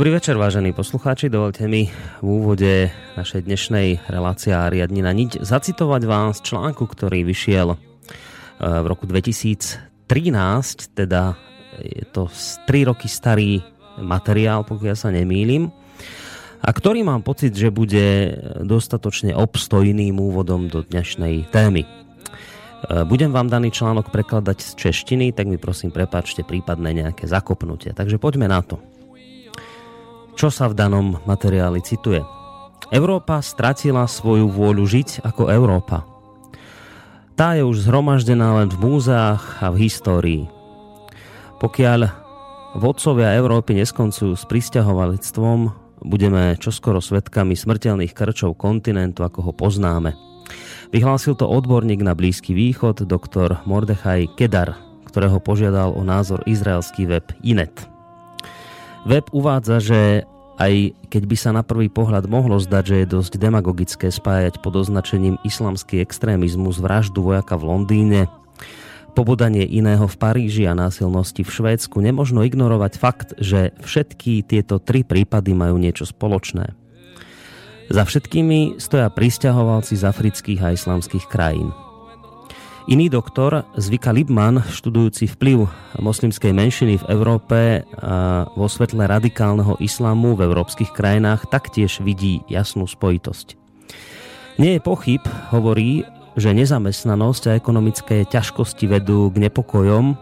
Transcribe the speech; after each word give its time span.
Dobrý 0.00 0.16
večer, 0.16 0.40
vážení 0.40 0.72
poslucháči. 0.72 1.28
Dovolte 1.28 1.68
mi 1.68 1.84
v 1.84 2.24
úvode 2.24 2.88
našej 3.20 3.44
dnešnej 3.44 4.08
relácie 4.08 4.48
Ariadnina 4.48 5.12
niť 5.12 5.44
zacitovať 5.44 6.08
vás 6.08 6.40
článku, 6.40 6.88
ktorý 6.88 7.20
vyšiel 7.20 7.76
e, 7.76 7.78
v 8.64 8.86
roku 8.88 9.04
2013, 9.04 10.08
teda 10.96 11.36
je 11.84 12.08
to 12.16 12.32
3 12.32 12.88
roky 12.88 13.12
starý 13.12 13.60
materiál, 14.00 14.64
pokiaľ 14.64 14.96
sa 14.96 15.12
nemýlim, 15.12 15.68
a 16.64 16.68
ktorý 16.72 17.04
mám 17.04 17.20
pocit, 17.20 17.52
že 17.52 17.68
bude 17.68 18.40
dostatočne 18.64 19.36
obstojným 19.36 20.16
úvodom 20.16 20.72
do 20.72 20.80
dnešnej 20.80 21.52
témy. 21.52 21.84
E, 21.84 21.88
budem 23.04 23.36
vám 23.36 23.52
daný 23.52 23.68
článok 23.68 24.08
prekladať 24.08 24.64
z 24.64 24.70
češtiny, 24.80 25.36
tak 25.36 25.44
mi 25.44 25.60
prosím 25.60 25.92
prepáčte 25.92 26.40
prípadné 26.40 27.04
nejaké 27.04 27.28
zakopnutie. 27.28 27.92
Takže 27.92 28.16
poďme 28.16 28.48
na 28.48 28.64
to. 28.64 28.80
Čo 30.40 30.48
sa 30.48 30.72
v 30.72 30.78
danom 30.80 31.20
materiáli 31.28 31.84
cituje? 31.84 32.24
Európa 32.88 33.44
stratila 33.44 34.08
svoju 34.08 34.48
vôľu 34.48 34.88
žiť 34.88 35.20
ako 35.20 35.52
Európa. 35.52 36.08
Tá 37.36 37.60
je 37.60 37.68
už 37.68 37.84
zhromaždená 37.84 38.56
len 38.56 38.72
v 38.72 38.80
múzeách 38.80 39.60
a 39.60 39.68
v 39.68 39.84
histórii. 39.84 40.42
Pokiaľ 41.60 42.08
vodcovia 42.72 43.36
Európy 43.36 43.84
neskoncujú 43.84 44.32
s 44.32 44.48
pristahovalectvom, 44.48 45.76
budeme 46.08 46.56
čoskoro 46.56 47.04
svetkami 47.04 47.52
smrteľných 47.52 48.16
krčov 48.16 48.56
kontinentu, 48.56 49.28
ako 49.28 49.44
ho 49.44 49.52
poznáme. 49.52 50.16
Vyhlásil 50.88 51.36
to 51.36 51.44
odborník 51.44 52.00
na 52.00 52.16
Blízky 52.16 52.56
východ, 52.56 53.04
doktor 53.04 53.60
Mordechaj 53.68 54.40
Kedar, 54.40 54.72
ktorého 55.04 55.36
požiadal 55.36 55.92
o 55.92 56.00
názor 56.00 56.40
izraelský 56.48 57.04
web 57.04 57.28
Inet. 57.44 57.89
Web 59.08 59.32
uvádza, 59.32 59.80
že 59.80 60.00
aj 60.60 60.92
keď 61.08 61.22
by 61.24 61.36
sa 61.40 61.50
na 61.56 61.64
prvý 61.64 61.88
pohľad 61.88 62.28
mohlo 62.28 62.60
zdať, 62.60 62.84
že 62.84 62.96
je 63.00 63.12
dosť 63.16 63.32
demagogické 63.40 64.12
spájať 64.12 64.60
pod 64.60 64.76
označením 64.76 65.40
islamský 65.40 66.04
extrémizmus 66.04 66.76
vraždu 66.76 67.24
vojaka 67.24 67.56
v 67.56 67.64
Londýne, 67.64 68.20
pobodanie 69.16 69.64
iného 69.64 70.04
v 70.04 70.16
Paríži 70.20 70.68
a 70.68 70.76
násilnosti 70.76 71.42
v 71.42 71.50
Švédsku, 71.50 71.96
nemožno 71.98 72.44
ignorovať 72.44 72.92
fakt, 73.00 73.28
že 73.40 73.72
všetky 73.80 74.44
tieto 74.44 74.76
tri 74.76 75.00
prípady 75.00 75.56
majú 75.56 75.80
niečo 75.80 76.04
spoločné. 76.04 76.76
Za 77.90 78.06
všetkými 78.06 78.78
stoja 78.78 79.10
pristahovalci 79.10 79.98
z 79.98 80.04
afrických 80.06 80.60
a 80.62 80.76
islamských 80.76 81.26
krajín. 81.26 81.74
Iný 82.90 83.06
doktor, 83.06 83.70
Zvika 83.78 84.10
Libman, 84.10 84.66
študujúci 84.66 85.30
vplyv 85.30 85.62
moslimskej 86.02 86.50
menšiny 86.50 86.98
v 86.98 87.08
Európe 87.14 87.86
vo 88.58 88.66
svetle 88.66 89.06
radikálneho 89.06 89.78
islamu 89.78 90.34
v 90.34 90.50
európskych 90.50 90.90
krajinách, 90.90 91.46
taktiež 91.46 92.02
vidí 92.02 92.42
jasnú 92.50 92.90
spojitosť. 92.90 93.54
Nie 94.58 94.74
je 94.74 94.82
pochyb, 94.82 95.22
hovorí, 95.54 96.02
že 96.34 96.50
nezamestnanosť 96.50 97.54
a 97.54 97.56
ekonomické 97.62 98.26
ťažkosti 98.26 98.90
vedú 98.90 99.30
k 99.30 99.38
nepokojom, 99.38 100.18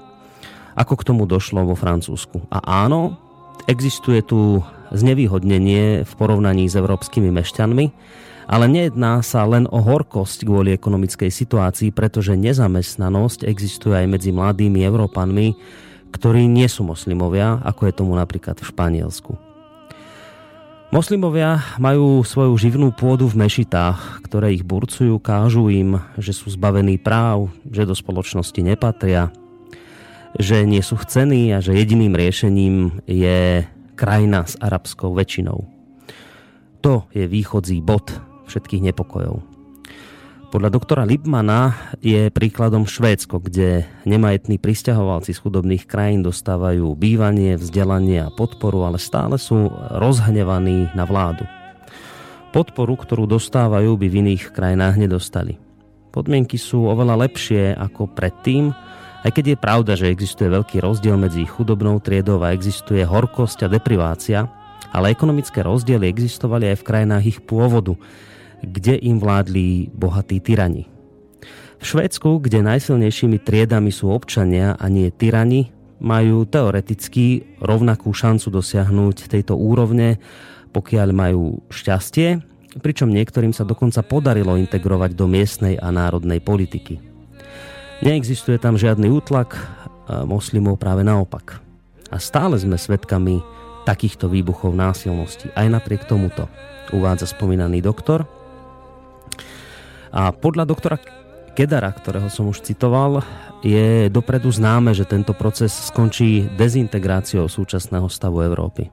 ako 0.77 0.93
k 0.93 1.07
tomu 1.09 1.25
došlo 1.25 1.65
vo 1.65 1.73
Francúzsku. 1.73 2.53
A 2.53 2.85
áno, 2.85 3.17
existuje 3.65 4.21
tu 4.21 4.61
znevýhodnenie 4.93 6.05
v 6.05 6.13
porovnaní 6.21 6.69
s 6.69 6.77
európskymi 6.77 7.33
mešťanmi, 7.33 7.87
ale 8.49 8.65
nejedná 8.65 9.21
sa 9.21 9.45
len 9.45 9.69
o 9.69 9.85
horkosť 9.85 10.49
kvôli 10.49 10.73
ekonomickej 10.73 11.29
situácii, 11.29 11.93
pretože 11.93 12.33
nezamestnanosť 12.33 13.45
existuje 13.45 13.93
aj 13.93 14.09
medzi 14.09 14.33
mladými 14.33 14.81
Európanmi, 14.89 15.53
ktorí 16.09 16.49
nie 16.49 16.65
sú 16.65 16.89
moslimovia, 16.89 17.61
ako 17.61 17.85
je 17.85 17.93
tomu 17.93 18.17
napríklad 18.17 18.57
v 18.57 18.69
Španielsku. 18.73 19.37
Moslimovia 20.89 21.61
majú 21.77 22.25
svoju 22.25 22.57
živnú 22.57 22.89
pôdu 22.97 23.29
v 23.29 23.45
mešitách, 23.45 24.25
ktoré 24.25 24.57
ich 24.57 24.65
burcujú, 24.65 25.21
kážu 25.21 25.69
im, 25.69 26.01
že 26.17 26.33
sú 26.33 26.49
zbavení 26.49 26.97
práv, 26.97 27.53
že 27.69 27.85
do 27.85 27.93
spoločnosti 27.93 28.57
nepatria, 28.65 29.29
že 30.41 30.65
nie 30.65 30.81
sú 30.81 30.97
chcení 30.97 31.53
a 31.53 31.61
že 31.61 31.77
jediným 31.77 32.17
riešením 32.17 33.05
je 33.05 33.69
krajina 34.01 34.49
s 34.49 34.57
arabskou 34.57 35.13
väčšinou. 35.13 35.69
To 36.81 37.05
je 37.13 37.29
východzí 37.29 37.85
bod 37.85 38.28
všetkých 38.49 38.91
nepokojov. 38.93 39.59
Podľa 40.49 40.73
doktora 40.73 41.05
Lipmana 41.05 41.93
je 42.01 42.33
príkladom 42.33 42.89
Švédsko, 42.89 43.37
kde 43.37 43.85
nemajetní 44.09 44.57
pristahovalci 44.57 45.37
z 45.37 45.43
chudobných 45.45 45.85
krajín 45.85 46.25
dostávajú 46.25 46.97
bývanie, 46.97 47.61
vzdelanie 47.61 48.25
a 48.25 48.33
podporu, 48.33 48.89
ale 48.89 48.97
stále 48.97 49.37
sú 49.37 49.69
rozhnevaní 49.93 50.89
na 50.97 51.05
vládu. 51.05 51.45
Podporu, 52.49 52.97
ktorú 52.97 53.29
dostávajú, 53.29 54.01
by 54.01 54.07
v 54.09 54.19
iných 54.25 54.57
krajinách 54.57 54.97
nedostali. 54.97 55.61
Podmienky 56.17 56.57
sú 56.57 56.89
oveľa 56.89 57.29
lepšie 57.29 57.77
ako 57.77 58.09
predtým, 58.17 58.73
aj 59.29 59.31
keď 59.37 59.45
je 59.53 59.59
pravda, 59.61 59.93
že 60.01 60.09
existuje 60.09 60.49
veľký 60.49 60.81
rozdiel 60.81 61.21
medzi 61.21 61.45
chudobnou 61.45 62.01
triedou 62.01 62.41
a 62.41 62.57
existuje 62.57 63.05
horkosť 63.05 63.67
a 63.67 63.69
deprivácia, 63.69 64.49
ale 64.97 65.13
ekonomické 65.13 65.61
rozdiely 65.61 66.09
existovali 66.09 66.73
aj 66.73 66.77
v 66.81 66.87
krajinách 66.89 67.25
ich 67.37 67.39
pôvodu, 67.45 68.01
kde 68.65 68.99
im 68.99 69.23
vládli 69.23 69.93
bohatí 69.95 70.43
tyrani. 70.43 70.87
V 71.79 71.85
Švédsku, 71.87 72.43
kde 72.43 72.67
najsilnejšími 72.67 73.39
triedami 73.39 73.95
sú 73.95 74.11
občania 74.11 74.75
a 74.75 74.91
nie 74.91 75.15
tyrani, 75.15 75.71
majú 75.99 76.47
teoreticky 76.47 77.59
rovnakú 77.63 78.11
šancu 78.11 78.51
dosiahnuť 78.51 79.31
tejto 79.31 79.55
úrovne, 79.55 80.19
pokiaľ 80.75 81.09
majú 81.11 81.63
šťastie, 81.71 82.43
pričom 82.79 83.11
niektorým 83.11 83.51
sa 83.51 83.67
dokonca 83.67 84.03
podarilo 84.07 84.55
integrovať 84.59 85.11
do 85.15 85.27
miestnej 85.27 85.75
a 85.79 85.91
národnej 85.91 86.39
politiky. 86.39 87.03
Neexistuje 87.99 88.63
tam 88.63 88.79
žiadny 88.79 89.11
útlak 89.11 89.59
moslimov 90.27 90.79
práve 90.79 91.03
naopak. 91.03 91.59
A 92.15 92.23
stále 92.23 92.55
sme 92.59 92.79
svedkami 92.79 93.43
takýchto 93.83 94.31
výbuchov 94.31 94.75
násilnosti. 94.79 95.51
Aj 95.59 95.67
napriek 95.67 96.07
tomuto 96.07 96.47
uvádza 96.95 97.27
spomínaný 97.27 97.83
doktor. 97.83 98.38
A 100.13 100.33
podľa 100.33 100.65
doktora 100.65 100.97
Kedara, 101.59 101.91
ktorého 101.91 102.31
som 102.31 102.47
už 102.47 102.63
citoval, 102.63 103.19
je 103.67 104.07
dopredu 104.07 104.47
známe, 104.47 104.95
že 104.95 105.03
tento 105.03 105.35
proces 105.35 105.75
skončí 105.75 106.47
dezintegráciou 106.55 107.51
súčasného 107.51 108.07
stavu 108.07 108.47
Európy. 108.47 108.87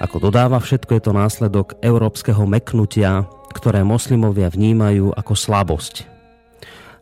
Ako 0.00 0.20
dodáva, 0.20 0.60
všetko 0.60 0.96
je 0.96 1.02
to 1.02 1.12
následok 1.16 1.80
európskeho 1.80 2.44
meknutia, 2.44 3.24
ktoré 3.56 3.84
moslimovia 3.84 4.52
vnímajú 4.52 5.16
ako 5.16 5.32
slabosť. 5.32 6.08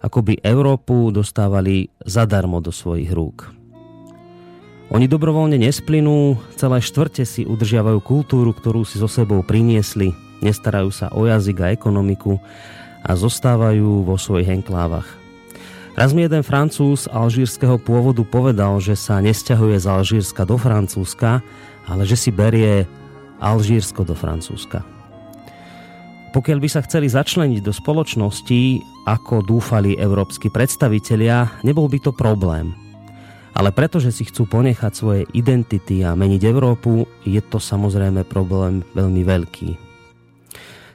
Ako 0.02 0.23
by 0.23 0.38
Európu 0.46 1.11
dostávali 1.11 1.91
zadarmo 2.06 2.62
do 2.62 2.70
svojich 2.70 3.11
rúk. 3.11 3.50
Oni 4.94 5.11
dobrovoľne 5.11 5.58
nesplynú, 5.61 6.38
celé 6.55 6.79
štvrte 6.81 7.26
si 7.26 7.43
udržiavajú 7.44 7.99
kultúru, 8.00 8.55
ktorú 8.55 8.87
si 8.87 8.96
so 8.96 9.11
sebou 9.11 9.43
priniesli, 9.44 10.14
nestarajú 10.41 10.91
sa 10.94 11.11
o 11.12 11.26
jazyk 11.26 11.58
a 11.61 11.75
ekonomiku 11.75 12.38
a 13.02 13.12
zostávajú 13.14 14.06
vo 14.06 14.16
svojich 14.18 14.50
enklávach. 14.62 15.06
Raz 15.98 16.14
mi 16.14 16.22
jeden 16.22 16.46
francúz 16.46 17.10
alžírskeho 17.10 17.74
pôvodu 17.82 18.22
povedal, 18.22 18.78
že 18.78 18.94
sa 18.94 19.18
nesťahuje 19.18 19.82
z 19.82 19.86
Alžírska 19.90 20.46
do 20.46 20.54
Francúzska, 20.54 21.42
ale 21.90 22.06
že 22.06 22.14
si 22.14 22.30
berie 22.30 22.86
Alžírsko 23.42 24.06
do 24.06 24.14
Francúzska. 24.14 24.86
Pokiaľ 26.30 26.58
by 26.62 26.68
sa 26.70 26.86
chceli 26.86 27.10
začleniť 27.10 27.64
do 27.64 27.74
spoločnosti, 27.74 28.62
ako 29.10 29.42
dúfali 29.42 29.98
európsky 29.98 30.52
predstavitelia, 30.52 31.50
nebol 31.66 31.90
by 31.90 31.98
to 31.98 32.14
problém. 32.14 32.76
Ale 33.58 33.74
pretože 33.74 34.14
si 34.14 34.22
chcú 34.22 34.46
ponechať 34.46 34.92
svoje 34.94 35.22
identity 35.34 36.06
a 36.06 36.14
meniť 36.14 36.46
Európu, 36.46 37.10
je 37.26 37.42
to 37.42 37.58
samozrejme 37.58 38.22
problém 38.22 38.86
veľmi 38.94 39.26
veľký. 39.26 39.88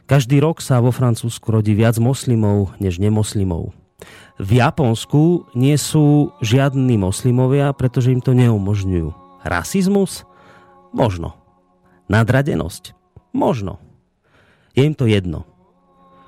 Každý 0.03 0.44
rok 0.44 0.59
sa 0.59 0.83
vo 0.83 0.91
Francúzsku 0.91 1.47
rodí 1.47 1.71
viac 1.71 1.95
moslimov 1.95 2.75
než 2.77 3.00
nemoslimov. 3.00 3.71
V 4.35 4.59
Japonsku 4.59 5.47
nie 5.55 5.79
sú 5.79 6.35
žiadni 6.44 7.00
moslimovia, 7.00 7.71
pretože 7.71 8.11
im 8.11 8.19
to 8.19 8.35
neumožňujú. 8.35 9.13
Rasizmus? 9.47 10.27
Možno. 10.91 11.39
Nadradenosť? 12.11 12.91
Možno. 13.31 13.79
Je 14.75 14.83
im 14.83 14.97
to 14.97 15.07
jedno. 15.07 15.47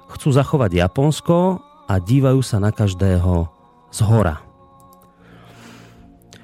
Chcú 0.07 0.31
zachovať 0.31 0.71
Japonsko 0.79 1.59
a 1.89 1.93
dívajú 1.99 2.39
sa 2.45 2.61
na 2.61 2.71
každého 2.71 3.49
z 3.91 3.99
hora. 4.05 4.39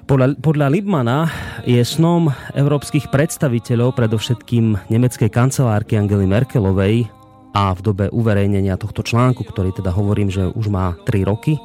Podľa, 0.02 0.36
podľa 0.42 0.66
Libmana 0.68 1.30
je 1.64 1.80
snom 1.80 2.28
európskych 2.52 3.08
predstaviteľov, 3.08 3.96
predovšetkým 3.96 4.90
nemeckej 4.90 5.30
kancelárky 5.30 5.96
Angely 5.96 6.26
Merkelovej, 6.26 7.06
a 7.52 7.76
v 7.76 7.80
dobe 7.84 8.04
uverejnenia 8.08 8.80
tohto 8.80 9.04
článku, 9.04 9.44
ktorý 9.44 9.76
teda 9.76 9.92
hovorím, 9.92 10.32
že 10.32 10.48
už 10.52 10.72
má 10.72 10.96
3 11.04 11.28
roky, 11.28 11.60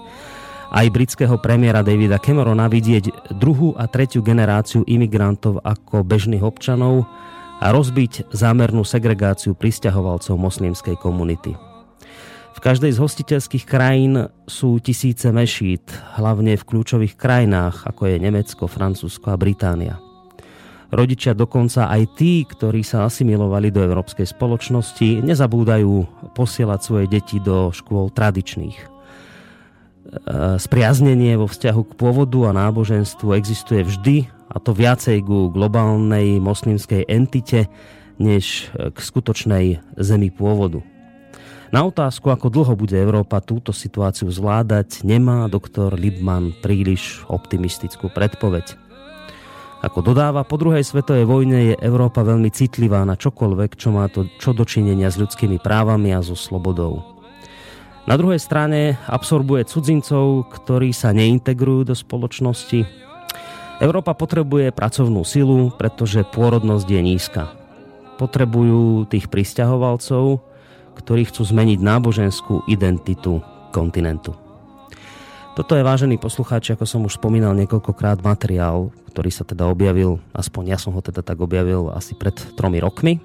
aj 0.67 0.91
britského 0.91 1.39
premiéra 1.39 1.79
Davida 1.79 2.19
Camerona 2.19 2.67
vidieť 2.67 3.31
druhú 3.39 3.71
a 3.79 3.87
tretiu 3.87 4.19
generáciu 4.19 4.83
imigrantov 4.83 5.63
ako 5.63 6.03
bežných 6.03 6.43
občanov 6.43 7.07
a 7.63 7.71
rozbiť 7.71 8.35
zámernú 8.35 8.83
segregáciu 8.83 9.55
pristahovalcov 9.55 10.35
moslimskej 10.35 10.99
komunity. 10.99 11.55
V 12.51 12.59
každej 12.59 12.89
z 12.89 12.99
hostiteľských 12.99 13.63
krajín 13.69 14.27
sú 14.49 14.81
tisíce 14.81 15.29
mešít, 15.29 15.93
hlavne 16.17 16.57
v 16.57 16.67
kľúčových 16.67 17.13
krajinách, 17.15 17.85
ako 17.85 18.09
je 18.09 18.15
Nemecko, 18.17 18.65
Francúzsko 18.65 19.29
a 19.29 19.37
Británia. 19.37 20.01
Rodičia 20.87 21.35
dokonca 21.35 21.91
aj 21.91 22.15
tí, 22.15 22.47
ktorí 22.47 22.79
sa 22.79 23.03
asimilovali 23.03 23.75
do 23.75 23.83
európskej 23.83 24.23
spoločnosti, 24.23 25.19
nezabúdajú 25.19 26.07
posielať 26.31 26.79
svoje 26.79 27.05
deti 27.11 27.43
do 27.43 27.75
škôl 27.75 28.07
tradičných. 28.07 28.77
E, 28.79 28.85
spriaznenie 30.55 31.35
vo 31.35 31.51
vzťahu 31.51 31.81
k 31.91 31.97
pôvodu 31.99 32.39
a 32.47 32.55
náboženstvu 32.55 33.35
existuje 33.35 33.83
vždy, 33.83 34.17
a 34.47 34.63
to 34.63 34.71
viacej 34.71 35.27
ku 35.27 35.51
globálnej 35.51 36.39
moslimskej 36.39 37.03
entite, 37.11 37.67
než 38.15 38.71
k 38.71 38.97
skutočnej 38.97 39.83
zemi 39.99 40.31
pôvodu. 40.31 40.79
Na 41.67 41.83
otázku, 41.83 42.31
ako 42.31 42.47
dlho 42.47 42.73
bude 42.79 42.95
Európa 42.95 43.43
túto 43.43 43.75
situáciu 43.75 44.31
zvládať, 44.31 45.03
nemá 45.03 45.51
doktor 45.51 45.99
Libman 45.99 46.55
príliš 46.63 47.27
optimistickú 47.27 48.07
predpoveď. 48.07 48.86
Ako 49.77 50.01
dodáva, 50.01 50.41
po 50.41 50.57
druhej 50.57 50.81
svetovej 50.81 51.29
vojne 51.29 51.73
je 51.73 51.75
Európa 51.85 52.25
veľmi 52.25 52.49
citlivá 52.49 53.05
na 53.05 53.13
čokoľvek, 53.13 53.77
čo 53.77 53.93
má 53.93 54.09
to 54.09 54.25
čo 54.41 54.49
dočinenia 54.57 55.13
s 55.13 55.21
ľudskými 55.21 55.61
právami 55.61 56.17
a 56.17 56.25
so 56.25 56.33
slobodou. 56.33 57.05
Na 58.09 58.17
druhej 58.17 58.41
strane 58.41 58.97
absorbuje 59.05 59.67
cudzincov, 59.69 60.49
ktorí 60.49 60.95
sa 60.95 61.13
neintegrujú 61.13 61.93
do 61.93 61.95
spoločnosti. 61.95 62.87
Európa 63.77 64.17
potrebuje 64.17 64.73
pracovnú 64.73 65.21
silu, 65.21 65.69
pretože 65.75 66.25
pôrodnosť 66.25 66.87
je 66.87 67.01
nízka. 67.03 67.43
Potrebujú 68.17 69.05
tých 69.05 69.29
pristahovalcov, 69.29 70.41
ktorí 70.97 71.29
chcú 71.29 71.45
zmeniť 71.45 71.77
náboženskú 71.77 72.65
identitu 72.65 73.45
kontinentu. 73.69 74.46
Toto 75.57 75.73
je, 75.73 75.81
vážený 75.81 76.21
poslucháči, 76.21 76.77
ako 76.77 76.85
som 76.85 77.01
už 77.09 77.17
spomínal 77.17 77.57
niekoľkokrát, 77.57 78.21
materiál, 78.21 78.93
ktorý 79.09 79.33
sa 79.33 79.41
teda 79.41 79.65
objavil, 79.65 80.21
aspoň 80.29 80.69
ja 80.69 80.77
som 80.77 80.93
ho 80.93 81.01
teda 81.01 81.25
tak 81.25 81.41
objavil 81.41 81.89
asi 81.97 82.13
pred 82.13 82.37
tromi 82.53 82.77
rokmi. 82.77 83.17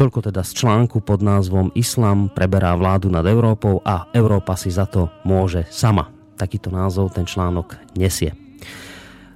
Toľko 0.00 0.32
teda 0.32 0.40
z 0.40 0.64
článku 0.64 1.04
pod 1.04 1.20
názvom 1.20 1.76
Islam 1.76 2.32
preberá 2.32 2.72
vládu 2.72 3.12
nad 3.12 3.20
Európou 3.28 3.84
a 3.84 4.08
Európa 4.16 4.56
si 4.56 4.72
za 4.72 4.88
to 4.88 5.12
môže 5.28 5.68
sama. 5.68 6.08
Takýto 6.40 6.72
názov 6.72 7.12
ten 7.12 7.28
článok 7.28 7.76
nesie. 8.00 8.32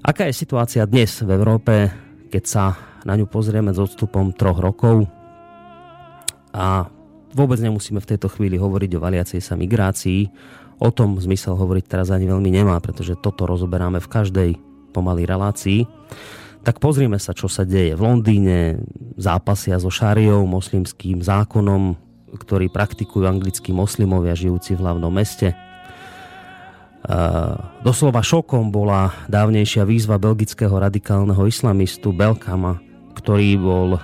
Aká 0.01 0.25
je 0.25 0.41
situácia 0.41 0.89
dnes 0.89 1.21
v 1.21 1.29
Európe, 1.37 1.93
keď 2.33 2.45
sa 2.49 2.65
na 3.05 3.13
ňu 3.13 3.29
pozrieme 3.29 3.77
s 3.77 3.81
odstupom 3.81 4.33
troch 4.33 4.57
rokov 4.57 5.05
a 6.57 6.89
vôbec 7.37 7.61
nemusíme 7.61 8.01
v 8.01 8.09
tejto 8.17 8.33
chvíli 8.33 8.57
hovoriť 8.57 8.91
o 8.97 9.05
valiacej 9.05 9.41
sa 9.45 9.53
migrácii, 9.53 10.33
o 10.81 10.89
tom 10.89 11.21
zmysel 11.21 11.55
hovoriť 11.55 11.85
teraz 11.85 12.09
ani 12.09 12.25
veľmi 12.25 12.49
nemá, 12.49 12.81
pretože 12.81 13.21
toto 13.21 13.45
rozoberáme 13.45 14.01
v 14.01 14.09
každej 14.09 14.51
pomalej 14.97 15.29
relácii. 15.29 15.81
Tak 16.61 16.81
pozrieme 16.81 17.21
sa, 17.21 17.37
čo 17.37 17.49
sa 17.49 17.65
deje 17.65 17.97
v 17.97 18.05
Londýne, 18.05 18.81
zápasia 19.17 19.81
so 19.81 19.93
šariou, 19.93 20.45
moslimským 20.49 21.21
zákonom, 21.21 21.97
ktorý 22.37 22.73
praktikujú 22.73 23.25
anglickí 23.29 23.73
moslimovia 23.73 24.37
žijúci 24.37 24.77
v 24.77 24.83
hlavnom 24.85 25.13
meste. 25.13 25.53
Uh, 27.01 27.57
doslova 27.81 28.21
šokom 28.21 28.69
bola 28.69 29.09
dávnejšia 29.33 29.89
výzva 29.89 30.21
belgického 30.21 30.77
radikálneho 30.77 31.41
islamistu 31.49 32.13
Belkama, 32.13 32.77
ktorý 33.17 33.57
bol 33.57 33.97
uh, 33.97 34.01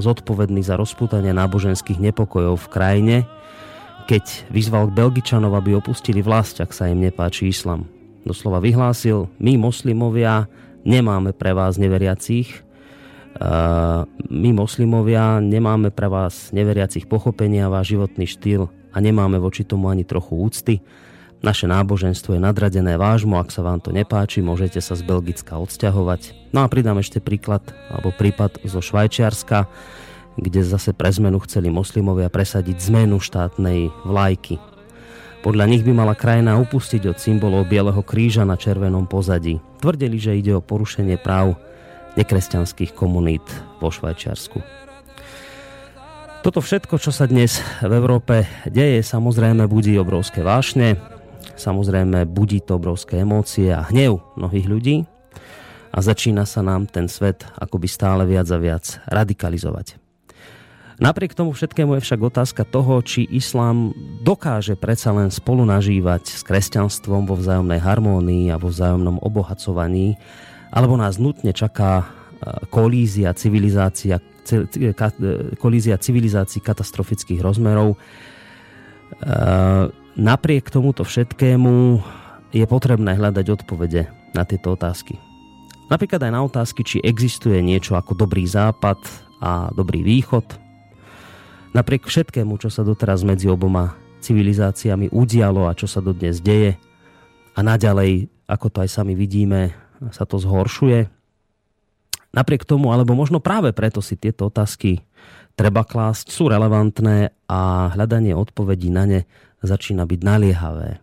zodpovedný 0.00 0.64
za 0.64 0.80
rozputanie 0.80 1.36
náboženských 1.36 2.00
nepokojov 2.00 2.56
v 2.56 2.70
krajine, 2.72 3.16
keď 4.04 4.50
vyzval 4.50 4.90
Belgičanov, 4.90 5.54
aby 5.54 5.78
opustili 5.78 6.20
vlast, 6.20 6.58
ak 6.58 6.74
sa 6.74 6.90
im 6.90 7.00
nepáči 7.00 7.48
islam. 7.48 7.86
Doslova 8.22 8.62
vyhlásil, 8.62 9.26
my 9.42 9.58
moslimovia 9.58 10.46
nemáme 10.86 11.34
pre 11.34 11.54
vás 11.54 11.78
neveriacich, 11.78 12.62
my 14.28 14.50
moslimovia 14.52 15.40
nemáme 15.40 15.88
pre 15.90 16.06
vás 16.06 16.52
neveriacich 16.52 17.08
pochopenia 17.08 17.72
váš 17.72 17.96
životný 17.96 18.28
štýl 18.28 18.68
a 18.92 18.96
nemáme 19.00 19.40
voči 19.40 19.64
tomu 19.64 19.88
ani 19.88 20.04
trochu 20.04 20.36
úcty. 20.36 20.74
Naše 21.42 21.66
náboženstvo 21.66 22.38
je 22.38 22.44
nadradené 22.44 22.94
vášmu, 22.94 23.34
ak 23.34 23.50
sa 23.50 23.66
vám 23.66 23.82
to 23.82 23.90
nepáči, 23.90 24.38
môžete 24.38 24.78
sa 24.78 24.94
z 24.94 25.02
Belgicka 25.02 25.58
odsťahovať. 25.58 26.54
No 26.54 26.62
a 26.62 26.70
pridám 26.70 27.02
ešte 27.02 27.18
príklad, 27.18 27.66
alebo 27.90 28.14
prípad 28.14 28.62
zo 28.62 28.78
Švajčiarska, 28.78 29.66
kde 30.40 30.64
zase 30.64 30.96
pre 30.96 31.12
zmenu 31.12 31.40
chceli 31.44 31.68
moslimovia 31.68 32.32
presadiť 32.32 32.76
zmenu 32.88 33.20
štátnej 33.20 33.92
vlajky. 34.06 34.56
Podľa 35.42 35.66
nich 35.66 35.82
by 35.82 35.90
mala 35.90 36.14
krajina 36.14 36.54
upustiť 36.62 37.02
od 37.10 37.18
symbolov 37.18 37.66
Bieleho 37.66 37.98
kríža 38.06 38.46
na 38.46 38.54
červenom 38.54 39.10
pozadí. 39.10 39.58
Tvrdili, 39.82 40.14
že 40.14 40.38
ide 40.38 40.54
o 40.54 40.62
porušenie 40.62 41.18
práv 41.18 41.58
nekresťanských 42.14 42.94
komunít 42.94 43.42
vo 43.82 43.90
Švajčiarsku. 43.90 44.62
Toto 46.42 46.58
všetko, 46.58 46.98
čo 46.98 47.14
sa 47.14 47.30
dnes 47.30 47.62
v 47.82 47.92
Európe 47.94 48.46
deje, 48.66 49.02
samozrejme 49.06 49.70
budí 49.70 49.94
obrovské 49.94 50.42
vášne, 50.42 50.98
samozrejme 51.54 52.26
budí 52.26 52.58
to 52.58 52.82
obrovské 52.82 53.22
emócie 53.22 53.70
a 53.70 53.86
hnev 53.86 54.18
mnohých 54.34 54.66
ľudí 54.66 54.96
a 55.94 55.98
začína 56.02 56.42
sa 56.42 56.66
nám 56.66 56.90
ten 56.90 57.06
svet 57.06 57.46
akoby 57.58 57.86
stále 57.86 58.26
viac 58.26 58.50
a 58.50 58.58
viac 58.58 58.98
radikalizovať. 59.06 60.01
Napriek 61.02 61.34
tomu 61.34 61.50
všetkému 61.50 61.98
je 61.98 62.04
však 62.06 62.20
otázka 62.22 62.62
toho, 62.62 63.02
či 63.02 63.26
islám 63.26 63.90
dokáže 64.22 64.78
predsa 64.78 65.10
len 65.10 65.34
spolu 65.34 65.66
nažívať 65.66 66.30
s 66.30 66.46
kresťanstvom 66.46 67.26
vo 67.26 67.34
vzájomnej 67.34 67.82
harmónii 67.82 68.54
a 68.54 68.56
vo 68.62 68.70
vzájomnom 68.70 69.18
obohacovaní, 69.18 70.14
alebo 70.70 70.94
nás 70.94 71.18
nutne 71.18 71.50
čaká 71.50 72.06
e, 72.06 72.70
kolízia 72.70 73.34
civilizácia 73.34 74.22
kolízia 75.58 75.98
civilizácií 75.98 76.62
katastrofických 76.62 77.42
rozmerov. 77.42 77.94
E, 77.94 77.96
napriek 80.14 80.70
tomuto 80.70 81.02
všetkému 81.02 81.98
je 82.54 82.62
potrebné 82.70 83.18
hľadať 83.18 83.46
odpovede 83.50 84.06
na 84.38 84.46
tieto 84.46 84.78
otázky. 84.78 85.18
Napríklad 85.90 86.22
aj 86.22 86.30
na 86.30 86.46
otázky, 86.46 86.86
či 86.86 87.02
existuje 87.02 87.58
niečo 87.58 87.98
ako 87.98 88.14
dobrý 88.14 88.46
západ 88.46 89.02
a 89.42 89.66
dobrý 89.74 90.06
východ. 90.06 90.62
Napriek 91.72 92.04
všetkému, 92.04 92.60
čo 92.60 92.68
sa 92.68 92.84
doteraz 92.84 93.24
medzi 93.24 93.48
oboma 93.48 93.96
civilizáciami 94.20 95.08
udialo 95.10 95.66
a 95.66 95.76
čo 95.76 95.88
sa 95.88 96.04
dodnes 96.04 96.38
deje 96.38 96.76
a 97.56 97.60
naďalej, 97.64 98.28
ako 98.46 98.66
to 98.68 98.78
aj 98.84 98.90
sami 98.92 99.16
vidíme, 99.16 99.72
sa 100.12 100.28
to 100.28 100.36
zhoršuje, 100.36 101.08
Napriek 102.32 102.64
tomu, 102.64 102.88
alebo 102.96 103.12
možno 103.12 103.44
práve 103.44 103.76
preto 103.76 104.00
si 104.00 104.16
tieto 104.16 104.48
otázky 104.48 105.04
treba 105.52 105.84
klásť, 105.84 106.32
sú 106.32 106.48
relevantné 106.48 107.36
a 107.44 107.92
hľadanie 107.92 108.32
odpovedí 108.32 108.88
na 108.88 109.04
ne 109.04 109.20
začína 109.60 110.08
byť 110.08 110.20
naliehavé. 110.24 110.98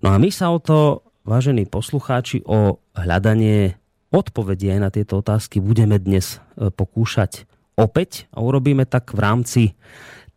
No 0.00 0.14
a 0.14 0.16
my 0.22 0.30
sa 0.30 0.54
o 0.54 0.62
to, 0.62 1.02
vážení 1.26 1.66
poslucháči, 1.66 2.46
o 2.46 2.78
hľadanie 2.94 3.74
odpovedí 4.14 4.70
aj 4.70 4.80
na 4.80 4.90
tieto 4.94 5.18
otázky 5.18 5.58
budeme 5.58 5.98
dnes 5.98 6.38
e, 6.56 6.70
pokúšať 6.70 7.49
opäť 7.80 8.28
a 8.36 8.44
urobíme 8.44 8.84
tak 8.84 9.16
v 9.16 9.20
rámci 9.20 9.62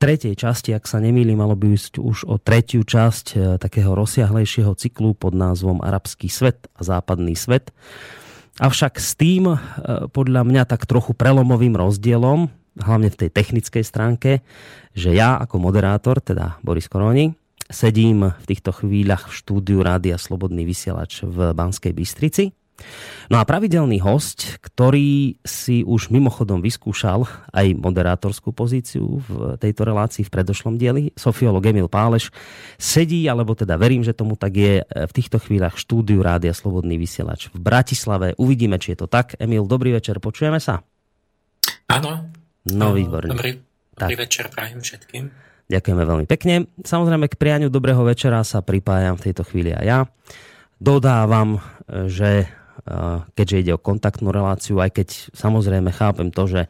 tretej 0.03 0.35
časti, 0.35 0.75
ak 0.75 0.83
sa 0.83 1.00
nemýlim, 1.00 1.39
malo 1.39 1.55
by 1.55 1.79
ísť 1.79 2.00
už 2.00 2.27
o 2.27 2.35
tretiu 2.35 2.83
časť 2.83 3.25
e, 3.31 3.38
takého 3.55 3.95
rozsiahlejšieho 3.95 4.75
cyklu 4.75 5.15
pod 5.15 5.31
názvom 5.31 5.79
Arabský 5.79 6.27
svet 6.27 6.67
a 6.75 6.83
západný 6.83 7.39
svet. 7.39 7.71
Avšak 8.59 9.00
s 9.00 9.15
tým 9.15 9.55
e, 9.55 9.57
podľa 10.12 10.43
mňa 10.43 10.67
tak 10.67 10.83
trochu 10.88 11.15
prelomovým 11.15 11.79
rozdielom, 11.79 12.51
hlavne 12.83 13.09
v 13.13 13.19
tej 13.25 13.29
technickej 13.31 13.83
stránke, 13.85 14.43
že 14.91 15.15
ja 15.15 15.39
ako 15.39 15.62
moderátor, 15.63 16.19
teda 16.19 16.59
Boris 16.65 16.91
Koroni, 16.91 17.31
sedím 17.71 18.27
v 18.27 18.45
týchto 18.45 18.75
chvíľach 18.75 19.31
v 19.31 19.38
štúdiu 19.39 19.79
Rádia 19.79 20.19
Slobodný 20.19 20.67
vysielač 20.67 21.23
v 21.23 21.55
Banskej 21.55 21.95
Bystrici 21.95 22.51
No 23.32 23.39
a 23.39 23.48
pravidelný 23.48 24.03
host, 24.03 24.60
ktorý 24.60 25.39
si 25.48 25.82
už 25.88 26.12
mimochodom 26.12 26.60
vyskúšal 26.60 27.24
aj 27.56 27.72
moderátorskú 27.80 28.51
pozíciu 28.51 29.24
v 29.24 29.56
tejto 29.58 29.88
relácii 29.88 30.27
v 30.27 30.34
predošlom 30.34 30.75
dieli, 30.75 31.15
sofiolog 31.15 31.63
Emil 31.63 31.88
Páleš, 31.88 32.34
sedí, 32.75 33.24
alebo 33.32 33.56
teda 33.56 33.80
verím, 33.80 34.03
že 34.03 34.12
tomu 34.12 34.36
tak 34.36 34.58
je, 34.60 34.84
v 34.84 35.13
týchto 35.15 35.39
chvíľach 35.39 35.80
štúdiu 35.80 36.20
Rádia 36.20 36.51
Slobodný 36.51 37.00
vysielač 37.00 37.48
v 37.56 37.63
Bratislave. 37.63 38.36
Uvidíme, 38.36 38.75
či 38.75 38.94
je 38.94 39.06
to 39.06 39.08
tak. 39.08 39.39
Emil, 39.39 39.63
dobrý 39.70 39.96
večer, 39.96 40.20
počujeme 40.20 40.60
sa? 40.60 40.84
Áno. 41.88 42.27
No, 42.68 42.92
výborne. 42.92 43.32
Dobrý, 43.32 43.51
dobrý 43.96 44.15
večer 44.20 44.51
prajem 44.51 44.84
všetkým. 44.84 45.24
Ďakujeme 45.72 46.03
veľmi 46.03 46.25
pekne. 46.27 46.68
Samozrejme 46.84 47.32
k 47.32 47.39
prianiu 47.39 47.72
dobrého 47.72 48.03
večera 48.03 48.44
sa 48.44 48.60
pripájam 48.60 49.15
v 49.15 49.32
tejto 49.32 49.48
chvíli 49.48 49.72
aj 49.72 49.86
ja. 49.88 50.00
Dodávam, 50.75 51.63
že 52.12 52.51
keďže 53.34 53.60
ide 53.63 53.74
o 53.75 53.82
kontaktnú 53.82 54.32
reláciu, 54.32 54.80
aj 54.84 54.92
keď 54.92 55.08
samozrejme 55.32 55.92
chápem 55.96 56.32
to, 56.32 56.48
že 56.48 56.68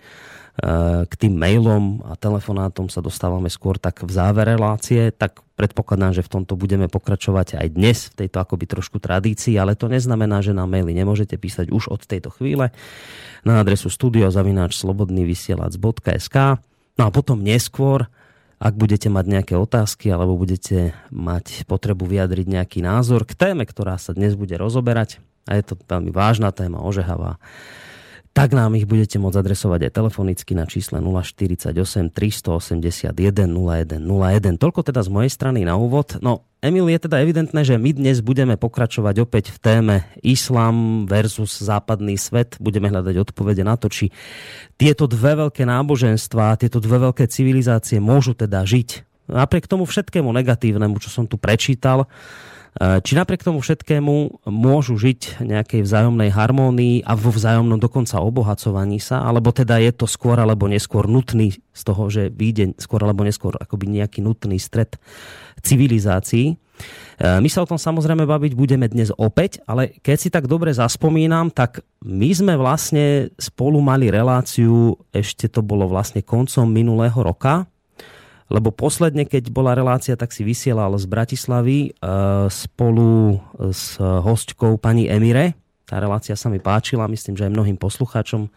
k 1.09 1.13
tým 1.17 1.33
mailom 1.33 2.05
a 2.05 2.13
telefonátom 2.13 2.85
sa 2.85 3.01
dostávame 3.01 3.49
skôr 3.49 3.81
tak 3.81 4.05
v 4.05 4.11
závere 4.13 4.53
relácie, 4.53 5.09
tak 5.09 5.41
predpokladám, 5.57 6.13
že 6.13 6.21
v 6.21 6.29
tomto 6.29 6.53
budeme 6.53 6.85
pokračovať 6.85 7.57
aj 7.57 7.67
dnes 7.73 8.13
v 8.13 8.17
tejto 8.25 8.37
akoby 8.37 8.69
trošku 8.69 9.01
tradícii, 9.01 9.57
ale 9.57 9.73
to 9.73 9.89
neznamená, 9.89 10.45
že 10.45 10.53
na 10.53 10.69
maily 10.69 10.93
nemôžete 10.93 11.41
písať 11.41 11.73
už 11.73 11.89
od 11.89 12.05
tejto 12.05 12.29
chvíle. 12.37 12.69
Na 13.41 13.65
adresu 13.65 13.89
studiozavináčslobodnyvysielac.sk 13.89 16.37
No 16.93 17.09
a 17.09 17.09
potom 17.09 17.41
neskôr, 17.41 18.05
ak 18.61 18.77
budete 18.77 19.09
mať 19.09 19.25
nejaké 19.25 19.57
otázky 19.57 20.13
alebo 20.13 20.37
budete 20.37 20.93
mať 21.09 21.65
potrebu 21.65 22.05
vyjadriť 22.05 22.45
nejaký 22.45 22.85
názor 22.85 23.25
k 23.25 23.33
téme, 23.33 23.65
ktorá 23.65 23.97
sa 23.97 24.13
dnes 24.13 24.37
bude 24.37 24.53
rozoberať, 24.53 25.17
a 25.47 25.51
je 25.59 25.63
to 25.63 25.73
veľmi 25.75 26.11
vážna 26.13 26.51
téma, 26.55 26.83
ožehavá, 26.83 27.39
tak 28.33 28.57
nám 28.57 28.73
ich 28.73 28.89
budete 28.89 29.21
môcť 29.21 29.45
adresovať 29.45 29.79
aj 29.87 29.91
telefonicky 29.93 30.57
na 30.57 30.65
čísle 30.65 30.97
048 30.97 32.09
381 32.09 33.13
0101. 33.13 34.57
Toľko 34.57 34.81
teda 34.89 35.05
z 35.05 35.09
mojej 35.13 35.29
strany 35.29 35.61
na 35.61 35.77
úvod. 35.77 36.17
No, 36.17 36.41
Emil, 36.57 36.89
je 36.89 37.05
teda 37.05 37.21
evidentné, 37.21 37.61
že 37.61 37.77
my 37.77 37.93
dnes 37.93 38.25
budeme 38.25 38.57
pokračovať 38.57 39.15
opäť 39.21 39.53
v 39.53 39.57
téme 39.61 39.95
Islam 40.25 41.05
versus 41.05 41.61
západný 41.61 42.17
svet. 42.17 42.57
Budeme 42.57 42.89
hľadať 42.89 43.21
odpovede 43.21 43.61
na 43.61 43.77
to, 43.77 43.85
či 43.93 44.09
tieto 44.81 45.05
dve 45.05 45.37
veľké 45.37 45.69
náboženstva, 45.69 46.57
tieto 46.57 46.81
dve 46.81 47.05
veľké 47.05 47.29
civilizácie 47.29 48.01
môžu 48.01 48.33
teda 48.33 48.65
žiť. 48.65 49.05
Napriek 49.29 49.69
tomu 49.69 49.85
všetkému 49.85 50.33
negatívnemu, 50.33 50.97
čo 50.97 51.13
som 51.13 51.29
tu 51.29 51.37
prečítal, 51.37 52.09
či 52.81 53.13
napriek 53.13 53.45
tomu 53.45 53.61
všetkému 53.61 54.45
môžu 54.49 54.97
žiť 54.97 55.45
nejakej 55.45 55.85
vzájomnej 55.85 56.33
harmónii 56.33 57.05
a 57.05 57.13
vo 57.13 57.29
vzájomnom 57.29 57.77
dokonca 57.77 58.17
obohacovaní 58.17 58.97
sa, 58.97 59.21
alebo 59.21 59.53
teda 59.53 59.77
je 59.77 59.93
to 59.93 60.09
skôr 60.09 60.41
alebo 60.41 60.65
neskôr 60.65 61.05
nutný 61.05 61.53
z 61.53 61.81
toho, 61.85 62.09
že 62.09 62.33
vyjde 62.33 62.73
skôr 62.81 63.05
alebo 63.05 63.21
neskôr 63.21 63.53
akoby 63.61 64.01
nejaký 64.01 64.25
nutný 64.25 64.57
stred 64.57 64.97
civilizácií. 65.61 66.57
Eh, 67.21 67.39
my 67.39 67.45
sa 67.45 67.61
o 67.61 67.69
tom 67.69 67.77
samozrejme 67.77 68.25
baviť 68.25 68.57
budeme 68.57 68.89
dnes 68.89 69.13
opäť, 69.13 69.61
ale 69.69 69.93
keď 70.01 70.17
si 70.17 70.29
tak 70.33 70.49
dobre 70.49 70.73
zaspomínam, 70.73 71.53
tak 71.53 71.85
my 72.01 72.29
sme 72.33 72.53
vlastne 72.57 73.29
spolu 73.37 73.79
mali 73.85 74.09
reláciu, 74.09 74.97
ešte 75.13 75.45
to 75.45 75.61
bolo 75.61 75.85
vlastne 75.85 76.25
koncom 76.25 76.65
minulého 76.65 77.15
roka, 77.15 77.69
lebo 78.51 78.71
posledne, 78.71 79.23
keď 79.23 79.49
bola 79.51 79.75
relácia, 79.77 80.19
tak 80.19 80.35
si 80.35 80.43
vysielal 80.43 80.91
z 80.99 81.05
Bratislavy 81.07 81.77
e, 81.79 81.89
spolu 82.51 83.39
s 83.71 83.95
hostkou 83.99 84.75
pani 84.75 85.07
Emire. 85.07 85.55
Tá 85.83 85.99
relácia 85.99 86.33
sa 86.33 86.47
mi 86.47 86.63
páčila, 86.63 87.11
myslím, 87.11 87.35
že 87.35 87.45
aj 87.45 87.53
mnohým 87.53 87.77
poslucháčom 87.77 88.47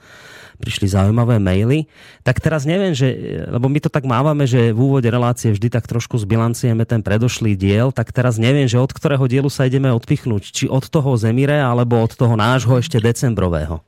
prišli 0.56 0.88
zaujímavé 0.88 1.36
maily. 1.36 1.84
Tak 2.24 2.40
teraz 2.40 2.64
neviem, 2.64 2.96
že, 2.96 3.12
lebo 3.50 3.68
my 3.68 3.78
to 3.82 3.92
tak 3.92 4.08
mávame, 4.08 4.48
že 4.48 4.72
v 4.72 4.78
úvode 4.78 5.04
relácie 5.10 5.52
vždy 5.52 5.68
tak 5.68 5.84
trošku 5.84 6.16
zbilancieme 6.16 6.88
ten 6.88 7.04
predošlý 7.04 7.52
diel, 7.58 7.92
tak 7.92 8.14
teraz 8.14 8.40
neviem, 8.40 8.64
že 8.64 8.80
od 8.80 8.88
ktorého 8.88 9.28
dielu 9.28 9.52
sa 9.52 9.68
ideme 9.68 9.92
odpichnúť. 9.92 10.42
Či 10.48 10.64
od 10.72 10.88
toho 10.88 11.12
Zemire, 11.20 11.60
alebo 11.60 12.00
od 12.00 12.16
toho 12.16 12.34
nášho 12.38 12.80
ešte 12.80 12.96
decembrového. 13.02 13.84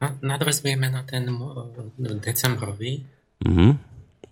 Nadvezujeme 0.00 0.92
na 0.92 1.04
ten 1.08 1.24
decembrový. 2.20 3.04
Mm-hmm 3.40 3.89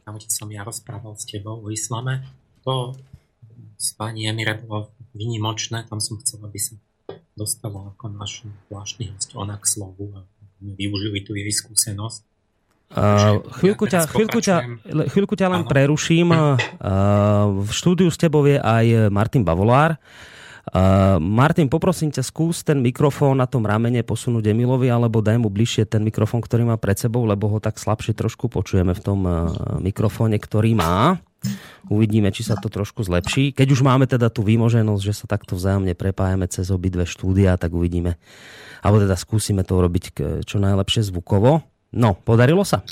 tam, 0.09 0.17
kde 0.17 0.33
som 0.33 0.49
ja 0.49 0.65
rozprával 0.65 1.13
s 1.21 1.29
tebou 1.29 1.61
o 1.61 1.69
islame, 1.69 2.25
to 2.65 2.97
s 3.77 3.93
pani 3.93 4.25
Emire 4.25 4.57
bolo 4.57 4.89
vynimočné, 5.13 5.85
tam 5.85 6.01
som 6.01 6.17
chcel, 6.25 6.41
aby 6.49 6.57
sa 6.57 6.81
dostalo 7.37 7.93
ako 7.93 8.17
náš 8.17 8.49
zvláštny 8.73 9.13
host 9.13 9.37
ona 9.37 9.61
k 9.61 9.69
slovu 9.69 10.17
a 10.17 10.25
využili 10.65 11.21
tú 11.29 11.37
jej 11.37 11.53
skúsenosť. 11.53 12.25
Uh, 12.89 13.45
chvíľku, 13.61 13.85
ja 13.85 14.01
ťa, 14.01 14.01
chvíľku, 14.09 14.41
ťa, 14.41 14.57
chvíľku 15.13 15.35
ťa 15.37 15.47
len 15.53 15.63
ano. 15.63 15.69
preruším. 15.69 16.33
Uh, 16.33 16.57
v 17.61 17.69
štúdiu 17.69 18.09
s 18.09 18.17
tebou 18.17 18.49
je 18.49 18.57
aj 18.57 19.13
Martin 19.13 19.45
Bavolár. 19.45 20.01
Uh, 20.01 20.38
Martin, 21.19 21.67
poprosím 21.67 22.13
ťa, 22.13 22.23
skús 22.23 22.61
ten 22.67 22.79
mikrofón 22.83 23.41
na 23.41 23.49
tom 23.49 23.65
ramene 23.65 24.05
posunúť 24.05 24.53
Emilovi, 24.53 24.93
alebo 24.93 25.25
daj 25.25 25.41
mu 25.41 25.49
bližšie 25.49 25.89
ten 25.89 26.05
mikrofón, 26.05 26.45
ktorý 26.45 26.69
má 26.69 26.77
pred 26.77 26.99
sebou, 26.99 27.25
lebo 27.25 27.49
ho 27.49 27.59
tak 27.59 27.81
slabšie 27.81 28.13
trošku 28.13 28.53
počujeme 28.53 28.93
v 28.93 29.01
tom 29.01 29.21
uh, 29.25 29.49
mikrofóne, 29.81 30.37
ktorý 30.37 30.77
má. 30.77 31.17
Uvidíme, 31.87 32.35
či 32.35 32.43
sa 32.43 32.59
to 32.59 32.67
trošku 32.67 33.07
zlepší. 33.07 33.55
Keď 33.55 33.69
už 33.71 33.81
máme 33.87 34.11
teda 34.11 34.29
tú 34.29 34.43
výmoženosť, 34.43 35.03
že 35.03 35.15
sa 35.15 35.31
takto 35.31 35.55
vzájomne 35.55 35.95
prepájame 35.95 36.51
cez 36.51 36.69
obidve 36.69 37.07
štúdia, 37.07 37.55
tak 37.55 37.71
uvidíme. 37.73 38.19
Alebo 38.83 39.01
teda 39.03 39.15
skúsime 39.15 39.63
to 39.63 39.79
urobiť 39.79 40.05
čo 40.43 40.57
najlepšie 40.59 41.07
zvukovo. 41.07 41.63
No, 41.95 42.19
podarilo 42.19 42.67
sa? 42.67 42.83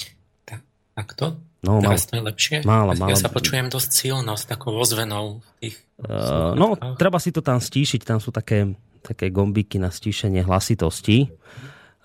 Tak, 0.47 0.62
takto? 0.95 1.37
No, 1.67 1.83
Teraz 1.83 2.07
mal, 2.07 2.09
to 2.09 2.15
je 2.15 2.23
lepšie? 2.23 2.57
Málo, 2.63 2.95
málo. 2.95 3.11
Ja 3.11 3.19
sa 3.19 3.27
počujem 3.27 3.67
dosť 3.67 3.91
silno, 3.91 4.39
s 4.39 4.47
takou 4.47 4.71
ozvenou. 4.79 5.43
Tých 5.59 5.75
uh, 6.07 6.55
no, 6.55 6.79
treba 6.95 7.19
si 7.19 7.35
to 7.35 7.43
tam 7.43 7.59
stíšiť, 7.59 8.07
tam 8.07 8.23
sú 8.23 8.31
také, 8.31 8.71
také 9.03 9.35
gombiky 9.35 9.83
na 9.83 9.91
stíšenie 9.91 10.47
hlasitosti. 10.47 11.27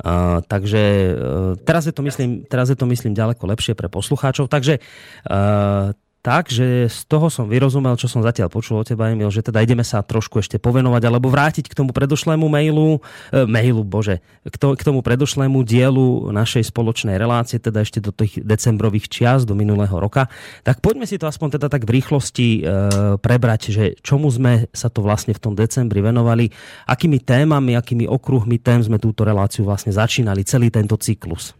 Uh, 0.01 0.41
takže 0.49 0.81
uh, 1.13 1.53
teraz, 1.61 1.85
je 1.85 1.93
to 1.93 2.01
myslím, 2.01 2.41
teraz 2.49 2.73
je 2.73 2.77
to 2.77 2.89
myslím 2.89 3.13
ďaleko 3.13 3.45
lepšie 3.45 3.77
pre 3.77 3.85
poslucháčov. 3.85 4.49
Takže 4.49 4.81
uh, 5.29 5.93
tak, 6.21 6.53
že 6.53 6.85
z 6.85 6.99
toho 7.09 7.33
som 7.33 7.49
vyrozumel, 7.49 7.97
čo 7.97 8.05
som 8.05 8.21
zatiaľ 8.21 8.53
počul 8.53 8.77
od 8.77 8.85
teba, 8.85 9.09
Emil, 9.09 9.33
že 9.33 9.41
teda 9.41 9.57
ideme 9.65 9.81
sa 9.81 10.05
trošku 10.05 10.37
ešte 10.37 10.61
povenovať 10.61 11.01
alebo 11.09 11.33
vrátiť 11.33 11.65
k 11.65 11.73
tomu 11.73 11.89
predošlému 11.97 12.45
mailu, 12.45 13.01
e, 13.33 13.49
mailu, 13.49 13.81
bože, 13.81 14.21
k, 14.45 14.55
to, 14.55 14.77
k 14.77 14.85
tomu 14.85 15.01
predošlému 15.01 15.65
dielu 15.65 16.29
našej 16.29 16.69
spoločnej 16.69 17.17
relácie, 17.17 17.57
teda 17.57 17.81
ešte 17.81 17.97
do 18.05 18.13
tých 18.13 18.37
decembrových 18.37 19.09
čias, 19.09 19.49
do 19.49 19.57
minulého 19.57 19.97
roka. 19.97 20.29
Tak 20.61 20.85
poďme 20.85 21.09
si 21.09 21.17
to 21.17 21.25
aspoň 21.25 21.57
teda 21.57 21.73
tak 21.73 21.89
v 21.89 21.97
rýchlosti 21.97 22.47
e, 22.61 23.17
prebrať, 23.17 23.73
že 23.73 23.85
čomu 24.05 24.29
sme 24.29 24.69
sa 24.77 24.93
to 24.93 25.01
vlastne 25.01 25.33
v 25.33 25.41
tom 25.41 25.57
decembri 25.57 26.05
venovali, 26.05 26.53
akými 26.85 27.17
témami, 27.17 27.73
akými 27.73 28.05
okruhmi 28.05 28.61
tém 28.61 28.85
sme 28.85 29.01
túto 29.01 29.25
reláciu 29.25 29.65
vlastne 29.65 29.89
začínali, 29.89 30.45
celý 30.45 30.69
tento 30.69 31.01
cyklus. 31.01 31.57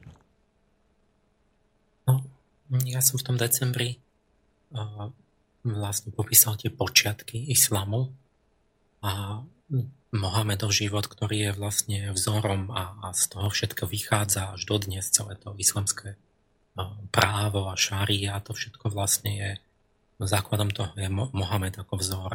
No, 2.05 2.21
ja 2.85 3.01
som 3.01 3.17
v 3.17 3.25
tom 3.25 3.41
decembri 3.41 3.97
vlastne 5.61 6.09
popísal 6.11 6.57
tie 6.57 6.73
počiatky 6.73 7.51
islamu 7.51 8.09
a 9.05 9.43
Mohamedov 10.11 10.75
život, 10.75 11.07
ktorý 11.07 11.49
je 11.49 11.51
vlastne 11.55 11.99
vzorom 12.11 12.67
a, 12.75 12.99
a 12.99 13.07
z 13.15 13.31
toho 13.31 13.47
všetko 13.47 13.87
vychádza 13.87 14.59
až 14.59 14.67
do 14.67 14.75
dnes 14.75 15.07
celé 15.07 15.39
to 15.39 15.55
islamské 15.55 16.19
právo 17.11 17.71
a 17.71 17.79
šária, 17.79 18.35
to 18.43 18.51
všetko 18.51 18.91
vlastne 18.91 19.31
je 19.31 19.51
základom 20.21 20.69
toho 20.69 20.93
je 20.99 21.09
Mohamed 21.09 21.81
ako 21.81 21.97
vzor. 21.97 22.31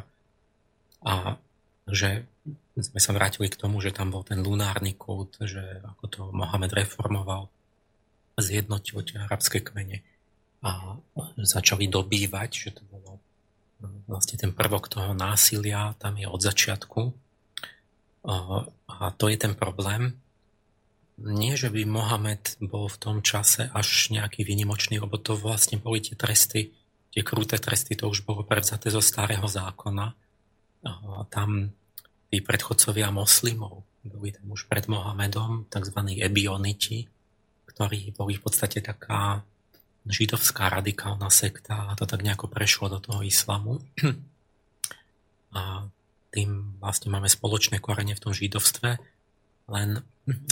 A 1.06 1.38
že 1.86 2.26
sme 2.74 2.98
sa 2.98 3.14
vrátili 3.14 3.46
k 3.46 3.60
tomu, 3.60 3.78
že 3.78 3.94
tam 3.94 4.10
bol 4.10 4.26
ten 4.26 4.42
lunárny 4.42 4.98
kult, 4.98 5.38
že 5.38 5.62
ako 5.86 6.04
to 6.10 6.20
Mohamed 6.34 6.74
reformoval, 6.74 7.46
zjednotil 8.36 9.06
tie 9.06 9.22
arabské 9.22 9.62
kmene 9.62 10.02
a 10.66 10.98
začali 11.38 11.86
dobývať, 11.86 12.50
že 12.50 12.70
to 12.74 12.82
bolo 12.90 13.22
vlastne 14.10 14.34
ten 14.34 14.50
prvok 14.50 14.90
toho 14.90 15.14
násilia, 15.14 15.94
tam 16.02 16.18
je 16.18 16.26
od 16.26 16.42
začiatku. 16.42 17.00
A 18.90 19.14
to 19.14 19.30
je 19.30 19.38
ten 19.38 19.54
problém. 19.54 20.18
Nie, 21.22 21.54
že 21.54 21.70
by 21.70 21.86
Mohamed 21.86 22.58
bol 22.58 22.90
v 22.90 22.98
tom 22.98 23.16
čase 23.22 23.70
až 23.70 24.10
nejaký 24.10 24.42
výnimočný, 24.42 24.98
lebo 24.98 25.16
to 25.16 25.38
vlastne 25.38 25.78
boli 25.78 26.02
tie 26.02 26.18
tresty, 26.18 26.74
tie 27.14 27.22
kruté 27.22 27.62
tresty, 27.62 27.94
to 27.94 28.10
už 28.10 28.26
bolo 28.26 28.42
prevzaté 28.42 28.90
zo 28.90 29.00
starého 29.00 29.46
zákona. 29.46 30.12
A 30.82 30.90
tam 31.30 31.70
tí 32.28 32.42
predchodcovia 32.42 33.14
moslimov 33.14 33.86
boli 34.02 34.34
tam 34.34 34.50
už 34.50 34.66
pred 34.66 34.90
Mohamedom, 34.90 35.70
tzv. 35.70 35.98
ebioniti, 36.20 37.06
ktorí 37.70 38.12
boli 38.12 38.36
v 38.36 38.42
podstate 38.42 38.82
taká 38.82 39.46
židovská 40.06 40.70
radikálna 40.70 41.30
sekta 41.30 41.90
a 41.90 41.96
to 41.98 42.06
tak 42.06 42.22
nejako 42.22 42.46
prešlo 42.46 42.86
do 42.88 42.98
toho 43.02 43.20
islamu. 43.26 43.82
A 45.56 45.88
tým 46.36 46.76
vlastne 46.84 47.08
máme 47.08 47.32
spoločné 47.32 47.80
korene 47.80 48.12
v 48.12 48.20
tom 48.20 48.36
židovstve, 48.36 49.00
len 49.72 50.04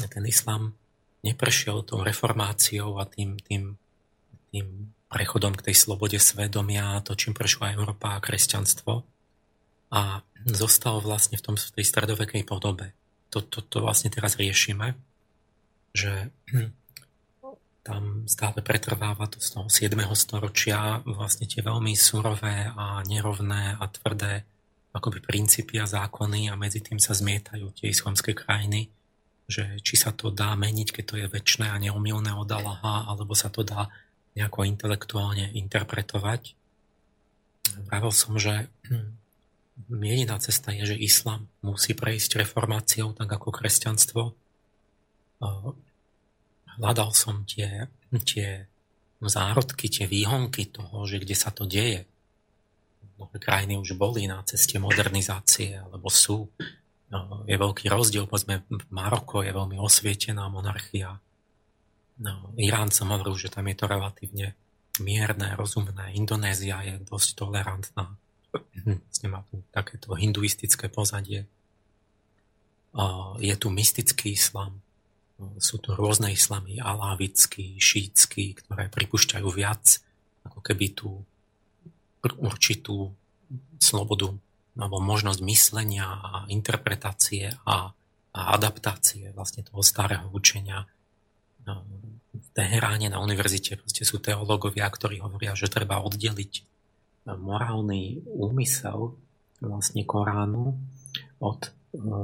ten 0.08 0.24
islam 0.24 0.72
neprešiel 1.20 1.84
tou 1.84 2.00
reformáciou 2.00 2.96
a 2.96 3.04
tým, 3.04 3.36
tým, 3.36 3.76
tým 4.48 4.66
prechodom 5.12 5.52
k 5.52 5.70
tej 5.70 5.76
slobode 5.76 6.16
svedomia, 6.16 7.04
to, 7.04 7.12
čím 7.12 7.36
prešla 7.36 7.76
Európa 7.76 8.16
a 8.16 8.22
kresťanstvo 8.24 9.04
a 9.92 10.24
zostal 10.48 10.98
vlastne 11.04 11.36
v, 11.36 11.44
tom, 11.44 11.54
v 11.60 11.72
tej 11.80 11.84
stredovekej 11.84 12.42
podobe. 12.48 12.96
To, 13.30 13.44
to, 13.44 13.60
to 13.60 13.78
vlastne 13.84 14.08
teraz 14.08 14.40
riešime, 14.40 14.96
že 15.92 16.32
tam 17.85 18.25
stále 18.25 18.64
pretrváva 18.64 19.29
to 19.29 19.37
z 19.44 19.61
toho 19.61 19.68
7. 19.68 19.92
storočia 20.16 21.05
vlastne 21.05 21.44
tie 21.44 21.61
veľmi 21.61 21.92
surové 21.92 22.73
a 22.73 23.05
nerovné 23.05 23.77
a 23.77 23.85
tvrdé 23.92 24.49
akoby 24.97 25.20
princípy 25.20 25.77
a 25.77 25.85
zákony 25.85 26.49
a 26.49 26.57
medzi 26.57 26.81
tým 26.81 26.97
sa 26.97 27.12
zmietajú 27.12 27.77
tie 27.77 27.92
islamské 27.92 28.33
krajiny, 28.33 28.88
že 29.44 29.77
či 29.85 30.01
sa 30.01 30.16
to 30.16 30.33
dá 30.33 30.57
meniť, 30.57 30.88
keď 30.97 31.05
to 31.05 31.14
je 31.20 31.27
väčšné 31.29 31.68
a 31.68 31.77
neomilné 31.77 32.33
od 32.33 32.49
Allaha, 32.49 33.05
alebo 33.05 33.37
sa 33.37 33.53
to 33.53 33.61
dá 33.61 33.92
nejako 34.33 34.64
intelektuálne 34.64 35.53
interpretovať. 35.53 36.57
Vravil 37.85 38.12
som, 38.16 38.40
že 38.40 38.73
jediná 39.92 40.40
cesta 40.40 40.73
je, 40.73 40.97
že 40.97 40.97
islam 40.97 41.53
musí 41.61 41.92
prejsť 41.92 42.40
reformáciou, 42.49 43.12
tak 43.12 43.29
ako 43.29 43.53
kresťanstvo 43.53 44.33
hľadal 46.78 47.10
som 47.14 47.46
tie, 47.46 47.88
tie 48.26 48.68
zárodky, 49.24 49.88
tie 49.88 50.04
výhonky 50.04 50.68
toho, 50.68 51.08
že 51.08 51.22
kde 51.22 51.37
sa 51.38 51.48
to 51.54 51.64
deje. 51.64 52.04
Mnohé 53.16 53.38
krajiny 53.38 53.78
už 53.78 53.94
boli 53.94 54.26
na 54.26 54.42
ceste 54.42 54.76
modernizácie, 54.82 55.78
alebo 55.78 56.10
sú. 56.10 56.50
No, 57.08 57.46
je 57.46 57.54
veľký 57.54 57.87
rozdiel, 57.87 58.26
povedzme, 58.26 58.66
Maroko 58.90 59.40
je 59.46 59.54
veľmi 59.54 59.78
osvietená 59.78 60.50
monarchia. 60.50 61.22
No, 62.18 62.52
Irán 62.58 62.90
som 62.90 63.14
hovoril, 63.14 63.38
že 63.38 63.54
tam 63.54 63.70
je 63.70 63.76
to 63.78 63.87
relatívne 63.87 64.58
mierne, 65.02 65.54
rozumné. 65.58 66.14
Indonézia 66.14 66.82
je 66.87 66.94
dosť 67.02 67.28
tolerantná. 67.38 68.14
Vlastne 68.87 69.28
má 69.30 69.42
tu 69.50 69.62
takéto 69.74 70.14
hinduistické 70.14 70.87
pozadie. 70.87 71.46
Je 73.42 73.54
tu 73.58 73.74
mystický 73.74 74.38
islam, 74.38 74.78
sú 75.59 75.83
tu 75.83 75.92
rôzne 75.94 76.31
islamy, 76.31 76.79
alávický, 76.79 77.77
šítsky, 77.77 78.55
ktoré 78.55 78.87
pripúšťajú 78.88 79.49
viac 79.51 80.01
ako 80.47 80.59
keby 80.62 80.87
tú 80.94 81.11
určitú 82.40 83.12
slobodu 83.83 84.33
alebo 84.75 84.99
možnosť 84.99 85.40
myslenia 85.44 86.07
a 86.07 86.31
interpretácie 86.51 87.53
a, 87.62 87.92
a 88.35 88.40
adaptácie 88.57 89.31
vlastne 89.37 89.62
toho 89.62 89.85
starého 89.85 90.27
učenia. 90.35 90.88
No, 91.68 91.87
v 92.35 92.49
Teheráne 92.51 93.07
na 93.07 93.23
univerzite 93.23 93.79
sú 93.87 94.18
teológovia, 94.18 94.90
ktorí 94.90 95.23
hovoria, 95.23 95.55
že 95.55 95.70
treba 95.70 96.03
oddeliť 96.03 96.53
morálny 97.25 98.27
úmysel 98.27 99.14
vlastne 99.62 100.03
Koránu 100.05 100.77
od 101.40 101.61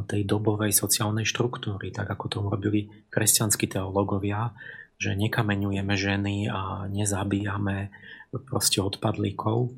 tej 0.07 0.23
dobovej 0.27 0.75
sociálnej 0.75 1.27
štruktúry, 1.27 1.95
tak 1.95 2.11
ako 2.11 2.27
to 2.27 2.39
robili 2.43 2.91
kresťanskí 3.11 3.71
teológovia, 3.71 4.55
že 5.01 5.17
nekameňujeme 5.17 5.95
ženy 5.97 6.37
a 6.51 6.91
nezabíjame 6.91 7.89
proste 8.31 8.83
odpadlíkov, 8.83 9.73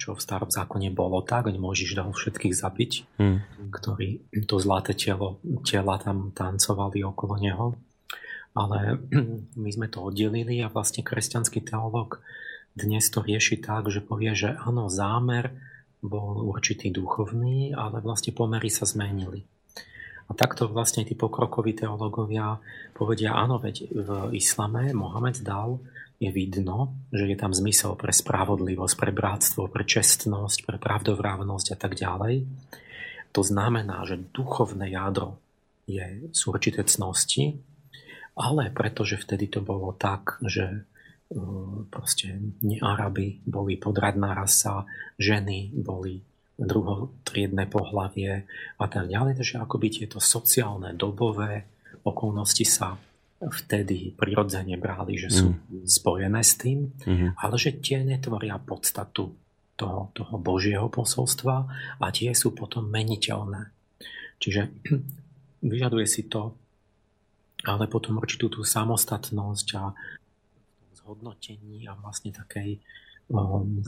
čo 0.00 0.14
v 0.14 0.22
starom 0.22 0.48
zákone 0.52 0.94
bolo 0.94 1.24
tak, 1.26 1.50
nemôžeš 1.50 1.98
dal 1.98 2.14
všetkých 2.14 2.54
zabiť, 2.54 2.92
hmm. 3.18 3.38
ktorí 3.74 4.30
to 4.46 4.56
zlaté 4.62 4.94
telo, 4.94 5.42
tela 5.66 5.98
tam 5.98 6.30
tancovali 6.30 7.02
okolo 7.02 7.34
neho. 7.42 7.66
Ale 8.54 9.02
my 9.62 9.70
sme 9.74 9.90
to 9.90 10.06
oddelili 10.06 10.62
a 10.62 10.70
vlastne 10.70 11.02
kresťanský 11.02 11.66
teológ 11.66 12.22
dnes 12.78 13.10
to 13.10 13.26
rieši 13.26 13.58
tak, 13.58 13.90
že 13.90 13.98
povie, 13.98 14.38
že 14.38 14.54
áno, 14.54 14.86
zámer 14.86 15.50
bol 16.02 16.46
určitý 16.46 16.94
duchovný, 16.94 17.74
ale 17.74 17.98
vlastne 18.00 18.30
pomery 18.30 18.70
sa 18.70 18.86
zmenili. 18.86 19.42
A 20.28 20.36
takto 20.36 20.68
vlastne 20.68 21.08
tí 21.08 21.16
pokrokoví 21.16 21.72
teológovia 21.72 22.60
povedia, 22.92 23.32
áno, 23.32 23.56
veď 23.56 23.88
v 23.88 24.08
islame 24.36 24.92
Mohamed 24.92 25.40
dal, 25.40 25.80
je 26.18 26.28
vidno, 26.34 26.98
že 27.14 27.30
je 27.30 27.36
tam 27.38 27.54
zmysel 27.54 27.94
pre 27.94 28.10
spravodlivosť, 28.10 28.94
pre 28.98 29.14
bratstvo, 29.14 29.70
pre 29.70 29.86
čestnosť, 29.86 30.66
pre 30.66 30.76
pravdovrávnosť 30.76 31.66
a 31.72 31.76
tak 31.78 31.94
ďalej. 31.94 32.42
To 33.32 33.42
znamená, 33.46 34.02
že 34.02 34.18
duchovné 34.34 34.90
jadro 34.90 35.38
je, 35.86 36.28
sú 36.34 36.50
určité 36.50 36.82
cnosti, 36.82 37.62
ale 38.34 38.70
pretože 38.74 39.16
vtedy 39.16 39.46
to 39.46 39.62
bolo 39.62 39.94
tak, 39.94 40.42
že 40.42 40.84
proste 41.92 42.40
Araby 42.80 43.44
boli 43.44 43.76
podradná 43.76 44.32
rasa, 44.32 44.88
ženy 45.20 45.76
boli 45.76 46.24
druhotriedne 46.58 47.68
pohlavie 47.68 48.48
a 48.80 48.86
tak 48.88 49.06
ďalej. 49.06 49.38
Takže 49.38 49.62
akoby 49.62 49.86
tieto 49.92 50.18
sociálne, 50.18 50.96
dobové 50.96 51.68
okolnosti 52.02 52.64
sa 52.64 52.96
vtedy 53.38 54.18
prirodzene 54.18 54.74
brali, 54.74 55.14
že 55.14 55.30
sú 55.30 55.54
mm. 55.54 55.86
spojené 55.86 56.42
s 56.42 56.58
tým, 56.58 56.90
mm. 56.90 57.38
ale 57.38 57.54
že 57.54 57.78
tie 57.78 58.02
netvoria 58.02 58.58
podstatu 58.58 59.30
toho, 59.78 60.10
toho 60.10 60.34
Božieho 60.42 60.90
posolstva 60.90 61.56
a 62.02 62.06
tie 62.10 62.34
sú 62.34 62.50
potom 62.50 62.90
meniteľné. 62.90 63.70
Čiže 64.42 64.74
vyžaduje 65.70 66.06
si 66.10 66.26
to 66.26 66.58
ale 67.66 67.90
potom 67.90 68.22
určitú 68.22 68.46
tú 68.46 68.62
samostatnosť 68.62 69.68
a 69.74 69.90
hodnotení 71.08 71.88
a 71.88 71.96
vlastne 71.96 72.30
takej 72.36 72.78
um, 73.32 73.80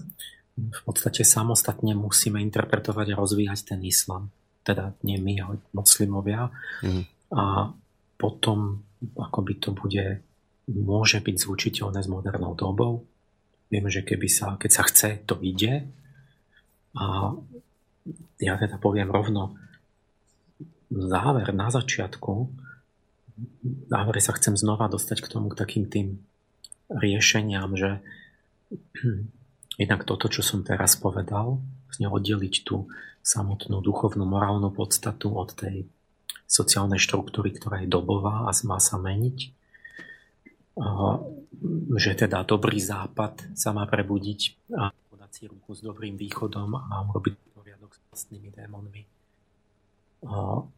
v 0.57 0.81
podstate 0.85 1.25
samostatne 1.25 1.97
musíme 1.97 2.41
interpretovať 2.41 3.15
a 3.15 3.19
rozvíjať 3.21 3.77
ten 3.77 3.81
islam. 3.85 4.29
Teda 4.61 4.93
nie 5.05 5.17
my, 5.17 5.35
ale 5.41 5.55
moslimovia. 5.73 6.53
Mm. 6.85 7.05
A 7.33 7.73
potom 8.21 8.85
akoby 9.17 9.57
to 9.57 9.73
bude, 9.73 10.21
môže 10.69 11.19
byť 11.25 11.37
zlučiteľné 11.41 12.01
s 12.05 12.09
modernou 12.11 12.53
dobou. 12.53 13.09
Vieme, 13.73 13.89
že 13.89 14.05
keby 14.05 14.29
sa, 14.29 14.61
keď 14.61 14.71
sa 14.71 14.83
chce, 14.85 15.09
to 15.25 15.41
ide. 15.41 15.89
A 16.99 17.33
ja 18.43 18.55
teda 18.59 18.77
poviem 18.77 19.09
rovno, 19.09 19.57
záver 20.91 21.55
na 21.55 21.71
začiatku, 21.71 22.33
v 23.41 23.89
závere 23.89 24.21
sa 24.21 24.37
chcem 24.37 24.53
znova 24.53 24.91
dostať 24.91 25.25
k 25.25 25.31
tomu, 25.33 25.49
k 25.49 25.57
takým 25.57 25.89
tým 25.89 26.21
riešeniam, 26.91 27.79
že 27.79 28.03
jednak 29.81 30.03
toto, 30.03 30.27
čo 30.27 30.43
som 30.43 30.67
teraz 30.67 30.99
povedal, 30.99 31.63
vlastne 31.87 32.07
oddeliť 32.11 32.55
tú 32.67 32.91
samotnú 33.23 33.79
duchovnú 33.85 34.25
morálnu 34.27 34.73
podstatu 34.75 35.35
od 35.37 35.55
tej 35.55 35.87
sociálnej 36.51 36.99
štruktúry, 36.99 37.55
ktorá 37.55 37.85
je 37.85 37.89
dobová 37.89 38.51
a 38.51 38.53
má 38.67 38.79
sa 38.83 38.99
meniť. 38.99 39.39
Že 41.95 42.11
teda 42.27 42.43
dobrý 42.43 42.83
západ 42.83 43.55
sa 43.55 43.71
má 43.71 43.87
prebudiť 43.87 44.71
a 44.75 44.91
podať 44.91 45.31
si 45.31 45.43
ruku 45.47 45.77
s 45.77 45.85
dobrým 45.85 46.19
východom 46.19 46.75
a 46.75 47.07
urobiť 47.07 47.55
poriadok 47.55 47.95
s 47.95 48.01
vlastnými 48.11 48.51
démonmi. 48.51 49.03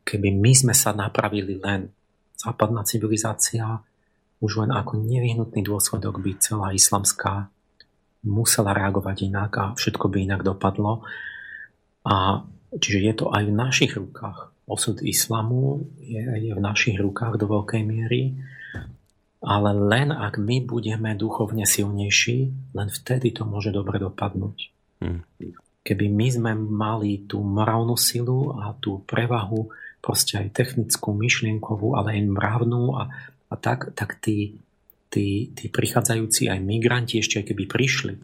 Keby 0.05 0.29
my 0.29 0.53
sme 0.53 0.75
sa 0.77 0.93
napravili 0.93 1.57
len 1.57 1.89
západná 2.37 2.83
civilizácia, 2.83 3.81
už 4.43 4.67
len 4.67 4.75
ako 4.75 4.99
nevyhnutný 4.99 5.63
dôsledok 5.63 6.19
by 6.19 6.35
celá 6.43 6.75
islamská 6.75 7.49
musela 8.27 8.75
reagovať 8.75 9.31
inak 9.31 9.51
a 9.59 9.65
všetko 9.79 10.11
by 10.11 10.19
inak 10.27 10.43
dopadlo. 10.43 11.07
A 12.03 12.43
čiže 12.75 12.99
je 12.99 13.15
to 13.15 13.27
aj 13.31 13.43
v 13.47 13.55
našich 13.55 13.93
rukách. 13.95 14.51
Osud 14.67 14.99
islamu 15.03 15.87
je, 15.99 16.23
je 16.23 16.53
v 16.55 16.61
našich 16.63 16.99
rukách 16.99 17.39
do 17.39 17.47
veľkej 17.51 17.83
miery, 17.87 18.39
ale 19.43 19.75
len 19.75 20.15
ak 20.15 20.39
my 20.39 20.63
budeme 20.63 21.15
duchovne 21.19 21.67
silnejší, 21.67 22.51
len 22.75 22.89
vtedy 22.91 23.35
to 23.35 23.43
môže 23.43 23.75
dobre 23.75 23.99
dopadnúť. 23.99 24.59
Hmm. 25.03 25.27
Keby 25.83 26.07
my 26.07 26.27
sme 26.31 26.53
mali 26.55 27.27
tú 27.27 27.43
morálnu 27.43 27.99
silu 27.99 28.55
a 28.55 28.71
tú 28.79 29.03
prevahu, 29.03 29.67
proste 29.99 30.39
aj 30.39 30.55
technickú, 30.55 31.11
myšlienkovú, 31.11 31.99
ale 31.99 32.19
aj 32.19 32.23
mravnú 32.31 32.95
a, 32.95 33.11
a 33.53 33.55
tak, 33.61 33.93
tak 33.93 34.17
tí, 34.25 34.57
tí, 35.13 35.53
tí 35.53 35.69
prichádzajúci 35.69 36.49
aj 36.49 36.59
migranti 36.65 37.21
ešte 37.21 37.45
aj 37.45 37.53
keby 37.53 37.65
prišli, 37.69 38.15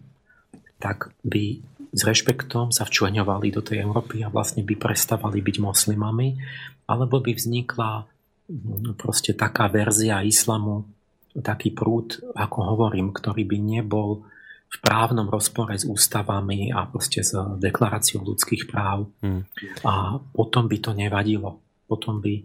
tak 0.81 1.13
by 1.21 1.61
s 1.93 2.01
rešpektom 2.05 2.73
sa 2.73 2.89
včleňovali 2.89 3.53
do 3.53 3.61
tej 3.61 3.85
Európy 3.85 4.25
a 4.25 4.33
vlastne 4.33 4.65
by 4.65 4.75
prestávali 4.77 5.45
byť 5.45 5.57
moslimami, 5.61 6.41
alebo 6.89 7.21
by 7.21 7.37
vznikla 7.37 8.09
mm, 8.49 8.97
proste 8.97 9.37
taká 9.37 9.69
verzia 9.69 10.25
islamu, 10.25 10.89
taký 11.37 11.73
prúd, 11.77 12.25
ako 12.33 12.77
hovorím, 12.77 13.13
ktorý 13.13 13.45
by 13.45 13.59
nebol 13.61 14.25
v 14.69 14.77
právnom 14.85 15.33
rozpore 15.33 15.73
s 15.73 15.89
ústavami 15.89 16.69
a 16.77 16.85
proste 16.85 17.25
s 17.25 17.33
deklaráciou 17.57 18.21
ľudských 18.21 18.69
práv. 18.69 19.09
Hmm. 19.25 19.49
A 19.81 20.21
potom 20.21 20.69
by 20.69 20.77
to 20.77 20.93
nevadilo. 20.93 21.57
Potom 21.89 22.21
by 22.21 22.45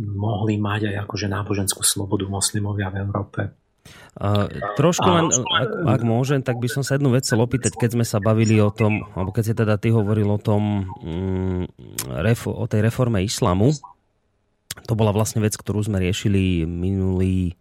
mohli 0.00 0.56
mať 0.56 0.92
aj 0.92 0.96
akože 1.04 1.26
náboženskú 1.28 1.82
slobodu 1.84 2.24
moslimovia 2.28 2.88
v 2.88 2.96
Európe. 3.04 3.40
Uh, 4.12 4.46
trošku 4.78 5.08
len, 5.08 5.26
ak, 5.32 5.68
ak 5.98 6.00
môžem, 6.06 6.44
tak 6.44 6.60
by 6.62 6.68
som 6.70 6.86
sa 6.86 6.94
jednu 6.94 7.10
vec 7.16 7.26
chcel 7.26 7.40
opýtať, 7.42 7.74
keď 7.74 7.98
sme 7.98 8.04
sa 8.06 8.22
bavili 8.22 8.60
o 8.62 8.70
tom, 8.70 9.08
alebo 9.16 9.34
keď 9.34 9.42
si 9.42 9.54
teda 9.56 9.74
ty 9.80 9.88
hovoril 9.90 10.28
o 10.28 10.38
tom, 10.38 10.86
um, 11.02 11.64
refo, 12.22 12.52
o 12.54 12.68
tej 12.68 12.86
reforme 12.86 13.24
islamu, 13.24 13.74
to 14.86 14.92
bola 14.94 15.10
vlastne 15.10 15.42
vec, 15.42 15.56
ktorú 15.56 15.82
sme 15.82 15.98
riešili 15.98 16.68
minulý, 16.68 17.56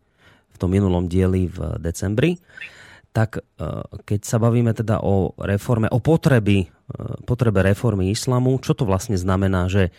v 0.52 0.58
tom 0.60 0.70
minulom 0.76 1.10
dieli 1.10 1.50
v 1.50 1.80
decembri, 1.82 2.38
tak 3.16 3.42
uh, 3.42 3.88
keď 4.06 4.20
sa 4.22 4.38
bavíme 4.38 4.76
teda 4.76 5.02
o 5.02 5.34
reforme, 5.42 5.90
o 5.90 6.04
potreby, 6.04 6.68
uh, 6.68 7.18
potrebe 7.26 7.66
reformy 7.66 8.12
islamu, 8.14 8.60
čo 8.62 8.78
to 8.78 8.86
vlastne 8.86 9.18
znamená, 9.18 9.72
že 9.72 9.90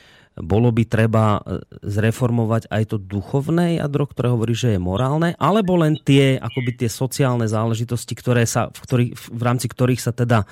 bolo 0.41 0.73
by 0.73 0.89
treba 0.89 1.41
e, 1.45 1.61
zreformovať 1.85 2.73
aj 2.73 2.83
to 2.89 2.97
duchovné 2.97 3.77
jadro, 3.77 4.09
ktoré 4.09 4.33
hovorí, 4.33 4.57
že 4.57 4.77
je 4.77 4.81
morálne, 4.81 5.37
alebo 5.37 5.77
len 5.77 6.01
tie, 6.01 6.41
akoby 6.41 6.85
tie 6.85 6.89
sociálne 6.89 7.45
záležitosti, 7.45 8.17
ktoré 8.17 8.49
sa, 8.49 8.73
v, 8.73 8.79
ktorých, 8.81 9.13
v 9.13 9.43
rámci 9.45 9.69
ktorých 9.69 10.01
sa 10.01 10.17
teda 10.17 10.49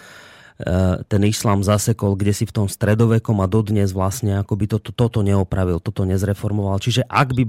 e, 0.60 1.00
ten 1.08 1.22
islám 1.24 1.64
zasekol, 1.64 2.12
kde 2.12 2.36
si 2.36 2.44
v 2.44 2.52
tom 2.52 2.66
stredovekom 2.68 3.40
a 3.40 3.48
dodnes 3.48 3.96
vlastne 3.96 4.36
akoby 4.44 4.68
toto, 4.68 4.92
toto 4.92 5.24
neopravil, 5.24 5.80
toto 5.80 6.04
nezreformoval. 6.04 6.76
Čiže 6.76 7.08
ak 7.08 7.32
by 7.32 7.42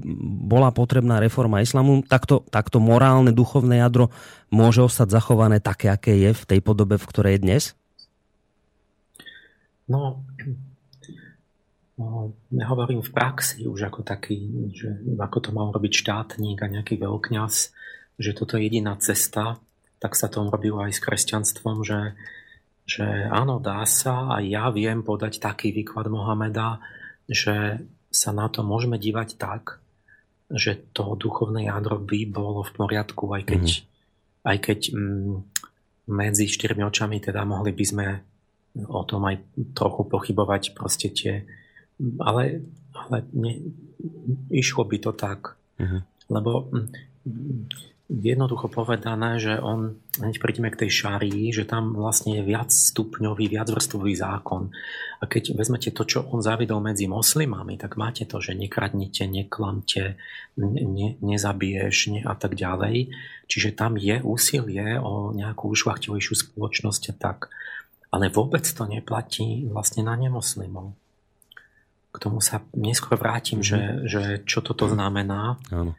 bola 0.47 0.71
potrebná 0.71 1.19
reforma 1.19 1.59
islamu, 1.59 1.99
tak 2.07 2.31
to, 2.31 2.47
tak 2.47 2.71
to 2.71 2.79
morálne, 2.79 3.35
duchovné 3.35 3.83
jadro 3.83 4.07
môže 4.47 4.79
ostať 4.79 5.11
zachované 5.11 5.59
také, 5.59 5.91
aké 5.91 6.15
je 6.15 6.31
v 6.31 6.43
tej 6.47 6.59
podobe, 6.63 6.95
v 6.95 7.09
ktorej 7.11 7.35
je 7.35 7.43
dnes? 7.43 7.63
No, 9.91 10.23
nehovorím 12.51 13.01
v 13.01 13.11
praxi 13.11 13.65
už 13.67 13.91
ako 13.91 14.01
taký, 14.05 14.37
že 14.71 14.89
ako 15.17 15.37
to 15.39 15.49
mal 15.51 15.69
robiť 15.73 15.93
štátnik 15.93 16.61
a 16.61 16.71
nejaký 16.71 16.99
veľkňaz, 16.99 17.53
že 18.21 18.31
toto 18.37 18.55
je 18.55 18.67
jediná 18.69 18.95
cesta, 19.01 19.57
tak 20.01 20.17
sa 20.17 20.29
to 20.29 20.45
robilo 20.49 20.81
aj 20.81 20.97
s 20.97 21.03
kresťanstvom, 21.03 21.85
že, 21.85 22.17
že 22.85 23.05
áno, 23.29 23.61
dá 23.61 23.85
sa 23.85 24.33
a 24.33 24.41
ja 24.41 24.69
viem 24.73 25.05
podať 25.05 25.41
taký 25.41 25.73
výklad 25.73 26.09
Mohameda, 26.09 26.81
že 27.29 27.85
sa 28.11 28.35
na 28.35 28.51
to 28.51 28.61
môžeme 28.65 28.99
dívať 28.99 29.39
tak, 29.39 29.79
že 30.51 30.91
to 30.91 31.15
duchovné 31.15 31.71
jadro 31.71 31.95
by 32.01 32.27
bolo 32.27 32.61
v 32.67 32.71
poriadku, 32.75 33.23
aj 33.31 33.43
keď, 33.47 33.63
mm. 33.63 33.81
aj 34.43 34.57
keď 34.59 34.79
mm, 34.91 35.33
medzi 36.11 36.45
štyrmi 36.51 36.83
očami 36.83 37.23
teda 37.23 37.47
mohli 37.47 37.71
by 37.71 37.85
sme 37.87 38.07
o 38.87 39.03
tom 39.03 39.27
aj 39.27 39.35
trochu 39.75 40.07
pochybovať 40.07 40.75
proste 40.75 41.11
tie 41.11 41.43
ale, 42.19 42.65
ale 42.93 43.17
ne, 43.33 43.53
išlo 44.49 44.83
by 44.85 44.97
to 44.97 45.11
tak. 45.13 45.55
Uh-huh. 45.77 46.01
Lebo 46.29 46.71
mm, 46.71 46.87
jednoducho 48.11 48.67
povedané, 48.67 49.39
že 49.39 49.55
on, 49.55 49.95
hneď 50.19 50.43
prídeme 50.43 50.67
k 50.67 50.85
tej 50.85 50.91
šárii, 50.91 51.55
že 51.55 51.63
tam 51.63 51.95
vlastne 51.95 52.41
je 52.41 52.43
viac 52.43 52.67
stupňový, 52.67 53.47
viac 53.47 53.71
vrstvový 53.71 54.11
zákon. 54.19 54.67
A 55.21 55.29
keď 55.31 55.55
vezmete 55.55 55.95
to, 55.95 56.03
čo 56.03 56.27
on 56.27 56.43
zavidol 56.43 56.83
medzi 56.83 57.07
moslimami, 57.07 57.79
tak 57.79 57.95
máte 57.95 58.27
to, 58.27 58.43
že 58.43 58.57
nekradnite, 58.57 59.23
neklamte, 59.31 60.19
ne, 60.59 61.09
nezabiješ 61.23 61.97
ne, 62.11 62.21
a 62.27 62.35
tak 62.35 62.59
ďalej. 62.59 63.15
Čiže 63.47 63.79
tam 63.79 63.95
je 63.95 64.19
úsilie 64.19 64.99
o 64.99 65.31
nejakú 65.31 65.71
ušlachtilejšiu 65.71 66.51
spoločnosť 66.51 67.03
a 67.11 67.13
tak. 67.15 67.47
Ale 68.11 68.27
vôbec 68.27 68.67
to 68.67 68.83
neplatí 68.83 69.71
vlastne 69.71 70.03
na 70.03 70.19
nemoslimov 70.19 70.99
k 72.11 72.17
tomu 72.19 72.43
sa 72.43 72.61
neskôr 72.75 73.15
vrátim, 73.15 73.63
mm-hmm. 73.63 73.71
že, 73.71 73.81
že 74.07 74.21
čo 74.43 74.59
toto 74.59 74.91
znamená. 74.91 75.55
Áno. 75.71 75.95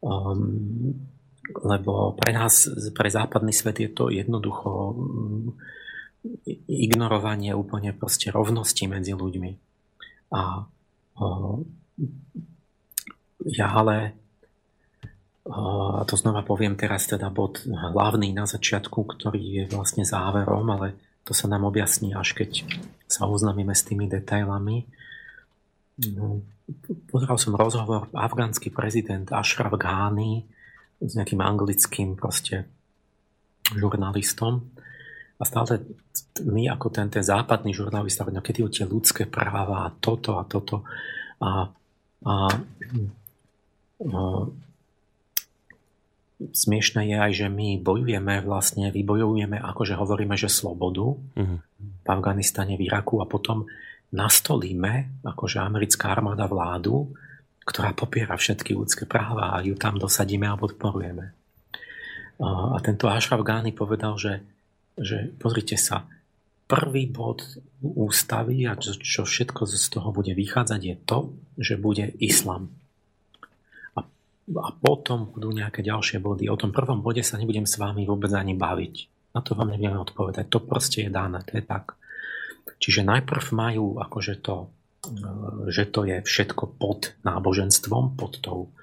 Um, 0.00 0.94
lebo 1.62 2.14
pre 2.18 2.34
nás, 2.34 2.66
pre 2.94 3.10
západný 3.10 3.54
svet 3.54 3.78
je 3.82 3.90
to 3.90 4.10
jednoducho 4.10 4.70
um, 4.94 5.54
ignorovanie 6.66 7.54
úplne 7.54 7.94
proste 7.94 8.34
rovnosti 8.34 8.82
medzi 8.90 9.14
ľuďmi. 9.14 9.52
A 10.34 10.66
uh, 11.22 11.56
ja 13.46 13.68
ale 13.70 14.26
a 15.46 16.02
to 16.02 16.18
znova 16.18 16.42
poviem 16.42 16.74
teraz 16.74 17.06
teda 17.06 17.30
bod 17.30 17.62
hlavný 17.62 18.34
na 18.34 18.50
začiatku, 18.50 19.06
ktorý 19.06 19.42
je 19.62 19.64
vlastne 19.70 20.02
záverom, 20.02 20.66
ale 20.74 20.98
to 21.22 21.30
sa 21.30 21.46
nám 21.46 21.62
objasní 21.70 22.18
až 22.18 22.34
keď 22.34 22.66
sa 23.06 23.30
oznámime 23.30 23.70
s 23.70 23.86
tými 23.86 24.10
detailami. 24.10 24.90
No, 25.96 26.44
pozeral 27.08 27.40
som 27.40 27.56
rozhovor, 27.56 28.12
afgánsky 28.12 28.68
prezident 28.68 29.24
Ashraf 29.32 29.72
Ghani 29.80 30.44
s 31.00 31.16
nejakým 31.16 31.40
anglickým 31.40 32.20
proste 32.20 32.68
žurnalistom 33.72 34.60
a 35.40 35.42
stále 35.44 35.84
my 36.44 36.68
ako 36.68 36.92
ten, 36.92 37.08
ten 37.08 37.24
západný 37.24 37.72
žurnalista, 37.72 38.28
no 38.28 38.44
kedy 38.44 38.68
tie 38.72 38.84
ľudské 38.88 39.24
práva 39.24 39.88
a 39.88 39.92
toto 39.92 40.36
a 40.36 40.44
toto 40.44 40.84
a, 41.40 41.72
a, 42.24 42.34
a 44.04 44.20
smiešné 46.40 47.08
je 47.08 47.16
aj, 47.16 47.32
že 47.32 47.46
my 47.48 47.80
bojujeme 47.80 48.44
vlastne, 48.44 48.92
vybojujeme 48.92 49.56
akože 49.56 49.96
hovoríme, 49.96 50.36
že 50.36 50.52
slobodu 50.52 51.16
uh-huh. 51.16 51.58
v 52.04 52.08
Afganistane, 52.08 52.76
v 52.76 52.84
Iraku 52.88 53.24
a 53.24 53.28
potom 53.28 53.64
nastolíme, 54.12 55.22
akože 55.26 55.58
americká 55.62 56.14
armáda 56.14 56.46
vládu, 56.46 57.10
ktorá 57.66 57.90
popiera 57.94 58.38
všetky 58.38 58.78
ľudské 58.78 59.04
práva 59.08 59.58
a 59.58 59.64
ju 59.64 59.74
tam 59.74 59.98
dosadíme 59.98 60.46
a 60.46 60.54
podporujeme. 60.54 61.34
A 62.38 62.78
tento 62.84 63.08
Ashraf 63.08 63.42
Ghani 63.42 63.72
povedal, 63.72 64.14
že, 64.20 64.44
že 64.94 65.32
pozrite 65.40 65.74
sa, 65.74 66.06
prvý 66.66 67.06
bod 67.10 67.42
ústavy 67.82 68.66
a 68.66 68.74
čo, 68.74 68.98
čo 68.98 69.22
všetko 69.22 69.66
z 69.66 69.86
toho 69.86 70.10
bude 70.10 70.34
vychádzať 70.34 70.80
je 70.82 70.96
to, 71.06 71.18
že 71.58 71.74
bude 71.78 72.10
islam. 72.18 72.74
A 73.94 74.02
a 74.46 74.70
potom 74.70 75.34
budú 75.34 75.50
nejaké 75.50 75.82
ďalšie 75.82 76.22
body. 76.22 76.46
O 76.46 76.54
tom 76.54 76.70
prvom 76.70 77.02
bode 77.02 77.18
sa 77.26 77.34
nebudem 77.34 77.66
s 77.66 77.82
vami 77.82 78.06
vôbec 78.06 78.30
ani 78.30 78.54
baviť. 78.54 78.94
Na 79.34 79.42
to 79.42 79.58
vám 79.58 79.74
nebudeme 79.74 79.98
odpovedať. 79.98 80.46
To 80.54 80.62
proste 80.62 81.02
je 81.02 81.10
dané, 81.10 81.42
to 81.42 81.58
je 81.58 81.66
tak. 81.66 81.95
Čiže 82.66 83.06
najprv 83.06 83.44
majú 83.54 84.02
akože 84.02 84.34
to, 84.42 84.56
e, 84.64 84.68
že 85.70 85.88
to 85.88 86.04
je 86.06 86.22
všetko 86.22 86.76
pod 86.76 87.14
náboženstvom, 87.22 88.18
pod 88.18 88.42
tou 88.42 88.74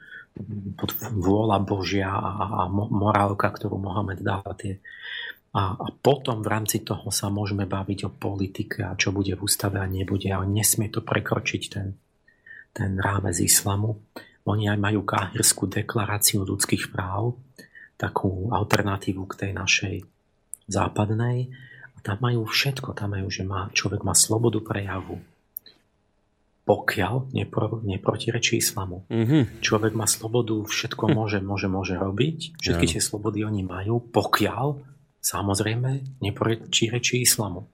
pod 0.73 0.97
vôľa 1.13 1.61
Božia 1.61 2.09
a, 2.09 2.65
a 2.65 2.73
morálka, 2.73 3.53
ktorú 3.53 3.77
Mohamed 3.77 4.25
dáva 4.25 4.57
tie. 4.57 4.81
A, 5.53 5.77
a 5.77 5.87
potom 5.93 6.41
v 6.41 6.49
rámci 6.49 6.81
toho 6.81 7.13
sa 7.13 7.29
môžeme 7.29 7.69
baviť 7.69 8.09
o 8.09 8.13
politike 8.13 8.81
a 8.81 8.97
čo 8.97 9.13
bude 9.13 9.37
v 9.37 9.43
ústave 9.45 9.77
a 9.77 9.85
nebude, 9.85 10.25
ale 10.33 10.49
nesmie 10.49 10.89
to 10.89 11.05
prekročiť 11.05 11.63
ten, 11.69 11.93
ten 12.73 12.97
rámec 12.97 13.37
islamu. 13.37 14.01
Oni 14.49 14.65
aj 14.65 14.79
majú 14.81 15.05
káhirskú 15.05 15.69
deklaráciu 15.69 16.41
ľudských 16.41 16.89
práv, 16.89 17.37
takú 18.01 18.49
alternatívu 18.49 19.29
k 19.29 19.37
tej 19.37 19.51
našej 19.53 19.95
západnej. 20.65 21.53
Tam 22.03 22.19
majú 22.19 22.43
všetko. 22.43 22.91
Tam 22.93 23.15
majú, 23.15 23.31
že 23.31 23.47
má, 23.47 23.71
človek 23.71 24.03
má 24.03 24.11
slobodu 24.11 24.59
prejavu, 24.59 25.23
pokiaľ 26.67 27.31
nepro, 27.31 27.79
neprotirečí 27.83 28.59
islamu. 28.59 29.07
Mm-hmm. 29.07 29.63
Človek 29.63 29.95
má 29.95 30.07
slobodu, 30.07 30.55
všetko 30.63 31.03
hm. 31.07 31.13
môže, 31.15 31.39
môže, 31.39 31.67
môže 31.71 31.95
robiť. 31.95 32.59
Všetky 32.59 32.85
tie 32.95 33.01
slobody 33.03 33.47
oni 33.47 33.63
majú, 33.63 34.03
pokiaľ 34.03 34.79
samozrejme 35.23 36.19
neprotirečí 36.19 37.23
islamu. 37.23 37.67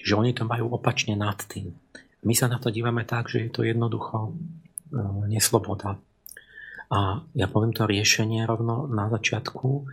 Čiže 0.00 0.16
oni 0.16 0.32
to 0.32 0.48
majú 0.48 0.72
opačne 0.72 1.12
nad 1.12 1.36
tým. 1.44 1.76
My 2.24 2.32
sa 2.32 2.48
na 2.48 2.56
to 2.56 2.72
dívame 2.72 3.04
tak, 3.04 3.28
že 3.28 3.48
je 3.48 3.50
to 3.52 3.64
jednoducho 3.64 4.32
No, 4.90 5.22
nesloboda. 5.30 6.02
A 6.90 7.22
ja 7.38 7.46
poviem 7.46 7.70
to 7.70 7.86
riešenie 7.86 8.42
rovno 8.42 8.90
na 8.90 9.06
začiatku. 9.06 9.86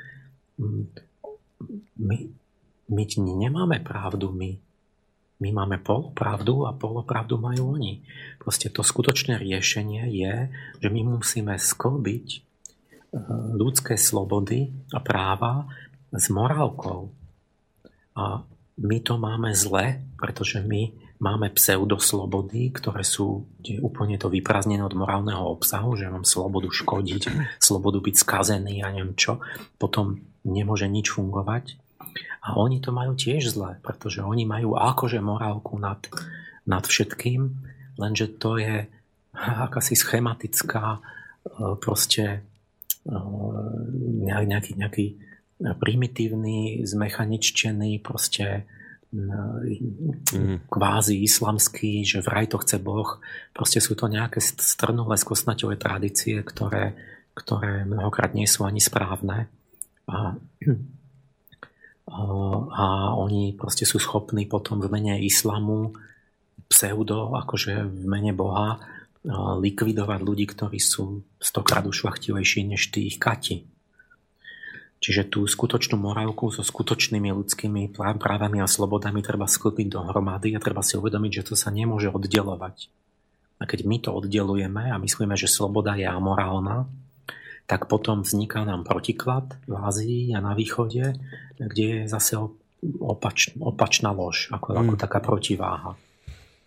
Mm, 0.58 0.86
my, 2.01 2.17
my 2.88 3.04
nemáme 3.19 3.84
pravdu, 3.84 4.32
my, 4.32 4.56
my 5.43 5.50
máme 5.52 5.78
polopravdu 5.84 6.67
a 6.67 6.76
polopravdu 6.76 7.36
majú 7.38 7.76
oni. 7.76 8.04
Proste 8.39 8.71
to 8.71 8.84
skutočné 8.84 9.38
riešenie 9.38 10.08
je, 10.12 10.36
že 10.80 10.88
my 10.88 11.19
musíme 11.19 11.56
sklbiť 11.56 12.28
eh, 12.34 12.41
ľudské 13.56 14.00
slobody 14.00 14.71
a 14.95 15.00
práva 15.04 15.67
s 16.12 16.32
morálkou. 16.32 17.12
A 18.17 18.41
my 18.78 18.97
to 19.04 19.19
máme 19.19 19.52
zle, 19.54 20.02
pretože 20.17 20.63
my 20.63 21.08
Máme 21.17 21.50
pseudoslobody, 21.50 22.69
ktoré 22.69 23.02
sú 23.02 23.50
kde 23.58 23.82
úplne 23.82 24.21
to 24.21 24.30
vyprázdnené 24.30 24.86
od 24.86 24.93
morálneho 24.93 25.50
obsahu, 25.50 25.97
že 25.97 26.13
mám 26.13 26.30
slobodu 26.30 26.69
škodiť, 26.69 27.21
slobodu 27.58 27.97
byť 28.06 28.15
skazený 28.21 28.86
a 28.86 28.93
neviem 28.93 29.17
čo. 29.17 29.41
Potom 29.82 30.21
nemôže 30.45 30.86
nič 30.86 31.10
fungovať. 31.17 31.82
A 32.47 32.55
oni 32.55 32.79
to 32.79 32.95
majú 32.95 33.12
tiež 33.12 33.51
zle, 33.51 33.75
pretože 33.83 34.23
oni 34.23 34.47
majú 34.47 34.79
akože 34.79 35.19
morálku 35.19 35.75
nad, 35.75 35.99
nad 36.63 36.88
všetkým, 36.88 37.51
lenže 37.99 38.31
to 38.39 38.55
je 38.55 38.88
akási 39.36 39.99
schematická 39.99 40.97
e, 40.97 40.99
proste 41.75 42.39
e, 43.03 43.19
nejaký, 44.31 44.71
nejaký 44.79 45.05
primitívny, 45.57 46.86
zmechaničtený 46.86 47.99
proste 47.99 48.69
mm. 49.12 50.69
kvázi 50.69 51.15
islamský, 51.25 52.05
že 52.05 52.21
vraj 52.21 52.45
to 52.47 52.62
chce 52.62 52.77
Boh. 52.77 53.17
Proste 53.57 53.81
sú 53.81 53.97
to 53.97 54.05
nejaké 54.05 54.38
strnulé, 54.41 55.17
skosnaťové 55.17 55.81
tradície, 55.81 56.45
ktoré, 56.45 56.93
ktoré 57.33 57.89
mnohokrát 57.89 58.38
nie 58.38 58.45
sú 58.45 58.69
ani 58.69 58.79
správne. 58.79 59.49
A, 60.05 60.38
a 62.08 63.13
oni 63.20 63.52
proste 63.54 63.84
sú 63.84 64.00
schopní 64.00 64.48
potom 64.48 64.80
v 64.80 64.88
mene 64.88 65.20
islamu 65.20 65.91
pseudo, 66.72 67.36
akože 67.36 67.84
v 67.84 68.04
mene 68.08 68.32
Boha 68.32 68.80
likvidovať 69.60 70.20
ľudí, 70.24 70.48
ktorí 70.48 70.80
sú 70.80 71.28
stokrát 71.36 71.84
ušlachtilejší 71.84 72.63
než 72.63 72.96
tých 72.96 73.20
kati. 73.20 73.67
Čiže 74.98 75.30
tú 75.30 75.46
skutočnú 75.46 76.00
morálku 76.00 76.50
so 76.50 76.65
skutočnými 76.65 77.30
ľudskými 77.30 77.93
právami 77.93 78.63
a 78.63 78.72
slobodami 78.72 79.22
treba 79.22 79.46
sklbiť 79.46 79.93
dohromady 79.93 80.58
a 80.58 80.63
treba 80.63 80.82
si 80.82 80.98
uvedomiť, 80.98 81.43
že 81.43 81.46
to 81.52 81.54
sa 81.54 81.70
nemôže 81.70 82.10
oddelovať. 82.10 82.89
A 83.62 83.70
keď 83.70 83.80
my 83.86 83.98
to 84.02 84.10
oddelujeme 84.15 84.89
a 84.89 84.98
myslíme, 84.98 85.38
že 85.38 85.52
sloboda 85.52 85.93
je 86.00 86.08
amorálna, 86.10 86.89
tak 87.67 87.91
potom 87.91 88.23
vzniká 88.23 88.63
nám 88.63 88.88
protiklad 88.88 89.60
v 89.67 89.75
Ázii 89.75 90.32
a 90.32 90.39
na 90.39 90.56
východe, 90.56 91.19
kde 91.60 91.84
je 91.84 91.99
zase 92.08 92.39
opač, 93.03 93.51
opačná 93.60 94.15
lož, 94.15 94.47
ako, 94.56 94.71
mm. 94.71 94.80
ako 94.88 94.93
taká 94.95 95.19
protiváha. 95.19 95.99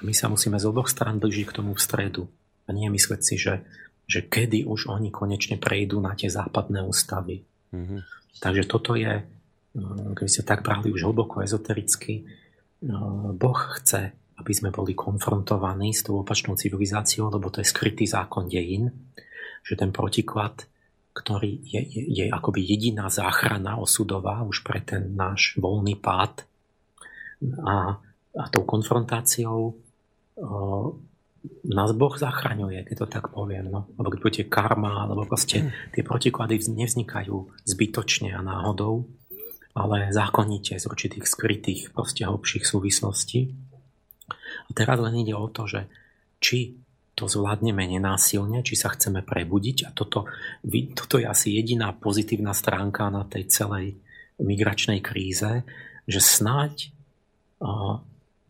My 0.05 0.13
sa 0.13 0.29
musíme 0.29 0.61
z 0.61 0.69
oboch 0.69 0.93
stran 0.93 1.17
blížiť 1.17 1.49
k 1.49 1.57
tomu 1.57 1.73
v 1.73 1.81
stredu. 1.81 2.23
A 2.69 2.77
nie 2.77 2.87
mysleť 2.93 3.21
si, 3.25 3.35
že, 3.41 3.65
že 4.05 4.29
kedy 4.29 4.69
už 4.69 4.93
oni 4.93 5.09
konečne 5.09 5.57
prejdú 5.57 6.05
na 6.05 6.13
tie 6.13 6.29
západné 6.29 6.85
ústavy. 6.85 7.43
Mm-hmm. 7.73 8.01
Takže 8.41 8.65
toto 8.69 8.93
je, 8.97 9.25
no, 9.77 10.13
keď 10.17 10.27
ste 10.29 10.43
tak 10.45 10.65
brali 10.65 10.93
už 10.93 11.05
hlboko 11.05 11.41
ezotericky, 11.41 12.29
no, 12.85 13.33
Boh 13.37 13.61
chce, 13.81 14.13
aby 14.41 14.53
sme 14.57 14.73
boli 14.73 14.97
konfrontovaní 14.97 15.93
s 15.93 16.05
tou 16.05 16.21
opačnou 16.21 16.57
civilizáciou, 16.57 17.29
lebo 17.29 17.53
to 17.53 17.61
je 17.61 17.69
skrytý 17.69 18.09
zákon 18.09 18.49
dejín, 18.49 18.89
že 19.61 19.77
ten 19.77 19.93
protiklad, 19.93 20.65
ktorý 21.11 21.61
je, 21.67 21.81
je, 21.83 22.03
je 22.07 22.25
akoby 22.31 22.63
jediná 22.63 23.11
záchrana 23.11 23.77
osudová 23.77 24.47
už 24.47 24.63
pre 24.63 24.79
ten 24.81 25.15
náš 25.19 25.59
voľný 25.59 25.99
pád 25.99 26.47
a, 27.67 27.99
a 28.37 28.45
tou 28.53 28.63
konfrontáciou 28.63 29.75
nás 31.65 31.91
Boh 31.97 32.15
zachraňuje, 32.17 32.85
keď 32.85 32.97
to 33.05 33.07
tak 33.09 33.33
poviem. 33.33 33.73
No. 33.73 33.89
Alebo 33.97 34.13
keď 34.13 34.21
budete 34.21 34.45
karma, 34.53 35.09
alebo 35.09 35.25
proste 35.25 35.65
hm. 35.65 35.69
tie 35.97 36.03
protiklady 36.05 36.61
nevznikajú 36.69 37.65
zbytočne 37.65 38.37
a 38.37 38.45
náhodou, 38.45 39.09
ale 39.73 40.13
zákonite 40.13 40.77
z 40.77 40.85
určitých 40.85 41.25
skrytých, 41.25 41.81
proste 41.95 42.27
hlbších 42.27 42.65
súvislostí. 42.67 43.57
A 44.69 44.71
teraz 44.77 45.01
len 45.01 45.17
ide 45.17 45.33
o 45.33 45.49
to, 45.49 45.65
že 45.65 45.89
či 46.43 46.80
to 47.21 47.29
zvládneme 47.29 47.85
nenásilne, 47.85 48.65
či 48.65 48.81
sa 48.81 48.89
chceme 48.97 49.21
prebudiť 49.21 49.85
a 49.85 49.91
toto, 49.93 50.25
toto 50.97 51.21
je 51.21 51.29
asi 51.29 51.53
jediná 51.53 51.93
pozitívna 51.93 52.57
stránka 52.57 53.13
na 53.13 53.29
tej 53.29 53.53
celej 53.53 54.01
migračnej 54.41 55.05
kríze, 55.05 55.69
že 56.09 56.21
snáď 56.25 56.97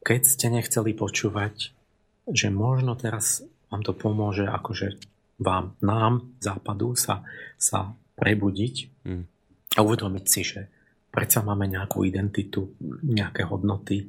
keď 0.06 0.20
ste 0.22 0.46
nechceli 0.54 0.94
počúvať 0.94 1.74
že 2.30 2.48
možno 2.48 2.94
teraz 2.94 3.42
vám 3.70 3.82
to 3.82 3.92
pomôže 3.94 4.46
akože 4.46 4.98
vám, 5.40 5.74
nám, 5.80 6.36
západu, 6.38 6.94
sa, 6.94 7.24
sa 7.56 7.96
prebudiť 8.18 8.74
mm. 9.08 9.24
a 9.76 9.80
uvedomiť 9.80 10.24
si, 10.26 10.40
že 10.44 10.60
predsa 11.08 11.40
máme 11.40 11.66
nejakú 11.66 12.04
identitu, 12.04 12.76
nejaké 13.02 13.48
hodnoty, 13.48 14.04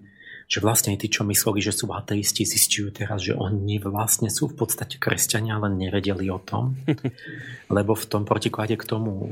že 0.51 0.59
vlastne 0.59 0.99
tí, 0.99 1.07
čo 1.07 1.23
mysleli, 1.23 1.63
že 1.63 1.71
sú 1.71 1.87
ateisti, 1.95 2.43
zistujú 2.43 2.91
teraz, 2.91 3.23
že 3.23 3.31
oni 3.31 3.79
vlastne 3.79 4.27
sú 4.27 4.51
v 4.51 4.59
podstate 4.59 4.99
kresťania, 4.99 5.55
len 5.63 5.79
nevedeli 5.79 6.27
o 6.27 6.43
tom, 6.43 6.75
lebo 7.77 7.95
v 7.95 8.05
tom 8.11 8.27
protiklade 8.27 8.75
k 8.75 8.83
tomu 8.83 9.31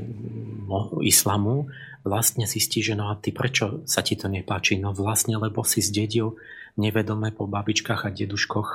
no, 0.64 0.96
islamu 1.04 1.68
vlastne 2.08 2.48
zistí, 2.48 2.80
že 2.80 2.96
no 2.96 3.12
a 3.12 3.20
ty 3.20 3.36
prečo 3.36 3.84
sa 3.84 4.00
ti 4.00 4.16
to 4.16 4.32
nepáči? 4.32 4.80
No 4.80 4.96
vlastne, 4.96 5.36
lebo 5.36 5.60
si 5.60 5.84
zdedil 5.84 6.40
nevedome 6.80 7.36
po 7.36 7.44
babičkách 7.44 8.08
a 8.08 8.14
deduškoch 8.16 8.68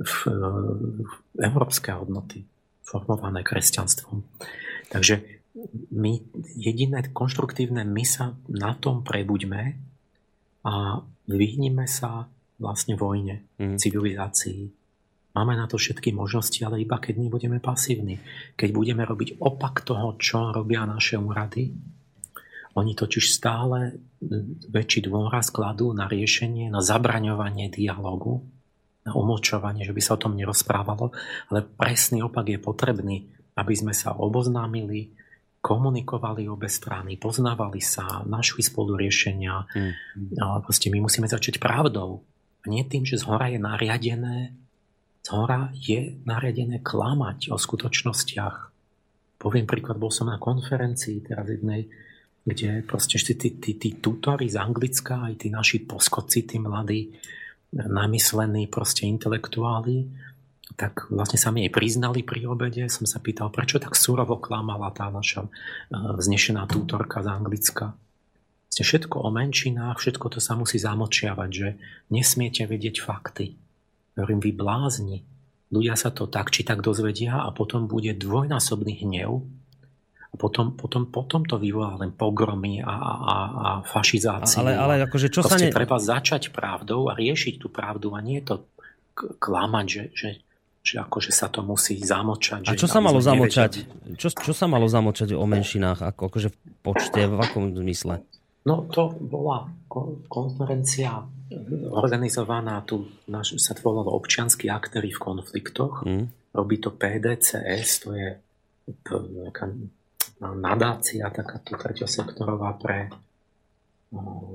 v, 0.00 0.12
v 1.04 1.12
európske 1.44 1.92
hodnoty, 1.92 2.48
formované 2.80 3.44
kresťanstvom. 3.44 4.24
Takže 4.88 5.20
my 5.92 6.24
jediné 6.56 7.04
konštruktívne, 7.12 7.84
my 7.84 8.04
sa 8.08 8.32
na 8.48 8.72
tom 8.72 9.04
prebuďme 9.04 9.76
a 10.64 11.04
vyhnime 11.34 11.88
sa 11.88 12.28
vlastne 12.60 12.94
vojne, 12.94 13.42
mm. 13.58 13.76
civilizácii. 13.80 14.70
Máme 15.32 15.56
na 15.56 15.64
to 15.64 15.80
všetky 15.80 16.12
možnosti, 16.12 16.60
ale 16.60 16.84
iba 16.84 17.00
keď 17.00 17.24
nebudeme 17.24 17.56
pasívni. 17.56 18.20
Keď 18.54 18.68
budeme 18.70 19.02
robiť 19.02 19.40
opak 19.40 19.80
toho, 19.82 20.20
čo 20.20 20.52
robia 20.52 20.84
naše 20.84 21.16
úrady, 21.16 21.72
oni 22.72 22.92
totiž 22.96 23.24
stále 23.32 23.96
väčší 24.68 25.08
dôraz 25.08 25.52
kladú 25.52 25.92
na 25.92 26.08
riešenie, 26.08 26.72
na 26.72 26.80
zabraňovanie 26.80 27.68
dialogu, 27.68 28.44
na 29.04 29.12
umlčovanie, 29.12 29.84
že 29.84 29.92
by 29.92 30.00
sa 30.00 30.14
o 30.16 30.22
tom 30.22 30.38
nerozprávalo, 30.38 31.12
ale 31.52 31.60
presný 31.64 32.24
opak 32.24 32.48
je 32.48 32.58
potrebný, 32.60 33.16
aby 33.56 33.74
sme 33.76 33.92
sa 33.92 34.16
oboznámili, 34.16 35.12
komunikovali 35.62 36.50
obe 36.50 36.66
strany, 36.66 37.14
poznávali 37.16 37.78
sa, 37.78 38.26
našli 38.26 38.66
spolu 38.66 38.98
riešenia. 38.98 39.62
Mm. 39.70 39.94
Proste 40.66 40.90
my 40.90 40.98
musíme 40.98 41.30
začať 41.30 41.62
pravdou. 41.62 42.26
A 42.62 42.64
nie 42.66 42.82
tým, 42.82 43.06
že 43.06 43.22
z 43.22 43.30
hora 43.30 43.46
je 43.46 43.62
nariadené, 43.62 44.58
z 45.22 45.28
hora 45.30 45.70
je 45.70 46.18
nariadené 46.26 46.82
klamať 46.82 47.54
o 47.54 47.56
skutočnostiach 47.56 48.72
poviem 49.42 49.66
príklad, 49.66 49.98
bol 49.98 50.14
som 50.14 50.30
na 50.30 50.38
konferencii 50.38 51.26
teraz 51.26 51.50
jednej, 51.50 51.90
kde 52.46 52.86
proste 52.86 53.18
tí, 53.18 53.34
tí, 53.34 53.58
tí, 53.58 53.74
tí 53.74 53.98
tutori 53.98 54.46
z 54.46 54.54
Anglicka, 54.54 55.26
aj 55.26 55.34
tí 55.42 55.48
naši 55.50 55.82
poskoci, 55.82 56.46
tí 56.46 56.62
mladí, 56.62 57.10
namyslení 57.74 58.70
proste 58.70 59.10
intelektuáli, 59.10 60.06
tak 60.76 61.08
vlastne 61.12 61.38
sa 61.38 61.52
mi 61.52 61.64
jej 61.66 61.72
priznali 61.72 62.24
pri 62.24 62.48
obede. 62.48 62.88
Som 62.88 63.04
sa 63.04 63.20
pýtal, 63.20 63.52
prečo 63.52 63.78
tak 63.78 63.96
surovo 63.98 64.40
klamala 64.40 64.88
tá 64.94 65.12
naša 65.12 65.46
e, 65.46 65.50
vznešená 65.92 66.64
tútorka 66.68 67.20
z 67.20 67.28
Anglicka. 67.28 67.86
Ste 68.72 68.82
všetko 68.88 69.20
o 69.20 69.28
menšinách, 69.28 70.00
všetko 70.00 70.32
to 70.32 70.40
sa 70.40 70.56
musí 70.56 70.80
zamočiavať, 70.80 71.50
že 71.52 71.68
nesmiete 72.08 72.64
vedieť 72.64 73.04
fakty. 73.04 73.60
Hovorím, 74.16 74.40
vy 74.40 74.52
blázni. 74.56 75.18
Ľudia 75.72 75.96
sa 75.96 76.12
to 76.12 76.28
tak 76.28 76.52
či 76.52 76.64
tak 76.64 76.80
dozvedia 76.80 77.44
a 77.44 77.52
potom 77.52 77.88
bude 77.88 78.12
dvojnásobný 78.16 79.04
hnev 79.04 79.44
a 80.32 80.34
potom, 80.40 80.72
potom, 80.72 81.12
potom 81.12 81.44
to 81.44 81.60
vyvolá 81.60 82.00
len 82.00 82.12
pogromy 82.12 82.80
a, 82.80 82.88
a, 82.88 83.12
a 83.28 83.68
fašizáciu. 83.84 84.64
Ale, 84.64 84.72
ale 84.76 84.94
akože 85.04 85.28
čo 85.28 85.44
sa 85.44 85.60
ne... 85.60 85.68
treba 85.68 86.00
začať 86.00 86.48
pravdou 86.48 87.12
a 87.12 87.16
riešiť 87.16 87.60
tú 87.60 87.68
pravdu 87.68 88.16
a 88.16 88.24
nie 88.24 88.40
to 88.40 88.64
klamať, 89.16 89.86
že, 89.88 90.04
že, 90.16 90.28
že 90.82 90.98
akože 90.98 91.30
sa 91.30 91.46
to 91.46 91.62
musí 91.62 92.02
zamočať. 92.02 92.66
A 92.66 92.74
čo 92.74 92.90
sa 92.90 92.98
malo 92.98 93.22
zamočať? 93.22 93.86
Čo, 94.18 94.34
čo 94.34 94.52
sa 94.52 94.66
malo 94.66 94.90
zamočať 94.90 95.30
o 95.38 95.46
menšinách? 95.46 96.02
Ako, 96.14 96.26
akože 96.26 96.50
v 96.50 96.56
počte, 96.82 97.22
v 97.22 97.38
akom 97.38 97.70
zmysle? 97.78 98.26
No 98.66 98.86
to 98.90 99.14
bola 99.14 99.70
konferencia 100.26 101.22
organizovaná 101.90 102.82
tu, 102.86 103.06
sa 103.58 103.72
to 103.74 103.80
volalo 103.82 104.14
občianskí 104.16 104.70
aktéry 104.70 105.10
v 105.14 105.22
konfliktoch. 105.22 106.02
Mm. 106.06 106.30
Robí 106.52 106.76
to 106.78 106.94
PDCS, 106.94 107.88
to 108.06 108.08
je 108.14 108.28
nejaká 109.10 109.70
nadácia, 110.42 111.30
takáto 111.30 111.78
treťosektorová 111.78 112.76
pre, 112.76 113.08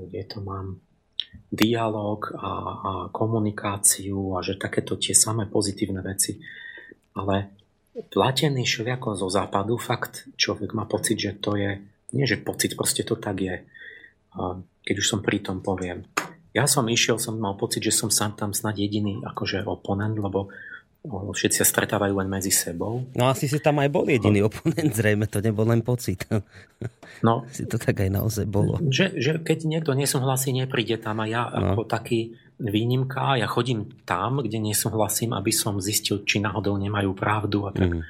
kde 0.08 0.22
to 0.28 0.38
mám 0.44 0.78
dialog 1.48 2.32
a, 2.36 2.52
a 2.52 2.92
komunikáciu 3.08 4.36
a 4.36 4.44
že 4.44 4.60
takéto 4.60 5.00
tie 5.00 5.16
samé 5.16 5.48
pozitívne 5.48 6.04
veci. 6.04 6.38
Ale 7.16 7.54
platený 8.12 8.62
šliako 8.62 9.16
zo 9.16 9.28
západu, 9.32 9.80
fakt 9.80 10.28
človek 10.38 10.76
má 10.76 10.84
pocit, 10.84 11.18
že 11.18 11.32
to 11.40 11.56
je, 11.56 11.82
nie 12.14 12.26
že 12.28 12.38
pocit, 12.38 12.78
proste 12.78 13.02
to 13.02 13.16
tak 13.18 13.42
je 13.42 13.56
keď 14.84 14.94
už 14.96 15.06
som 15.06 15.20
pri 15.20 15.42
tom 15.42 15.60
poviem. 15.60 16.04
Ja 16.56 16.64
som 16.64 16.88
išiel, 16.88 17.20
som 17.20 17.36
mal 17.36 17.54
pocit, 17.60 17.84
že 17.84 17.92
som 17.94 18.08
sám 18.08 18.34
tam 18.34 18.50
snad 18.56 18.80
jediný 18.80 19.20
akože 19.20 19.68
oponent, 19.68 20.16
lebo 20.16 20.48
všetci 21.06 21.62
sa 21.62 21.66
stretávajú 21.66 22.18
len 22.18 22.28
medzi 22.28 22.50
sebou. 22.50 23.06
No 23.14 23.30
asi 23.30 23.46
si 23.46 23.62
tam 23.62 23.78
aj 23.78 23.88
bol 23.88 24.04
jediný 24.10 24.42
no. 24.42 24.50
oponent, 24.50 24.90
zrejme 24.90 25.30
to 25.30 25.38
nebol 25.38 25.64
len 25.64 25.82
pocit. 25.82 26.26
No. 27.18 27.42
si 27.50 27.66
to 27.66 27.82
tak 27.82 27.98
aj 27.98 28.14
naozaj 28.14 28.46
bolo. 28.46 28.78
Že, 28.78 29.18
že 29.18 29.32
keď 29.42 29.66
niekto 29.66 29.90
nesúhlasí, 29.98 30.54
nepríde 30.54 31.02
tam 31.02 31.18
a 31.18 31.26
ja 31.26 31.50
no. 31.50 31.74
ako 31.74 31.82
taký 31.90 32.38
výnimka, 32.58 33.38
ja 33.38 33.46
chodím 33.46 33.86
tam, 34.02 34.42
kde 34.42 34.58
nesúhlasím, 34.58 35.30
aby 35.30 35.54
som 35.54 35.78
zistil, 35.78 36.26
či 36.26 36.42
náhodou 36.42 36.74
nemajú 36.74 37.14
pravdu. 37.14 37.64
A 37.66 37.70
tak. 37.70 37.94
Mm. 37.94 38.02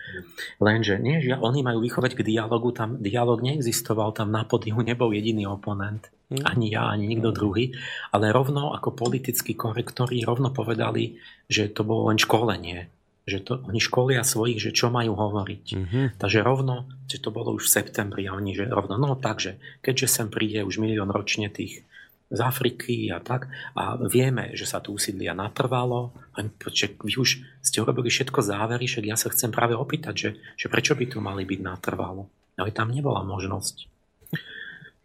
Lenže 0.59 0.97
nie, 0.97 1.21
že 1.21 1.37
oni 1.37 1.61
majú 1.61 1.85
vychovať 1.85 2.17
k 2.17 2.25
dialogu, 2.25 2.73
tam 2.73 2.97
dialog 2.97 3.45
neexistoval, 3.45 4.17
tam 4.17 4.33
na 4.33 4.49
podihu 4.49 4.81
nebol 4.81 5.13
jediný 5.13 5.45
oponent. 5.45 6.09
Mm. 6.33 6.45
Ani 6.49 6.67
ja, 6.73 6.89
ani 6.89 7.09
nikto 7.09 7.33
druhý. 7.33 7.77
Ale 8.13 8.33
rovno 8.33 8.73
ako 8.73 8.97
politickí 8.97 9.53
korektori 9.53 10.25
rovno 10.25 10.49
povedali, 10.49 11.21
že 11.45 11.69
to 11.69 11.85
bolo 11.85 12.09
len 12.09 12.17
školenie. 12.17 12.89
Že 13.29 13.39
to, 13.45 13.53
oni 13.69 13.77
školia 13.77 14.25
svojich, 14.25 14.57
že 14.57 14.73
čo 14.73 14.89
majú 14.89 15.13
hovoriť. 15.13 15.67
Mm-hmm. 15.77 16.05
Takže 16.17 16.41
rovno, 16.41 16.89
že 17.05 17.21
to 17.21 17.29
bolo 17.29 17.53
už 17.53 17.69
v 17.69 17.75
septembri 17.77 18.25
a 18.25 18.33
oni, 18.33 18.57
že 18.57 18.65
rovno, 18.65 18.97
no 18.97 19.21
takže, 19.21 19.61
keďže 19.85 20.09
sem 20.09 20.33
príde 20.33 20.65
už 20.65 20.81
milión 20.81 21.13
ročne 21.13 21.53
tých 21.53 21.85
z 22.29 22.41
Afriky 22.45 23.09
a 23.09 23.25
tak. 23.25 23.49
A 23.73 23.97
vieme, 23.97 24.53
že 24.53 24.69
sa 24.69 24.85
tu 24.85 24.93
usídlia 24.93 25.33
natrvalo. 25.33 26.13
Vy 26.37 27.15
už 27.17 27.31
ste 27.65 27.81
urobili 27.81 28.13
všetko 28.13 28.45
závery, 28.45 28.85
však 28.85 29.05
ja 29.09 29.17
sa 29.17 29.33
chcem 29.33 29.49
práve 29.49 29.73
opýtať, 29.73 30.15
že, 30.15 30.31
že 30.61 30.67
prečo 30.69 30.93
by 30.93 31.05
tu 31.09 31.19
mali 31.25 31.49
byť 31.49 31.61
natrvalo. 31.65 32.29
Ale 32.61 32.71
tam 32.75 32.93
nebola 32.93 33.25
možnosť. 33.25 33.89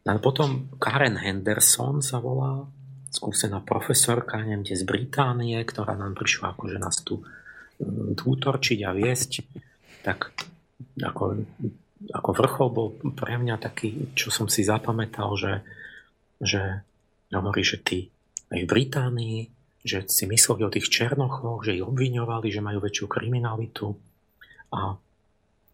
A 0.04 0.20
potom 0.20 0.68
Karen 0.84 1.16
Henderson 1.16 2.04
sa 2.04 2.20
volá, 2.20 2.68
skúsená 3.08 3.64
profesorka, 3.64 4.44
neviem, 4.44 4.68
z 4.68 4.84
Británie, 4.84 5.56
ktorá 5.64 5.96
nám 5.96 6.20
prišla 6.20 6.58
akože 6.60 6.78
nás 6.82 7.00
tu 7.06 7.24
útorčiť 8.20 8.84
a 8.84 8.92
viesť. 8.92 9.32
Tak 10.04 10.36
ako, 11.00 11.48
ako 12.12 12.30
vrchol 12.36 12.68
bol 12.68 12.88
pre 13.16 13.40
mňa 13.40 13.56
taký, 13.64 14.12
čo 14.12 14.28
som 14.28 14.52
si 14.52 14.68
zapamätal, 14.68 15.40
že, 15.40 15.64
že 16.44 16.84
hovorí, 17.34 17.66
že 17.66 17.82
tí 17.82 18.14
aj 18.54 18.60
v 18.66 18.70
Británii, 18.70 19.40
že 19.84 20.06
si 20.08 20.30
mysleli 20.30 20.64
o 20.64 20.74
tých 20.74 20.88
Černochoch, 20.88 21.66
že 21.66 21.76
ich 21.76 21.84
obviňovali, 21.84 22.48
že 22.54 22.64
majú 22.64 22.80
väčšiu 22.80 23.06
kriminalitu. 23.10 23.92
A, 24.74 24.96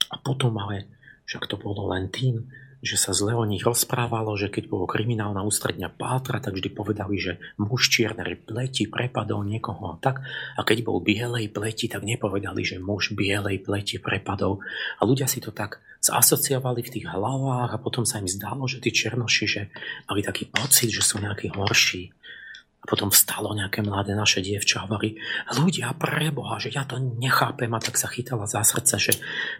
a 0.09 0.15
potom 0.23 0.55
ale, 0.57 0.89
však 1.27 1.45
to 1.45 1.59
bolo 1.59 1.91
len 1.93 2.09
tým, 2.09 2.47
že 2.79 2.95
sa 2.95 3.11
zle 3.11 3.35
o 3.35 3.43
nich 3.43 3.67
rozprávalo, 3.67 4.31
že 4.39 4.47
keď 4.47 4.71
bolo 4.71 4.87
kriminálna 4.87 5.43
ústredňa 5.43 5.91
pátra, 5.99 6.39
tak 6.39 6.55
vždy 6.55 6.71
povedali, 6.71 7.19
že 7.19 7.35
muž 7.59 7.91
čiernej 7.91 8.39
pleti 8.39 8.87
prepadol 8.87 9.43
niekoho 9.43 9.93
a 9.93 9.95
tak. 9.99 10.23
A 10.55 10.63
keď 10.63 10.87
bol 10.87 11.03
bielej 11.03 11.51
pleti, 11.51 11.91
tak 11.91 12.07
nepovedali, 12.07 12.63
že 12.63 12.79
muž 12.79 13.11
bielej 13.11 13.59
pleti 13.67 13.99
prepadol. 13.99 14.63
A 14.95 15.03
ľudia 15.03 15.27
si 15.27 15.43
to 15.43 15.51
tak 15.51 15.83
zasociovali 15.99 16.81
v 16.83 16.93
tých 16.95 17.05
hlavách 17.11 17.75
a 17.75 17.81
potom 17.81 18.07
sa 18.07 18.23
im 18.23 18.27
zdalo, 18.27 18.65
že 18.65 18.79
tí 18.79 18.95
černoši, 18.95 19.45
že 19.45 19.61
mali 20.07 20.23
taký 20.23 20.47
pocit, 20.47 20.89
že 20.91 21.03
sú 21.03 21.19
nejakí 21.19 21.51
horší. 21.51 22.15
A 22.79 22.87
potom 22.87 23.11
vstalo 23.11 23.51
nejaké 23.51 23.83
mladé 23.83 24.15
naše 24.15 24.39
dievča 24.39 24.79
a 24.79 24.87
hovorí, 24.87 25.19
ľudia 25.51 25.91
preboha, 25.99 26.63
že 26.63 26.71
ja 26.71 26.87
to 26.87 26.95
nechápem 26.95 27.67
a 27.75 27.83
tak 27.83 27.99
sa 27.99 28.07
chytala 28.07 28.47
za 28.47 28.63
srdce, 28.63 28.95
že 28.95 29.13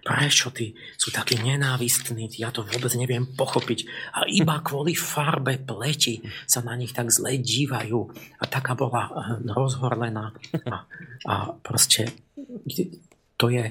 prečo 0.08 0.56
tí 0.56 0.72
sú 0.96 1.12
takí 1.12 1.36
nenávistní, 1.36 2.32
ja 2.40 2.48
to 2.48 2.64
vôbec 2.64 2.96
neviem 2.96 3.28
pochopiť. 3.28 3.80
A 4.16 4.24
iba 4.24 4.64
kvôli 4.64 4.96
farbe 4.96 5.60
pleti 5.60 6.24
sa 6.48 6.64
na 6.64 6.80
nich 6.80 6.96
tak 6.96 7.12
zle 7.12 7.36
dívajú. 7.36 8.08
A 8.40 8.44
taká 8.48 8.72
bola 8.72 9.12
eh, 9.12 9.44
rozhorlená. 9.52 10.32
A, 10.72 10.88
a 11.28 11.34
proste 11.60 12.16
to 13.36 13.52
je 13.52 13.68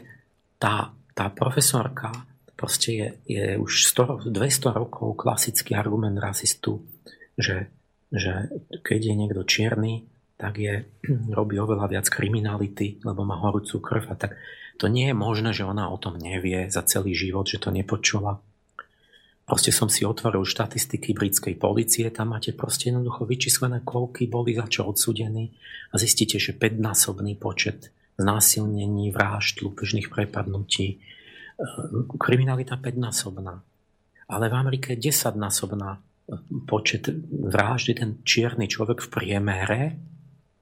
tá, 0.60 0.92
tá 1.16 1.32
profesorka, 1.32 2.12
proste 2.58 2.90
je, 2.90 3.08
je 3.30 3.44
už 3.54 3.86
100, 3.94 4.34
200 4.34 4.74
rokov 4.74 5.14
klasický 5.14 5.78
argument 5.78 6.18
rasistu, 6.18 6.82
že 7.38 7.70
že 8.12 8.48
keď 8.80 9.00
je 9.12 9.14
niekto 9.14 9.42
čierny, 9.44 10.08
tak 10.40 10.56
je, 10.56 10.88
robí 11.38 11.60
oveľa 11.60 11.92
viac 11.92 12.06
kriminality, 12.08 13.00
lebo 13.04 13.24
má 13.24 13.36
horúcu 13.36 13.80
krv 13.80 14.04
a 14.12 14.16
tak 14.16 14.36
to 14.78 14.86
nie 14.86 15.10
je 15.10 15.16
možné, 15.16 15.50
že 15.50 15.66
ona 15.66 15.90
o 15.90 15.98
tom 15.98 16.14
nevie 16.14 16.70
za 16.70 16.86
celý 16.86 17.10
život, 17.10 17.50
že 17.50 17.58
to 17.58 17.74
nepočula. 17.74 18.38
Proste 19.42 19.72
som 19.72 19.88
si 19.88 20.04
otvoril 20.04 20.44
štatistiky 20.44 21.16
britskej 21.16 21.56
policie, 21.56 22.06
tam 22.12 22.36
máte 22.36 22.52
proste 22.52 22.92
jednoducho 22.92 23.24
vyčíslené, 23.24 23.80
koľky 23.80 24.28
boli 24.28 24.54
za 24.54 24.68
čo 24.68 24.86
odsudení 24.86 25.56
a 25.90 25.96
zistíte, 25.96 26.36
že 26.36 26.54
5-násobný 26.54 27.34
počet 27.40 27.90
znásilnení, 28.20 29.08
vražd, 29.10 29.64
lúpežných 29.64 30.12
prepadnutí, 30.12 31.00
kriminalita 32.18 32.78
5-násobná. 32.78 33.54
Ale 34.28 34.44
v 34.46 34.54
Amerike 34.54 34.94
10-násobná 34.94 35.98
počet 36.68 37.08
vraždy, 37.32 37.92
ten 37.96 38.10
čierny 38.20 38.68
človek 38.68 39.00
v 39.00 39.08
priemere 39.08 39.80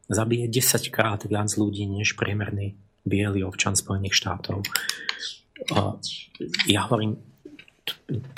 zabije 0.06 0.46
10 0.46 0.94
krát 0.94 1.26
viac 1.26 1.50
ľudí 1.58 1.82
než 1.90 2.14
priemerný 2.14 2.78
biely 3.02 3.42
občan 3.42 3.74
Spojených 3.74 4.14
štátov. 4.14 4.62
Ja 6.70 6.86
hovorím, 6.86 7.18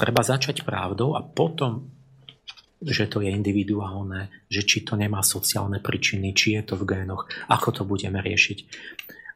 treba 0.00 0.24
začať 0.24 0.64
pravdou 0.64 1.12
a 1.12 1.20
potom, 1.20 1.92
že 2.80 3.10
to 3.10 3.20
je 3.20 3.28
individuálne, 3.28 4.30
že 4.48 4.64
či 4.64 4.86
to 4.86 4.96
nemá 4.96 5.20
sociálne 5.20 5.82
príčiny, 5.82 6.32
či 6.32 6.56
je 6.56 6.62
to 6.62 6.74
v 6.80 6.88
génoch, 6.88 7.28
ako 7.52 7.68
to 7.74 7.82
budeme 7.84 8.22
riešiť. 8.22 8.58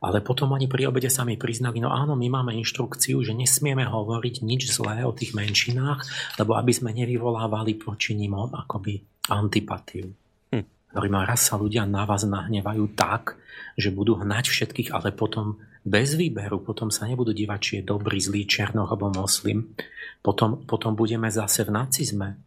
Ale 0.02 0.18
potom 0.18 0.50
oni 0.50 0.66
pri 0.66 0.90
obede 0.90 1.06
sami 1.06 1.38
priznali, 1.38 1.78
no 1.78 1.94
áno, 1.94 2.18
my 2.18 2.26
máme 2.26 2.58
inštrukciu, 2.58 3.22
že 3.22 3.38
nesmieme 3.38 3.86
hovoriť 3.86 4.42
nič 4.42 4.74
zlé 4.74 5.06
o 5.06 5.14
tých 5.14 5.30
menšinách, 5.30 6.02
lebo 6.42 6.58
aby 6.58 6.74
sme 6.74 6.90
nevyvolávali 6.90 7.78
proti 7.78 8.18
nim 8.18 8.34
akoby 8.34 8.98
antipatiu. 9.30 10.10
Hm. 10.50 10.66
Hovorím, 10.98 11.22
raz 11.22 11.46
sa 11.46 11.54
ľudia 11.54 11.86
na 11.86 12.02
vás 12.02 12.26
nahnevajú 12.26 12.98
tak, 12.98 13.38
že 13.78 13.94
budú 13.94 14.18
hnať 14.18 14.50
všetkých, 14.50 14.90
ale 14.90 15.14
potom 15.14 15.62
bez 15.86 16.18
výberu, 16.18 16.58
potom 16.58 16.90
sa 16.90 17.06
nebudú 17.06 17.30
dívať, 17.30 17.58
či 17.62 17.72
je 17.78 17.86
dobrý, 17.86 18.18
zlý, 18.18 18.42
černoch 18.42 18.90
alebo 18.90 19.06
moslim. 19.14 19.70
Potom, 20.18 20.66
potom 20.66 20.98
budeme 20.98 21.30
zase 21.30 21.62
v 21.62 21.74
nacizme. 21.78 22.42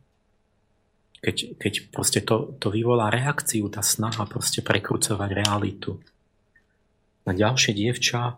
Keď, 1.23 1.55
keď 1.55 1.73
proste 1.87 2.19
to, 2.19 2.59
to 2.59 2.67
vyvolá 2.67 3.07
reakciu, 3.07 3.71
tá 3.71 3.79
snaha 3.79 4.27
proste 4.27 4.59
prekrucovať 4.59 5.29
realitu 5.31 6.03
na 7.25 7.33
ďalšie 7.33 7.73
dievča, 7.73 8.37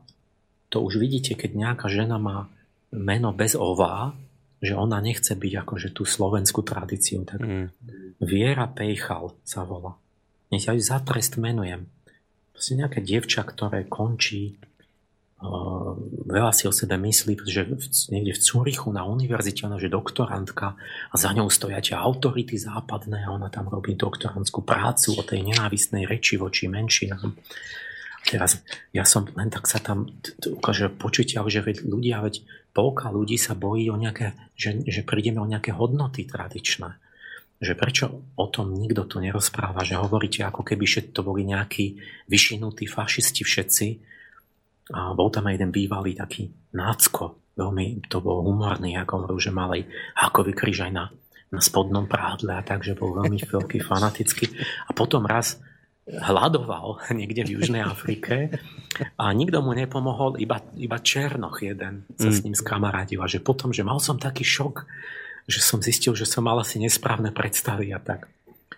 to 0.68 0.84
už 0.84 1.00
vidíte, 1.00 1.36
keď 1.36 1.52
nejaká 1.56 1.88
žena 1.88 2.20
má 2.20 2.52
meno 2.92 3.36
bez 3.36 3.56
ová, 3.56 4.16
že 4.64 4.74
ona 4.74 4.98
nechce 5.04 5.38
byť 5.38 5.54
akože 5.64 5.90
tú 5.94 6.04
slovenskú 6.04 6.66
tradíciu. 6.66 7.24
Tak 7.28 7.40
mm. 7.40 7.68
Viera 8.26 8.66
Pejchal 8.66 9.38
sa 9.46 9.62
volá. 9.62 9.96
Nech 10.50 10.66
ja 10.66 10.74
ju 10.74 10.82
za 10.82 10.98
trest 11.04 11.38
menujem. 11.38 11.86
Proste 12.56 12.74
nejaké 12.74 13.04
dievča, 13.04 13.46
ktoré 13.46 13.86
končí 13.86 14.58
Uh, 15.38 15.94
veľa 16.26 16.50
si 16.50 16.66
o 16.66 16.74
sebe 16.74 16.98
myslí, 16.98 17.38
pretože 17.38 17.62
niekde 18.10 18.34
v 18.34 18.42
Cúrichu 18.42 18.90
na 18.90 19.06
univerzite 19.06 19.70
ona 19.70 19.78
je 19.78 19.86
doktorantka 19.86 20.74
a 21.14 21.14
za 21.14 21.30
ňou 21.30 21.46
stoja 21.54 21.78
tie 21.78 21.94
autority 21.94 22.58
západné 22.58 23.22
a 23.22 23.38
ona 23.38 23.46
tam 23.54 23.70
robí 23.70 23.94
doktorantskú 23.94 24.66
prácu 24.66 25.14
o 25.14 25.22
tej 25.22 25.46
nenávistnej 25.46 26.10
reči 26.10 26.42
voči 26.42 26.66
menšinám. 26.66 27.38
Teraz 28.28 28.60
ja 28.92 29.08
som 29.08 29.24
len 29.40 29.48
tak 29.48 29.72
sa 29.72 29.80
tam 29.80 30.12
ukáže 30.44 30.92
počutia, 30.92 31.48
že 31.48 31.64
veď 31.64 31.88
ľudia, 31.88 32.20
veď 32.20 32.44
polka 32.76 33.08
ľudí 33.08 33.40
sa 33.40 33.56
bojí 33.56 33.88
o 33.88 33.96
nejaké, 33.96 34.36
že, 34.60 34.84
že 34.84 35.08
prídeme 35.08 35.40
o 35.40 35.48
nejaké 35.48 35.72
hodnoty 35.72 36.28
tradičné. 36.28 37.00
Že 37.58 37.74
prečo 37.74 38.06
o 38.36 38.46
tom 38.52 38.76
nikto 38.76 39.08
tu 39.08 39.24
nerozpráva, 39.24 39.88
že 39.88 39.98
hovoríte 39.98 40.44
ako 40.44 40.62
keby 40.62 40.86
to 41.10 41.24
boli 41.24 41.48
nejakí 41.48 41.98
vyšinutí 42.28 42.86
fašisti 42.86 43.42
všetci, 43.48 43.88
a 44.88 45.12
bol 45.12 45.28
tam 45.28 45.52
aj 45.52 45.60
jeden 45.60 45.72
bývalý 45.76 46.16
taký 46.16 46.48
nácko, 46.72 47.36
veľmi 47.60 48.08
to 48.08 48.24
bol 48.24 48.40
humorný, 48.46 48.96
ako 48.96 49.24
hovoril, 49.24 49.40
že 49.42 49.52
mal 49.52 49.76
aj 49.76 49.84
hákový 50.16 50.54
kríž 50.56 50.88
aj 50.88 50.92
na, 50.96 51.06
na 51.52 51.60
spodnom 51.60 52.08
prádle 52.08 52.56
a 52.56 52.64
takže 52.64 52.96
bol 52.96 53.20
veľmi 53.20 53.44
veľký 53.44 53.84
fanatický. 53.84 54.48
A 54.88 54.96
potom 54.96 55.28
raz 55.28 55.60
hľadoval 56.08 57.04
niekde 57.20 57.44
v 57.44 57.60
Južnej 57.60 57.84
Afrike 57.84 58.56
a 59.20 59.30
nikto 59.36 59.60
mu 59.60 59.76
nepomohol, 59.76 60.40
iba, 60.40 60.64
iba 60.80 60.98
Černoch 60.98 61.60
jeden 61.60 62.08
sa 62.16 62.32
s 62.32 62.40
mm. 62.40 62.44
ním 62.48 62.56
skamarádil 62.56 63.20
a 63.20 63.28
že 63.28 63.44
potom, 63.44 63.76
že 63.76 63.84
mal 63.84 64.00
som 64.00 64.16
taký 64.16 64.48
šok, 64.48 64.88
že 65.48 65.60
som 65.60 65.84
zistil, 65.84 66.16
že 66.16 66.28
som 66.28 66.48
mal 66.48 66.60
asi 66.60 66.80
nesprávne 66.80 67.36
predstavy 67.36 67.92
a 67.92 68.00
tak 68.00 68.32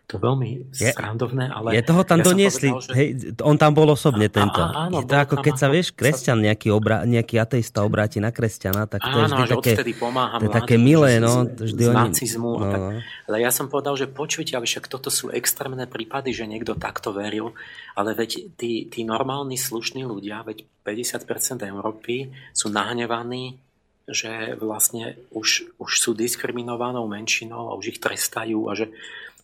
to 0.09 0.17
veľmi 0.17 0.73
je, 0.73 0.89
srandovné, 0.89 1.53
ale... 1.53 1.77
Je 1.77 1.85
toho 1.85 2.01
tam 2.01 2.25
ja 2.25 2.33
doniesli, 2.33 2.73
povedal, 2.73 2.81
že... 2.81 2.93
hej, 2.97 3.07
on 3.45 3.61
tam 3.61 3.77
bol 3.77 3.93
osobne 3.93 4.25
a, 4.25 4.33
tento. 4.33 4.57
A, 4.57 4.89
áno, 4.89 4.97
je 4.97 5.05
to 5.05 5.15
ako 5.21 5.35
keď 5.45 5.53
sa, 5.53 5.67
vieš, 5.69 5.93
kresťan, 5.93 6.41
nejaký, 6.41 6.73
obra, 6.73 7.05
nejaký 7.05 7.37
ateista 7.37 7.85
obráti 7.85 8.17
na 8.17 8.33
kresťana, 8.33 8.89
tak 8.89 9.05
to 9.05 9.13
áno, 9.13 9.21
je 9.21 9.29
vždy 9.29 9.45
také, 9.53 9.73
to 9.77 10.45
je 10.49 10.49
také 10.49 10.75
milé, 10.81 11.21
no. 11.21 11.45
Vždy 11.45 11.83
z 11.85 11.89
oni... 11.93 11.97
nacizmu. 12.09 12.51
No. 12.57 12.65
Tak, 12.65 12.81
ale 13.29 13.37
ja 13.37 13.53
som 13.53 13.69
povedal, 13.69 13.93
že 13.93 14.09
počujte, 14.09 14.57
ale 14.57 14.65
však 14.65 14.89
toto 14.89 15.13
sú 15.13 15.29
extrémne 15.29 15.85
prípady, 15.85 16.33
že 16.33 16.49
niekto 16.49 16.73
takto 16.73 17.13
veril, 17.13 17.53
ale 17.93 18.17
veď 18.17 18.49
tí, 18.57 18.89
tí 18.89 19.05
normálni, 19.05 19.61
slušní 19.61 20.09
ľudia, 20.09 20.41
veď 20.41 20.65
50% 20.81 21.69
Európy 21.69 22.33
sú 22.57 22.73
nahnevaní 22.73 23.61
že 24.09 24.57
vlastne 24.57 25.21
už, 25.29 25.77
už 25.77 25.91
sú 26.01 26.17
diskriminovanou 26.17 27.05
menšinou 27.05 27.69
a 27.69 27.77
už 27.77 27.93
ich 27.93 27.99
trestajú 28.01 28.65
a 28.65 28.73
že 28.73 28.89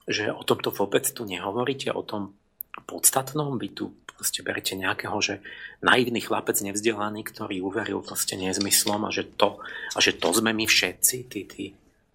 že 0.06 0.30
o 0.30 0.46
tomto 0.46 0.70
vôbec 0.70 1.06
tu 1.10 1.26
nehovoríte, 1.26 1.90
o 1.94 2.06
tom 2.06 2.38
podstatnom, 2.86 3.58
vy 3.58 3.74
tu 3.74 3.86
proste 4.06 4.40
berete 4.46 4.78
nejakého, 4.80 5.18
že 5.20 5.44
naivný 5.84 6.24
chlapec 6.24 6.56
nevzdelaný, 6.64 7.28
ktorý 7.28 7.60
uveril 7.60 8.00
proste 8.00 8.40
nezmyslom 8.40 9.04
a 9.04 9.12
že 9.12 9.28
to, 9.36 9.60
a 9.96 10.00
že 10.00 10.16
to 10.16 10.32
sme 10.32 10.56
my 10.56 10.64
všetci, 10.64 11.18
tí, 11.28 11.42
tí, 11.44 11.66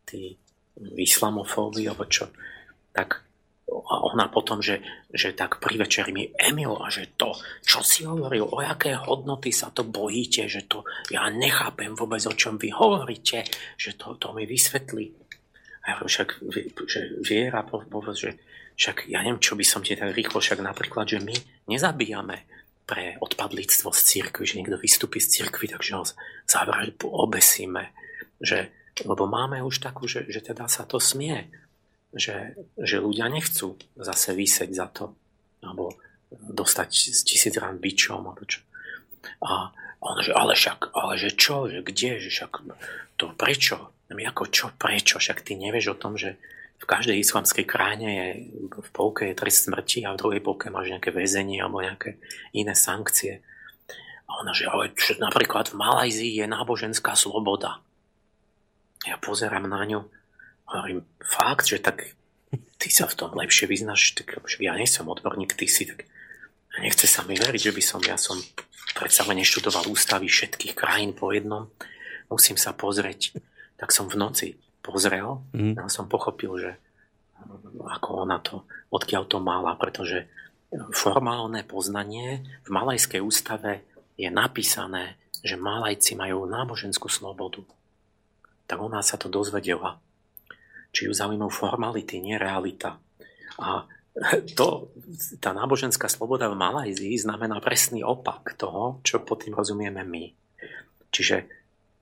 tí 0.08 0.20
islamofóbi, 0.96 1.84
alebo 1.90 2.08
čo. 2.08 2.32
Tak 2.96 3.30
a 3.70 4.02
ona 4.02 4.26
potom, 4.26 4.58
že, 4.58 4.82
že 5.14 5.30
tak 5.30 5.62
pri 5.62 5.78
večeri 5.78 6.10
mi 6.10 6.26
Emil 6.34 6.74
a 6.74 6.90
že 6.90 7.14
to, 7.14 7.30
čo 7.62 7.86
si 7.86 8.02
hovoril, 8.02 8.42
o 8.42 8.58
aké 8.58 8.98
hodnoty 8.98 9.54
sa 9.54 9.70
to 9.70 9.86
bojíte, 9.86 10.50
že 10.50 10.66
to 10.66 10.82
ja 11.14 11.30
nechápem 11.30 11.94
vôbec, 11.94 12.18
o 12.26 12.34
čom 12.34 12.58
vy 12.58 12.74
hovoríte, 12.74 13.46
že 13.78 13.94
to, 13.94 14.18
to 14.18 14.34
mi 14.34 14.42
vysvetlí. 14.42 15.19
Ja 15.90 15.98
však, 15.98 16.38
že 16.86 17.18
viera, 17.18 17.66
povedz, 17.66 18.22
že 18.22 18.30
však 18.78 19.10
ja 19.10 19.26
neviem, 19.26 19.42
čo 19.42 19.58
by 19.58 19.64
som 19.66 19.82
ti 19.82 19.98
tak 19.98 20.14
rýchlo, 20.14 20.38
však 20.38 20.62
napríklad, 20.62 21.10
že 21.10 21.18
my 21.18 21.34
nezabíjame 21.66 22.46
pre 22.86 23.18
odpadlictvo 23.18 23.90
z 23.90 24.00
cirkvi, 24.02 24.46
že 24.46 24.58
niekto 24.58 24.78
vystúpi 24.78 25.18
z 25.18 25.42
cirkvi, 25.42 25.70
takže 25.70 25.92
ho 25.98 26.04
zavraž, 26.46 26.94
obesíme. 27.06 27.90
Že, 28.38 28.70
lebo 29.06 29.26
máme 29.26 29.62
už 29.62 29.82
takú, 29.82 30.06
že, 30.06 30.26
že 30.30 30.42
teda 30.42 30.70
sa 30.70 30.86
to 30.86 30.98
smie. 30.98 31.50
Že, 32.10 32.58
že 32.74 32.96
ľudia 32.98 33.30
nechcú 33.30 33.78
zase 33.94 34.34
vyseť 34.34 34.70
za 34.74 34.90
to, 34.90 35.14
alebo 35.62 35.94
dostať 36.30 36.88
tisíc 37.22 37.54
rán 37.58 37.78
bičom, 37.78 38.26
alebo 38.26 38.42
čo. 38.42 38.62
A 39.44 39.70
on, 40.00 40.16
že 40.24 40.32
ale 40.32 40.56
však, 40.56 40.96
ale 40.96 41.20
že 41.20 41.36
čo, 41.36 41.68
že 41.68 41.84
kde, 41.84 42.18
že 42.24 42.30
však 42.32 42.64
to 43.20 43.30
prečo? 43.36 43.92
No 44.10 44.18
my 44.18 44.26
ako 44.26 44.50
čo, 44.50 44.66
prečo? 44.74 45.22
Však 45.22 45.46
ty 45.46 45.54
nevieš 45.54 45.94
o 45.94 46.00
tom, 46.00 46.18
že 46.18 46.34
v 46.82 46.84
každej 46.88 47.22
islamskej 47.22 47.62
krajine 47.68 48.08
je, 48.10 48.28
v 48.74 48.90
polke 48.90 49.30
je 49.30 49.38
trest 49.38 49.70
smrti 49.70 50.02
a 50.02 50.16
v 50.16 50.20
druhej 50.20 50.42
polke 50.42 50.72
máš 50.72 50.90
nejaké 50.90 51.14
väzenie 51.14 51.62
alebo 51.62 51.78
nejaké 51.78 52.18
iné 52.50 52.74
sankcie. 52.74 53.44
A 54.26 54.42
ona, 54.42 54.50
že 54.50 54.66
ale 54.66 54.90
čo, 54.98 55.14
napríklad 55.22 55.70
v 55.70 55.78
Malajzii 55.78 56.32
je 56.42 56.46
náboženská 56.48 57.14
sloboda. 57.14 57.78
Ja 59.06 59.20
pozerám 59.20 59.70
na 59.70 59.84
ňu 59.86 60.00
a 60.66 60.70
hovorím, 60.82 61.06
fakt, 61.22 61.68
že 61.68 61.78
tak 61.78 62.16
ty 62.80 62.88
sa 62.88 63.06
v 63.06 63.16
tom 63.16 63.30
lepšie 63.36 63.68
vyznáš, 63.68 64.16
tak 64.16 64.40
ja 64.58 64.74
nie 64.74 64.88
som 64.88 65.06
odborník, 65.06 65.54
ty 65.54 65.68
si, 65.68 65.84
tak 65.84 66.08
nechce 66.80 67.04
sa 67.04 67.22
mi 67.28 67.36
veriť, 67.36 67.70
že 67.70 67.74
by 67.76 67.82
som, 67.84 68.00
ja 68.02 68.16
som 68.16 68.40
predsa 68.96 69.28
len 69.28 69.42
neštudoval 69.44 69.86
ústavy 69.90 70.26
všetkých 70.26 70.74
krajín 70.74 71.12
po 71.12 71.30
jednom. 71.30 71.68
Musím 72.30 72.56
sa 72.56 72.72
pozrieť 72.72 73.36
tak 73.80 73.96
som 73.96 74.12
v 74.12 74.20
noci 74.20 74.48
pozrel 74.84 75.40
mm. 75.56 75.80
a 75.80 75.88
som 75.88 76.04
pochopil, 76.04 76.52
že 76.60 76.72
ako 77.80 78.28
ona 78.28 78.36
to, 78.44 78.68
odkiaľ 78.92 79.24
to 79.24 79.40
mala, 79.40 79.72
pretože 79.80 80.28
formálne 80.92 81.64
poznanie 81.64 82.44
v 82.62 82.68
malajskej 82.68 83.24
ústave 83.24 83.80
je 84.20 84.28
napísané, 84.28 85.16
že 85.40 85.56
Malajci 85.56 86.14
majú 86.20 86.44
náboženskú 86.44 87.08
slobodu. 87.08 87.64
Tak 88.68 88.76
ona 88.76 89.00
sa 89.00 89.16
to 89.16 89.32
dozvedela. 89.32 89.96
Či 90.92 91.08
ju 91.08 91.12
zaujímajú 91.16 91.48
formality, 91.48 92.20
nie 92.20 92.36
realita. 92.36 93.00
A 93.56 93.88
to, 94.58 94.92
tá 95.40 95.56
náboženská 95.56 96.12
sloboda 96.12 96.52
v 96.52 96.60
Malajzii 96.60 97.16
znamená 97.16 97.58
presný 97.64 98.04
opak 98.04 98.54
toho, 98.60 99.00
čo 99.00 99.24
pod 99.24 99.48
tým 99.48 99.56
rozumieme 99.56 100.04
my. 100.04 100.36
Čiže 101.10 101.48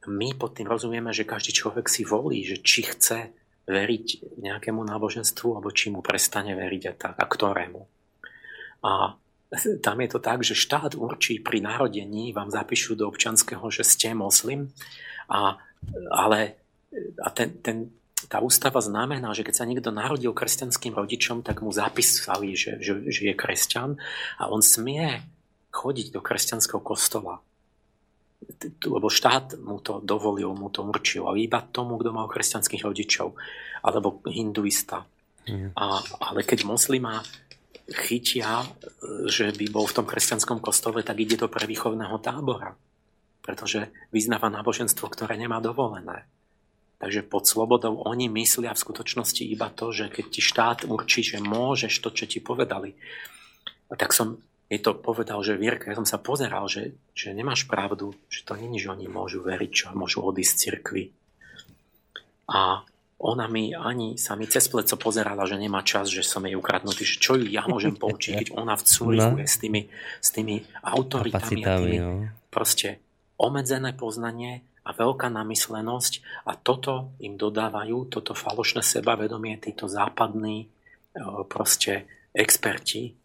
my 0.08 0.34
pod 0.34 0.56
tým 0.56 0.66
rozumieme, 0.66 1.12
že 1.12 1.28
každý 1.28 1.52
človek 1.52 1.86
si 1.86 2.02
volí, 2.02 2.42
že 2.48 2.58
či 2.64 2.88
chce 2.88 3.30
veriť 3.68 4.40
nejakému 4.40 4.80
náboženstvu, 4.80 5.60
alebo 5.60 5.68
či 5.68 5.92
mu 5.92 6.00
prestane 6.00 6.56
veriť 6.56 6.82
a, 6.88 6.92
tak, 6.96 7.14
a 7.20 7.26
ktorému. 7.28 7.80
A 8.82 9.12
tam 9.84 9.96
je 10.00 10.08
to 10.08 10.18
tak, 10.20 10.40
že 10.40 10.56
štát 10.56 10.96
určí 10.96 11.40
pri 11.40 11.60
narodení, 11.60 12.32
vám 12.32 12.48
zapíšu 12.48 12.96
do 12.96 13.08
občanského, 13.08 13.64
že 13.68 13.84
ste 13.84 14.16
moslim, 14.16 14.72
a, 15.28 15.60
ale 16.08 16.56
a 17.20 17.28
ten, 17.28 17.60
ten, 17.60 17.92
tá 18.28 18.40
ústava 18.40 18.80
znamená, 18.80 19.36
že 19.36 19.44
keď 19.44 19.54
sa 19.54 19.68
niekto 19.68 19.92
narodil 19.92 20.32
kresťanským 20.32 20.96
rodičom, 20.96 21.44
tak 21.44 21.60
mu 21.60 21.68
zapísali, 21.68 22.56
že, 22.56 22.80
že, 22.80 23.04
že 23.12 23.32
je 23.32 23.34
kresťan 23.36 24.00
a 24.40 24.48
on 24.48 24.64
smie 24.64 25.22
chodiť 25.70 26.16
do 26.16 26.20
kresťanského 26.24 26.80
kostola 26.80 27.44
lebo 28.86 29.10
štát 29.10 29.58
mu 29.58 29.82
to 29.82 29.98
dovolil, 30.02 30.54
mu 30.54 30.70
to 30.70 30.86
určil, 30.86 31.26
ale 31.26 31.42
iba 31.42 31.62
tomu, 31.62 31.98
kto 31.98 32.14
mal 32.14 32.30
kresťanských 32.30 32.86
rodičov, 32.86 33.34
alebo 33.82 34.22
hinduista. 34.30 35.06
Mm. 35.50 35.74
A, 35.74 35.84
ale 36.30 36.46
keď 36.46 36.66
moslima 36.66 37.22
chytia, 37.88 38.68
že 39.26 39.50
by 39.54 39.66
bol 39.72 39.88
v 39.88 39.96
tom 39.96 40.06
kresťanskom 40.06 40.60
kostole, 40.60 41.00
tak 41.00 41.18
ide 41.18 41.40
do 41.40 41.48
prevýchovného 41.48 42.16
tábora. 42.20 42.76
Pretože 43.40 43.88
vyznáva 44.12 44.52
náboženstvo, 44.52 45.08
ktoré 45.08 45.40
nemá 45.40 45.58
dovolené. 45.58 46.28
Takže 46.98 47.24
pod 47.24 47.46
slobodou 47.46 48.02
oni 48.04 48.26
myslia 48.28 48.74
v 48.74 48.82
skutočnosti 48.82 49.40
iba 49.46 49.70
to, 49.70 49.94
že 49.94 50.10
keď 50.10 50.24
ti 50.28 50.40
štát 50.42 50.78
určí, 50.84 51.22
že 51.22 51.38
môžeš 51.38 51.94
to, 52.02 52.10
čo 52.10 52.26
ti 52.26 52.42
povedali. 52.42 52.92
Tak 53.88 54.10
som 54.12 54.42
mi 54.68 54.76
to 54.76 54.92
povedal, 54.92 55.40
že 55.40 55.56
Vierka, 55.56 55.88
ja 55.88 55.96
som 55.96 56.04
sa 56.04 56.20
pozeral, 56.20 56.68
že, 56.68 56.92
že 57.16 57.32
nemáš 57.32 57.64
pravdu, 57.64 58.12
že 58.28 58.44
to 58.44 58.52
není, 58.52 58.76
že 58.76 58.92
oni 58.92 59.08
môžu 59.08 59.40
veriť, 59.40 59.70
čo 59.72 59.84
môžu 59.96 60.20
odísť 60.20 60.52
z 60.52 60.60
cirkvi. 60.60 61.04
A 62.52 62.84
ona 63.18 63.50
mi 63.50 63.74
ani 63.74 64.14
sa 64.14 64.38
mi 64.38 64.46
cez 64.46 64.70
pleco 64.70 64.94
pozerala, 64.94 65.42
že 65.48 65.58
nemá 65.58 65.82
čas, 65.82 66.06
že 66.06 66.22
som 66.22 66.44
jej 66.46 66.54
ukradnutý, 66.54 67.02
že 67.02 67.18
čo 67.18 67.34
ju 67.34 67.50
ja 67.50 67.66
môžem 67.66 67.98
poučiť, 67.98 68.32
keď 68.44 68.48
ona 68.54 68.78
v 68.78 68.84
no. 69.10 69.42
s 69.42 69.56
tými, 69.58 69.90
s 70.22 70.28
tými 70.30 70.62
autoritami 70.86 71.60
a 71.66 71.68
tými, 71.82 71.96
no. 71.98 72.30
proste 72.52 73.02
omedzené 73.40 73.96
poznanie 73.98 74.62
a 74.86 74.94
veľká 74.94 75.34
namyslenosť 75.34 76.46
a 76.46 76.54
toto 76.54 77.10
im 77.18 77.34
dodávajú, 77.34 78.06
toto 78.06 78.38
falošné 78.38 78.86
sebavedomie, 78.86 79.58
títo 79.58 79.90
západní 79.90 80.70
proste 81.50 82.06
experti, 82.30 83.18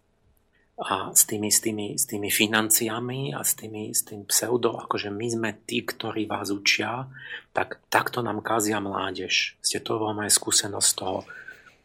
a 0.74 1.14
s 1.14 1.30
tými, 1.30 1.54
s 1.54 1.62
tými, 1.62 1.94
s 1.94 2.10
tými 2.10 2.34
financiami 2.34 3.30
a 3.38 3.46
s, 3.46 3.54
tými, 3.54 3.94
s 3.94 4.10
tým 4.10 4.26
pseudo, 4.26 4.74
akože 4.82 5.14
my 5.14 5.28
sme 5.30 5.50
tí, 5.70 5.86
ktorí 5.86 6.26
vás 6.26 6.50
učia, 6.50 7.06
tak 7.54 7.78
takto 7.94 8.26
nám 8.26 8.42
kázia 8.42 8.82
mládež. 8.82 9.54
Ste 9.62 9.78
to 9.78 10.02
veľmi 10.02 10.26
skúsenosť 10.26 10.88
z 10.90 10.96
toho, 10.98 11.18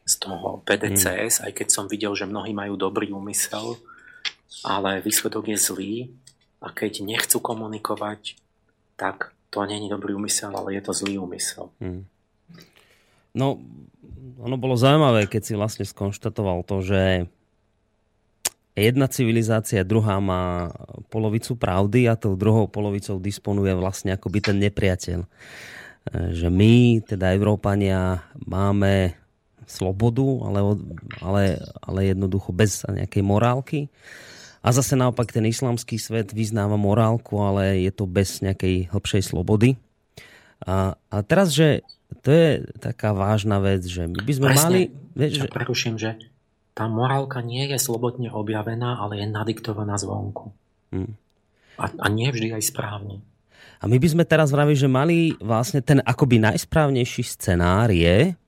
z 0.09 0.15
toho 0.25 0.65
PDCS, 0.65 1.35
mm. 1.41 1.45
aj 1.45 1.53
keď 1.53 1.69
som 1.69 1.85
videl, 1.85 2.17
že 2.17 2.25
mnohí 2.25 2.57
majú 2.57 2.81
dobrý 2.81 3.13
úmysel, 3.13 3.77
ale 4.65 5.05
výsledok 5.05 5.53
je 5.53 5.59
zlý 5.61 5.95
a 6.65 6.73
keď 6.73 7.05
nechcú 7.05 7.45
komunikovať, 7.45 8.41
tak 8.97 9.37
to 9.53 9.69
není 9.69 9.93
dobrý 9.93 10.17
úmysel, 10.17 10.57
ale 10.57 10.81
je 10.81 10.83
to 10.83 10.97
zlý 10.97 11.21
úmysel. 11.21 11.69
Mm. 11.77 12.09
No, 13.37 13.61
ono 14.41 14.57
bolo 14.57 14.81
zaujímavé, 14.81 15.29
keď 15.29 15.43
si 15.45 15.53
vlastne 15.53 15.85
skonštatoval 15.85 16.65
to, 16.65 16.81
že 16.81 17.29
jedna 18.79 19.07
civilizácia, 19.11 19.87
druhá 19.87 20.23
má 20.23 20.73
polovicu 21.11 21.59
pravdy 21.59 22.07
a 22.07 22.15
tou 22.15 22.39
druhou 22.39 22.71
polovicou 22.71 23.19
disponuje 23.19 23.75
vlastne 23.75 24.15
akoby 24.15 24.39
ten 24.41 24.57
nepriateľ. 24.63 25.21
E, 25.25 25.29
že 26.33 26.49
my, 26.49 27.03
teda 27.03 27.35
Európania, 27.35 28.23
máme 28.39 29.19
slobodu, 29.69 30.25
ale, 30.49 30.59
ale, 31.21 31.43
ale 31.85 32.01
jednoducho 32.15 32.57
bez 32.57 32.83
nejakej 32.89 33.23
morálky. 33.23 33.81
A 34.65 34.75
zase 34.75 34.99
naopak 34.99 35.31
ten 35.31 35.45
islamský 35.47 36.01
svet 36.01 36.35
vyznáva 36.35 36.75
morálku, 36.75 37.39
ale 37.39 37.85
je 37.85 37.93
to 37.95 38.09
bez 38.09 38.43
nejakej 38.43 38.91
hĺbšej 38.91 39.23
slobody. 39.23 39.79
A, 40.67 40.99
a 40.99 41.17
teraz, 41.23 41.55
že 41.55 41.87
to 42.25 42.33
je 42.33 42.49
taká 42.83 43.15
vážna 43.15 43.63
vec, 43.63 43.87
že 43.87 44.09
my 44.09 44.21
by 44.25 44.33
sme 44.35 44.47
Presne. 44.51 44.65
mali... 44.67 44.81
Vieš, 45.15 45.33
že... 45.39 45.47
Preruším, 45.53 45.95
že 46.01 46.11
tá 46.79 46.87
morálka 46.87 47.43
nie 47.43 47.67
je 47.75 47.79
slobodne 47.83 48.31
objavená, 48.31 49.03
ale 49.03 49.19
je 49.19 49.27
nadiktovaná 49.27 49.99
zvonku. 49.99 50.55
Hmm. 50.95 51.19
A, 51.75 51.91
a 51.91 52.07
nie 52.07 52.31
vždy 52.31 52.55
aj 52.55 52.71
správne. 52.71 53.19
A 53.83 53.91
my 53.91 53.99
by 53.99 54.09
sme 54.15 54.23
teraz 54.23 54.55
vravili, 54.55 54.79
že 54.79 54.87
mali 54.87 55.35
vlastne 55.43 55.83
ten 55.83 55.99
akoby 56.07 56.39
najsprávnejší 56.39 57.23
scenár 57.27 57.91
je, 57.91 58.39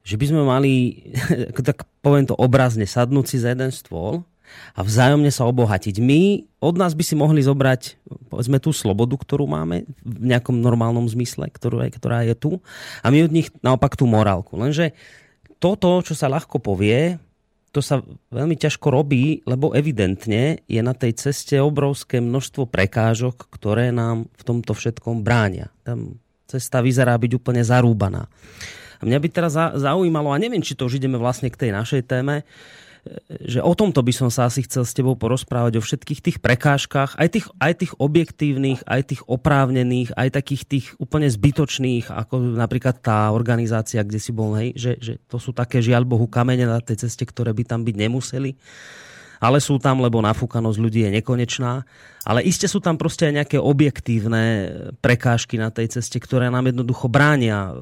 že 0.00 0.16
by 0.16 0.24
sme 0.24 0.40
mali, 0.40 1.04
tak 1.68 1.84
poviem 2.00 2.24
to 2.24 2.36
obrazne, 2.40 2.88
sadnúť 2.88 3.26
si 3.28 3.36
za 3.36 3.52
jeden 3.52 3.68
stôl 3.68 4.24
a 4.72 4.80
vzájomne 4.80 5.28
sa 5.28 5.44
obohatiť. 5.44 6.00
My 6.00 6.48
od 6.64 6.80
nás 6.80 6.96
by 6.96 7.04
si 7.04 7.12
mohli 7.12 7.44
zobrať 7.44 8.00
povedzme 8.32 8.56
tú 8.56 8.72
slobodu, 8.72 9.20
ktorú 9.20 9.44
máme 9.44 9.84
v 10.00 10.24
nejakom 10.32 10.56
normálnom 10.58 11.04
zmysle, 11.06 11.52
ktorú, 11.52 11.84
ktorá 11.92 12.24
je 12.24 12.34
tu 12.34 12.64
a 13.04 13.12
my 13.12 13.28
od 13.28 13.32
nich 13.36 13.52
naopak 13.60 14.00
tú 14.00 14.08
morálku. 14.08 14.56
Lenže 14.56 14.96
toto, 15.60 16.00
čo 16.00 16.16
sa 16.16 16.26
ľahko 16.32 16.56
povie, 16.58 17.20
to 17.70 17.78
sa 17.78 18.02
veľmi 18.34 18.58
ťažko 18.58 18.90
robí, 18.90 19.46
lebo 19.46 19.70
evidentne 19.70 20.58
je 20.66 20.80
na 20.82 20.90
tej 20.90 21.14
ceste 21.14 21.54
obrovské 21.62 22.18
množstvo 22.18 22.66
prekážok, 22.66 23.46
ktoré 23.46 23.94
nám 23.94 24.26
v 24.34 24.42
tomto 24.42 24.74
všetkom 24.74 25.22
bránia. 25.22 25.70
Tam 25.86 26.18
cesta 26.50 26.82
vyzerá 26.82 27.14
byť 27.14 27.30
úplne 27.38 27.62
zarúbaná. 27.62 28.26
A 29.00 29.02
mňa 29.06 29.18
by 29.22 29.28
teraz 29.30 29.54
zaujímalo, 29.56 30.34
a 30.34 30.42
neviem, 30.42 30.60
či 30.60 30.74
to 30.74 30.90
už 30.90 30.98
ideme 30.98 31.16
vlastne 31.16 31.48
k 31.48 31.56
tej 31.56 31.70
našej 31.70 32.10
téme, 32.10 32.42
že 33.40 33.64
o 33.64 33.72
tomto 33.72 34.04
by 34.04 34.12
som 34.12 34.28
sa 34.28 34.46
asi 34.46 34.64
chcel 34.68 34.84
s 34.84 34.92
tebou 34.92 35.16
porozprávať, 35.16 35.80
o 35.80 35.82
všetkých 35.84 36.20
tých 36.20 36.38
prekážkach, 36.38 37.16
aj 37.16 37.28
tých, 37.32 37.46
aj 37.56 37.72
tých 37.80 37.92
objektívnych, 37.96 38.84
aj 38.84 39.00
tých 39.14 39.22
oprávnených, 39.24 40.12
aj 40.14 40.28
takých 40.36 40.62
tých 40.68 40.86
úplne 41.00 41.26
zbytočných, 41.28 42.12
ako 42.12 42.60
napríklad 42.60 43.00
tá 43.00 43.32
organizácia, 43.32 44.04
kde 44.04 44.20
si 44.20 44.30
bol, 44.36 44.52
hej, 44.56 44.76
že, 44.76 44.92
že 45.00 45.12
to 45.26 45.40
sú 45.40 45.56
také 45.56 45.80
žiaľ 45.80 46.04
Bohu 46.04 46.28
kamene 46.28 46.68
na 46.68 46.78
tej 46.84 47.08
ceste, 47.08 47.24
ktoré 47.24 47.56
by 47.56 47.64
tam 47.64 47.80
byť 47.82 47.96
nemuseli 47.96 48.52
ale 49.40 49.56
sú 49.56 49.80
tam, 49.80 50.04
lebo 50.04 50.20
nafúkanosť 50.20 50.76
ľudí 50.78 51.00
je 51.08 51.16
nekonečná. 51.16 51.88
Ale 52.28 52.44
iste 52.44 52.68
sú 52.68 52.84
tam 52.84 53.00
proste 53.00 53.24
aj 53.24 53.34
nejaké 53.40 53.56
objektívne 53.56 54.44
prekážky 55.00 55.56
na 55.56 55.72
tej 55.72 55.96
ceste, 55.96 56.20
ktoré 56.20 56.52
nám 56.52 56.68
jednoducho 56.68 57.08
bránia 57.08 57.72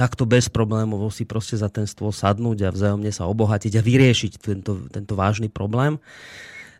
takto 0.00 0.24
bez 0.24 0.48
problémov 0.48 1.12
si 1.12 1.28
proste 1.28 1.60
za 1.60 1.68
ten 1.68 1.84
stôl 1.84 2.08
sadnúť 2.08 2.64
a 2.64 2.72
vzájomne 2.72 3.12
sa 3.12 3.28
obohatiť 3.28 3.76
a 3.76 3.84
vyriešiť 3.84 4.32
tento, 4.40 4.88
tento 4.88 5.12
vážny 5.12 5.52
problém. 5.52 6.00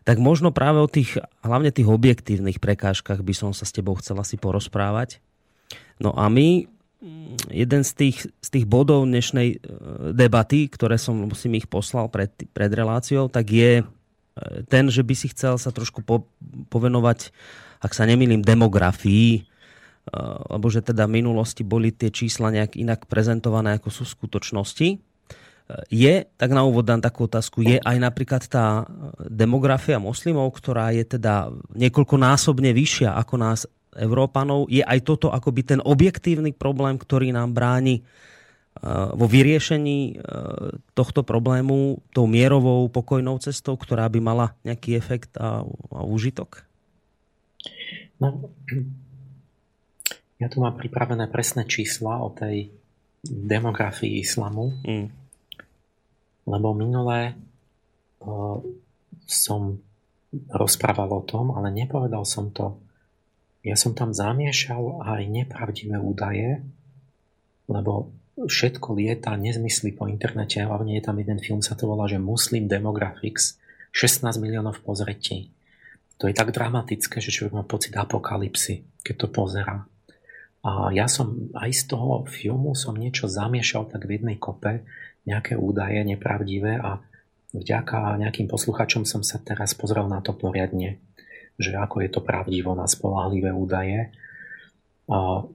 Tak 0.01 0.17
možno 0.17 0.49
práve 0.49 0.81
o 0.81 0.89
tých, 0.89 1.21
hlavne 1.45 1.69
tých 1.69 1.85
objektívnych 1.85 2.57
prekážkach 2.57 3.21
by 3.21 3.33
som 3.37 3.53
sa 3.53 3.69
s 3.69 3.75
tebou 3.77 3.93
chcela 4.01 4.25
si 4.25 4.41
porozprávať. 4.41 5.21
No 6.01 6.17
a 6.17 6.25
my 6.33 6.65
jeden 7.53 7.81
z 7.85 7.91
tých, 7.93 8.17
z 8.41 8.49
tých 8.49 8.65
bodov 8.65 9.05
dnešnej 9.05 9.49
e, 9.53 9.57
debaty, 10.13 10.69
ktoré 10.69 10.97
som 10.97 11.29
si 11.37 11.49
ich 11.53 11.69
poslal 11.69 12.09
pred, 12.09 12.33
pred 12.49 12.73
reláciou, 12.73 13.29
tak 13.29 13.53
je 13.53 13.85
ten, 14.67 14.87
že 14.87 15.03
by 15.03 15.13
si 15.15 15.27
chcel 15.31 15.59
sa 15.59 15.69
trošku 15.75 16.01
po, 16.01 16.23
povenovať, 16.71 17.35
ak 17.83 17.91
sa 17.91 18.07
nemýlim, 18.07 18.45
demografii, 18.45 19.43
lebo 20.49 20.65
že 20.73 20.81
teda 20.81 21.05
v 21.05 21.21
minulosti 21.21 21.61
boli 21.61 21.93
tie 21.93 22.09
čísla 22.09 22.49
nejak 22.49 22.73
inak 22.73 23.05
prezentované, 23.05 23.77
ako 23.77 23.89
sú 23.93 24.03
v 24.07 24.15
skutočnosti. 24.17 24.87
Je, 25.87 26.13
tak 26.35 26.49
na 26.51 26.67
úvod 26.67 26.83
dám 26.83 26.99
takú 26.99 27.31
otázku, 27.31 27.63
je 27.63 27.79
aj 27.79 27.95
napríklad 27.95 28.43
tá 28.49 28.83
demografia 29.23 30.03
moslimov, 30.03 30.51
ktorá 30.57 30.91
je 30.91 31.15
teda 31.15 31.47
niekoľkonásobne 31.77 32.75
vyššia 32.75 33.15
ako 33.15 33.35
nás 33.39 33.63
Európanov, 33.95 34.67
je 34.67 34.83
aj 34.83 34.99
toto 35.05 35.31
akoby 35.31 35.61
ten 35.63 35.79
objektívny 35.79 36.51
problém, 36.51 36.99
ktorý 36.99 37.31
nám 37.31 37.55
bráni 37.55 38.03
Eh, 38.71 38.87
vo 39.19 39.27
vyriešení 39.27 40.15
eh, 40.15 40.19
tohto 40.95 41.27
problému 41.27 41.99
tou 42.15 42.23
mierovou, 42.23 42.87
pokojnou 42.87 43.35
cestou, 43.43 43.75
ktorá 43.75 44.07
by 44.07 44.23
mala 44.23 44.55
nejaký 44.63 44.95
efekt 44.95 45.35
a, 45.35 45.67
a 45.91 45.99
užitok? 46.07 46.63
No, 48.23 48.47
ja 50.41 50.49
tu 50.49 50.57
mám 50.57 50.73
pripravené 50.73 51.29
presné 51.29 51.69
čísla 51.69 52.17
o 52.17 52.33
tej 52.33 52.73
demografii 53.21 54.25
islamu, 54.25 54.73
mm. 54.81 55.07
lebo 56.49 56.73
minulé 56.73 57.37
uh, 58.25 58.57
som 59.29 59.77
rozprával 60.49 61.13
o 61.13 61.21
tom, 61.21 61.53
ale 61.53 61.69
nepovedal 61.69 62.25
som 62.25 62.49
to. 62.49 62.81
Ja 63.61 63.77
som 63.77 63.93
tam 63.93 64.09
zamiešal 64.09 65.05
aj 65.05 65.21
nepravdivé 65.29 66.01
údaje, 66.01 66.65
lebo 67.69 68.09
všetko 68.41 68.97
lieta 68.97 69.37
nezmysly 69.37 69.93
po 69.93 70.09
internete, 70.09 70.65
hlavne 70.65 70.97
je 70.97 71.05
tam 71.05 71.21
jeden 71.21 71.37
film, 71.37 71.61
sa 71.61 71.77
to 71.77 71.85
volá, 71.85 72.09
že 72.09 72.17
Muslim 72.17 72.65
Demographics, 72.65 73.61
16 73.93 74.41
miliónov 74.41 74.81
pozretí. 74.81 75.53
To 76.17 76.25
je 76.25 76.33
tak 76.33 76.49
dramatické, 76.49 77.21
že 77.21 77.29
človek 77.29 77.53
má 77.53 77.61
pocit 77.61 77.93
apokalipsy, 77.93 78.81
keď 79.05 79.15
to 79.21 79.27
pozerá. 79.29 79.85
A 80.61 80.93
ja 80.93 81.09
som 81.09 81.49
aj 81.57 81.71
z 81.73 81.83
toho 81.89 82.21
filmu 82.29 82.77
som 82.77 82.93
niečo 82.93 83.25
zamiešal 83.25 83.89
tak 83.89 84.05
v 84.05 84.21
jednej 84.21 84.37
kope, 84.37 84.85
nejaké 85.25 85.57
údaje 85.57 86.01
nepravdivé 86.05 86.77
a 86.77 87.01
vďaka 87.53 88.21
nejakým 88.21 88.45
posluchačom 88.45 89.05
som 89.05 89.25
sa 89.25 89.41
teraz 89.41 89.73
pozrel 89.73 90.05
na 90.05 90.21
to 90.21 90.33
poriadne, 90.37 91.01
že 91.57 91.73
ako 91.73 92.05
je 92.05 92.09
to 92.13 92.21
pravdivo 92.21 92.77
na 92.77 92.85
spolahlivé 92.85 93.49
údaje. 93.49 94.13
A 95.09 95.45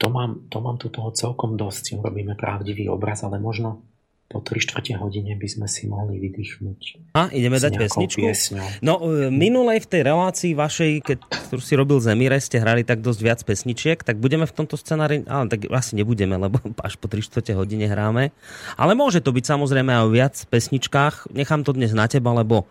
to 0.00 0.06
mám, 0.08 0.48
to 0.48 0.58
mám 0.64 0.80
tu 0.80 0.88
toho 0.88 1.12
celkom 1.12 1.60
dosť. 1.60 2.00
Robíme 2.00 2.32
pravdivý 2.34 2.88
obraz, 2.88 3.20
ale 3.20 3.36
možno 3.36 3.84
po 4.30 4.38
3 4.38 4.62
čtvrte 4.62 4.94
hodine 4.94 5.34
by 5.34 5.48
sme 5.50 5.66
si 5.66 5.90
mohli 5.90 6.22
vydýchnuť. 6.22 7.10
A 7.18 7.34
ideme 7.34 7.58
dať 7.58 7.82
pesničku? 7.82 8.22
Piesňou. 8.22 8.68
No, 8.78 9.02
e, 9.02 9.26
minulej 9.26 9.82
v 9.82 9.90
tej 9.90 10.02
relácii 10.06 10.54
vašej, 10.54 11.02
keď, 11.02 11.18
ktorú 11.50 11.58
si 11.58 11.74
robil 11.74 11.98
Zemire, 11.98 12.38
ste 12.38 12.62
hrali 12.62 12.86
tak 12.86 13.02
dosť 13.02 13.20
viac 13.26 13.40
pesničiek, 13.42 13.98
tak 13.98 14.22
budeme 14.22 14.46
v 14.46 14.54
tomto 14.54 14.78
scenári, 14.78 15.26
ale 15.26 15.50
tak 15.50 15.66
asi 15.66 15.98
nebudeme, 15.98 16.38
lebo 16.38 16.62
až 16.86 16.94
po 16.94 17.10
3 17.10 17.26
čtvrte 17.26 17.58
hodine 17.58 17.90
hráme. 17.90 18.30
Ale 18.78 18.94
môže 18.94 19.18
to 19.18 19.34
byť 19.34 19.44
samozrejme 19.50 19.90
aj 19.90 20.02
o 20.06 20.14
viac 20.14 20.34
pesničkách. 20.46 21.34
Nechám 21.34 21.66
to 21.66 21.74
dnes 21.74 21.90
na 21.90 22.06
teba, 22.06 22.30
lebo 22.30 22.70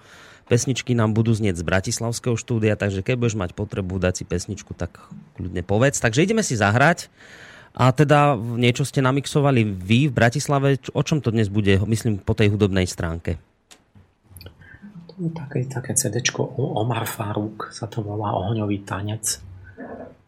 Pesničky 0.49 0.97
nám 0.97 1.13
budú 1.13 1.29
znieť 1.29 1.61
z 1.61 1.63
Bratislavského 1.63 2.33
štúdia, 2.33 2.73
takže 2.73 3.05
keď 3.05 3.21
budeš 3.21 3.37
mať 3.37 3.53
potrebu 3.53 4.01
dať 4.01 4.13
si 4.17 4.23
pesničku, 4.25 4.73
tak 4.73 4.97
kľudne 5.37 5.61
povedz. 5.61 6.01
Takže 6.01 6.25
ideme 6.25 6.41
si 6.41 6.57
zahrať. 6.57 7.05
A 7.77 7.93
teda 7.93 8.33
niečo 8.35 8.83
ste 8.83 9.01
namixovali 9.03 9.61
vy 9.63 10.09
v 10.09 10.13
Bratislave. 10.13 10.81
O 10.93 11.01
čom 11.05 11.21
to 11.21 11.29
dnes 11.29 11.51
bude, 11.51 11.77
myslím, 11.85 12.21
po 12.21 12.33
tej 12.33 12.53
hudobnej 12.53 12.89
stránke? 12.89 13.37
To 15.09 15.15
je 15.19 15.31
také, 15.35 15.67
také 15.69 15.91
CD 15.93 16.23
Omar 16.57 17.05
Faruk 17.05 17.69
sa 17.69 17.85
to 17.85 18.01
volá 18.01 18.33
Ohňový 18.33 18.81
tanec. 18.87 19.43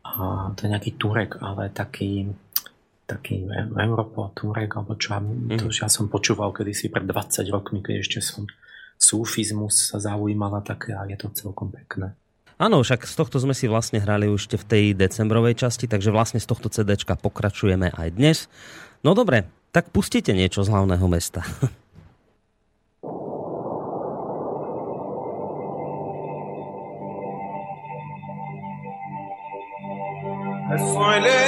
A 0.05 0.51
to 0.53 0.67
je 0.67 0.69
nejaký 0.69 0.99
Turek, 0.99 1.39
ale 1.39 1.71
taký 1.71 2.27
taký 3.11 3.43
Europo, 3.75 4.31
Turek, 4.31 4.71
alebo 4.79 4.95
čo, 4.95 5.19
mm. 5.19 5.59
to, 5.59 5.67
ja 5.67 5.91
som 5.91 6.07
počúval 6.07 6.55
kedysi 6.55 6.87
pred 6.87 7.03
20 7.03 7.43
rokmi, 7.51 7.83
keď 7.83 8.07
ešte 8.07 8.19
som 8.23 8.47
sufizmus 8.95 9.91
sa 9.91 9.99
zaujímala 9.99 10.63
také 10.63 10.95
a 10.95 11.03
je 11.09 11.19
to 11.19 11.27
celkom 11.35 11.73
pekné. 11.75 12.15
Áno, 12.61 12.85
však 12.85 13.09
z 13.09 13.17
tohto 13.17 13.41
sme 13.41 13.57
si 13.57 13.65
vlastne 13.65 13.97
hrali 13.97 14.29
už 14.29 14.45
v 14.53 14.61
tej 14.69 14.85
decembrovej 14.93 15.57
časti, 15.57 15.89
takže 15.89 16.13
vlastne 16.13 16.37
z 16.37 16.45
tohto 16.45 16.69
CDčka 16.69 17.17
pokračujeme 17.17 17.89
aj 17.89 18.13
dnes. 18.13 18.45
No 19.01 19.17
dobre, 19.17 19.49
tak 19.73 19.89
pustite 19.89 20.29
niečo 20.29 20.61
z 20.61 20.69
hlavného 20.69 21.09
mesta. 21.09 21.41
I 30.71 30.77
find 30.93 31.25
it 31.25 31.40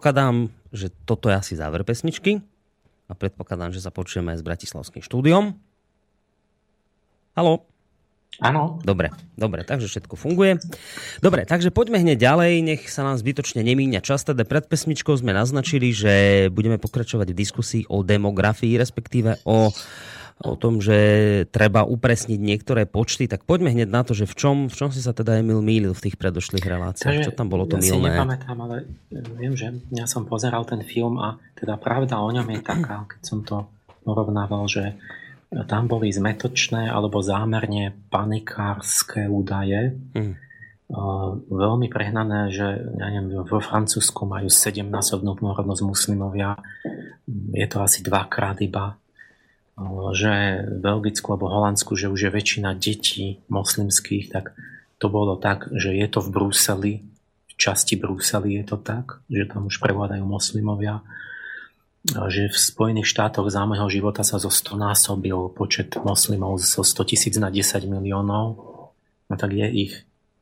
predpokladám, 0.00 0.48
že 0.72 0.88
toto 1.04 1.28
je 1.28 1.36
asi 1.36 1.52
záver 1.60 1.84
pesničky 1.84 2.40
a 3.04 3.12
predpokladám, 3.12 3.68
že 3.76 3.84
sa 3.84 3.92
počujeme 3.92 4.32
aj 4.32 4.40
s 4.40 4.46
Bratislavským 4.48 5.04
štúdiom. 5.04 5.52
Halo? 7.36 7.68
Áno. 8.40 8.80
Dobre, 8.80 9.12
dobre, 9.36 9.60
takže 9.60 9.92
všetko 9.92 10.16
funguje. 10.16 10.56
Dobre, 11.20 11.44
takže 11.44 11.68
poďme 11.68 12.00
hneď 12.00 12.16
ďalej, 12.16 12.52
nech 12.64 12.82
sa 12.88 13.04
nám 13.04 13.20
zbytočne 13.20 13.60
nemíňa 13.60 14.00
čas. 14.00 14.24
Teda 14.24 14.48
pred 14.48 14.64
pesmičkou 14.64 15.20
sme 15.20 15.36
naznačili, 15.36 15.92
že 15.92 16.48
budeme 16.48 16.80
pokračovať 16.80 17.36
v 17.36 17.36
diskusii 17.36 17.82
o 17.92 18.00
demografii, 18.00 18.80
respektíve 18.80 19.44
o 19.44 19.68
o 20.40 20.56
tom, 20.56 20.80
že 20.80 20.96
treba 21.52 21.84
upresniť 21.84 22.40
niektoré 22.40 22.88
počty, 22.88 23.28
tak 23.28 23.44
poďme 23.44 23.76
hneď 23.76 23.92
na 23.92 24.00
to, 24.00 24.16
že 24.16 24.24
v 24.24 24.34
čom, 24.34 24.56
v 24.72 24.74
čom 24.74 24.88
si 24.88 25.04
sa 25.04 25.12
teda 25.12 25.36
Emil 25.36 25.60
mýlil 25.60 25.92
v 25.92 26.08
tých 26.08 26.16
predošlých 26.16 26.64
reláciách. 26.64 27.12
Takže, 27.12 27.26
čo 27.28 27.36
tam 27.36 27.52
bolo 27.52 27.68
to 27.68 27.76
ja 27.76 27.92
milné? 27.92 28.16
Ja 28.16 28.24
nepamätám, 28.24 28.56
ale 28.56 28.76
viem, 29.36 29.52
že 29.52 29.76
ja 29.92 30.08
som 30.08 30.24
pozeral 30.24 30.64
ten 30.64 30.80
film 30.80 31.20
a 31.20 31.36
teda 31.60 31.76
pravda 31.76 32.24
o 32.24 32.32
ňom 32.32 32.48
je 32.56 32.60
taká, 32.64 33.04
keď 33.04 33.20
som 33.20 33.44
to 33.44 33.68
porovnával, 34.00 34.64
že 34.64 34.96
tam 35.68 35.90
boli 35.90 36.08
zmetočné 36.08 36.88
alebo 36.88 37.20
zámerne 37.20 37.92
panikárske 38.08 39.28
údaje. 39.28 39.92
Mm. 40.16 40.40
Veľmi 41.50 41.86
prehnané, 41.92 42.50
že 42.50 42.66
ja 42.98 43.06
neviem, 43.12 43.46
vo 43.46 43.60
Francúzsku 43.62 44.26
majú 44.26 44.48
7-násobnú 44.50 45.38
porodnosť 45.38 45.82
muslimovia. 45.86 46.58
Je 47.54 47.66
to 47.68 47.82
asi 47.84 48.02
dvakrát 48.02 48.58
iba 48.64 48.98
že 50.12 50.66
v 50.68 50.78
Belgicku 50.80 51.32
alebo 51.32 51.48
Holandsku, 51.48 51.96
že 51.96 52.12
už 52.12 52.28
je 52.28 52.30
väčšina 52.30 52.76
detí 52.76 53.40
moslimských, 53.48 54.28
tak 54.28 54.52
to 55.00 55.08
bolo 55.08 55.40
tak, 55.40 55.72
že 55.72 55.96
je 55.96 56.06
to 56.08 56.20
v 56.20 56.28
Bruseli, 56.28 56.92
v 57.48 57.52
časti 57.56 57.96
Bruseli 57.96 58.60
je 58.60 58.64
to 58.68 58.76
tak, 58.76 59.24
že 59.32 59.48
tam 59.48 59.72
už 59.72 59.80
prevládajú 59.80 60.24
moslimovia, 60.28 61.00
že 62.04 62.48
v 62.48 62.56
Spojených 62.56 63.08
štátoch 63.08 63.48
za 63.48 63.64
môjho 63.64 63.88
života 63.88 64.24
sa 64.24 64.40
zo 64.40 64.48
100 64.48 64.76
násobil 64.76 65.36
počet 65.52 65.96
moslimov 66.00 66.60
zo 66.60 66.84
100 66.84 67.10
tisíc 67.12 67.34
na 67.36 67.52
10 67.52 67.84
miliónov, 67.88 68.44
no 69.28 69.34
tak 69.36 69.52
je 69.52 69.68
ich 69.68 69.92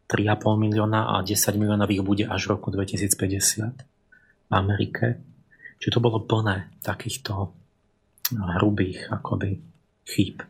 3,5 0.08 0.56
milióna 0.56 1.14
a 1.14 1.22
10 1.22 1.34
miliónov 1.58 1.90
ich 1.90 2.02
bude 2.02 2.24
až 2.26 2.48
v 2.48 2.58
roku 2.58 2.72
2050 2.72 3.84
v 4.48 4.52
Amerike. 4.54 5.20
Čiže 5.78 5.94
to 5.94 6.00
bolo 6.00 6.24
plné 6.24 6.72
takýchto 6.82 7.52
hrubých 8.34 9.08
akoby 9.08 9.60
chýb. 10.04 10.44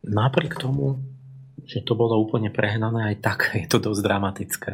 Napriek 0.00 0.56
tomu, 0.56 1.00
že 1.64 1.84
to 1.84 1.92
bolo 1.92 2.16
úplne 2.18 2.48
prehnané, 2.48 3.14
aj 3.14 3.16
tak 3.20 3.38
je 3.54 3.68
to 3.68 3.78
dosť 3.78 4.00
dramatické. 4.00 4.72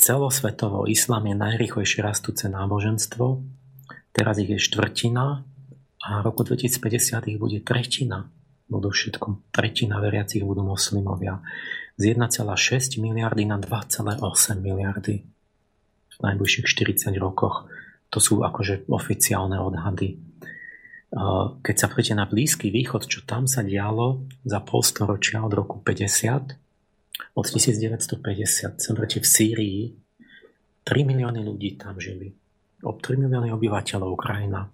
Celosvetovo 0.00 0.86
islám 0.88 1.28
je 1.28 1.36
najrychlejšie 1.36 2.00
rastúce 2.00 2.48
náboženstvo. 2.48 3.42
Teraz 4.12 4.38
ich 4.40 4.48
je 4.48 4.58
štvrtina 4.60 5.44
a 6.02 6.08
v 6.20 6.24
roku 6.24 6.42
2050 6.46 7.30
ich 7.30 7.38
bude 7.38 7.60
tretina. 7.60 8.30
Budú 8.70 8.88
všetko. 8.88 9.52
Tretina 9.52 10.00
veriacich 10.00 10.40
budú 10.40 10.64
moslimovia. 10.64 11.44
Z 12.00 12.16
1,6 12.16 12.96
miliardy 13.02 13.44
na 13.44 13.60
2,8 13.60 14.24
miliardy 14.56 15.28
v 16.08 16.18
najbližších 16.24 16.64
40 16.64 17.12
rokoch. 17.20 17.68
To 18.12 18.18
sú 18.20 18.44
akože 18.44 18.92
oficiálne 18.92 19.56
odhady. 19.56 20.20
Keď 21.64 21.76
sa 21.76 21.88
príde 21.88 22.12
na 22.12 22.28
Blízky 22.28 22.68
východ, 22.68 23.08
čo 23.08 23.24
tam 23.24 23.48
sa 23.48 23.64
dialo 23.64 24.28
za 24.44 24.60
polstoročia 24.60 25.40
od 25.40 25.52
roku 25.52 25.80
50, 25.80 27.36
od 27.36 27.44
1950, 27.48 28.80
sa 28.80 28.90
v 28.92 29.26
Sýrii, 29.28 29.96
3 30.84 31.08
milióny 31.08 31.40
ľudí 31.40 31.80
tam 31.80 31.96
žili. 31.96 32.32
O 32.84 32.96
3 32.96 33.16
milióny 33.16 33.48
obyvateľov 33.52 34.08
Ukrajina. 34.12 34.68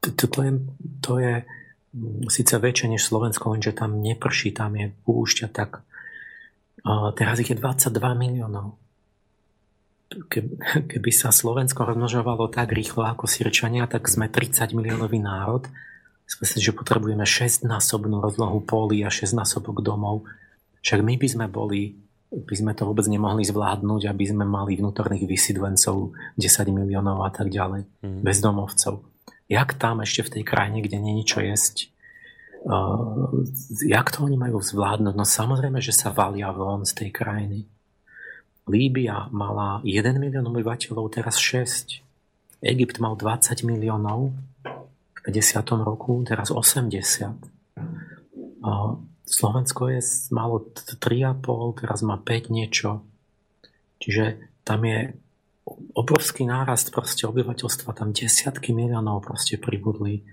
To 0.00 0.38
je, 0.40 0.52
to 1.02 1.12
je 1.20 1.32
síce 2.28 2.54
väčšie 2.56 2.92
než 2.92 3.02
Slovensko, 3.08 3.56
lenže 3.56 3.72
tam 3.72 4.00
neprší, 4.04 4.52
tam 4.52 4.76
je 4.76 4.92
púšťa, 5.04 5.48
tak 5.52 5.84
teraz 7.16 7.40
ich 7.40 7.50
je 7.50 7.56
22 7.56 7.92
miliónov 8.14 8.76
keby 10.90 11.10
sa 11.10 11.34
Slovensko 11.34 11.82
rozmnožovalo 11.82 12.46
tak 12.50 12.70
rýchlo 12.72 13.06
ako 13.06 13.26
Sirčania, 13.26 13.90
tak 13.90 14.06
sme 14.06 14.30
30 14.30 14.72
miliónový 14.72 15.18
národ. 15.18 15.66
Myslím, 16.26 16.62
že 16.62 16.74
potrebujeme 16.74 17.22
6-násobnú 17.22 18.18
rozlohu 18.18 18.58
polí 18.62 19.06
a 19.06 19.10
6-násobok 19.14 19.78
domov. 19.78 20.26
Však 20.82 21.00
my 21.02 21.14
by 21.14 21.28
sme 21.30 21.46
boli, 21.46 22.02
by 22.34 22.54
sme 22.54 22.72
to 22.74 22.82
vôbec 22.82 23.06
nemohli 23.06 23.46
zvládnuť, 23.46 24.10
aby 24.10 24.24
sme 24.26 24.42
mali 24.42 24.74
vnútorných 24.74 25.22
vysídlencov 25.22 26.18
10 26.34 26.42
miliónov 26.74 27.22
a 27.22 27.30
tak 27.30 27.50
ďalej, 27.54 27.86
mm. 28.02 28.20
bezdomovcov. 28.26 29.06
Jak 29.46 29.78
tam 29.78 30.02
ešte 30.02 30.26
v 30.26 30.32
tej 30.38 30.42
krajine, 30.42 30.82
kde 30.82 30.98
je 30.98 31.22
čo 31.22 31.38
jesť, 31.38 31.94
uh, 32.66 33.30
jak 33.86 34.10
to 34.10 34.26
oni 34.26 34.34
majú 34.34 34.58
zvládnuť? 34.58 35.14
No 35.14 35.22
samozrejme, 35.22 35.78
že 35.78 35.94
sa 35.94 36.10
valia 36.10 36.50
von 36.50 36.82
z 36.82 37.06
tej 37.06 37.10
krajiny. 37.14 37.70
Líbia 38.66 39.30
mala 39.30 39.78
1 39.86 40.18
milión 40.18 40.42
obyvateľov, 40.50 41.14
teraz 41.14 41.38
6. 41.38 42.02
Egypt 42.66 42.98
mal 42.98 43.14
20 43.14 43.62
miliónov 43.62 44.34
v 44.66 45.18
50. 45.22 45.62
roku, 45.86 46.18
teraz 46.26 46.50
80. 46.50 47.38
Slovensko 49.26 49.90
je 49.94 50.02
malo 50.34 50.66
3,5, 50.74 51.78
teraz 51.78 52.02
má 52.02 52.18
5 52.18 52.50
niečo. 52.50 53.06
Čiže 54.02 54.50
tam 54.66 54.82
je 54.82 55.14
obrovský 55.94 56.42
nárast 56.46 56.90
proste 56.90 57.26
obyvateľstva, 57.30 57.94
tam 57.94 58.10
desiatky 58.10 58.74
miliónov 58.74 59.22
proste 59.22 59.62
pribudli 59.62 60.26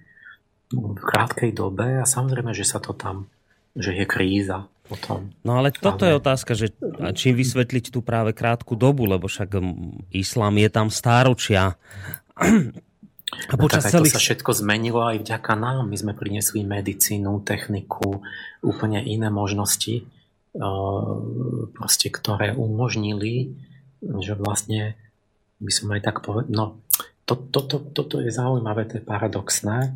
v 0.73 0.97
krátkej 0.97 1.53
dobe 1.53 2.01
a 2.01 2.05
samozrejme, 2.05 2.49
že 2.49 2.65
sa 2.65 2.81
to 2.81 2.97
tam, 2.97 3.29
že 3.77 3.93
je 3.93 4.05
kríza 4.09 4.72
potom. 4.93 5.33
No 5.41 5.57
ale 5.57 5.73
toto 5.73 6.05
je 6.05 6.13
otázka, 6.13 6.53
že 6.53 6.69
čím 7.17 7.33
vysvetliť 7.33 7.89
tú 7.89 8.05
práve 8.05 8.37
krátku 8.37 8.77
dobu, 8.77 9.09
lebo 9.09 9.25
však 9.25 9.57
islám 10.13 10.61
je 10.61 10.69
tam 10.69 10.87
stáročia. 10.93 11.73
A 13.49 13.57
no 13.57 13.65
počas 13.65 13.89
no, 13.89 13.97
celých... 13.97 14.13
to 14.13 14.21
sa 14.21 14.21
všetko 14.21 14.51
zmenilo 14.61 15.01
aj 15.01 15.25
vďaka 15.25 15.57
nám. 15.57 15.89
My 15.89 15.97
sme 15.97 16.13
priniesli 16.13 16.61
medicínu, 16.61 17.41
techniku, 17.41 18.21
úplne 18.61 19.01
iné 19.01 19.33
možnosti, 19.33 20.05
proste, 21.73 22.07
ktoré 22.13 22.53
umožnili, 22.53 23.57
že 24.21 24.37
vlastne 24.37 24.93
by 25.57 25.71
som 25.73 25.87
aj 25.97 26.01
tak 26.05 26.21
povedal, 26.21 26.51
no 26.53 26.65
to, 27.25 27.39
to, 27.39 27.59
to, 27.65 27.77
toto 27.95 28.15
je 28.19 28.29
zaujímavé, 28.29 28.85
to 28.85 28.99
je 28.99 29.03
paradoxné, 29.03 29.95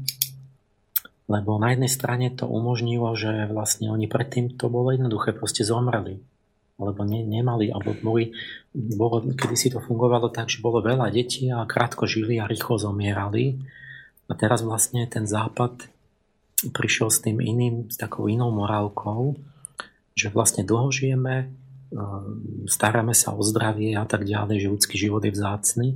lebo 1.27 1.59
na 1.59 1.75
jednej 1.75 1.91
strane 1.91 2.31
to 2.31 2.47
umožnilo, 2.47 3.11
že 3.19 3.51
vlastne 3.51 3.91
oni 3.91 4.07
predtým 4.07 4.55
to 4.55 4.71
bolo 4.71 4.95
jednoduché, 4.95 5.35
proste 5.35 5.67
zomreli. 5.67 6.23
Alebo 6.79 7.03
ne, 7.03 7.25
nemali, 7.25 7.67
alebo 7.67 7.91
boli, 7.99 8.31
bolo, 8.71 9.19
kedy 9.35 9.55
si 9.59 9.67
to 9.67 9.83
fungovalo 9.83 10.31
tak, 10.31 10.47
že 10.47 10.63
bolo 10.63 10.79
veľa 10.79 11.11
detí 11.11 11.51
a 11.51 11.67
krátko 11.67 12.07
žili 12.07 12.39
a 12.39 12.47
rýchlo 12.47 12.79
zomierali. 12.79 13.59
A 14.27 14.33
teraz 14.39 14.63
vlastne 14.63 15.03
ten 15.09 15.27
západ 15.27 15.91
prišiel 16.71 17.11
s 17.11 17.19
tým 17.19 17.43
iným, 17.43 17.91
s 17.91 17.99
takou 17.99 18.31
inou 18.31 18.53
morálkou, 18.55 19.35
že 20.15 20.31
vlastne 20.31 20.63
dlho 20.63 20.89
žijeme, 20.89 21.35
e, 21.43 21.45
staráme 22.65 23.13
sa 23.13 23.35
o 23.35 23.41
zdravie 23.43 23.93
a 23.93 24.05
tak 24.07 24.25
ďalej, 24.25 24.65
že 24.65 24.71
ľudský 24.71 24.95
život 24.97 25.21
je 25.21 25.33
vzácny 25.33 25.87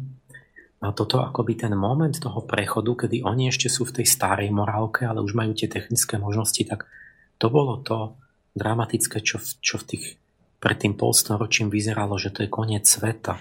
a 0.82 0.90
toto 0.98 1.22
akoby 1.22 1.54
ten 1.62 1.74
moment 1.78 2.18
toho 2.18 2.42
prechodu, 2.42 3.06
kedy 3.06 3.22
oni 3.22 3.54
ešte 3.54 3.70
sú 3.70 3.86
v 3.86 4.02
tej 4.02 4.08
starej 4.10 4.50
morálke, 4.50 5.06
ale 5.06 5.22
už 5.22 5.38
majú 5.38 5.54
tie 5.54 5.70
technické 5.70 6.18
možnosti, 6.18 6.66
tak 6.66 6.90
to 7.38 7.54
bolo 7.54 7.78
to 7.86 8.18
dramatické, 8.58 9.22
čo 9.22 9.38
v, 9.38 9.48
čo 9.62 9.78
v 9.78 9.88
tých 9.94 10.06
pred 10.62 10.78
tým 10.78 10.94
polstoročím 10.98 11.70
vyzeralo, 11.70 12.18
že 12.18 12.34
to 12.34 12.46
je 12.46 12.50
koniec 12.50 12.86
sveta. 12.86 13.38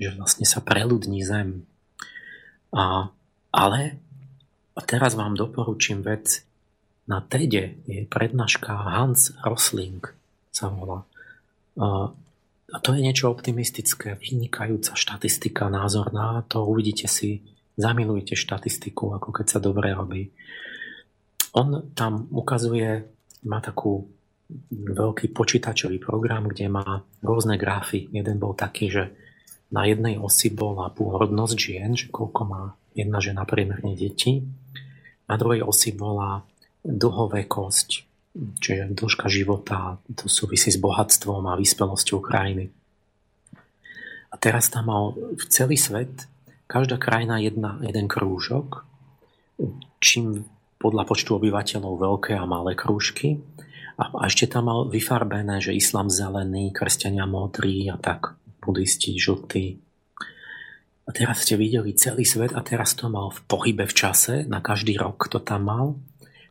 Že 0.00 0.16
vlastne 0.16 0.44
sa 0.48 0.60
preludní 0.64 1.20
zem. 1.24 1.68
A, 2.72 3.12
ale 3.52 3.80
a 4.76 4.80
teraz 4.84 5.12
vám 5.16 5.36
doporučím 5.36 6.00
vec 6.00 6.44
na 7.10 7.20
TEDe 7.20 7.80
je 7.90 8.06
prednáška 8.06 8.70
Hans 8.70 9.34
Rosling 9.42 10.00
sa 10.54 10.70
volá. 10.70 11.04
A 12.70 12.78
to 12.78 12.94
je 12.94 13.02
niečo 13.02 13.30
optimistické, 13.30 14.14
vynikajúca 14.14 14.94
štatistika 14.94 15.66
názorná, 15.66 16.46
to 16.46 16.62
uvidíte 16.62 17.10
si, 17.10 17.42
zamilujte 17.74 18.38
štatistiku, 18.38 19.18
ako 19.18 19.34
keď 19.34 19.46
sa 19.46 19.58
dobre 19.58 19.90
robí. 19.90 20.30
On 21.58 21.90
tam 21.98 22.30
ukazuje, 22.30 23.10
má 23.42 23.58
takú 23.58 24.06
veľký 24.70 25.34
počítačový 25.34 25.98
program, 25.98 26.46
kde 26.46 26.70
má 26.70 27.02
rôzne 27.22 27.58
grafy. 27.58 28.10
Jeden 28.10 28.38
bol 28.38 28.54
taký, 28.54 28.90
že 28.90 29.04
na 29.70 29.86
jednej 29.86 30.18
osi 30.18 30.50
bola 30.50 30.90
pôrodnosť 30.90 31.54
žien, 31.54 31.94
že 31.94 32.10
koľko 32.10 32.42
má 32.46 32.62
jedna 32.94 33.22
žena 33.22 33.46
priemerne 33.46 33.94
detí. 33.94 34.42
Na 35.30 35.38
druhej 35.38 35.62
osi 35.62 35.94
bola 35.94 36.42
dlhovekosť 36.82 38.09
čiže 38.34 38.94
dĺžka 38.94 39.26
života, 39.26 39.98
to 40.14 40.30
súvisí 40.30 40.70
s 40.70 40.78
bohatstvom 40.78 41.50
a 41.50 41.58
vyspelosťou 41.58 42.22
krajiny. 42.22 42.70
A 44.30 44.34
teraz 44.38 44.70
tam 44.70 44.86
mal 44.86 45.04
v 45.14 45.44
celý 45.50 45.74
svet 45.74 46.30
každá 46.70 47.02
krajina 47.02 47.42
jedna, 47.42 47.82
jeden 47.82 48.06
krúžok, 48.06 48.86
čím 49.98 50.46
podľa 50.78 51.04
počtu 51.04 51.34
obyvateľov 51.36 51.98
veľké 51.98 52.38
a 52.38 52.46
malé 52.46 52.78
krúžky. 52.78 53.42
A, 54.00 54.08
a 54.16 54.22
ešte 54.30 54.48
tam 54.48 54.70
mal 54.70 54.80
vyfarbené, 54.88 55.60
že 55.60 55.76
islám 55.76 56.08
zelený, 56.08 56.72
kresťania 56.72 57.28
modrý 57.28 57.90
a 57.92 57.98
tak, 58.00 58.38
budisti 58.62 59.18
žltý. 59.18 59.82
A 61.04 61.10
teraz 61.10 61.42
ste 61.42 61.58
videli 61.58 61.90
celý 61.98 62.22
svet 62.22 62.54
a 62.54 62.62
teraz 62.62 62.94
to 62.94 63.10
mal 63.10 63.34
v 63.34 63.42
pohybe 63.50 63.84
v 63.84 63.92
čase, 63.92 64.46
na 64.46 64.62
každý 64.62 64.94
rok 64.94 65.26
to 65.26 65.42
tam 65.42 65.66
mal, 65.66 65.86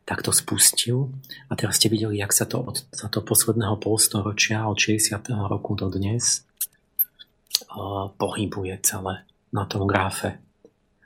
tak 0.09 0.25
to 0.25 0.33
spustil. 0.33 1.13
A 1.45 1.53
teraz 1.53 1.77
ste 1.77 1.85
videli, 1.85 2.17
jak 2.17 2.33
sa 2.33 2.49
to 2.49 2.65
od 2.65 2.81
za 2.89 3.13
to 3.13 3.21
posledného 3.21 3.77
polstoročia, 3.77 4.65
od 4.65 4.81
60. 4.81 5.21
roku 5.45 5.77
do 5.77 5.93
dnes, 5.93 6.41
uh, 7.69 8.09
pohybuje 8.17 8.73
celé 8.81 9.29
na 9.53 9.69
tom 9.69 9.85
gráfe. 9.85 10.41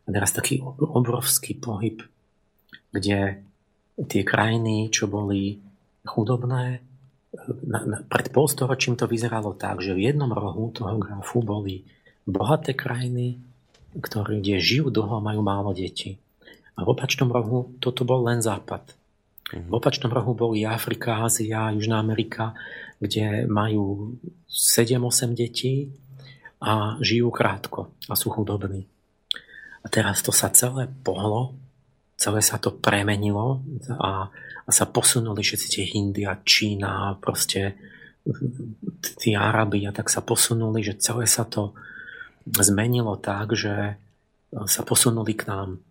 A 0.03 0.07
teraz 0.07 0.31
taký 0.31 0.63
obrovský 0.63 1.59
pohyb, 1.59 1.99
kde 2.95 3.43
tie 3.99 4.23
krajiny, 4.23 4.87
čo 4.87 5.11
boli 5.11 5.59
chudobné, 6.07 6.79
na, 7.67 7.79
na, 7.83 7.97
pred 8.07 8.31
polstoročím 8.31 8.95
to 8.95 9.09
vyzeralo 9.09 9.57
tak, 9.57 9.83
že 9.83 9.97
v 9.97 10.13
jednom 10.13 10.31
rohu 10.31 10.71
toho 10.71 10.95
grafu 10.95 11.43
boli 11.43 11.83
bohaté 12.23 12.71
krajiny, 12.77 13.41
ktoré, 13.99 14.39
kde 14.39 14.63
žijú 14.63 14.93
dlho 14.93 15.19
a 15.19 15.25
majú 15.25 15.41
málo 15.43 15.75
detí. 15.75 16.21
A 16.73 16.79
v 16.81 16.91
opačnom 16.91 17.29
rohu 17.29 17.73
toto 17.77 18.01
bol 18.03 18.25
len 18.25 18.41
západ. 18.41 18.93
Mhm. 19.53 19.69
V 19.69 19.73
opačnom 19.77 20.09
rohu 20.09 20.33
boli 20.33 20.65
Afrika, 20.65 21.21
Ázia, 21.21 21.69
Južná 21.73 22.01
Amerika, 22.01 22.57
kde 22.97 23.45
majú 23.45 24.17
7-8 24.49 25.37
detí 25.37 25.91
a 26.63 26.95
žijú 27.03 27.27
krátko 27.29 27.91
a 28.07 28.15
sú 28.15 28.31
chudobní. 28.31 28.87
A 29.83 29.91
teraz 29.91 30.23
to 30.23 30.31
sa 30.31 30.47
celé 30.47 30.87
pohlo, 31.03 31.51
celé 32.15 32.39
sa 32.39 32.55
to 32.55 32.71
premenilo 32.71 33.59
a, 33.99 34.31
a 34.63 34.69
sa 34.71 34.87
posunuli 34.87 35.43
všetci 35.43 35.67
tie 35.67 35.85
India, 35.99 36.39
Čína, 36.39 37.19
proste 37.19 37.75
tí 39.19 39.35
Arabi 39.35 39.83
a 39.83 39.91
tak 39.91 40.07
sa 40.07 40.23
posunuli, 40.23 40.79
že 40.79 40.95
celé 41.03 41.27
sa 41.27 41.43
to 41.43 41.75
zmenilo 42.47 43.19
tak, 43.19 43.51
že 43.59 43.99
sa 44.53 44.81
posunuli 44.87 45.35
k 45.35 45.51
nám. 45.51 45.83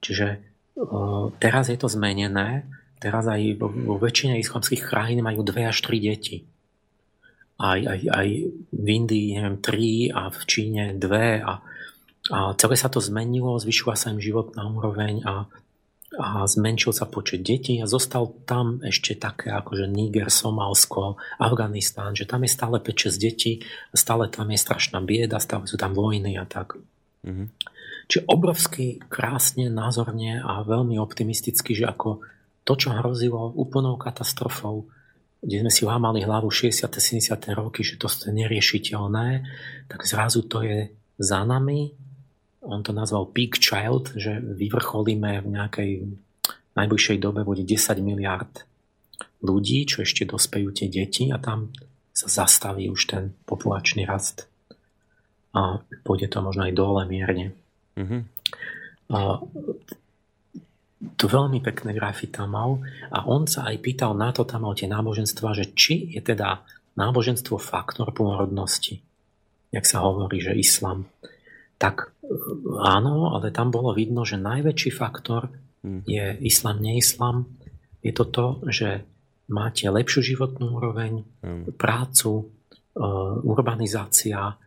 Čiže 0.00 0.40
teraz 1.40 1.68
je 1.68 1.76
to 1.76 1.88
zmenené, 1.88 2.64
teraz 3.00 3.28
aj 3.28 3.60
vo, 3.60 4.00
väčšine 4.00 4.40
islamských 4.40 4.84
krajín 4.84 5.20
majú 5.20 5.44
dve 5.44 5.68
až 5.68 5.80
tri 5.84 6.00
deti 6.00 6.48
aj, 7.60 7.80
aj, 7.84 8.00
aj 8.08 8.28
v 8.72 8.86
Indii, 8.88 9.36
neviem, 9.36 9.60
tri 9.60 10.08
a 10.08 10.32
v 10.32 10.40
Číne 10.48 10.96
dve 10.96 11.44
a, 11.44 11.60
a 12.32 12.38
celé 12.56 12.74
sa 12.80 12.88
to 12.88 13.04
zmenilo, 13.04 13.60
zvyšila 13.60 13.94
sa 14.00 14.16
im 14.16 14.20
životná 14.20 14.64
úroveň 14.64 15.20
a, 15.28 15.44
a 16.16 16.48
zmenšil 16.48 16.96
sa 16.96 17.04
počet 17.04 17.44
detí 17.44 17.76
a 17.84 17.86
zostal 17.86 18.32
tam 18.48 18.80
ešte 18.80 19.12
také 19.12 19.52
ako 19.52 19.76
že 19.76 19.86
Niger, 19.92 20.32
Somálsko, 20.32 21.20
Afganistán, 21.36 22.16
že 22.16 22.24
tam 22.24 22.48
je 22.48 22.50
stále 22.50 22.80
5-6 22.80 23.20
detí, 23.20 23.52
stále 23.92 24.32
tam 24.32 24.48
je 24.48 24.56
strašná 24.56 25.04
bieda, 25.04 25.36
stále 25.36 25.68
sú 25.68 25.76
tam 25.76 25.92
vojny 25.92 26.40
a 26.40 26.48
tak. 26.48 26.80
Mm-hmm. 27.28 27.48
Čiže 28.10 28.26
obrovsky 28.26 28.98
krásne, 29.06 29.70
názorne 29.70 30.42
a 30.42 30.66
veľmi 30.66 30.98
optimisticky, 30.98 31.78
že 31.78 31.86
ako 31.86 32.26
to, 32.66 32.74
čo 32.74 32.90
hrozilo 32.90 33.54
úplnou 33.54 33.94
katastrofou, 33.94 34.90
kde 35.38 35.62
sme 35.62 35.70
si 35.70 35.86
lámali 35.86 36.26
hlavu 36.26 36.50
60. 36.50 36.90
70. 36.90 37.22
roky, 37.54 37.86
že 37.86 38.02
to 38.02 38.10
je 38.10 38.34
neriešiteľné, 38.34 39.46
tak 39.86 40.02
zrazu 40.10 40.42
to 40.42 40.66
je 40.66 40.90
za 41.22 41.46
nami. 41.46 41.94
On 42.66 42.82
to 42.82 42.90
nazval 42.90 43.30
peak 43.30 43.62
child, 43.62 44.10
že 44.18 44.42
vyvrcholíme 44.42 45.40
v 45.40 45.46
nejakej 45.46 45.90
najbližšej 46.74 47.18
dobe 47.22 47.46
bude 47.46 47.62
10 47.62 47.78
miliard 48.02 48.66
ľudí, 49.40 49.86
čo 49.88 50.02
ešte 50.02 50.28
dospejú 50.28 50.74
tie 50.74 50.90
deti 50.90 51.32
a 51.32 51.38
tam 51.40 51.72
sa 52.12 52.26
zastaví 52.28 52.90
už 52.92 53.00
ten 53.08 53.32
populačný 53.46 54.04
rast. 54.04 54.50
A 55.56 55.80
pôjde 56.04 56.26
to 56.26 56.44
možno 56.44 56.68
aj 56.68 56.76
dole 56.76 57.02
mierne. 57.08 57.56
Mm-hmm. 57.96 58.20
A 59.10 59.18
to 61.16 61.24
veľmi 61.24 61.64
pekné 61.64 61.96
grafy 61.96 62.28
tam 62.28 62.52
mal 62.52 62.70
a 63.08 63.24
on 63.24 63.48
sa 63.48 63.72
aj 63.72 63.80
pýtal 63.80 64.12
na 64.12 64.36
to, 64.36 64.44
tam 64.44 64.68
mal 64.68 64.76
tie 64.76 64.84
náboženstva, 64.84 65.56
že 65.56 65.72
či 65.72 66.12
je 66.12 66.20
teda 66.20 66.60
náboženstvo 67.00 67.56
faktor 67.56 68.12
pôrodnosti, 68.12 69.00
jak 69.72 69.84
sa 69.88 70.04
hovorí, 70.04 70.44
že 70.44 70.52
islam. 70.52 71.08
Tak 71.80 72.12
e, 72.20 72.36
áno, 72.84 73.32
ale 73.32 73.48
tam 73.48 73.72
bolo 73.72 73.96
vidno, 73.96 74.28
že 74.28 74.36
najväčší 74.36 74.90
faktor 74.92 75.48
mhm. 75.80 76.04
je 76.04 76.24
islam, 76.44 76.76
neislam. 76.84 77.36
Je 78.04 78.12
to 78.12 78.28
to, 78.28 78.46
že 78.68 79.04
máte 79.48 79.88
lepšiu 79.88 80.36
životnú 80.36 80.76
úroveň, 80.76 81.24
mhm. 81.40 81.80
prácu, 81.80 82.32
e, 82.36 82.44
urbanizácia, 83.40 84.60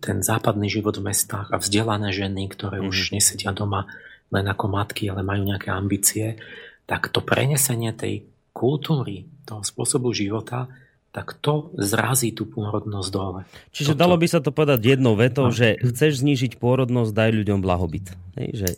ten 0.00 0.24
západný 0.24 0.72
život 0.72 0.96
v 0.96 1.12
mestách 1.12 1.52
a 1.52 1.60
vzdelané 1.60 2.08
ženy, 2.10 2.48
ktoré 2.48 2.80
už 2.80 3.12
mhm. 3.12 3.20
nesedia 3.20 3.50
doma 3.52 3.90
len 4.30 4.46
ako 4.46 4.66
matky, 4.70 5.10
ale 5.10 5.26
majú 5.26 5.42
nejaké 5.42 5.74
ambície, 5.74 6.38
tak 6.86 7.10
to 7.10 7.20
prenesenie 7.22 7.90
tej 7.90 8.26
kultúry, 8.54 9.26
toho 9.46 9.62
spôsobu 9.66 10.14
života, 10.14 10.70
tak 11.10 11.34
to 11.42 11.74
zrazí 11.74 12.30
tú 12.30 12.46
pôrodnosť 12.46 13.08
dole. 13.10 13.42
Čiže 13.74 13.98
Toto... 13.98 14.02
dalo 14.06 14.14
by 14.14 14.26
sa 14.30 14.38
to 14.38 14.54
povedať 14.54 14.94
jednou 14.94 15.18
vetou, 15.18 15.50
no. 15.50 15.54
že 15.54 15.74
chceš 15.82 16.22
znížiť 16.22 16.62
pôrodnosť, 16.62 17.10
daj 17.10 17.30
ľuďom 17.34 17.58
blahobyt. 17.58 18.14
Hej, 18.38 18.48
že... 18.54 18.68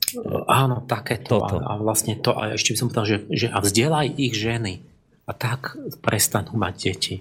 Áno, 0.49 0.80
takéto. 0.88 1.45
A, 1.45 1.61
a 1.61 1.72
vlastne 1.76 2.16
to, 2.16 2.32
a 2.32 2.57
ešte 2.57 2.72
by 2.72 2.78
som 2.80 2.88
povedal, 2.88 3.05
že, 3.05 3.16
že 3.28 3.47
a 3.53 3.61
vzdelaj 3.61 4.16
ich 4.16 4.32
ženy. 4.32 4.80
A 5.28 5.36
tak 5.36 5.76
prestanú 6.01 6.57
mať 6.57 6.74
deti. 6.88 7.16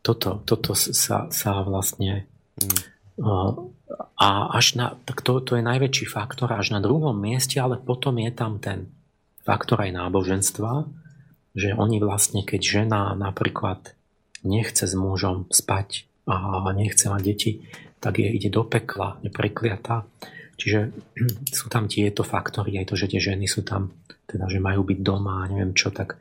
Toto, 0.00 0.40
toto 0.48 0.72
sa, 0.74 1.28
sa 1.28 1.52
vlastne 1.60 2.24
hmm. 2.56 2.90
A 4.16 4.28
až 4.56 4.80
na, 4.80 4.96
tak 5.04 5.20
to, 5.20 5.44
to 5.44 5.60
je 5.60 5.64
najväčší 5.64 6.08
faktor 6.08 6.52
až 6.56 6.72
na 6.72 6.80
druhom 6.80 7.12
mieste, 7.12 7.60
ale 7.60 7.76
potom 7.76 8.16
je 8.16 8.32
tam 8.32 8.56
ten 8.56 8.88
faktor 9.44 9.84
aj 9.84 9.92
náboženstva, 9.92 10.88
že 11.56 11.76
oni 11.76 12.00
vlastne, 12.00 12.44
keď 12.44 12.60
žena 12.60 13.12
napríklad 13.16 13.92
nechce 14.44 14.88
s 14.88 14.94
mužom 14.96 15.48
spať 15.52 16.08
a 16.28 16.64
nechce 16.72 17.10
mať 17.10 17.22
deti, 17.24 17.50
tak 18.00 18.22
je 18.22 18.28
ide 18.30 18.48
do 18.48 18.64
pekla, 18.64 19.20
je 19.20 19.28
prekliatá. 19.28 20.06
Čiže 20.56 20.92
sú 21.58 21.66
tam 21.68 21.88
tieto 21.90 22.24
faktory, 22.24 22.80
aj 22.80 22.92
to, 22.92 22.94
že 22.96 23.10
tie 23.10 23.20
ženy 23.20 23.48
sú 23.48 23.66
tam, 23.66 23.92
teda, 24.28 24.48
že 24.48 24.62
majú 24.62 24.86
byť 24.86 24.98
doma 25.00 25.44
a 25.44 25.48
neviem 25.50 25.76
čo, 25.76 25.92
tak 25.92 26.16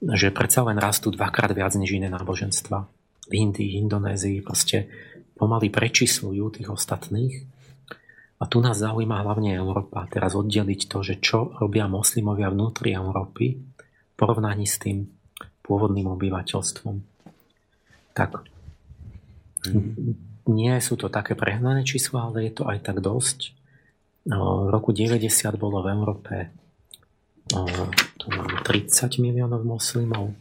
že 0.00 0.32
predsa 0.32 0.64
len 0.64 0.80
rastú 0.80 1.12
dvakrát 1.12 1.52
viac 1.52 1.76
než 1.76 1.92
iné 1.92 2.08
náboženstva. 2.08 2.99
V 3.30 3.32
Indii, 3.32 3.78
Indonézii, 3.78 4.42
proste 4.42 4.90
pomaly 5.38 5.70
prečíslujú 5.70 6.58
tých 6.58 6.68
ostatných. 6.68 7.34
A 8.40 8.48
tu 8.48 8.58
nás 8.58 8.80
zaujíma 8.80 9.22
hlavne 9.22 9.54
Európa. 9.54 10.08
Teraz 10.10 10.34
oddeliť 10.34 10.90
to, 10.90 10.98
že 11.06 11.22
čo 11.22 11.54
robia 11.60 11.86
moslimovia 11.86 12.50
vnútri 12.50 12.96
Európy 12.96 13.54
v 13.54 14.14
porovnaní 14.18 14.66
s 14.66 14.80
tým 14.80 15.06
pôvodným 15.62 16.10
obyvateľstvom. 16.10 16.96
Tak 18.16 18.30
mm. 19.70 19.92
nie 20.50 20.74
sú 20.82 20.98
to 20.98 21.06
také 21.12 21.38
prehnané 21.38 21.86
čísla, 21.86 22.32
ale 22.32 22.50
je 22.50 22.52
to 22.58 22.64
aj 22.66 22.82
tak 22.82 22.98
dosť. 22.98 23.54
No, 24.26 24.66
v 24.66 24.74
roku 24.74 24.90
90 24.90 25.30
bolo 25.54 25.84
v 25.84 25.88
Európe 25.94 26.34
tu 28.20 28.26
mám 28.30 28.62
30 28.62 29.18
miliónov 29.18 29.66
moslimov. 29.66 30.38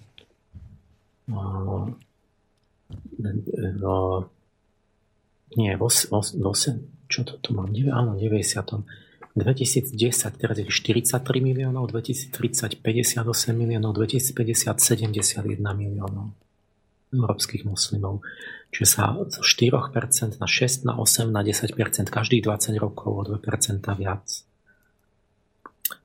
No, 3.80 4.30
nie, 5.58 5.72
v 5.76 5.82
8, 5.82 6.10
čo 7.10 7.20
to 7.26 7.34
tu 7.42 7.50
mám, 7.54 7.74
áno, 7.74 8.18
90. 8.18 8.86
2010 9.38 9.96
teraz 10.42 10.58
je 10.58 10.66
43 10.68 11.22
miliónov, 11.40 11.88
2030 11.90 12.82
58 12.82 13.24
miliónov, 13.54 13.94
2050 13.96 14.78
71 14.78 15.62
miliónov 15.78 16.34
európskych 17.14 17.66
moslimov. 17.66 18.22
Čiže 18.70 18.86
sa 18.86 19.18
zo 19.18 19.42
4% 19.42 20.38
na 20.38 20.46
6, 20.46 20.86
na 20.86 20.94
8, 20.98 21.30
na 21.34 21.42
10% 21.42 21.74
každých 22.10 22.42
20 22.46 22.78
rokov 22.78 23.10
o 23.10 23.22
2% 23.26 23.82
viac. 23.98 24.46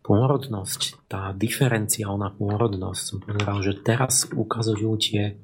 Pôrodnosť, 0.00 1.08
tá 1.08 1.32
diferenciálna 1.36 2.32
pôrodnosť, 2.36 3.02
som 3.04 3.18
povedal, 3.20 3.60
že 3.60 3.72
teraz 3.84 4.28
ukazujú 4.32 4.96
tie 4.96 5.36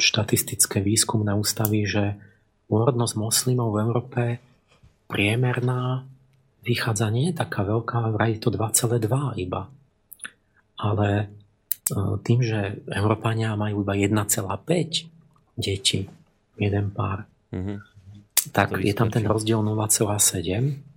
štatistické 0.00 0.82
výskumné 0.84 1.32
ústavy, 1.36 1.86
že 1.88 2.16
úrodnosť 2.68 3.14
moslimov 3.16 3.74
v 3.74 3.80
Európe 3.82 4.22
priemerná 5.10 6.06
vychádza 6.62 7.08
nie 7.10 7.32
je 7.32 7.40
taká 7.40 7.64
veľká, 7.64 8.12
vraj 8.14 8.38
to 8.38 8.52
2,2 8.52 9.00
iba. 9.40 9.72
ale 10.80 11.08
e, 11.20 11.24
tým, 12.24 12.40
že 12.40 12.80
Európania 12.88 13.52
majú 13.56 13.84
iba 13.84 13.96
1,5 13.96 15.60
detí, 15.60 16.08
jeden 16.56 16.86
pár, 16.92 17.28
mm-hmm. 17.52 17.78
tak 18.52 18.80
je 18.80 18.94
tam 18.96 19.12
ten 19.12 19.24
rozdiel 19.24 19.60
0,7 19.60 20.90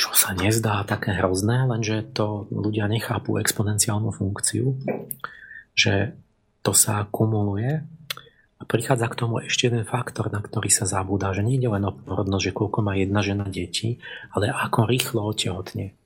čo 0.00 0.16
sa 0.16 0.32
nezdá 0.32 0.80
také 0.88 1.12
hrozné, 1.12 1.68
lenže 1.68 2.00
to 2.16 2.48
ľudia 2.48 2.88
nechápu 2.88 3.36
exponenciálnu 3.36 4.08
funkciu, 4.08 4.72
že 5.80 5.94
to 6.60 6.76
sa 6.76 7.08
kumuluje 7.08 7.80
a 8.60 8.62
prichádza 8.68 9.08
k 9.08 9.18
tomu 9.24 9.40
ešte 9.40 9.72
jeden 9.72 9.88
faktor, 9.88 10.28
na 10.28 10.44
ktorý 10.44 10.68
sa 10.68 10.84
zabúda, 10.84 11.32
že 11.32 11.40
nie 11.40 11.56
je 11.56 11.72
len 11.72 11.88
o 11.88 11.96
porodnosť, 11.96 12.44
že 12.44 12.56
koľko 12.56 12.78
má 12.84 12.92
jedna 13.00 13.24
žena 13.24 13.48
detí, 13.48 13.96
ale 14.36 14.52
ako 14.52 14.84
rýchlo 14.84 15.24
otehotne. 15.24 15.96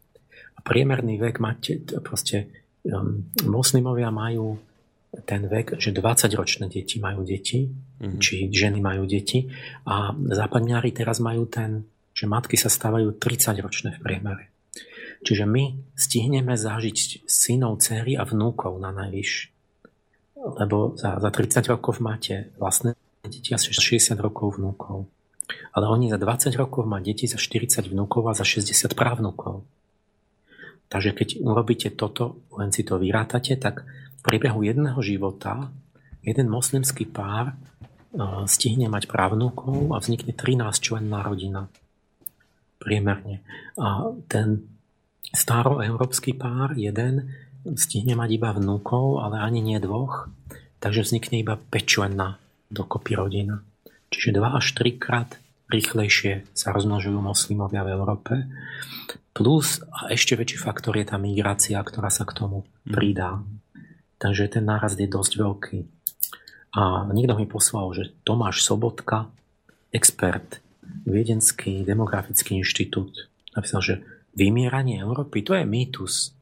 A 0.54 0.58
priemerný 0.62 1.18
vek 1.18 1.42
máte, 1.42 1.82
proste 2.06 2.54
um, 2.86 3.26
moslimovia 3.42 4.14
majú 4.14 4.62
ten 5.26 5.50
vek, 5.50 5.82
že 5.82 5.90
20-ročné 5.90 6.70
deti 6.70 7.02
majú 7.02 7.26
deti, 7.26 7.66
mm-hmm. 7.66 8.18
či 8.22 8.54
ženy 8.54 8.78
majú 8.78 9.02
deti 9.10 9.50
a 9.90 10.14
západňári 10.14 10.94
teraz 10.94 11.18
majú 11.18 11.50
ten 11.50 11.86
že 12.14 12.30
matky 12.30 12.54
sa 12.54 12.70
stávajú 12.70 13.18
30 13.18 13.58
ročné 13.58 13.90
v 13.98 14.00
priemere. 14.00 14.44
Čiže 15.26 15.44
my 15.50 15.94
stihneme 15.98 16.54
zažiť 16.54 17.26
synov, 17.26 17.82
céry 17.82 18.14
a 18.14 18.22
vnúkov 18.22 18.78
na 18.78 18.94
najvyš. 18.94 19.50
Lebo 20.44 20.92
za, 21.00 21.16
za 21.16 21.30
30 21.32 21.72
rokov 21.72 22.04
máte 22.04 22.52
vlastné 22.60 22.92
deti 23.24 23.56
a 23.56 23.58
60 23.58 24.12
rokov 24.20 24.60
vnúkov. 24.60 25.08
Ale 25.72 25.88
oni 25.88 26.12
za 26.12 26.20
20 26.20 26.52
rokov 26.60 26.84
má 26.84 27.00
deti 27.00 27.24
za 27.24 27.40
40 27.40 27.88
vnúkov 27.88 28.28
a 28.28 28.36
za 28.36 28.44
60 28.44 28.92
právnukov. 28.92 29.64
Takže 30.92 31.10
keď 31.16 31.28
urobíte 31.40 31.88
toto, 31.96 32.44
len 32.54 32.70
si 32.70 32.84
to 32.84 33.00
vyrátate, 33.00 33.56
tak 33.56 33.88
v 33.88 34.20
priebehu 34.20 34.62
jedného 34.62 35.00
života 35.00 35.72
jeden 36.24 36.48
moslimský 36.48 37.08
pár 37.08 37.52
eh, 37.52 37.58
stihne 38.44 38.88
mať 38.92 39.08
právnukov 39.08 39.96
a 39.96 40.00
vznikne 40.00 40.36
13 40.36 40.76
členná 40.80 41.24
rodina 41.24 41.72
priemerne. 42.80 43.40
A 43.80 44.12
ten 44.28 44.68
staroeurópsky 45.32 46.36
pár, 46.36 46.76
jeden, 46.76 47.32
stihne 47.76 48.14
mať 48.14 48.36
iba 48.36 48.52
vnúkov, 48.52 49.24
ale 49.24 49.40
ani 49.40 49.64
nie 49.64 49.80
dvoch, 49.80 50.28
takže 50.84 51.04
vznikne 51.04 51.40
iba 51.40 51.56
pečlenná 51.56 52.36
dokopy 52.68 53.16
rodina. 53.16 53.64
Čiže 54.12 54.36
2 54.36 54.58
až 54.60 54.66
3 54.76 55.00
krát 55.00 55.30
rýchlejšie 55.72 56.44
sa 56.52 56.70
rozmnožujú 56.76 57.18
moslimovia 57.18 57.82
v 57.82 57.92
Európe. 57.96 58.32
Plus, 59.34 59.82
a 59.90 60.12
ešte 60.14 60.38
väčší 60.38 60.60
faktor 60.60 60.94
je 61.00 61.08
tá 61.08 61.16
migrácia, 61.18 61.80
ktorá 61.80 62.12
sa 62.12 62.22
k 62.28 62.36
tomu 62.36 62.68
pridá. 62.86 63.42
Takže 64.20 64.46
ten 64.46 64.64
nárast 64.68 65.00
je 65.00 65.10
dosť 65.10 65.32
veľký. 65.40 65.78
A 66.74 67.06
niekto 67.10 67.34
mi 67.34 67.46
poslal, 67.46 67.90
že 67.94 68.14
Tomáš 68.22 68.62
Sobotka, 68.62 69.30
expert 69.90 70.62
Viedenský 71.04 71.82
demografický 71.82 72.58
inštitút 72.58 73.30
napísal, 73.54 73.80
že 73.80 73.94
vymieranie 74.34 75.00
Európy 75.00 75.46
to 75.46 75.54
je 75.54 75.64
mýtus. 75.64 76.33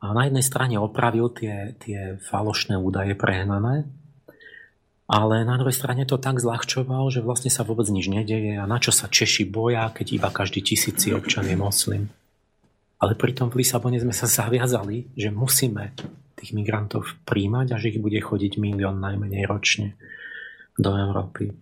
A 0.00 0.12
na 0.12 0.28
jednej 0.28 0.44
strane 0.44 0.76
opravil 0.76 1.32
tie, 1.32 1.72
tie 1.80 2.20
falošné 2.20 2.76
údaje 2.76 3.16
prehnané, 3.16 3.88
ale 5.06 5.46
na 5.46 5.54
druhej 5.54 5.74
strane 5.74 6.02
to 6.02 6.18
tak 6.18 6.42
zľahčoval, 6.42 7.08
že 7.14 7.22
vlastne 7.22 7.48
sa 7.48 7.62
vôbec 7.62 7.86
nič 7.86 8.10
nedeje 8.10 8.58
a 8.58 8.66
na 8.66 8.82
čo 8.82 8.90
sa 8.90 9.06
Češi 9.06 9.46
boja, 9.46 9.88
keď 9.94 10.06
iba 10.18 10.28
každý 10.34 10.66
tisíci 10.66 11.14
občan 11.14 11.46
je 11.46 11.56
moslim. 11.56 12.10
Ale 12.98 13.14
pritom 13.14 13.52
v 13.52 13.62
Lisabone 13.62 14.02
sme 14.02 14.12
sa 14.12 14.26
zaviazali, 14.26 15.14
že 15.14 15.30
musíme 15.30 15.94
tých 16.36 16.52
migrantov 16.52 17.06
príjmať 17.22 17.66
a 17.72 17.80
že 17.80 17.96
ich 17.96 18.02
bude 18.02 18.18
chodiť 18.18 18.58
milión 18.58 18.98
najmenej 18.98 19.46
ročne 19.46 19.94
do 20.76 20.92
Európy 20.92 21.54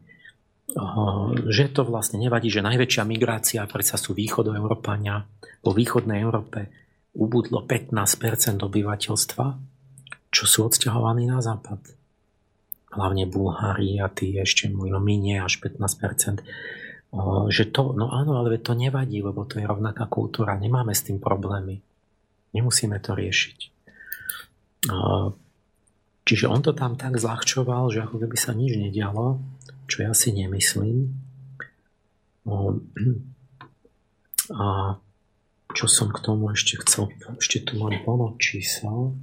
že 1.47 1.71
to 1.71 1.85
vlastne 1.87 2.19
nevadí, 2.19 2.51
že 2.51 2.65
najväčšia 2.65 3.05
migrácia 3.05 3.63
predsa 3.69 4.01
sú 4.01 4.17
východoeurópania. 4.17 5.23
Po 5.63 5.71
východnej 5.71 6.25
Európe 6.25 6.84
ubudlo 7.15 7.63
15% 7.63 8.61
obyvateľstva, 8.63 9.47
čo 10.35 10.45
sú 10.45 10.67
odsťahovaní 10.67 11.31
na 11.31 11.39
západ. 11.39 11.81
Hlavne 12.95 13.27
Bulhári 13.27 13.99
a 13.99 14.11
tí 14.11 14.35
ešte 14.39 14.71
možno 14.71 15.03
minie 15.03 15.43
až 15.43 15.59
15%. 15.63 16.43
Že 17.51 17.65
to, 17.71 17.95
no 17.95 18.11
áno, 18.11 18.43
ale 18.43 18.59
to 18.59 18.75
nevadí, 18.75 19.23
lebo 19.23 19.47
to 19.47 19.63
je 19.63 19.67
rovnaká 19.67 20.11
kultúra, 20.11 20.59
nemáme 20.59 20.95
s 20.95 21.07
tým 21.07 21.23
problémy. 21.23 21.79
Nemusíme 22.55 22.99
to 22.99 23.15
riešiť. 23.15 23.59
Čiže 26.25 26.47
on 26.51 26.61
to 26.63 26.75
tam 26.75 26.99
tak 26.99 27.19
zľahčoval, 27.19 27.95
že 27.95 28.03
ako 28.03 28.27
keby 28.27 28.37
sa 28.39 28.55
nič 28.55 28.75
nedialo 28.79 29.39
čo 29.87 30.05
ja 30.05 30.13
si 30.17 30.33
nemyslím. 30.33 31.13
A 34.53 35.01
čo 35.75 35.91
som 35.91 36.09
k 36.15 36.23
tomu 36.23 36.55
ešte 36.55 36.79
chcel? 36.87 37.11
Ešte 37.35 37.67
tu 37.67 37.75
mám 37.83 37.99
plno 38.07 38.39
čísel. 38.39 39.19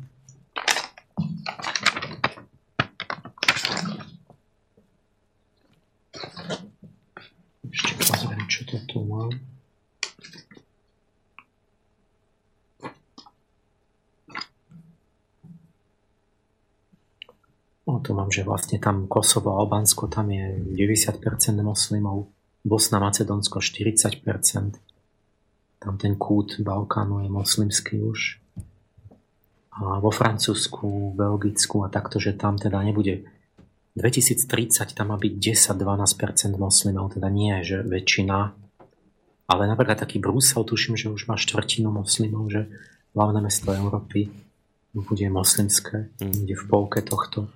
Ešte 7.72 7.92
pozriem, 8.04 8.44
čo 8.52 8.68
to 8.68 8.78
tu 8.84 9.00
mám. 9.08 9.32
No, 17.88 18.04
tu 18.04 18.12
mám, 18.12 18.28
že 18.28 18.44
vlastne 18.44 18.76
tam 18.76 19.08
Kosovo 19.08 19.56
a 19.56 19.64
Albánsko, 19.64 20.12
tam 20.12 20.28
je 20.36 20.60
90% 20.76 21.16
moslimov, 21.64 22.28
Bosna, 22.68 23.00
Macedónsko 23.00 23.64
40%. 23.64 24.91
Tam 25.82 25.98
ten 25.98 26.14
kút 26.14 26.62
Balkánu 26.62 27.26
je 27.26 27.30
moslimský 27.34 27.98
už. 28.06 28.38
A 29.82 29.98
vo 29.98 30.14
Francúzsku, 30.14 31.18
Belgicku 31.18 31.82
a 31.82 31.90
takto, 31.90 32.22
že 32.22 32.38
tam 32.38 32.62
teda 32.62 32.78
nebude 32.86 33.26
2030 33.98 34.96
tam 34.96 35.12
má 35.12 35.18
byť 35.20 35.34
10-12% 35.76 36.56
moslimov, 36.56 37.18
teda 37.18 37.28
nie, 37.28 37.60
že 37.66 37.84
väčšina. 37.84 38.56
Ale 39.52 39.68
napríklad 39.68 40.00
taký 40.00 40.24
Brusel, 40.24 40.64
tuším, 40.64 40.96
že 40.96 41.12
už 41.12 41.28
má 41.28 41.36
štvrtinu 41.36 41.92
moslimov, 41.92 42.48
že 42.48 42.72
hlavné 43.12 43.44
mesto 43.44 43.68
Európy 43.76 44.32
bude 44.96 45.26
moslimské, 45.28 46.08
mm. 46.24 46.48
bude 46.48 46.56
v 46.56 46.66
polke 46.72 47.00
tohto. 47.04 47.52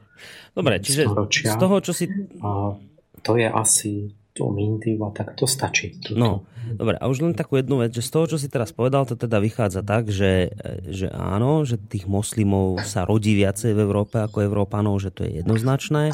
Dobre, 0.51 0.79
čiže 0.83 1.07
storočia. 1.07 1.51
z 1.51 1.55
toho, 1.55 1.75
čo 1.79 1.91
si... 1.95 2.07
A 2.43 2.75
to 3.23 3.31
je 3.39 3.47
asi 3.47 4.11
to 4.35 4.51
mindiva, 4.51 5.15
tak 5.15 5.31
to 5.39 5.47
stačí. 5.47 5.95
Tuto. 5.95 6.19
No, 6.19 6.31
dobre, 6.75 6.99
a 6.99 7.07
už 7.07 7.23
len 7.23 7.31
takú 7.31 7.55
jednu 7.55 7.79
vec, 7.79 7.95
že 7.95 8.03
z 8.03 8.11
toho, 8.11 8.25
čo 8.27 8.37
si 8.37 8.51
teraz 8.51 8.75
povedal, 8.75 9.07
to 9.07 9.15
teda 9.15 9.39
vychádza 9.39 9.79
tak, 9.79 10.11
že, 10.11 10.51
že 10.91 11.07
áno, 11.07 11.63
že 11.63 11.79
tých 11.79 12.03
moslimov 12.03 12.83
sa 12.83 13.07
rodí 13.07 13.31
viacej 13.31 13.71
v 13.71 13.79
Európe 13.87 14.19
ako 14.19 14.43
Európanov, 14.43 14.99
že 14.99 15.15
to 15.15 15.23
je 15.23 15.39
jednoznačné. 15.39 16.11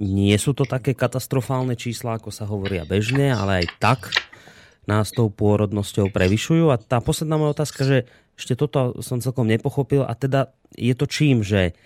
Nie 0.00 0.40
sú 0.40 0.56
to 0.56 0.64
také 0.64 0.96
katastrofálne 0.96 1.76
čísla, 1.76 2.16
ako 2.16 2.32
sa 2.32 2.48
hovoria 2.48 2.88
bežne, 2.88 3.28
ale 3.28 3.60
aj 3.60 3.66
tak 3.76 4.00
nás 4.88 5.12
tou 5.12 5.28
pôrodnosťou 5.28 6.08
prevyšujú. 6.08 6.72
A 6.72 6.80
tá 6.80 7.04
posledná 7.04 7.36
moja 7.36 7.60
otázka, 7.60 7.84
že 7.84 8.08
ešte 8.40 8.56
toto 8.56 8.96
som 9.04 9.20
celkom 9.20 9.44
nepochopil, 9.44 10.00
a 10.08 10.16
teda 10.16 10.56
je 10.72 10.96
to 10.96 11.04
čím, 11.04 11.44
že 11.44 11.76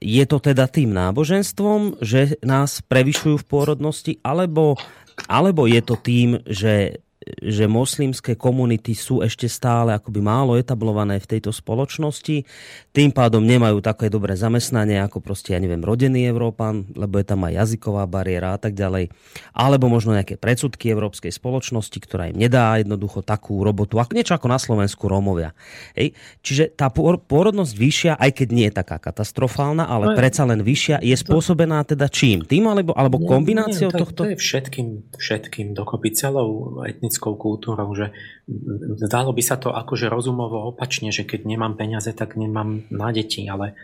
je 0.00 0.24
to 0.24 0.40
teda 0.40 0.64
tým 0.68 0.96
náboženstvom, 0.96 2.00
že 2.00 2.40
nás 2.40 2.80
prevyšujú 2.84 3.36
v 3.40 3.48
pôrodnosti, 3.48 4.12
alebo, 4.24 4.80
alebo 5.28 5.68
je 5.68 5.80
to 5.84 5.94
tým, 6.00 6.40
že 6.48 7.03
že 7.40 7.64
moslimské 7.64 8.36
komunity 8.36 8.92
sú 8.92 9.24
ešte 9.24 9.48
stále 9.48 9.96
akoby 9.96 10.20
málo 10.20 10.60
etablované 10.60 11.16
v 11.20 11.36
tejto 11.36 11.50
spoločnosti, 11.50 12.44
tým 12.94 13.10
pádom 13.10 13.42
nemajú 13.42 13.82
také 13.82 14.06
dobré 14.12 14.38
zamestnanie 14.38 15.02
ako 15.02 15.18
proste, 15.18 15.56
ja 15.56 15.60
neviem, 15.60 15.82
rodený 15.82 16.24
Európan, 16.30 16.86
lebo 16.94 17.18
je 17.18 17.26
tam 17.26 17.42
aj 17.48 17.64
jazyková 17.64 18.06
bariéra 18.06 18.54
a 18.54 18.58
tak 18.60 18.76
ďalej. 18.76 19.10
Alebo 19.50 19.90
možno 19.90 20.14
nejaké 20.14 20.38
predsudky 20.38 20.92
európskej 20.92 21.32
spoločnosti, 21.34 21.98
ktorá 21.98 22.30
im 22.30 22.38
nedá 22.38 22.78
jednoducho 22.78 23.24
takú 23.24 23.64
robotu, 23.66 23.98
ako 23.98 24.14
niečo 24.14 24.36
ako 24.36 24.46
na 24.46 24.58
Slovensku 24.60 25.10
Rómovia. 25.10 25.56
Hej. 25.98 26.14
Čiže 26.44 26.76
tá 26.76 26.92
pôrodnosť 26.92 27.72
vyššia, 27.74 28.12
aj 28.20 28.30
keď 28.30 28.48
nie 28.54 28.66
je 28.70 28.74
taká 28.78 29.02
katastrofálna, 29.02 29.88
ale 29.88 30.12
no, 30.12 30.16
predsa 30.18 30.46
len 30.46 30.62
vyššia, 30.62 31.02
je 31.02 31.16
spôsobená 31.16 31.82
teda 31.88 32.06
čím? 32.06 32.46
Tým 32.46 32.70
alebo, 32.70 32.92
alebo 32.94 33.18
kombináciou 33.24 33.90
nie, 33.90 33.96
to, 33.96 34.02
tohto? 34.06 34.20
To 34.22 34.30
je 34.30 34.38
všetkým, 34.38 34.88
všetkým 35.18 35.72
dokopy 35.72 36.14
celou 36.14 36.78
etnickou 36.86 37.13
etnickou 37.14 37.38
kultúrou, 37.38 37.94
že 37.94 38.10
zdalo 38.98 39.30
by 39.30 39.42
sa 39.46 39.54
to 39.54 39.70
akože 39.70 40.10
rozumovo 40.10 40.66
opačne, 40.66 41.14
že 41.14 41.22
keď 41.22 41.46
nemám 41.46 41.78
peniaze, 41.78 42.10
tak 42.10 42.34
nemám 42.34 42.90
na 42.90 43.14
deti, 43.14 43.46
ale 43.46 43.78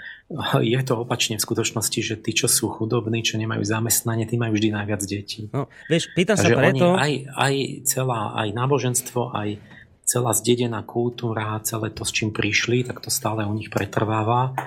je 0.58 0.80
to 0.82 1.06
opačne 1.06 1.38
v 1.38 1.46
skutočnosti, 1.46 2.00
že 2.02 2.14
tí, 2.18 2.34
čo 2.34 2.50
sú 2.50 2.66
chudobní, 2.74 3.22
čo 3.22 3.38
nemajú 3.38 3.62
zamestnanie, 3.62 4.26
tí 4.26 4.34
majú 4.34 4.58
vždy 4.58 4.74
najviac 4.74 5.02
detí. 5.06 5.46
No, 5.54 5.70
vieš, 5.86 6.10
pýtam 6.18 6.34
sa 6.34 6.50
preto... 6.50 6.98
Aj, 6.98 7.12
aj 7.38 7.54
celá, 7.86 8.34
aj 8.34 8.48
náboženstvo, 8.50 9.30
aj 9.30 9.62
celá 10.02 10.34
zdedená 10.34 10.82
kultúra, 10.82 11.62
celé 11.62 11.94
to, 11.94 12.02
s 12.02 12.10
čím 12.10 12.34
prišli, 12.34 12.82
tak 12.82 12.98
to 12.98 13.14
stále 13.14 13.46
u 13.46 13.54
nich 13.54 13.70
pretrváva. 13.70 14.58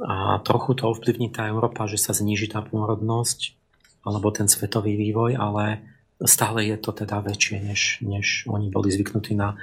A 0.00 0.40
trochu 0.40 0.72
to 0.78 0.88
ovplyvní 0.88 1.28
tá 1.28 1.50
Európa, 1.50 1.84
že 1.84 2.00
sa 2.00 2.16
zníži 2.16 2.48
tá 2.48 2.64
pôrodnosť 2.64 3.60
alebo 4.00 4.32
ten 4.32 4.48
svetový 4.48 4.96
vývoj, 4.96 5.36
ale 5.36 5.89
stále 6.24 6.68
je 6.68 6.76
to 6.76 6.92
teda 6.92 7.24
väčšie, 7.24 7.56
než, 7.64 7.80
než 8.04 8.44
oni 8.48 8.68
boli 8.68 8.92
zvyknutí 8.92 9.36
na 9.36 9.56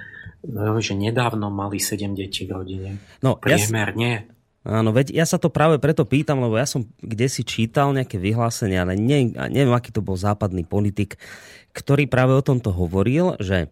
že 0.80 0.94
nedávno 0.94 1.50
mali 1.50 1.82
7 1.82 2.14
detí 2.14 2.46
v 2.46 2.52
rodine. 2.54 2.90
No, 3.26 3.36
Priemer 3.36 3.92
ja. 3.98 4.24
Áno, 4.68 4.92
veď 4.92 5.16
ja 5.16 5.24
sa 5.24 5.40
to 5.40 5.48
práve 5.48 5.80
preto 5.80 6.04
pýtam, 6.04 6.44
lebo 6.44 6.60
ja 6.60 6.68
som 6.68 6.84
kde 7.00 7.32
si 7.32 7.48
čítal 7.48 7.96
nejaké 7.96 8.20
vyhlásenia, 8.20 8.84
ale 8.84 9.00
ne, 9.00 9.32
neviem, 9.48 9.72
aký 9.72 9.96
to 9.96 10.04
bol 10.04 10.20
západný 10.20 10.68
politik, 10.68 11.16
ktorý 11.72 12.04
práve 12.12 12.36
o 12.36 12.44
tomto 12.44 12.76
hovoril, 12.76 13.40
že 13.40 13.72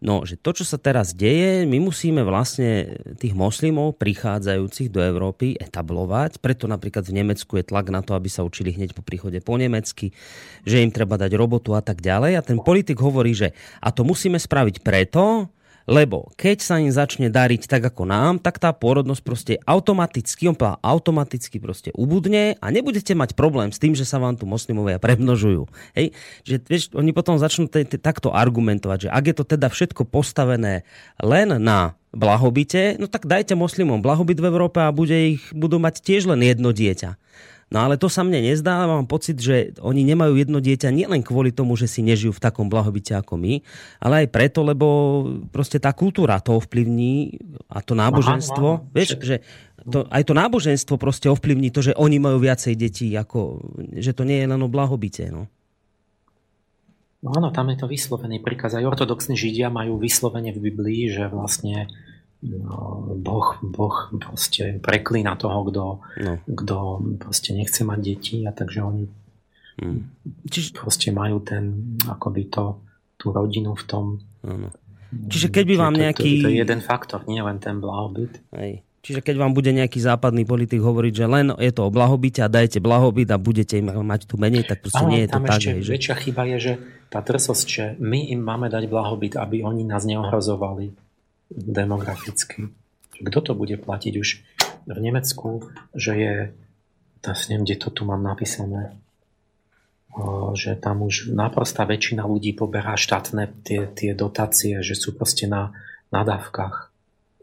No, 0.00 0.24
že 0.24 0.40
to, 0.40 0.56
čo 0.56 0.64
sa 0.64 0.80
teraz 0.80 1.12
deje, 1.12 1.68
my 1.68 1.76
musíme 1.76 2.24
vlastne 2.24 2.96
tých 3.20 3.36
moslimov 3.36 4.00
prichádzajúcich 4.00 4.88
do 4.88 5.04
Európy 5.04 5.60
etablovať. 5.60 6.40
Preto 6.40 6.64
napríklad 6.64 7.04
v 7.04 7.20
Nemecku 7.20 7.60
je 7.60 7.68
tlak 7.68 7.92
na 7.92 8.00
to, 8.00 8.16
aby 8.16 8.32
sa 8.32 8.40
učili 8.40 8.72
hneď 8.72 8.96
po 8.96 9.04
príchode 9.04 9.44
po 9.44 9.60
nemecky, 9.60 10.16
že 10.64 10.80
im 10.80 10.88
treba 10.88 11.20
dať 11.20 11.36
robotu 11.36 11.76
a 11.76 11.84
tak 11.84 12.00
ďalej. 12.00 12.32
A 12.32 12.40
ten 12.40 12.56
politik 12.64 12.96
hovorí, 12.96 13.36
že 13.36 13.52
a 13.84 13.92
to 13.92 14.00
musíme 14.08 14.40
spraviť 14.40 14.80
preto, 14.80 15.52
lebo 15.88 16.28
keď 16.36 16.58
sa 16.60 16.76
im 16.80 16.92
začne 16.92 17.32
dariť 17.32 17.70
tak 17.70 17.82
ako 17.92 18.08
nám, 18.08 18.42
tak 18.42 18.60
tá 18.60 18.72
pôrodnosť 18.74 19.22
proste 19.22 19.54
automaticky, 19.64 20.50
on 20.50 20.56
povedal, 20.56 20.80
automaticky 20.82 21.56
proste 21.62 21.90
ubudne 21.96 22.58
a 22.58 22.66
nebudete 22.68 23.16
mať 23.16 23.32
problém 23.38 23.70
s 23.70 23.80
tým, 23.80 23.96
že 23.96 24.04
sa 24.04 24.20
vám 24.20 24.36
tu 24.36 24.44
moslimovia 24.44 25.00
premnožujú. 25.00 25.70
Hej? 25.96 26.12
Že, 26.44 26.54
vieš, 26.66 26.84
oni 26.92 27.10
potom 27.16 27.40
začnú 27.40 27.70
t- 27.70 27.86
t- 27.86 28.00
takto 28.00 28.34
argumentovať, 28.34 29.08
že 29.08 29.12
ak 29.12 29.24
je 29.30 29.34
to 29.36 29.44
teda 29.44 29.68
všetko 29.72 30.08
postavené 30.08 30.84
len 31.20 31.56
na 31.60 31.96
blahobite, 32.10 32.98
no 32.98 33.06
tak 33.06 33.26
dajte 33.26 33.54
moslimom 33.54 34.02
blahobyt 34.02 34.42
v 34.42 34.48
Európe 34.50 34.82
a 34.82 34.90
bude 34.90 35.38
ich, 35.38 35.42
budú 35.54 35.78
mať 35.78 36.02
tiež 36.02 36.26
len 36.26 36.42
jedno 36.42 36.74
dieťa. 36.74 37.14
No 37.70 37.86
ale 37.86 37.94
to 37.94 38.10
sa 38.10 38.26
mne 38.26 38.42
nezdá, 38.42 38.82
mám 38.90 39.06
pocit, 39.06 39.38
že 39.38 39.78
oni 39.78 40.02
nemajú 40.02 40.34
jedno 40.34 40.58
dieťa 40.58 40.90
nielen 40.90 41.22
kvôli 41.22 41.54
tomu, 41.54 41.78
že 41.78 41.86
si 41.86 42.02
nežijú 42.02 42.34
v 42.34 42.42
takom 42.42 42.66
blahobite 42.66 43.14
ako 43.14 43.38
my, 43.38 43.62
ale 44.02 44.26
aj 44.26 44.34
preto, 44.34 44.66
lebo 44.66 44.86
proste 45.54 45.78
tá 45.78 45.94
kultúra 45.94 46.42
to 46.42 46.58
ovplyvní 46.58 47.38
a 47.70 47.78
to 47.78 47.94
náboženstvo, 47.94 48.68
aha, 48.74 48.82
aha, 48.82 48.90
vieš, 48.90 49.08
že 49.22 49.36
to, 49.86 50.02
aj 50.10 50.22
to 50.26 50.34
náboženstvo 50.34 50.98
proste 50.98 51.30
ovplyvní 51.30 51.70
to, 51.70 51.80
že 51.80 51.94
oni 51.94 52.18
majú 52.18 52.42
viacej 52.42 52.74
detí, 52.74 53.14
ako, 53.14 53.62
že 53.94 54.18
to 54.18 54.26
nie 54.26 54.42
je 54.42 54.50
len 54.50 54.60
o 54.60 54.68
blahobite. 54.68 55.30
No. 55.30 55.46
No 57.20 57.36
áno, 57.36 57.52
tam 57.52 57.68
je 57.70 57.78
to 57.78 57.86
vyslovený 57.86 58.40
príkaz. 58.40 58.74
Aj 58.74 58.84
ortodoxní 58.84 59.36
židia 59.36 59.68
majú 59.68 60.00
vyslovene 60.00 60.56
v 60.56 60.72
Biblii, 60.72 61.12
že 61.12 61.28
vlastne 61.28 61.86
no, 62.42 63.04
boh, 63.20 63.60
boh 63.62 63.96
proste 64.16 64.80
preklína 64.80 65.36
toho, 65.36 65.64
kto, 65.68 65.84
no. 66.00 66.34
kto 66.44 66.76
proste 67.20 67.52
nechce 67.52 67.84
mať 67.84 67.98
deti 68.00 68.36
a 68.48 68.52
takže 68.52 68.80
oni. 68.80 69.04
Čiže... 70.48 70.76
proste 70.76 71.08
majú 71.12 71.40
ten, 71.40 71.96
akoby 72.04 72.52
to, 72.52 72.84
tú 73.16 73.32
rodinu 73.32 73.72
v 73.76 73.84
tom. 73.88 74.04
Ano. 74.44 74.68
Čiže 75.10 75.50
keď 75.50 75.64
by 75.66 75.74
vám 75.76 75.94
nejaký... 75.96 76.32
To, 76.40 76.42
to, 76.42 76.46
to 76.46 76.52
je 76.52 76.60
jeden 76.62 76.80
faktor, 76.84 77.20
nie 77.26 77.42
len 77.42 77.58
ten 77.58 77.82
blahobyt. 77.82 78.38
Hej. 78.54 78.86
Čiže 79.00 79.24
keď 79.24 79.36
vám 79.40 79.56
bude 79.56 79.72
nejaký 79.72 79.96
západný 79.96 80.44
politik 80.44 80.84
hovoriť, 80.84 81.12
že 81.24 81.26
len 81.26 81.56
je 81.56 81.72
to 81.72 81.88
o 81.88 81.90
blahobite 81.90 82.44
a 82.44 82.52
dajte 82.52 82.84
blahobyt 82.84 83.32
a 83.32 83.40
budete 83.40 83.80
im 83.80 83.88
mať 83.88 84.28
tu 84.28 84.36
menej, 84.36 84.68
tak 84.68 84.84
proste 84.84 85.00
Ale 85.00 85.08
nie 85.08 85.20
je 85.24 85.28
to 85.32 85.38
tak. 85.40 85.56
Ešte 85.56 85.80
že... 85.80 85.92
väčšia 85.96 86.16
chyba 86.20 86.42
je, 86.44 86.56
že 86.60 86.72
tá 87.08 87.24
drsosť, 87.24 87.66
že 87.66 87.84
my 87.96 88.28
im 88.28 88.44
máme 88.44 88.68
dať 88.68 88.92
blahobyt, 88.92 89.40
aby 89.40 89.64
oni 89.64 89.88
nás 89.88 90.04
neohrozovali 90.04 91.09
demograficky. 91.50 92.70
Kto 93.20 93.38
to 93.42 93.52
bude 93.58 93.76
platiť 93.82 94.14
už 94.16 94.28
v 94.88 94.98
Nemecku, 94.98 95.68
že 95.92 96.12
je, 96.16 96.34
neviem, 97.20 97.64
kde 97.68 97.76
to 97.76 97.88
tu 97.92 98.02
mám 98.08 98.22
napísané, 98.24 98.96
že 100.56 100.74
tam 100.74 101.06
už 101.06 101.30
naprostá 101.30 101.86
väčšina 101.86 102.26
ľudí 102.26 102.56
poberá 102.56 102.98
štátne 102.98 103.50
tie, 103.62 103.86
tie 103.92 104.10
dotácie, 104.16 104.82
že 104.82 104.98
sú 104.98 105.14
proste 105.14 105.46
na, 105.46 105.70
na 106.10 106.26
dávkach. 106.26 106.90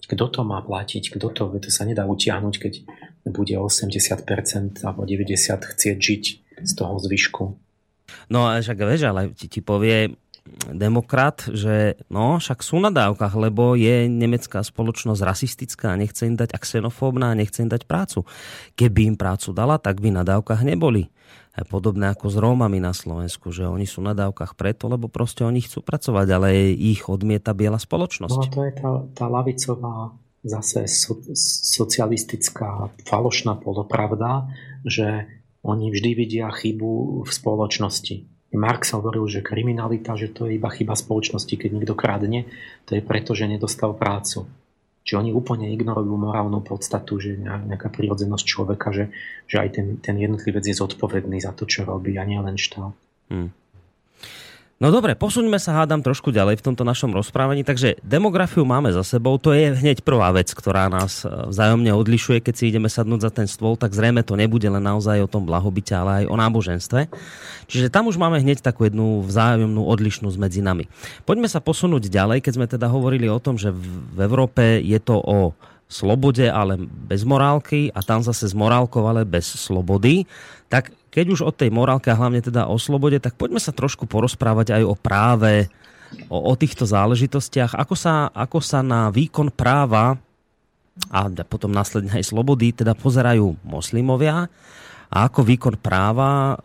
Kto 0.08 0.26
to 0.32 0.42
má 0.48 0.64
platiť? 0.64 1.12
Kto 1.16 1.28
to, 1.32 1.44
to 1.60 1.70
sa 1.72 1.84
nedá 1.84 2.08
utiahnuť, 2.08 2.56
keď 2.60 2.74
bude 3.28 3.56
80% 3.60 4.84
alebo 4.84 5.04
90% 5.04 5.76
chcieť 5.76 5.98
žiť 6.00 6.24
z 6.64 6.72
toho 6.72 6.96
zvyšku. 7.00 7.44
No 8.32 8.48
a 8.48 8.60
však 8.60 8.80
vieš, 8.88 9.04
ale 9.08 9.36
ti, 9.36 9.52
ti 9.52 9.60
povie, 9.60 10.16
demokrat, 10.74 11.48
že 11.52 11.98
no, 12.12 12.42
však 12.42 12.60
sú 12.66 12.82
na 12.82 12.92
dávkach, 12.92 13.34
lebo 13.38 13.78
je 13.78 14.10
nemecká 14.10 14.62
spoločnosť 14.62 15.22
rasistická, 15.22 15.96
nechce 15.96 16.28
im 16.28 16.36
dať 16.36 16.54
a 16.54 16.60
xenofóbna 16.60 17.34
a 17.34 17.38
nechce 17.38 17.64
im 17.64 17.72
dať 17.72 17.86
prácu. 17.88 18.28
Keby 18.76 19.14
im 19.14 19.18
prácu 19.18 19.54
dala, 19.56 19.78
tak 19.80 20.04
by 20.04 20.12
na 20.12 20.24
dávkach 20.28 20.66
neboli. 20.66 21.10
Podobné 21.58 22.14
ako 22.14 22.30
s 22.30 22.38
Rómami 22.38 22.78
na 22.78 22.94
Slovensku, 22.94 23.50
že 23.50 23.66
oni 23.66 23.90
sú 23.90 24.06
na 24.06 24.14
dávkach 24.14 24.54
preto, 24.54 24.86
lebo 24.86 25.10
proste 25.10 25.42
oni 25.42 25.66
chcú 25.66 25.82
pracovať, 25.82 26.28
ale 26.30 26.70
ich 26.70 27.10
odmieta 27.10 27.58
biela 27.58 27.82
spoločnosť. 27.82 28.38
No 28.38 28.46
a 28.46 28.54
to 28.54 28.62
je 28.62 28.74
tá, 28.78 28.90
tá 29.18 29.26
lavicová 29.26 30.14
zase 30.46 30.86
so, 30.86 31.18
socialistická 31.74 32.94
falošná 33.10 33.58
polopravda, 33.58 34.54
že 34.86 35.26
oni 35.66 35.90
vždy 35.90 36.12
vidia 36.14 36.54
chybu 36.54 37.26
v 37.26 37.30
spoločnosti 37.34 38.37
Marx 38.58 38.98
hovoril, 38.98 39.30
že 39.30 39.46
kriminalita, 39.46 40.18
že 40.18 40.34
to 40.34 40.50
je 40.50 40.58
iba 40.58 40.74
chyba 40.74 40.98
spoločnosti, 40.98 41.54
keď 41.54 41.70
niekto 41.78 41.94
kradne, 41.94 42.50
to 42.90 42.98
je 42.98 43.06
preto, 43.06 43.38
že 43.38 43.46
nedostal 43.46 43.94
prácu. 43.94 44.50
Čiže 45.08 45.24
oni 45.24 45.32
úplne 45.32 45.72
ignorujú 45.72 46.20
morálnu 46.20 46.60
podstatu, 46.66 47.16
že 47.16 47.40
nejaká 47.40 47.88
prírodzenosť 47.88 48.44
človeka, 48.44 48.92
že, 48.92 49.16
že 49.48 49.64
aj 49.64 49.70
ten, 49.72 49.88
ten 50.04 50.20
jednotlivec 50.20 50.68
je 50.68 50.76
zodpovedný 50.76 51.40
za 51.40 51.56
to, 51.56 51.64
čo 51.64 51.88
robí 51.88 52.20
a 52.20 52.28
nie 52.28 52.36
len 52.36 52.60
štát. 52.60 52.92
Hmm. 53.32 53.56
No 54.78 54.94
dobre, 54.94 55.18
posuňme 55.18 55.58
sa 55.58 55.82
hádam 55.82 56.06
trošku 56.06 56.30
ďalej 56.30 56.62
v 56.62 56.66
tomto 56.70 56.86
našom 56.86 57.10
rozprávaní. 57.10 57.66
Takže 57.66 57.98
demografiu 58.06 58.62
máme 58.62 58.94
za 58.94 59.02
sebou, 59.02 59.42
to 59.42 59.50
je 59.50 59.74
hneď 59.74 60.06
prvá 60.06 60.30
vec, 60.30 60.54
ktorá 60.54 60.86
nás 60.86 61.26
e, 61.26 61.34
vzájomne 61.50 61.90
odlišuje, 61.98 62.46
keď 62.46 62.54
si 62.54 62.70
ideme 62.70 62.86
sadnúť 62.86 63.26
za 63.26 63.32
ten 63.34 63.50
stôl, 63.50 63.74
tak 63.74 63.98
zrejme 63.98 64.22
to 64.22 64.38
nebude 64.38 64.70
len 64.70 64.86
naozaj 64.86 65.26
o 65.26 65.32
tom 65.32 65.50
blahobite, 65.50 65.98
ale 65.98 66.22
aj 66.22 66.26
o 66.30 66.36
náboženstve. 66.38 67.10
Čiže 67.66 67.90
tam 67.90 68.06
už 68.06 68.22
máme 68.22 68.38
hneď 68.38 68.62
takú 68.62 68.86
jednu 68.86 69.26
vzájomnú 69.26 69.82
odlišnosť 69.82 70.38
medzi 70.38 70.62
nami. 70.62 70.86
Poďme 71.26 71.50
sa 71.50 71.58
posunúť 71.58 72.14
ďalej, 72.14 72.46
keď 72.46 72.54
sme 72.54 72.70
teda 72.70 72.86
hovorili 72.86 73.26
o 73.34 73.42
tom, 73.42 73.58
že 73.58 73.74
v 73.74 74.20
Európe 74.22 74.78
je 74.86 75.02
to 75.02 75.18
o 75.18 75.58
slobode, 75.90 76.46
ale 76.46 76.78
bez 76.86 77.26
morálky 77.26 77.90
a 77.98 78.06
tam 78.06 78.22
zase 78.22 78.46
s 78.46 78.54
morálkou, 78.54 79.02
ale 79.10 79.26
bez 79.26 79.48
slobody. 79.58 80.30
Tak 80.70 80.94
keď 81.18 81.34
už 81.34 81.42
o 81.42 81.50
tej 81.50 81.74
morálke 81.74 82.14
a 82.14 82.20
hlavne 82.20 82.46
teda 82.46 82.70
o 82.70 82.78
slobode, 82.78 83.18
tak 83.18 83.34
poďme 83.34 83.58
sa 83.58 83.74
trošku 83.74 84.06
porozprávať 84.06 84.78
aj 84.78 84.84
o 84.86 84.94
práve, 84.94 85.66
o, 86.30 86.38
o 86.38 86.54
týchto 86.54 86.86
záležitostiach, 86.86 87.74
ako 87.74 87.98
sa, 87.98 88.30
ako 88.30 88.62
sa 88.62 88.86
na 88.86 89.10
výkon 89.10 89.50
práva 89.50 90.22
a 91.10 91.20
potom 91.42 91.74
následne 91.74 92.14
aj 92.14 92.30
slobody 92.30 92.70
teda 92.70 92.94
pozerajú 92.94 93.58
moslimovia 93.66 94.46
a 95.10 95.18
ako 95.26 95.42
výkon 95.42 95.76
práva 95.82 96.54
e, 96.54 96.56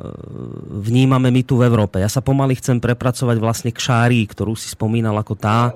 vnímame 0.85 1.33
my 1.33 1.43
tu 1.49 1.57
v 1.57 1.65
Európe. 1.65 2.03
Ja 2.03 2.13
sa 2.13 2.21
pomaly 2.21 2.61
chcem 2.61 2.77
prepracovať 2.77 3.37
vlastne 3.41 3.71
k 3.73 3.81
šári, 3.81 4.21
ktorú 4.29 4.53
si 4.53 4.69
spomínal 4.69 5.17
ako 5.17 5.33
tá, 5.33 5.73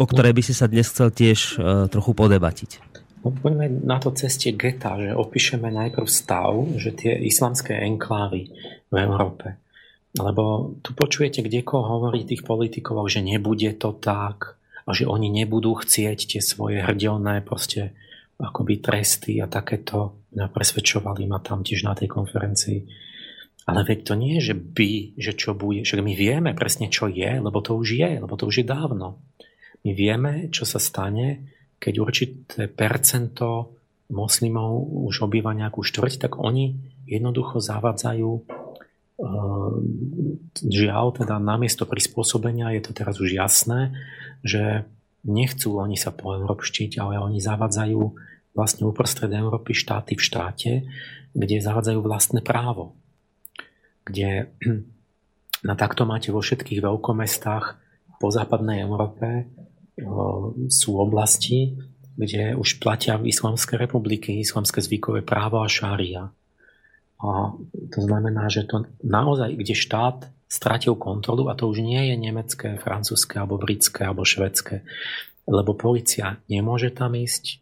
o 0.00 0.06
ktorej 0.08 0.32
by 0.32 0.42
si 0.44 0.56
sa 0.56 0.70
dnes 0.70 0.88
chcel 0.88 1.12
tiež 1.12 1.60
e, 1.60 1.90
trochu 1.92 2.16
podebatiť. 2.16 2.95
No, 3.26 3.34
poďme 3.34 3.66
na 3.82 3.98
to 3.98 4.14
ceste 4.14 4.54
geta, 4.54 4.94
že 5.02 5.10
opíšeme 5.10 5.66
najprv 5.66 6.06
stav, 6.06 6.54
že 6.78 6.94
tie 6.94 7.10
islamské 7.26 7.74
enklávy 7.74 8.54
v 8.86 8.94
Európe. 9.02 9.58
Lebo 10.14 10.78
tu 10.78 10.94
počujete 10.94 11.42
kdekoho 11.42 11.98
hovorí 11.98 12.22
tých 12.22 12.46
politikov, 12.46 13.10
že 13.10 13.26
nebude 13.26 13.74
to 13.82 13.98
tak 13.98 14.54
a 14.86 14.94
že 14.94 15.10
oni 15.10 15.26
nebudú 15.42 15.74
chcieť 15.74 16.38
tie 16.38 16.38
svoje 16.38 16.86
hrdelné 16.86 17.42
proste 17.42 17.98
akoby 18.38 18.78
tresty 18.78 19.42
a 19.42 19.50
takéto 19.50 20.22
presvedčovali 20.30 21.26
ma 21.26 21.42
tam 21.42 21.66
tiež 21.66 21.82
na 21.82 21.98
tej 21.98 22.06
konferencii. 22.06 22.78
Ale 23.66 23.82
veď 23.82 24.06
to 24.06 24.14
nie 24.14 24.38
je, 24.38 24.54
že 24.54 24.56
by, 24.56 25.18
že 25.18 25.32
čo 25.34 25.58
bude. 25.58 25.82
Však 25.82 25.98
my 25.98 26.14
vieme 26.14 26.54
presne, 26.54 26.86
čo 26.94 27.10
je, 27.10 27.42
lebo 27.42 27.58
to 27.58 27.74
už 27.74 27.90
je, 27.90 28.22
lebo 28.22 28.38
to 28.38 28.46
už 28.46 28.62
je 28.62 28.66
dávno. 28.70 29.18
My 29.82 29.90
vieme, 29.98 30.46
čo 30.54 30.62
sa 30.62 30.78
stane, 30.78 31.55
keď 31.76 31.94
určité 32.00 32.60
percento 32.66 33.76
moslimov 34.10 34.86
už 35.10 35.26
obýva 35.26 35.50
nejakú 35.52 35.82
štvrť, 35.82 36.28
tak 36.28 36.32
oni 36.38 36.78
jednoducho 37.06 37.58
zavádzajú 37.58 38.30
e, 38.30 38.42
žiaľ, 40.62 41.06
teda 41.14 41.42
namiesto 41.42 41.86
prispôsobenia 41.86 42.74
je 42.78 42.82
to 42.86 42.92
teraz 42.94 43.18
už 43.18 43.34
jasné, 43.34 43.94
že 44.46 44.86
nechcú 45.26 45.74
oni 45.76 45.98
sa 45.98 46.14
poeurópštiť, 46.14 47.02
ale 47.02 47.18
oni 47.18 47.42
zavádzajú 47.42 48.00
vlastne 48.54 48.88
uprostred 48.88 49.28
Európy 49.34 49.74
štáty 49.74 50.14
v 50.16 50.22
štáte, 50.22 50.72
kde 51.36 51.60
zavádzajú 51.60 51.98
vlastné 52.00 52.40
právo. 52.40 52.96
Kde 54.06 54.54
na 55.68 55.74
takto 55.74 56.06
máte 56.06 56.30
vo 56.30 56.40
všetkých 56.40 56.80
veľkomestách 56.80 57.64
po 58.16 58.32
západnej 58.32 58.86
Európe 58.86 59.50
sú 60.68 60.90
oblasti, 61.00 61.76
kde 62.16 62.56
už 62.56 62.80
platia 62.80 63.20
v 63.20 63.28
Islamské 63.28 63.76
republiky 63.76 64.40
islamské 64.40 64.80
zvykové 64.80 65.20
právo 65.20 65.60
a 65.60 65.68
šária. 65.68 66.32
A 67.16 67.30
to 67.92 67.98
znamená, 68.00 68.48
že 68.52 68.68
to 68.68 68.88
naozaj, 69.00 69.56
kde 69.56 69.72
štát 69.72 70.18
stratil 70.46 70.94
kontrolu, 70.96 71.48
a 71.48 71.56
to 71.56 71.68
už 71.68 71.80
nie 71.80 72.12
je 72.12 72.16
nemecké, 72.16 72.68
francúzske, 72.76 73.40
alebo 73.40 73.56
britské, 73.56 74.04
alebo 74.04 74.22
švedské, 74.24 74.84
lebo 75.48 75.74
policia 75.74 76.38
nemôže 76.46 76.92
tam 76.92 77.16
ísť, 77.16 77.58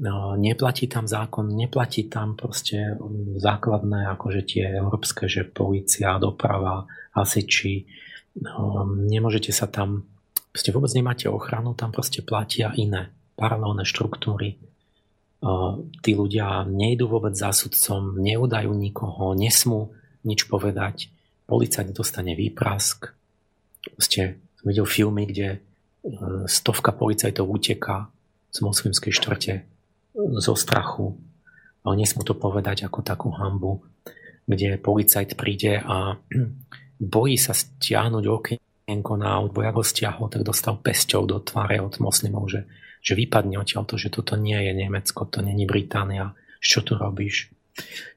no, 0.00 0.34
neplatí 0.34 0.88
tam 0.88 1.06
zákon, 1.06 1.54
neplatí 1.54 2.08
tam 2.08 2.34
proste 2.34 2.98
základné, 3.36 4.10
akože 4.16 4.42
tie 4.42 4.64
európske, 4.80 5.28
že 5.28 5.46
policia, 5.46 6.18
doprava, 6.18 6.88
hasiči, 7.14 7.86
no, 8.42 8.84
nemôžete 8.88 9.52
sa 9.54 9.68
tam, 9.68 10.08
proste 10.56 10.72
vôbec 10.72 10.88
nemáte 10.96 11.28
ochranu, 11.28 11.76
tam 11.76 11.92
proste 11.92 12.24
platia 12.24 12.72
iné 12.80 13.12
paralelné 13.36 13.84
štruktúry, 13.84 14.56
tí 16.00 16.10
ľudia 16.16 16.64
nejdú 16.64 17.12
vôbec 17.12 17.36
za 17.36 17.52
sudcom, 17.52 18.16
neudajú 18.16 18.72
nikoho, 18.72 19.36
nesmú 19.36 19.92
nič 20.24 20.48
povedať, 20.48 21.12
policajt 21.44 21.92
dostane 21.92 22.32
výprask. 22.32 23.12
Ste 24.00 24.40
videl 24.64 24.88
filmy, 24.88 25.28
kde 25.28 25.60
stovka 26.48 26.96
policajtov 26.96 27.44
uteká 27.44 28.08
z 28.48 28.64
moslimskej 28.64 29.12
štvrte 29.12 29.54
zo 30.40 30.56
strachu. 30.56 31.20
Ale 31.84 32.00
nesmú 32.00 32.24
to 32.24 32.32
povedať 32.32 32.88
ako 32.88 33.04
takú 33.04 33.28
hambu, 33.28 33.84
kde 34.48 34.80
policajt 34.80 35.36
príde 35.36 35.84
a 35.84 36.16
bojí 36.96 37.36
sa 37.36 37.52
stiahnuť 37.52 38.24
okienko 38.24 38.65
na 38.88 39.28
aut, 39.34 39.50
bo 39.50 39.66
ja 39.66 39.74
ho 39.74 39.82
stiahol, 39.82 40.30
tak 40.30 40.46
dostal 40.46 40.78
pesťou 40.78 41.26
do 41.26 41.42
tváre 41.42 41.82
od 41.82 41.98
moslimov, 41.98 42.46
že 42.46 42.70
že 43.06 43.14
vypadne 43.14 43.62
odtiaľ 43.62 43.86
to, 43.86 43.94
že 43.94 44.10
toto 44.10 44.34
nie 44.34 44.58
je 44.58 44.74
Nemecko, 44.74 45.30
to 45.30 45.38
není 45.38 45.62
Británia, 45.62 46.34
čo 46.58 46.82
tu 46.82 46.98
robíš. 46.98 47.54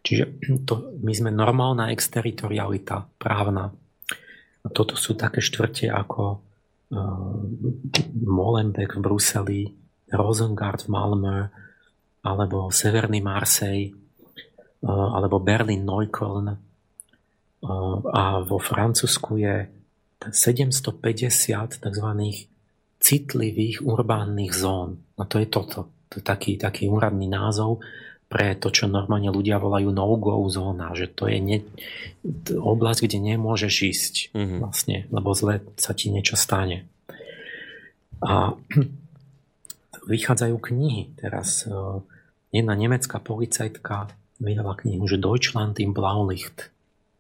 Čiže 0.01 0.41
to, 0.65 0.97
my 1.05 1.13
sme 1.13 1.29
normálna 1.29 1.93
exteritorialita 1.93 3.05
právna. 3.21 3.69
A 4.65 4.67
toto 4.73 4.97
sú 4.97 5.13
také 5.13 5.45
štvrte 5.45 5.93
ako 5.93 6.41
uh, 6.41 7.37
Molenbeek 8.17 8.97
v 8.97 9.03
Bruseli, 9.05 9.61
Rosengard 10.09 10.81
v 10.81 10.89
Malmö, 10.89 11.37
alebo 12.25 12.73
Severný 12.73 13.21
Marseille, 13.21 13.93
uh, 13.93 15.13
alebo 15.13 15.37
Berlin 15.37 15.85
Neukölln. 15.85 16.47
Uh, 16.49 16.57
a 18.09 18.41
vo 18.41 18.57
Francúzsku 18.57 19.37
je 19.37 19.69
750 20.19 21.79
tzv 21.79 22.07
citlivých 22.99 23.79
urbánnych 23.79 24.51
zón. 24.51 24.99
No 25.15 25.23
to 25.23 25.39
je 25.39 25.47
toto. 25.47 25.87
To 26.11 26.19
je 26.19 26.23
taký, 26.23 26.59
taký 26.59 26.91
úradný 26.91 27.31
názov 27.31 27.79
pre 28.29 28.53
to, 28.59 28.69
čo 28.69 28.85
normálne 28.85 29.33
ľudia 29.33 29.57
volajú 29.57 29.89
no-go 29.89 30.45
zóna, 30.53 30.93
že 30.93 31.09
to 31.09 31.25
je 31.25 31.41
ne, 31.41 31.57
oblasť, 32.53 33.09
kde 33.09 33.17
nemôžeš 33.33 33.73
ísť 33.89 34.13
mm-hmm. 34.37 34.59
vlastne, 34.61 34.97
lebo 35.09 35.33
zle 35.33 35.65
sa 35.81 35.97
ti 35.97 36.13
niečo 36.13 36.37
stane. 36.37 36.85
A 38.21 38.53
vychádzajú 40.13 40.55
knihy. 40.61 41.17
Teraz 41.17 41.65
jedna 42.53 42.73
nemecká 42.77 43.17
policajtka 43.17 44.13
vydala 44.37 44.77
knihu, 44.85 45.09
že 45.09 45.17
Deutschland 45.17 45.81
im 45.81 45.95
Blaulicht 45.95 46.69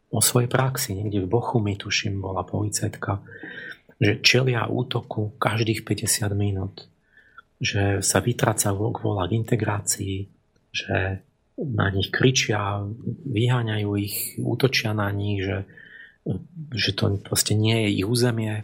o 0.09 0.19
svojej 0.21 0.49
praxi. 0.49 0.97
Niekde 0.97 1.25
v 1.25 1.31
Bochumi, 1.31 1.77
tuším, 1.77 2.21
bola 2.21 2.41
policajtka 2.41 3.21
že 3.99 4.23
čelia 4.23 4.63
útoku 4.71 5.35
každých 5.35 5.83
50 5.83 6.31
minút, 6.31 6.87
že 7.59 7.99
sa 7.99 8.23
vytráca 8.23 8.71
vôľa 8.71 9.27
k 9.27 9.35
integrácii, 9.35 10.15
že 10.71 11.19
na 11.59 11.87
nich 11.91 12.07
kričia, 12.07 12.87
vyháňajú 13.27 13.89
ich, 13.99 14.39
útočia 14.39 14.95
na 14.95 15.11
nich, 15.11 15.43
že, 15.43 15.67
že 16.71 16.95
to 16.95 17.19
proste 17.19 17.59
nie 17.59 17.83
je 17.83 17.99
ich 17.99 18.07
územie, 18.07 18.63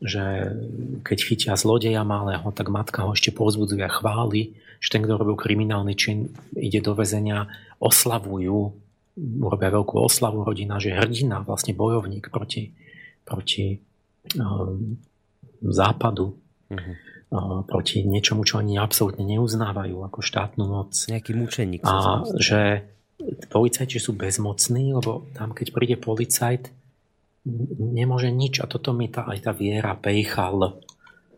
že 0.00 0.56
keď 1.04 1.18
chytia 1.20 1.54
zlodeja 1.60 2.00
malého, 2.08 2.48
tak 2.56 2.72
matka 2.72 3.04
ho 3.04 3.12
ešte 3.12 3.36
povzbudzuje 3.36 3.84
a 3.84 3.92
chváli, 3.92 4.56
že 4.80 4.96
ten, 4.96 5.04
kto 5.04 5.20
robil 5.20 5.36
kriminálny 5.36 5.92
čin, 5.92 6.32
ide 6.56 6.80
do 6.80 6.96
väzenia, 6.96 7.52
oslavujú, 7.76 8.72
robia 9.20 9.72
veľkú 9.72 9.96
oslavu 9.96 10.44
rodina, 10.44 10.76
že 10.76 10.92
hrdina, 10.92 11.40
vlastne 11.42 11.72
bojovník 11.72 12.28
proti, 12.28 12.72
proti 13.24 13.80
Ehm, 14.34 14.98
západu 15.62 16.36
uh-huh. 16.68 17.62
proti 17.64 18.04
niečomu, 18.04 18.42
čo 18.44 18.58
oni 18.58 18.76
absolútne 18.76 19.24
neuznávajú 19.24 20.02
ako 20.02 20.18
štátnu 20.20 20.64
moc. 20.66 20.92
Nejaký 21.08 21.32
mučeník. 21.32 21.80
A 21.86 22.22
že 22.36 22.84
policajti 23.48 23.96
sú 23.96 24.12
bezmocní, 24.12 24.92
lebo 24.92 25.30
tam, 25.32 25.56
keď 25.56 25.66
príde 25.72 25.96
policajt, 25.96 26.70
nemôže 27.78 28.28
nič. 28.28 28.60
A 28.60 28.68
toto 28.68 28.92
mi 28.92 29.08
tá, 29.08 29.24
aj 29.30 29.48
tá 29.48 29.52
Viera 29.56 29.96
Pejchal, 29.96 30.76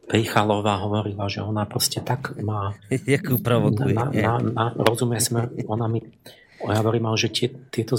Pejchalová 0.09 0.80
hovorila, 0.80 1.28
že 1.28 1.44
ona 1.44 1.68
proste 1.68 2.00
tak 2.00 2.40
má... 2.40 2.72
Jakú 3.05 3.38
provokuje. 3.38 3.94
Na, 3.94 4.09
na, 4.09 4.34
na, 4.40 4.64
rozumie 4.72 5.20
sme, 5.20 5.52
ona 5.68 5.86
mi... 5.86 6.00
Ja 6.64 6.82
hovorím, 6.82 7.14
že 7.14 7.30
tie, 7.30 7.48
tieto 7.70 7.94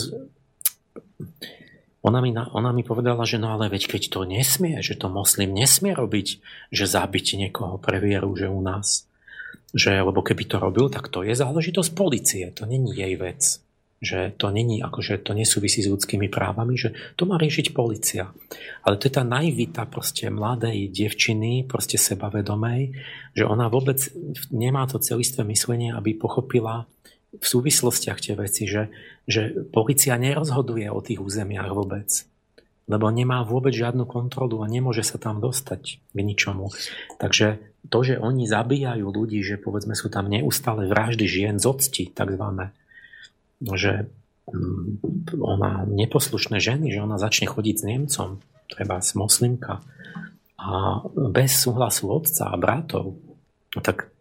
ona 1.99 2.23
mi, 2.23 2.31
ona 2.31 2.72
mi 2.72 2.88
povedala, 2.88 3.27
že 3.27 3.36
no 3.36 3.52
ale 3.52 3.68
veď 3.68 3.91
keď 3.91 4.02
to 4.07 4.19
nesmie, 4.23 4.80
že 4.80 4.95
to 4.95 5.11
moslim 5.11 5.52
nesmie 5.52 5.91
robiť, 5.91 6.27
že 6.72 6.86
zabiť 6.88 7.36
niekoho 7.36 7.76
pre 7.76 7.99
vieru, 7.99 8.31
že 8.40 8.48
u 8.48 8.64
nás. 8.64 9.03
Že, 9.76 10.07
lebo 10.07 10.23
keby 10.23 10.44
to 10.48 10.57
robil, 10.64 10.88
tak 10.88 11.11
to 11.11 11.27
je 11.27 11.36
záležitosť 11.36 11.91
policie, 11.91 12.45
to 12.56 12.64
není 12.64 12.95
jej 12.95 13.19
vec. 13.19 13.60
Že 13.99 14.31
to 14.40 14.48
není, 14.48 14.80
akože 14.80 15.19
to 15.27 15.36
nesúvisí 15.36 15.84
s 15.84 15.91
ľudskými 15.91 16.31
právami, 16.31 16.80
že 16.80 16.95
to 17.19 17.27
má 17.27 17.36
riešiť 17.36 17.76
policia. 17.76 18.31
Ale 18.88 18.95
to 18.95 19.11
je 19.11 19.14
tá 19.19 19.27
naivita 19.27 19.84
proste 19.91 20.31
mladej 20.31 20.88
devčiny, 20.88 21.68
proste 21.68 21.99
sebavedomej, 21.99 22.95
že 23.36 23.44
ona 23.44 23.68
vôbec 23.68 23.99
nemá 24.56 24.88
to 24.88 25.03
celistvé 25.03 25.44
myslenie, 25.52 25.91
aby 25.91 26.15
pochopila, 26.15 26.88
v 27.35 27.45
súvislostiach 27.45 28.19
tie 28.19 28.34
veci, 28.34 28.65
že, 28.65 28.89
že 29.30 29.53
policia 29.69 30.18
nerozhoduje 30.18 30.89
o 30.89 30.99
tých 31.03 31.22
územiach 31.22 31.69
vôbec. 31.72 32.10
Lebo 32.89 33.06
nemá 33.14 33.45
vôbec 33.45 33.69
žiadnu 33.69 34.10
kontrolu 34.10 34.65
a 34.65 34.72
nemôže 34.72 35.06
sa 35.06 35.22
tam 35.22 35.38
dostať 35.38 36.01
k 36.01 36.18
ničomu. 36.18 36.73
Takže 37.22 37.61
to, 37.88 37.99
že 38.01 38.18
oni 38.18 38.49
zabíjajú 38.49 39.06
ľudí, 39.06 39.45
že 39.45 39.61
povedzme 39.61 39.93
sú 39.93 40.10
tam 40.10 40.26
neustále 40.26 40.89
vraždy 40.89 41.30
žien 41.30 41.56
z 41.61 41.69
octi, 41.69 42.03
takzvané, 42.10 42.73
že 43.61 44.10
mm, 44.49 45.38
ona 45.38 45.85
neposlušné 45.85 46.57
ženy, 46.57 46.89
že 46.89 47.06
ona 47.06 47.22
začne 47.22 47.45
chodiť 47.45 47.76
s 47.77 47.84
Nemcom, 47.85 48.30
treba 48.73 48.97
s 49.06 49.14
moslimka, 49.14 49.85
a 50.60 50.99
bez 51.31 51.56
súhlasu 51.56 52.11
otca 52.11 52.51
a 52.51 52.60
bratov, 52.60 53.15
no 53.72 53.80
tak 53.80 54.11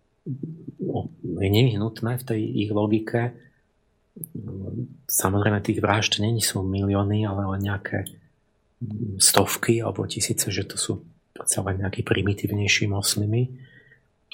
je 1.23 1.49
nevyhnutné 1.49 2.19
v 2.19 2.27
tej 2.27 2.41
ich 2.67 2.71
logike. 2.73 3.37
Samozrejme, 5.07 5.63
tých 5.63 5.79
vražd 5.79 6.19
není 6.19 6.43
sú 6.43 6.65
milióny, 6.67 7.23
ale 7.29 7.43
len 7.55 7.63
nejaké 7.63 8.09
stovky 9.19 9.83
alebo 9.83 10.07
tisíce, 10.07 10.51
že 10.51 10.67
to 10.67 10.79
sú 10.79 10.93
celé 11.47 11.79
nejakí 11.79 12.03
primitívnejší 12.03 12.91
moslimy. 12.91 13.51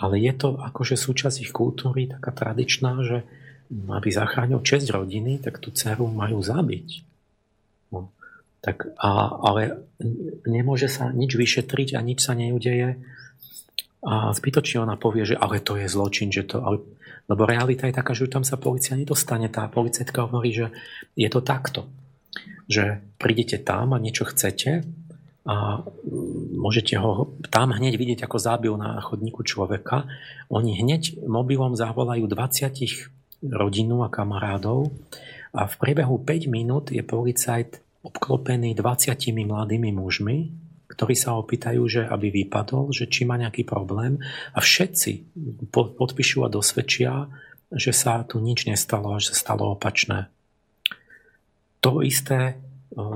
Ale 0.01 0.19
je 0.19 0.33
to 0.35 0.59
akože 0.59 0.99
súčasť 0.99 1.49
ich 1.49 1.53
kultúry 1.55 2.11
taká 2.11 2.35
tradičná, 2.35 2.93
že 3.05 3.23
aby 3.71 4.09
zachránil 4.13 4.61
česť 4.61 4.93
rodiny, 4.93 5.41
tak 5.41 5.63
tú 5.63 5.73
dceru 5.73 6.11
majú 6.11 6.43
zabiť. 6.45 6.89
No. 7.95 8.13
Tak, 8.61 8.97
a, 8.97 9.29
ale 9.45 9.85
nemôže 10.49 10.89
sa 10.89 11.13
nič 11.13 11.37
vyšetriť 11.37 11.97
a 11.97 12.01
nič 12.05 12.25
sa 12.25 12.33
neudeje, 12.37 13.01
a 14.05 14.37
zbytočne 14.37 14.85
ona 14.85 15.01
povie, 15.01 15.25
že 15.25 15.37
ale 15.41 15.65
to 15.65 15.81
je 15.81 15.89
zločin, 15.89 16.29
že 16.29 16.45
to, 16.45 16.61
ale, 16.61 16.85
lebo 17.25 17.49
realita 17.49 17.89
je 17.89 17.97
taká, 17.97 18.13
že 18.13 18.29
tam 18.29 18.45
sa 18.45 18.61
policia 18.61 19.01
nedostane. 19.01 19.49
Tá 19.49 19.65
policajtka 19.73 20.29
hovorí, 20.29 20.53
že 20.53 20.67
je 21.17 21.29
to 21.33 21.41
takto. 21.41 21.89
Že 22.69 23.01
prídete 23.17 23.57
tam 23.65 23.97
a 23.97 24.03
niečo 24.03 24.29
chcete 24.29 24.85
a 25.45 25.85
môžete 26.57 26.97
ho 27.01 27.37
tam 27.49 27.73
hneď 27.73 27.97
vidieť, 27.97 28.21
ako 28.25 28.37
zábil 28.41 28.75
na 28.77 29.01
chodníku 29.01 29.45
človeka. 29.45 30.09
Oni 30.53 30.77
hneď 30.77 31.25
mobilom 31.25 31.77
zavolajú 31.77 32.29
20 32.29 33.13
rodinu 33.45 34.05
a 34.05 34.09
kamarádov 34.09 34.93
a 35.53 35.69
v 35.69 35.75
priebehu 35.81 36.21
5 36.21 36.49
minút 36.49 36.93
je 36.93 37.05
policajt 37.05 37.81
obklopený 38.05 38.77
20 38.77 39.17
mladými 39.49 39.93
mužmi, 39.97 40.64
ktorí 40.95 41.15
sa 41.19 41.35
opýtajú, 41.37 41.83
že 41.91 42.03
aby 42.07 42.31
vypadol, 42.31 42.95
že 42.95 43.11
či 43.11 43.27
má 43.27 43.35
nejaký 43.35 43.67
problém 43.67 44.23
a 44.55 44.59
všetci 44.63 45.35
podpíšu 45.75 46.47
a 46.47 46.53
dosvedčia, 46.53 47.29
že 47.75 47.91
sa 47.91 48.23
tu 48.23 48.39
nič 48.39 48.71
nestalo 48.71 49.15
a 49.15 49.19
že 49.19 49.35
stalo 49.35 49.75
opačné. 49.75 50.31
To 51.83 52.01
isté 52.01 52.39
e, 52.41 52.55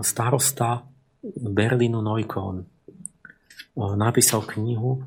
starosta 0.03 0.85
Berlínu 1.25 2.03
Neukon 2.03 2.63
e, 2.63 2.67
napísal 3.97 4.45
knihu 4.45 5.01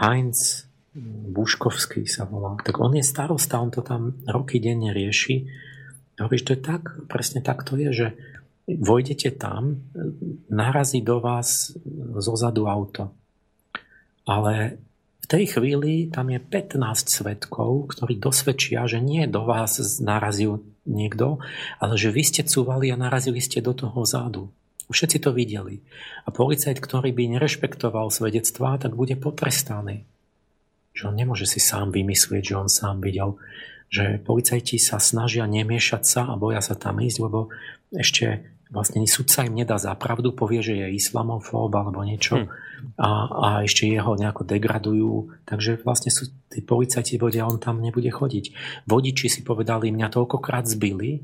Heinz 0.00 0.66
Buškovský 1.32 2.04
sa 2.04 2.28
volá. 2.28 2.56
Tak 2.60 2.76
on 2.76 2.92
je 2.96 3.04
starosta, 3.04 3.60
on 3.60 3.72
to 3.72 3.80
tam 3.80 4.20
roky 4.28 4.60
denne 4.60 4.92
rieši. 4.92 5.48
Hovoríš, 6.20 6.44
to 6.44 6.52
je 6.52 6.60
tak, 6.60 6.92
presne 7.08 7.40
tak 7.40 7.64
to 7.64 7.80
je, 7.80 7.90
že 7.92 8.06
vojdete 8.78 9.34
tam, 9.36 9.82
narazí 10.48 11.00
do 11.00 11.20
vás 11.20 11.74
zozadu 12.20 12.68
auto. 12.68 13.12
Ale 14.28 14.78
v 15.22 15.26
tej 15.26 15.58
chvíli 15.58 16.08
tam 16.12 16.30
je 16.30 16.38
15 16.38 16.78
svetkov, 17.08 17.92
ktorí 17.96 18.20
dosvedčia, 18.20 18.86
že 18.86 19.02
nie 19.02 19.26
do 19.26 19.48
vás 19.48 19.78
narazil 19.98 20.62
niekto, 20.86 21.42
ale 21.78 21.94
že 21.98 22.14
vy 22.14 22.22
ste 22.22 22.42
cúvali 22.46 22.90
a 22.90 23.00
narazili 23.00 23.38
ste 23.42 23.62
do 23.62 23.74
toho 23.74 24.02
zádu. 24.02 24.50
Všetci 24.92 25.24
to 25.24 25.32
videli. 25.32 25.80
A 26.26 26.34
policajt, 26.34 26.76
ktorý 26.76 27.16
by 27.16 27.38
nerešpektoval 27.38 28.12
svedectvá, 28.12 28.76
tak 28.76 28.92
bude 28.92 29.16
potrestaný 29.16 30.04
že 30.92 31.08
on 31.08 31.16
nemôže 31.16 31.48
si 31.48 31.58
sám 31.58 31.90
vymyslieť, 31.90 32.52
že 32.52 32.58
on 32.60 32.68
sám 32.68 33.00
videl, 33.00 33.40
že 33.88 34.20
policajti 34.20 34.76
sa 34.80 35.00
snažia 35.00 35.48
nemiešať 35.48 36.02
sa 36.04 36.22
a 36.32 36.38
boja 36.40 36.60
sa 36.60 36.76
tam 36.76 37.00
ísť, 37.00 37.18
lebo 37.20 37.48
ešte 37.92 38.51
vlastne 38.72 39.04
sudca 39.04 39.44
im 39.44 39.52
nedá 39.52 39.76
za 39.76 39.92
pravdu, 39.92 40.32
povie, 40.32 40.64
že 40.64 40.74
je 40.80 40.96
islamofób 40.96 41.68
alebo 41.68 42.00
niečo 42.00 42.42
hm. 42.42 42.46
a, 42.96 43.10
a 43.28 43.48
ešte 43.68 43.84
jeho 43.84 44.16
nejako 44.16 44.48
degradujú. 44.48 45.12
Takže 45.44 45.84
vlastne 45.84 46.08
sú 46.08 46.32
tí 46.48 46.64
policajti 46.64 47.20
vodia, 47.20 47.44
on 47.44 47.60
tam 47.60 47.84
nebude 47.84 48.08
chodiť. 48.08 48.56
Vodiči 48.88 49.28
si 49.28 49.40
povedali, 49.44 49.92
mňa 49.92 50.08
toľkokrát 50.08 50.64
zbili, 50.64 51.20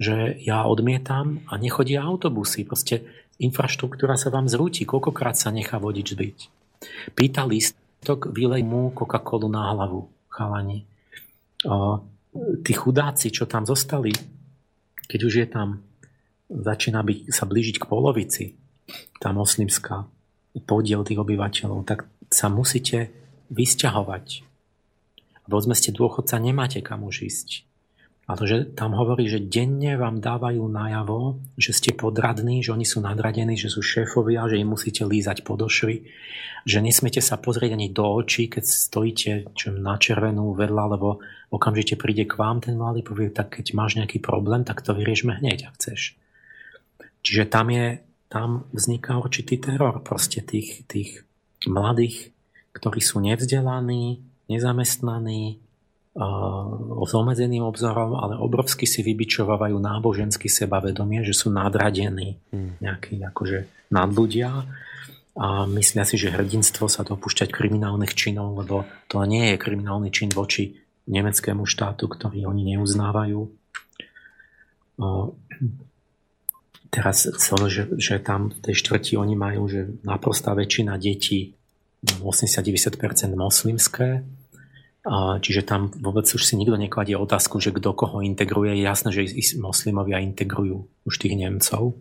že 0.00 0.40
ja 0.40 0.64
odmietam 0.64 1.44
a 1.52 1.60
nechodia 1.60 2.00
autobusy. 2.00 2.64
Proste 2.64 3.04
infraštruktúra 3.36 4.16
sa 4.16 4.32
vám 4.32 4.48
zrúti. 4.48 4.88
Koľkokrát 4.88 5.36
sa 5.36 5.52
nechá 5.52 5.76
vodič 5.76 6.16
zbyť. 6.16 6.38
Pýta 7.12 7.44
list, 7.44 7.76
tak 8.00 8.32
vylej 8.32 8.64
mu 8.64 8.96
Coca-Colu 8.96 9.52
na 9.52 9.76
hlavu, 9.76 10.08
chalani. 10.32 10.88
O, 11.68 12.00
tí 12.64 12.72
chudáci, 12.72 13.28
čo 13.28 13.44
tam 13.44 13.68
zostali, 13.68 14.16
keď 15.04 15.20
už 15.20 15.34
je 15.44 15.46
tam, 15.52 15.84
začína 16.50 17.00
byť, 17.06 17.30
sa 17.30 17.46
blížiť 17.46 17.78
k 17.78 17.88
polovici, 17.88 18.44
tá 19.22 19.30
moslimská 19.30 20.10
podiel 20.66 21.06
tých 21.06 21.22
obyvateľov, 21.22 21.86
tak 21.86 22.10
sa 22.26 22.50
musíte 22.50 23.14
vysťahovať. 23.54 24.42
Povedzme 25.50 25.74
ste 25.74 25.90
dôchodca, 25.90 26.38
nemáte 26.38 26.78
kam 26.82 27.02
už 27.06 27.26
ísť. 27.26 27.48
Ale 28.30 28.46
že 28.46 28.58
tam 28.78 28.94
hovorí, 28.94 29.26
že 29.26 29.42
denne 29.42 29.98
vám 29.98 30.22
dávajú 30.22 30.62
najavo, 30.70 31.42
že 31.58 31.74
ste 31.74 31.90
podradní, 31.90 32.62
že 32.62 32.70
oni 32.70 32.86
sú 32.86 33.02
nadradení, 33.02 33.58
že 33.58 33.66
sú 33.66 33.82
šéfovia, 33.82 34.46
že 34.46 34.62
im 34.62 34.70
musíte 34.70 35.02
lízať 35.02 35.42
podošvy, 35.42 35.96
že 36.62 36.78
nesmiete 36.78 37.18
sa 37.18 37.34
pozrieť 37.42 37.74
ani 37.74 37.90
do 37.90 38.06
očí, 38.06 38.46
keď 38.46 38.62
stojíte 38.62 39.50
čo, 39.58 39.74
na 39.74 39.98
červenú 39.98 40.54
vedľa, 40.54 40.84
lebo 40.94 41.18
okamžite 41.50 41.98
príde 41.98 42.22
k 42.30 42.38
vám 42.38 42.62
ten 42.62 42.78
mladý, 42.78 43.02
povie, 43.02 43.34
tak 43.34 43.58
keď 43.58 43.74
máš 43.74 43.98
nejaký 43.98 44.22
problém, 44.22 44.62
tak 44.62 44.86
to 44.86 44.94
vyriešme 44.94 45.42
hneď, 45.42 45.66
ak 45.66 45.74
chceš. 45.82 46.14
Čiže 47.20 47.44
tam, 47.48 47.68
je, 47.68 48.00
tam 48.32 48.64
vzniká 48.72 49.20
určitý 49.20 49.60
teror 49.60 50.00
proste 50.00 50.40
tých, 50.40 50.84
tých 50.88 51.24
mladých, 51.68 52.32
ktorí 52.72 53.00
sú 53.02 53.20
nevzdelaní, 53.20 54.24
nezamestnaní, 54.48 55.60
s 57.06 57.12
obmedzeným 57.14 57.62
obzorom, 57.62 58.18
ale 58.18 58.34
obrovsky 58.34 58.82
si 58.82 59.06
vybičovávajú 59.06 59.78
náboženský 59.78 60.50
sebavedomie, 60.50 61.22
že 61.22 61.30
sú 61.30 61.54
nadradení 61.54 62.42
hmm. 62.50 62.82
nejakí 62.82 63.22
akože 63.22 63.70
nadľudia 63.94 64.50
a 65.38 65.48
myslia 65.70 66.02
si, 66.02 66.18
že 66.18 66.34
hrdinstvo 66.34 66.90
sa 66.90 67.06
dopúšťať 67.06 67.54
kriminálnych 67.54 68.18
činov, 68.18 68.58
lebo 68.58 68.82
to 69.06 69.22
nie 69.22 69.54
je 69.54 69.62
kriminálny 69.62 70.10
čin 70.10 70.34
voči 70.34 70.82
nemeckému 71.06 71.62
štátu, 71.62 72.10
ktorý 72.10 72.50
oni 72.50 72.74
neuznávajú. 72.74 73.40
Teraz, 76.90 77.30
že, 77.70 77.86
že 77.96 78.18
tam 78.18 78.50
v 78.50 78.58
tej 78.66 78.74
štvrti 78.82 79.14
oni 79.14 79.38
majú, 79.38 79.70
že 79.70 79.86
naprostá 80.02 80.58
väčšina 80.58 80.98
detí, 80.98 81.54
80-90% 82.02 82.98
moslimské, 83.38 84.26
Čiže 85.40 85.64
tam 85.64 85.88
vôbec 85.96 86.28
už 86.28 86.44
si 86.44 86.60
nikto 86.60 86.76
nekladie 86.76 87.16
otázku, 87.16 87.56
že 87.56 87.72
kto 87.72 87.96
koho 87.96 88.20
integruje. 88.20 88.76
Je 88.76 88.84
jasné, 88.84 89.08
že 89.16 89.32
moslimovia 89.56 90.20
integrujú 90.20 90.84
už 91.08 91.14
tých 91.16 91.40
Nemcov. 91.40 91.96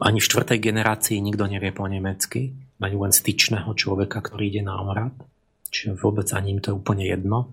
Ani 0.00 0.16
v 0.16 0.28
štvrtej 0.32 0.64
generácii 0.64 1.20
nikto 1.20 1.44
nevie 1.44 1.76
po 1.76 1.84
nemecky. 1.84 2.56
Majú 2.80 3.04
len 3.04 3.12
styčného 3.12 3.68
človeka, 3.76 4.24
ktorý 4.24 4.48
ide 4.48 4.62
na 4.64 4.80
omrad. 4.80 5.12
Čiže 5.68 6.00
vôbec 6.00 6.24
ani 6.32 6.56
im 6.56 6.60
to 6.64 6.72
je 6.72 6.78
úplne 6.80 7.04
jedno 7.04 7.52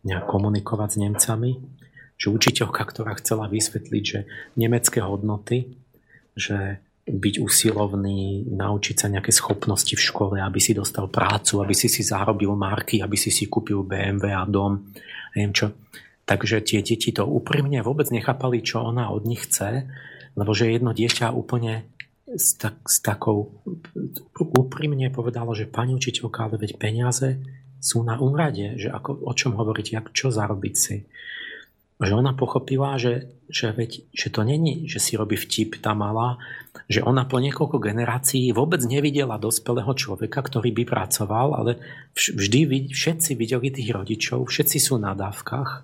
nejak 0.00 0.24
komunikovať 0.24 0.88
s 0.88 1.00
Nemcami. 1.04 1.50
Že 2.18 2.34
učiteľka, 2.34 2.82
ktorá 2.82 3.14
chcela 3.22 3.46
vysvetliť, 3.46 4.02
že 4.02 4.26
nemecké 4.58 4.98
hodnoty, 4.98 5.78
že 6.34 6.82
byť 7.08 7.34
usilovný, 7.40 8.44
naučiť 8.52 8.96
sa 9.00 9.08
nejaké 9.08 9.32
schopnosti 9.32 9.96
v 9.96 10.02
škole, 10.02 10.36
aby 10.36 10.60
si 10.60 10.76
dostal 10.76 11.08
prácu, 11.08 11.64
aby 11.64 11.72
si 11.72 11.88
si 11.88 12.04
zarobil 12.04 12.52
marky, 12.52 13.00
aby 13.00 13.16
si 13.16 13.32
si 13.32 13.48
kúpil 13.48 13.80
BMW 13.80 14.36
a 14.36 14.44
dom, 14.44 14.92
neviem 15.32 15.56
čo. 15.56 15.72
Takže 16.28 16.60
tie 16.60 16.84
deti 16.84 17.08
to 17.08 17.24
úprimne 17.24 17.80
vôbec 17.80 18.12
nechápali, 18.12 18.60
čo 18.60 18.84
ona 18.84 19.08
od 19.08 19.24
nich 19.24 19.48
chce, 19.48 19.88
lebo 20.36 20.52
že 20.52 20.68
jedno 20.68 20.92
dieťa 20.92 21.32
úplne 21.32 21.88
s, 22.28 22.60
tak, 22.60 22.84
s 22.84 23.00
takou 23.00 23.56
úprimne 24.36 25.08
povedalo, 25.08 25.56
že 25.56 25.64
pani 25.64 25.96
učiteľka, 25.96 26.44
ale 26.44 26.60
veď 26.60 26.76
peniaze 26.76 27.40
sú 27.80 28.04
na 28.04 28.20
úrade, 28.20 28.76
že 28.76 28.92
ako, 28.92 29.24
o 29.24 29.32
čom 29.32 29.56
hovoriť, 29.56 29.86
jak, 29.96 30.06
čo 30.12 30.28
zarobiť 30.28 30.74
si 30.76 31.08
že 31.98 32.14
ona 32.14 32.30
pochopila, 32.30 32.94
že, 32.94 33.26
že, 33.50 33.74
veď, 33.74 34.06
že 34.14 34.28
to 34.30 34.46
není, 34.46 34.86
že 34.86 35.02
si 35.02 35.18
robí 35.18 35.34
vtip 35.34 35.82
tá 35.82 35.98
malá, 35.98 36.38
že 36.86 37.02
ona 37.02 37.26
po 37.26 37.42
niekoľko 37.42 37.82
generácií 37.82 38.54
vôbec 38.54 38.78
nevidela 38.86 39.34
dospelého 39.34 39.90
človeka, 39.98 40.38
ktorý 40.46 40.70
by 40.70 40.84
pracoval, 40.86 41.58
ale 41.58 41.82
vždy 42.14 42.94
všetci 42.94 43.34
videli 43.34 43.74
tých 43.74 43.90
rodičov, 43.90 44.46
všetci 44.46 44.78
sú 44.78 44.94
na 45.02 45.18
dávkach 45.18 45.70
e, 45.74 45.80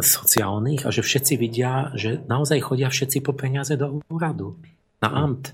sociálnych 0.00 0.88
a 0.88 0.90
že 0.90 1.04
všetci 1.04 1.34
vidia, 1.36 1.92
že 1.92 2.24
naozaj 2.24 2.64
chodia 2.64 2.88
všetci 2.88 3.20
po 3.20 3.36
peniaze 3.36 3.76
do 3.76 4.00
úradu, 4.08 4.56
na 5.04 5.12
amt. 5.12 5.52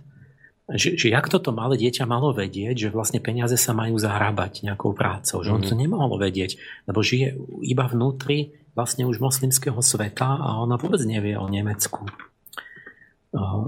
Že, 0.71 0.95
že 0.95 1.07
jak 1.11 1.27
toto 1.27 1.51
malé 1.51 1.75
dieťa 1.75 2.07
malo 2.07 2.31
vedieť, 2.31 2.89
že 2.89 2.89
vlastne 2.95 3.19
peniaze 3.19 3.59
sa 3.59 3.75
majú 3.75 3.99
zahrabať 3.99 4.63
nejakou 4.63 4.95
prácou, 4.95 5.43
že 5.43 5.51
on 5.51 5.67
to 5.67 5.75
mhm. 5.75 5.83
nemohol 5.83 6.15
vedieť, 6.15 6.63
lebo 6.87 7.03
žije 7.03 7.35
iba 7.67 7.91
vnútri 7.91 8.62
vlastne 8.73 9.05
už 9.05 9.21
moslimského 9.21 9.79
sveta 9.85 10.27
a 10.27 10.61
ona 10.61 10.81
vôbec 10.81 11.01
nevie 11.05 11.37
o 11.37 11.49
Nemecku. 11.49 12.09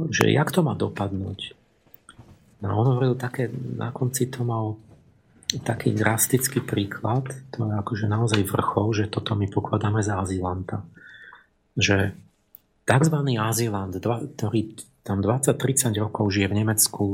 Že 0.09 0.33
jak 0.33 0.49
to 0.53 0.61
má 0.65 0.77
dopadnúť? 0.77 1.57
No 2.65 2.81
on 2.81 2.97
hovoril 2.97 3.17
také, 3.17 3.53
na 3.53 3.93
konci 3.93 4.33
to 4.33 4.45
mal 4.45 4.81
taký 5.61 5.93
drastický 5.93 6.65
príklad, 6.65 7.29
to 7.53 7.69
je 7.69 7.75
akože 7.77 8.07
naozaj 8.09 8.41
vrchol, 8.49 8.97
že 8.97 9.13
toto 9.13 9.37
my 9.37 9.47
pokladáme 9.53 10.01
za 10.01 10.19
azylanta. 10.19 10.83
Že 11.77 12.17
tzv. 12.89 13.17
azylant, 13.37 13.93
ktorý 14.41 14.61
tam 15.05 15.21
20-30 15.21 16.01
rokov 16.01 16.33
žije 16.33 16.49
v 16.49 16.59
Nemecku 16.65 17.05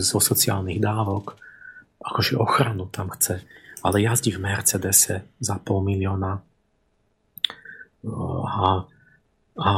zo 0.00 0.18
sociálnych 0.18 0.80
dávok, 0.80 1.36
akože 2.00 2.40
ochranu 2.40 2.88
tam 2.88 3.12
chce, 3.12 3.44
ale 3.84 4.00
jazdí 4.00 4.32
v 4.32 4.40
Mercedese 4.40 5.28
za 5.36 5.60
pol 5.60 5.84
milióna 5.84 6.40
a, 8.06 8.84
a 9.56 9.70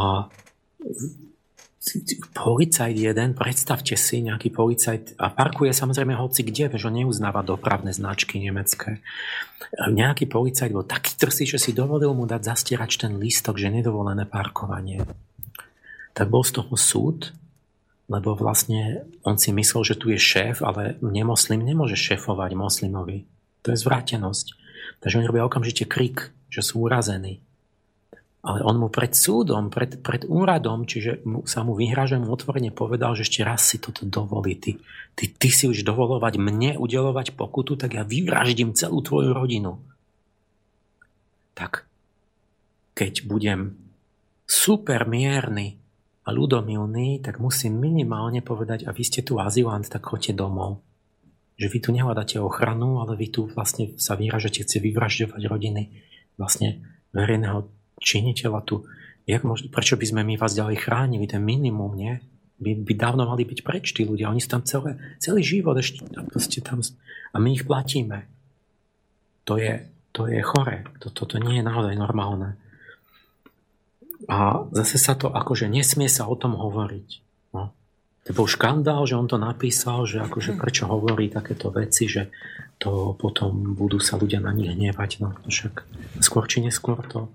policajt 2.35 2.97
jeden, 2.99 3.39
predstavte 3.39 3.95
si 3.95 4.19
nejaký 4.19 4.51
policajt 4.51 5.15
a 5.23 5.31
parkuje 5.31 5.71
samozrejme 5.71 6.19
hoci 6.19 6.43
kde, 6.43 6.75
že 6.75 6.91
on 6.91 6.99
neuznáva 6.99 7.47
dopravné 7.47 7.95
značky 7.95 8.43
nemecké. 8.43 8.99
Nejaký 9.87 10.27
policajt 10.27 10.75
bol 10.75 10.83
taký 10.83 11.15
trsý, 11.15 11.47
že 11.47 11.63
si 11.63 11.71
dovolil 11.71 12.11
mu 12.11 12.27
dať 12.27 12.43
zastierač 12.43 12.99
ten 12.99 13.15
lístok, 13.23 13.55
že 13.55 13.71
nedovolené 13.71 14.27
parkovanie. 14.27 15.07
Tak 16.11 16.27
bol 16.27 16.43
z 16.43 16.59
toho 16.59 16.75
súd, 16.75 17.31
lebo 18.11 18.35
vlastne 18.35 19.07
on 19.23 19.39
si 19.39 19.55
myslel, 19.55 19.83
že 19.87 19.99
tu 19.99 20.11
je 20.11 20.19
šéf, 20.19 20.67
ale 20.67 20.99
nemoslim 20.99 21.63
nemôže 21.63 21.95
šéfovať 21.95 22.51
moslimovi. 22.59 23.31
To 23.63 23.71
je 23.71 23.79
zvrátenosť. 23.79 24.59
Takže 25.03 25.23
oni 25.23 25.31
robia 25.31 25.47
okamžite 25.47 25.87
krik, 25.87 26.35
že 26.51 26.67
sú 26.67 26.83
urazení 26.83 27.46
ale 28.47 28.63
on 28.63 28.79
mu 28.79 28.87
pred 28.87 29.11
súdom, 29.11 29.75
pred, 29.75 29.99
pred 29.99 30.23
úradom, 30.23 30.87
čiže 30.87 31.27
mu, 31.27 31.43
sa 31.43 31.67
mu 31.67 31.75
vyhráža, 31.75 32.23
mu 32.23 32.31
otvorene 32.31 32.71
povedal, 32.71 33.19
že 33.19 33.27
ešte 33.27 33.43
raz 33.43 33.67
si 33.67 33.83
toto 33.83 34.07
dovolí. 34.07 34.55
Ty, 34.55 34.79
ty, 35.19 35.25
ty 35.35 35.49
si 35.51 35.67
už 35.67 35.83
dovolovať 35.83 36.39
mne 36.39 36.79
udelovať 36.79 37.35
pokutu, 37.35 37.75
tak 37.75 37.99
ja 37.99 38.07
vyvraždím 38.07 38.71
celú 38.79 39.03
tvoju 39.03 39.35
rodinu. 39.35 39.83
Tak, 41.59 41.91
keď 42.95 43.27
budem 43.27 43.75
super 44.47 45.11
mierny 45.11 45.83
a 46.23 46.31
ľudomilný, 46.31 47.19
tak 47.19 47.43
musím 47.43 47.83
minimálne 47.83 48.47
povedať, 48.47 48.87
a 48.87 48.95
vy 48.95 49.03
ste 49.03 49.27
tu 49.27 49.43
azylant, 49.43 49.91
tak 49.91 50.07
choďte 50.07 50.39
domov. 50.39 50.87
že 51.57 51.73
vy 51.73 51.79
tu 51.81 51.91
nehľadáte 51.91 52.37
ochranu, 52.37 53.01
ale 53.01 53.17
vy 53.17 53.33
tu 53.33 53.49
vlastne 53.49 53.97
sa 53.97 54.13
vyražete, 54.13 54.69
chce 54.69 54.77
vyvražďovať 54.77 55.43
rodiny 55.49 55.83
vlastne 56.37 56.85
verejného 57.17 57.76
činiteľa 58.01 58.61
tu. 58.65 58.85
Jak 59.27 59.43
môž, 59.43 59.67
prečo 59.73 59.99
by 59.99 60.07
sme 60.07 60.23
my 60.23 60.35
vás 60.39 60.55
ďalej 60.55 60.87
chránili? 60.87 61.27
Ten 61.27 61.43
minimum, 61.43 61.99
nie? 61.99 62.23
By, 62.57 62.87
by 62.87 62.93
dávno 62.97 63.29
mali 63.29 63.45
byť 63.45 63.61
preč 63.67 63.93
tí 63.93 64.07
ľudia. 64.07 64.33
Oni 64.33 64.41
sú 64.41 64.49
tam 64.49 64.65
celé, 64.65 64.97
celý 65.21 65.45
život 65.45 65.77
ešte 65.77 66.61
tam, 66.65 66.81
a 67.33 67.37
my 67.37 67.49
ich 67.53 67.69
platíme. 67.69 68.25
To 69.45 69.61
je, 69.61 69.85
to 70.17 70.25
je 70.31 70.41
chore. 70.41 70.89
Toto 71.03 71.29
to, 71.29 71.37
to 71.37 71.45
nie 71.45 71.61
je 71.61 71.69
naozaj 71.69 71.93
normálne. 72.01 72.57
A 74.27 74.65
zase 74.73 74.97
sa 74.97 75.13
to 75.13 75.29
akože 75.29 75.69
nesmie 75.69 76.09
sa 76.09 76.25
o 76.25 76.35
tom 76.35 76.57
hovoriť. 76.57 77.09
No. 77.53 77.77
To 78.27 78.31
bol 78.33 78.49
škandál, 78.49 79.05
že 79.05 79.15
on 79.15 79.29
to 79.29 79.37
napísal, 79.37 80.09
že 80.09 80.25
akože 80.25 80.57
prečo 80.57 80.89
hovorí 80.89 81.29
takéto 81.29 81.69
veci, 81.69 82.09
že 82.09 82.33
to 82.81 83.15
potom 83.15 83.77
budú 83.77 84.01
sa 84.01 84.17
ľudia 84.17 84.41
na 84.41 84.57
nich 84.57 84.73
hnevať. 84.73 85.11
No 85.21 85.37
však 85.45 85.85
skôr 86.25 86.49
či 86.49 86.65
neskôr 86.65 86.99
to, 87.07 87.29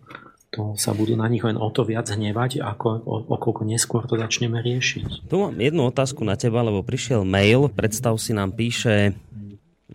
to 0.51 0.75
sa 0.75 0.91
budú 0.91 1.15
na 1.15 1.31
nich 1.31 1.41
len 1.47 1.55
o 1.55 1.71
to 1.71 1.87
viac 1.87 2.11
hnevať, 2.11 2.59
ako 2.59 2.87
o, 3.07 3.15
o 3.23 3.35
koľko 3.39 3.63
neskôr 3.63 4.03
to 4.03 4.19
začneme 4.19 4.59
riešiť. 4.59 5.31
Tu 5.31 5.35
mám 5.39 5.55
jednu 5.55 5.87
otázku 5.87 6.27
na 6.27 6.35
teba, 6.35 6.59
lebo 6.59 6.83
prišiel 6.83 7.23
mail, 7.23 7.71
predstav 7.71 8.19
si 8.19 8.35
nám 8.35 8.51
píše 8.51 9.15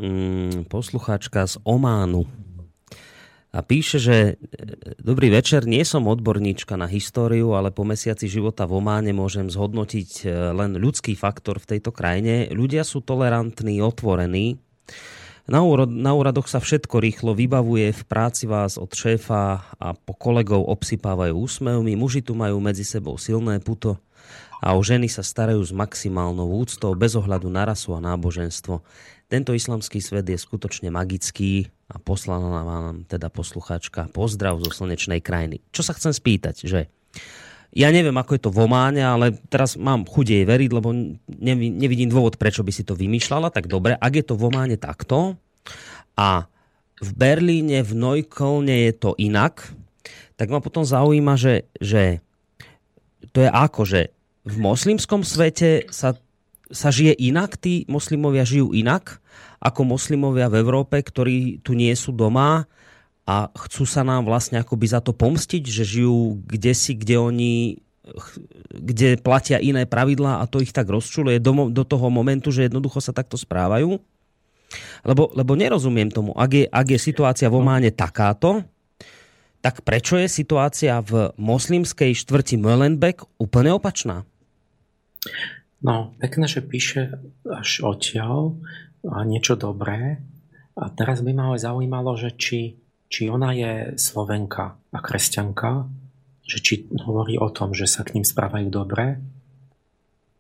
mm, 0.01 0.73
poslucháčka 0.73 1.45
z 1.45 1.61
Ománu 1.61 2.25
a 3.57 3.65
píše, 3.65 3.97
že 3.97 4.17
e, 4.17 4.33
dobrý 5.01 5.33
večer, 5.33 5.65
nie 5.65 5.81
som 5.81 6.05
odborníčka 6.05 6.77
na 6.77 6.85
históriu, 6.85 7.57
ale 7.57 7.73
po 7.73 7.89
mesiaci 7.89 8.29
života 8.29 8.69
v 8.69 8.85
Ománe 8.85 9.17
môžem 9.17 9.49
zhodnotiť 9.49 10.11
e, 10.25 10.53
len 10.53 10.77
ľudský 10.77 11.17
faktor 11.17 11.57
v 11.57 11.77
tejto 11.77 11.89
krajine. 11.89 12.53
Ľudia 12.53 12.85
sú 12.85 13.01
tolerantní, 13.01 13.81
otvorení. 13.81 14.61
Na, 15.47 15.63
úradoch 16.11 16.51
sa 16.51 16.59
všetko 16.59 16.99
rýchlo 16.99 17.31
vybavuje, 17.31 17.95
v 17.95 18.03
práci 18.11 18.51
vás 18.51 18.75
od 18.75 18.91
šéfa 18.91 19.63
a 19.79 19.95
po 19.95 20.11
kolegov 20.11 20.67
obsypávajú 20.67 21.39
úsmevmi, 21.39 21.95
muži 21.95 22.19
tu 22.19 22.35
majú 22.35 22.59
medzi 22.59 22.83
sebou 22.83 23.15
silné 23.15 23.63
puto 23.63 23.95
a 24.59 24.75
o 24.75 24.83
ženy 24.83 25.07
sa 25.07 25.23
starajú 25.23 25.63
s 25.63 25.71
maximálnou 25.71 26.51
úctou 26.51 26.91
bez 26.99 27.15
ohľadu 27.15 27.47
na 27.47 27.63
rasu 27.63 27.95
a 27.95 28.03
náboženstvo. 28.03 28.83
Tento 29.31 29.55
islamský 29.55 30.03
svet 30.03 30.27
je 30.27 30.35
skutočne 30.35 30.91
magický 30.91 31.71
a 31.87 32.03
poslala 32.03 32.67
vám 32.67 33.07
teda 33.07 33.31
poslucháčka 33.31 34.11
pozdrav 34.11 34.59
zo 34.67 34.75
slnečnej 34.75 35.23
krajiny. 35.23 35.63
Čo 35.71 35.87
sa 35.87 35.95
chcem 35.95 36.11
spýtať, 36.11 36.67
že 36.67 36.91
ja 37.77 37.93
neviem, 37.93 38.17
ako 38.17 38.33
je 38.37 38.43
to 38.49 38.55
v 38.57 38.65
Ománe, 38.65 39.05
ale 39.05 39.37
teraz 39.53 39.77
mám 39.77 40.09
chuť 40.09 40.27
jej 40.33 40.45
veriť, 40.49 40.71
lebo 40.73 40.97
nevidím 41.77 42.09
dôvod, 42.09 42.41
prečo 42.41 42.65
by 42.65 42.73
si 42.73 42.89
to 42.89 42.97
vymýšľala. 42.97 43.53
Tak 43.53 43.69
dobre, 43.69 43.93
ak 43.93 44.13
je 44.17 44.25
to 44.25 44.35
v 44.35 44.49
Ománe 44.49 44.81
takto 44.81 45.37
a 46.17 46.49
v 46.97 47.11
Berlíne, 47.13 47.85
v 47.85 47.93
Neuköllne 47.93 48.89
je 48.89 48.93
to 48.97 49.11
inak, 49.21 49.77
tak 50.41 50.49
ma 50.49 50.65
potom 50.65 50.89
zaujíma, 50.89 51.37
že, 51.37 51.69
že 51.77 52.25
to 53.37 53.45
je 53.45 53.51
ako, 53.53 53.85
že 53.85 54.01
v 54.49 54.57
moslimskom 54.57 55.21
svete 55.21 55.85
sa 55.93 56.17
sa 56.71 56.91
žije 56.91 57.15
inak, 57.15 57.55
tí 57.59 57.87
moslimovia 57.87 58.43
žijú 58.43 58.75
inak 58.75 59.23
ako 59.63 59.97
moslimovia 59.97 60.51
v 60.51 60.59
Európe, 60.63 60.99
ktorí 60.99 61.63
tu 61.63 61.79
nie 61.79 61.95
sú 61.95 62.11
doma 62.11 62.67
a 63.27 63.51
chcú 63.67 63.83
sa 63.83 64.07
nám 64.07 64.23
vlastne 64.23 64.63
akoby 64.63 64.87
za 64.87 65.03
to 65.03 65.11
pomstiť, 65.11 65.67
že 65.67 65.83
žijú 65.83 66.41
kde 66.47 66.73
si, 66.73 66.95
kde 66.95 67.19
oni 67.19 67.53
kde 68.71 69.19
platia 69.19 69.59
iné 69.59 69.83
pravidlá 69.83 70.39
a 70.39 70.47
to 70.47 70.63
ich 70.63 70.71
tak 70.71 70.87
rozčuluje 70.87 71.43
do, 71.43 71.75
do 71.75 71.83
toho 71.83 72.07
momentu, 72.07 72.55
že 72.55 72.71
jednoducho 72.71 73.03
sa 73.03 73.11
takto 73.11 73.35
správajú. 73.35 73.99
Lebo, 75.03 75.31
lebo 75.35 75.53
nerozumiem 75.59 76.11
tomu, 76.11 76.31
ak 76.39 76.51
je, 76.55 76.65
ak 76.71 76.87
je 76.87 76.99
situácia 77.03 77.51
v 77.51 77.59
Ománe 77.59 77.91
takáto, 77.91 78.63
tak 79.59 79.83
prečo 79.83 80.15
je 80.15 80.31
situácia 80.31 81.03
v 81.03 81.35
moslimskej 81.35 82.15
štvrti 82.15 82.55
Mölenbeek 82.63 83.27
úplne 83.43 83.75
opačná? 83.75 84.23
No, 85.83 86.15
pekné, 86.23 86.47
že 86.47 86.63
píše 86.63 87.19
až 87.43 87.83
odtiaľ 87.83 88.55
a 89.07 89.27
niečo 89.27 89.59
dobré. 89.59 90.23
A 90.79 90.93
teraz 90.93 91.25
by 91.25 91.33
ma 91.35 91.55
aj 91.55 91.67
zaujímalo, 91.67 92.15
že 92.15 92.31
či, 92.37 92.79
či 93.07 93.31
ona 93.31 93.55
je 93.55 93.95
slovenka 93.99 94.79
a 94.93 94.99
kresťanka, 94.99 95.87
že 96.47 96.59
či 96.63 96.75
hovorí 97.03 97.39
o 97.39 97.51
tom, 97.51 97.75
že 97.75 97.91
sa 97.91 98.07
k 98.07 98.19
ním 98.19 98.27
správajú 98.27 98.71
dobre, 98.71 99.19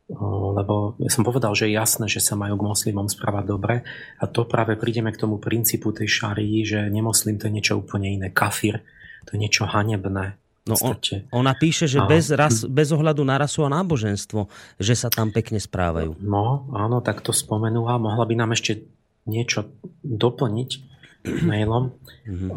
lebo 0.06 0.94
ja 1.02 1.10
som 1.10 1.26
povedal, 1.26 1.50
že 1.58 1.66
je 1.66 1.74
jasné, 1.74 2.06
že 2.06 2.22
sa 2.22 2.38
majú 2.38 2.54
k 2.62 2.66
moslimom 2.70 3.10
správať 3.10 3.44
dobre 3.46 3.82
a 4.22 4.24
to 4.30 4.46
práve 4.46 4.78
prídeme 4.78 5.10
k 5.10 5.18
tomu 5.18 5.42
princípu 5.42 5.90
tej 5.90 6.06
šarii, 6.06 6.62
že 6.62 6.86
nemoslim 6.86 7.42
to 7.42 7.50
je 7.50 7.56
niečo 7.58 7.74
úplne 7.74 8.14
iné. 8.14 8.30
Kafir 8.30 8.86
to 9.26 9.34
je 9.34 9.42
niečo 9.42 9.66
hanebné. 9.66 10.38
No 10.66 10.74
on, 10.82 10.98
ona 11.30 11.54
píše, 11.54 11.86
že 11.86 12.02
bez, 12.10 12.34
ras, 12.34 12.66
bez 12.66 12.90
ohľadu 12.90 13.22
na 13.22 13.38
rasu 13.38 13.62
a 13.62 13.70
náboženstvo, 13.70 14.50
že 14.82 14.98
sa 14.98 15.06
tam 15.06 15.30
pekne 15.30 15.62
správajú. 15.62 16.18
No, 16.18 16.66
áno, 16.74 16.98
tak 16.98 17.22
to 17.22 17.30
spomenula. 17.30 18.02
Mohla 18.02 18.26
by 18.26 18.34
nám 18.34 18.50
ešte 18.50 18.82
niečo 19.30 19.70
doplniť 20.02 20.95
mailom. 21.46 21.92
Mm-hmm. 22.26 22.50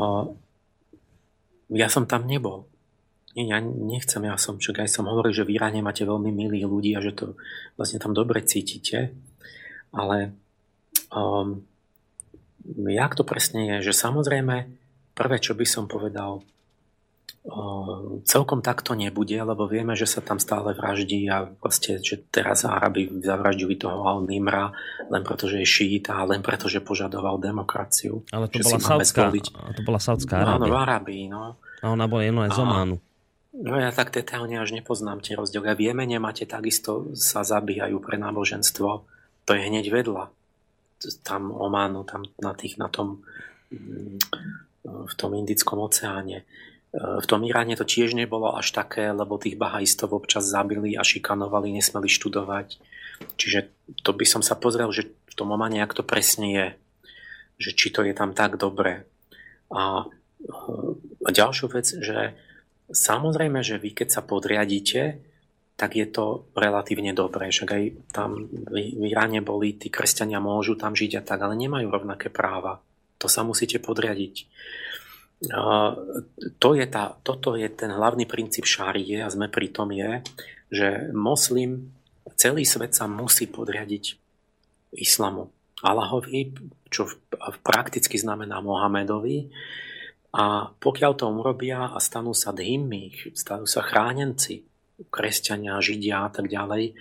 Ja 1.73 1.87
som 1.89 2.09
tam 2.09 2.25
nebol. 2.25 2.65
Nie, 3.37 3.53
ja 3.53 3.61
nechcem, 3.61 4.25
ja 4.25 4.35
som, 4.41 4.57
čo 4.57 4.73
aj 4.73 4.89
som 4.89 5.05
hovoril, 5.05 5.33
že 5.33 5.45
v 5.45 5.61
Iráne 5.61 5.85
máte 5.85 6.01
veľmi 6.01 6.33
milých 6.33 6.65
ľudí 6.65 6.97
a 6.97 7.03
že 7.03 7.13
to 7.13 7.25
vlastne 7.77 8.01
tam 8.01 8.17
dobre 8.17 8.41
cítite. 8.41 9.13
Ale 9.93 10.33
um, 11.13 11.61
jak 12.65 13.13
to 13.13 13.21
presne 13.21 13.77
je, 13.77 13.93
že 13.93 14.01
samozrejme 14.01 14.55
prvé, 15.13 15.37
čo 15.37 15.53
by 15.53 15.65
som 15.65 15.85
povedal, 15.85 16.41
celkom 18.25 18.59
takto 18.61 18.93
nebude, 18.93 19.35
lebo 19.35 19.65
vieme, 19.65 19.97
že 19.97 20.05
sa 20.05 20.21
tam 20.21 20.37
stále 20.37 20.73
vraždí 20.77 21.27
a 21.29 21.49
proste, 21.49 21.99
že 21.99 22.21
teraz 22.29 22.63
Arabi 22.63 23.09
zavraždili 23.21 23.75
toho 23.79 24.05
Al-Nimra 24.05 24.71
len 25.09 25.21
preto, 25.25 25.49
že 25.49 25.61
je 25.63 25.67
šíita 25.67 26.13
a 26.13 26.27
len 26.29 26.45
preto, 26.45 26.69
že 26.69 26.83
požadoval 26.83 27.41
demokraciu. 27.41 28.21
Ale 28.29 28.47
to 28.47 28.61
bola 28.61 28.79
Saudská, 28.79 29.33
to 29.73 29.81
bola 29.81 29.99
Saudská 29.99 30.35
Arábia. 30.41 30.55
No, 30.55 30.55
áno, 30.61 30.65
v 30.69 30.77
Arabii, 30.77 31.25
no. 31.29 31.41
A 31.81 31.85
ona 31.89 32.05
bola 32.05 32.23
jedno 32.27 32.41
aj 32.45 32.51
z 32.53 32.59
Ománu. 32.59 32.95
No 33.59 33.75
ja 33.81 33.89
tak 33.89 34.13
detailne 34.13 34.61
až 34.61 34.77
nepoznám 34.77 35.25
tie 35.25 35.33
rozdiely. 35.33 35.67
A 35.67 35.75
v 35.75 35.89
Jemene 35.89 36.21
máte 36.21 36.45
takisto 36.45 37.11
sa 37.17 37.41
zabíjajú 37.41 37.97
pre 37.97 38.15
náboženstvo. 38.21 38.89
To 39.43 39.51
je 39.51 39.61
hneď 39.65 39.89
vedľa. 39.89 40.29
Tam 41.25 41.49
Ománu, 41.49 42.05
tam 42.05 42.29
na, 42.37 42.53
tých, 42.53 42.77
na 42.77 42.87
tom 42.87 43.25
mm, 43.73 44.21
v 44.85 45.13
tom 45.17 45.31
Indickom 45.33 45.81
oceáne. 45.81 46.45
V 46.89 47.25
tom 47.29 47.45
Iráne 47.45 47.77
to 47.77 47.85
tiež 47.85 48.17
nebolo 48.17 48.57
až 48.57 48.73
také, 48.73 49.13
lebo 49.13 49.37
tých 49.37 49.61
bahajistov 49.61 50.09
občas 50.17 50.49
zabili 50.49 50.97
a 50.97 51.05
šikanovali, 51.05 51.69
nesmeli 51.69 52.09
študovať. 52.09 52.81
Čiže 53.37 53.69
to 54.01 54.11
by 54.17 54.25
som 54.25 54.41
sa 54.41 54.57
pozrel, 54.57 54.89
že 54.89 55.13
v 55.29 55.33
tom 55.37 55.53
Omane, 55.53 55.85
ak 55.85 55.93
to 55.93 56.01
presne 56.01 56.49
je, 56.49 56.67
že 57.61 57.77
či 57.77 57.93
to 57.93 58.01
je 58.01 58.17
tam 58.17 58.33
tak 58.33 58.57
dobre. 58.57 59.05
A, 59.69 60.09
a 61.21 61.29
ďalšiu 61.29 61.69
vec, 61.69 61.85
že 61.93 62.33
samozrejme, 62.89 63.61
že 63.61 63.77
vy 63.77 63.93
keď 63.93 64.09
sa 64.09 64.21
podriadíte, 64.25 65.21
tak 65.77 65.93
je 65.93 66.09
to 66.09 66.49
relatívne 66.57 67.13
dobré. 67.13 67.53
Však 67.53 67.69
aj 67.69 67.83
tam 68.09 68.49
v 68.49 69.05
Iráne 69.05 69.45
boli, 69.45 69.77
tí 69.77 69.93
kresťania 69.93 70.41
môžu 70.41 70.73
tam 70.73 70.97
žiť 70.97 71.21
a 71.21 71.23
tak, 71.23 71.39
ale 71.45 71.53
nemajú 71.53 71.85
rovnaké 71.85 72.33
práva. 72.33 72.81
To 73.21 73.29
sa 73.29 73.45
musíte 73.45 73.77
podriadiť 73.77 74.49
to 76.59 76.69
je 76.75 76.85
tá, 76.91 77.15
toto 77.23 77.55
je 77.55 77.67
ten 77.71 77.87
hlavný 77.95 78.27
princíp 78.27 78.67
šárie 78.67 79.23
a 79.23 79.31
sme 79.31 79.47
pri 79.47 79.71
tom 79.71 79.95
je, 79.95 80.19
že 80.67 80.87
moslim, 81.15 81.95
celý 82.35 82.67
svet 82.67 82.91
sa 82.91 83.07
musí 83.07 83.47
podriadiť 83.47 84.19
islamu. 84.99 85.47
Allahovi, 85.79 86.51
čo 86.91 87.07
prakticky 87.63 88.19
znamená 88.19 88.59
Mohamedovi. 88.59 89.47
A 90.35 90.69
pokiaľ 90.75 91.11
to 91.15 91.31
urobia 91.31 91.89
a 91.89 91.97
stanú 92.03 92.35
sa 92.35 92.51
dhimmi, 92.51 93.33
stanú 93.33 93.63
sa 93.63 93.81
chránenci, 93.81 94.61
kresťania, 95.07 95.79
židia 95.79 96.27
a 96.27 96.29
tak 96.29 96.51
ďalej, 96.51 96.93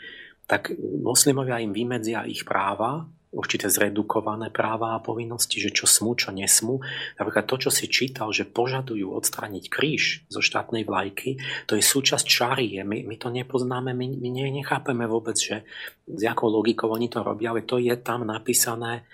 tak 0.48 0.72
moslimovia 0.78 1.60
im 1.60 1.74
vymedzia 1.74 2.24
ich 2.24 2.46
práva 2.46 3.04
určité 3.28 3.68
zredukované 3.68 4.48
práva 4.48 4.96
a 4.96 5.04
povinnosti, 5.04 5.60
že 5.60 5.68
čo 5.68 5.84
smú, 5.84 6.16
čo 6.16 6.32
nesmú. 6.32 6.80
Napríklad 7.20 7.44
to, 7.44 7.68
čo 7.68 7.70
si 7.70 7.86
čítal, 7.88 8.32
že 8.32 8.48
požadujú 8.48 9.12
odstrániť 9.12 9.64
kríž 9.68 10.24
zo 10.32 10.40
štátnej 10.40 10.88
vlajky, 10.88 11.36
to 11.68 11.76
je 11.76 11.84
súčasť 11.84 12.24
šarie. 12.24 12.80
My, 12.88 13.04
my 13.04 13.16
to 13.20 13.28
nepoznáme, 13.28 13.92
my, 13.92 14.06
my 14.16 14.28
nechápeme 14.48 15.04
vôbec, 15.04 15.36
že 15.36 15.68
s 16.08 16.20
jakou 16.24 16.48
logikou 16.48 16.88
oni 16.88 17.12
to 17.12 17.20
robia, 17.20 17.52
ale 17.52 17.68
to 17.68 17.76
je 17.76 17.92
tam 18.00 18.24
napísané 18.24 19.04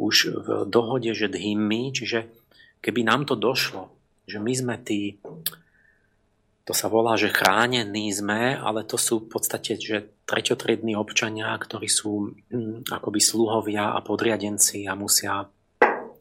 už 0.00 0.32
v 0.32 0.46
dohode, 0.64 1.12
že 1.12 1.28
dhimmi, 1.28 1.92
čiže 1.92 2.32
keby 2.80 3.04
nám 3.04 3.28
to 3.28 3.36
došlo, 3.36 3.92
že 4.24 4.40
my 4.40 4.52
sme 4.56 4.74
tí 4.80 5.20
to 6.64 6.72
sa 6.76 6.86
volá, 6.92 7.16
že 7.16 7.32
chránení 7.32 8.12
sme, 8.12 8.54
ale 8.54 8.84
to 8.84 9.00
sú 9.00 9.24
v 9.24 9.28
podstate 9.32 9.80
že 9.80 10.12
treťotriední 10.28 10.94
občania, 10.94 11.50
ktorí 11.56 11.88
sú 11.88 12.36
hm, 12.52 12.86
akoby 12.92 13.20
sluhovia 13.20 13.96
a 13.96 13.98
podriadenci 14.04 14.84
a 14.84 14.94
musia, 14.94 15.48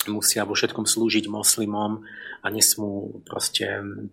musia 0.07 0.48
vo 0.48 0.56
všetkom 0.56 0.88
slúžiť 0.88 1.28
moslimom 1.28 2.02
a 2.41 2.48
nesmú 2.49 3.22
proste 3.28 3.84
hm, 3.84 4.10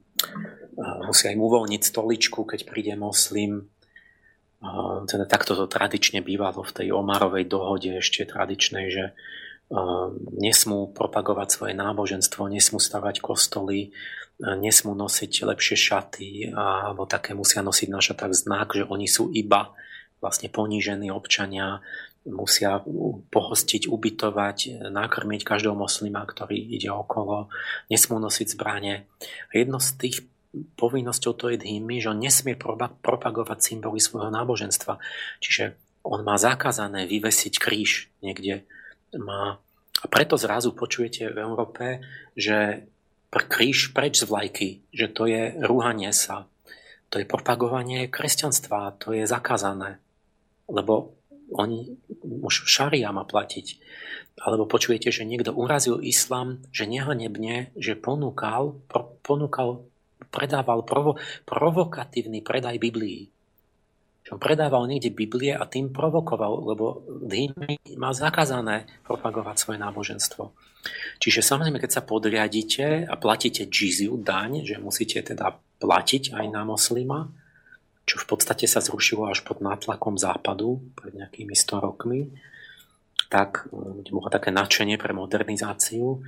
musia 1.06 1.32
im 1.32 1.40
uvoľniť 1.40 1.82
stoličku, 1.82 2.44
keď 2.44 2.68
príde 2.68 2.94
moslim. 2.98 3.70
Teda 5.06 5.24
takto 5.28 5.54
to 5.54 5.68
tradične 5.68 6.24
bývalo 6.24 6.64
v 6.64 6.74
tej 6.74 6.88
Omarovej 6.90 7.46
dohode 7.46 8.00
ešte 8.00 8.26
tradičnej, 8.26 8.86
že 8.90 9.04
nesmú 10.36 10.90
propagovať 10.94 11.48
svoje 11.50 11.74
náboženstvo, 11.74 12.46
nesmú 12.50 12.78
stavať 12.78 13.18
kostoly, 13.18 13.90
nesmú 14.40 14.92
nosiť 14.92 15.32
lepšie 15.48 15.76
šaty 15.76 16.52
alebo 16.52 17.08
také 17.08 17.32
musia 17.32 17.64
nosiť 17.64 17.88
na 17.88 18.00
šatách 18.04 18.32
znak, 18.36 18.76
že 18.76 18.84
oni 18.84 19.08
sú 19.08 19.32
iba 19.32 19.72
vlastne 20.20 20.48
ponížení 20.52 21.12
občania, 21.12 21.80
musia 22.26 22.82
pohostiť, 23.30 23.86
ubytovať, 23.86 24.88
nakrmiť 24.90 25.40
každého 25.46 25.76
moslima, 25.78 26.26
ktorý 26.26 26.58
ide 26.58 26.90
okolo, 26.90 27.48
nesmú 27.86 28.18
nosiť 28.18 28.46
zbranie. 28.58 29.06
Jedno 29.54 29.78
z 29.78 29.90
tých 29.96 30.16
povinnosťou 30.76 31.32
to 31.36 31.46
je 31.52 31.60
dýmy, 31.60 32.02
že 32.02 32.10
on 32.10 32.18
nesmie 32.18 32.56
propagovať 33.00 33.58
symboly 33.60 34.00
svojho 34.02 34.32
náboženstva. 34.32 34.98
Čiže 35.38 35.76
on 36.02 36.24
má 36.26 36.40
zakázané 36.40 37.06
vyvesiť 37.06 37.54
kríž 37.60 38.10
niekde. 38.24 38.66
Má... 39.14 39.60
A 40.02 40.06
preto 40.10 40.36
zrazu 40.36 40.74
počujete 40.74 41.30
v 41.30 41.38
Európe, 41.40 42.04
že 42.36 42.88
kríž 43.30 43.92
preč 43.92 44.22
z 44.22 44.28
vlajky, 44.30 44.68
že 44.94 45.06
to 45.10 45.26
je 45.26 45.54
rúhanie 45.62 46.10
sa, 46.14 46.46
to 47.10 47.22
je 47.22 47.26
propagovanie 47.26 48.10
kresťanstva, 48.10 48.98
to 48.98 49.14
je 49.14 49.28
zakázané. 49.28 50.02
Lebo 50.66 51.14
oni, 51.54 51.94
už 52.42 52.66
šaria 52.66 53.14
má 53.14 53.22
platiť. 53.22 53.78
Alebo 54.42 54.66
počujete, 54.66 55.14
že 55.14 55.22
niekto 55.22 55.54
urazil 55.54 56.02
islám, 56.02 56.60
že 56.74 56.90
nehanebne, 56.90 57.70
že 57.78 57.94
ponúkal, 57.94 58.76
pro, 58.90 59.14
ponúkal 59.22 59.86
predával 60.28 60.82
provo, 60.82 61.16
provokatívny 61.46 62.42
predaj 62.42 62.76
Biblii. 62.82 63.30
Že 64.26 64.30
on 64.36 64.40
predával 64.42 64.90
niekde 64.90 65.14
Biblie 65.14 65.54
a 65.54 65.62
tým 65.70 65.94
provokoval, 65.94 66.66
lebo 66.66 67.06
tým 67.30 67.54
má 67.94 68.10
zakázané 68.10 68.90
propagovať 69.06 69.56
svoje 69.56 69.78
náboženstvo. 69.78 70.50
Čiže 71.18 71.40
samozrejme, 71.44 71.80
keď 71.80 71.90
sa 71.90 72.02
podriadíte 72.02 73.06
a 73.06 73.14
platíte 73.16 73.66
džiziu, 73.66 74.16
daň, 74.20 74.64
že 74.66 74.76
musíte 74.80 75.22
teda 75.22 75.56
platiť 75.82 76.32
aj 76.32 76.46
na 76.48 76.62
moslima, 76.64 77.28
čo 78.06 78.22
v 78.22 78.26
podstate 78.30 78.70
sa 78.70 78.78
zrušilo 78.78 79.26
až 79.26 79.42
pod 79.42 79.58
nátlakom 79.58 80.14
západu 80.14 80.78
pred 80.94 81.12
nejakými 81.18 81.52
100 81.58 81.86
rokmi, 81.86 82.30
tak 83.26 83.66
kde 83.74 84.10
bolo 84.14 84.30
také 84.30 84.54
nadšenie 84.54 84.94
pre 84.96 85.10
modernizáciu, 85.10 86.22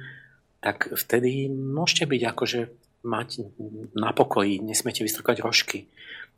tak 0.59 0.91
vtedy 0.91 1.47
môžete 1.47 2.11
byť 2.11 2.23
akože 2.35 2.61
mať 3.07 3.29
na 3.95 4.11
pokoji, 4.11 4.59
nesmiete 4.59 5.07
vystrkať 5.07 5.39
rožky. 5.39 5.87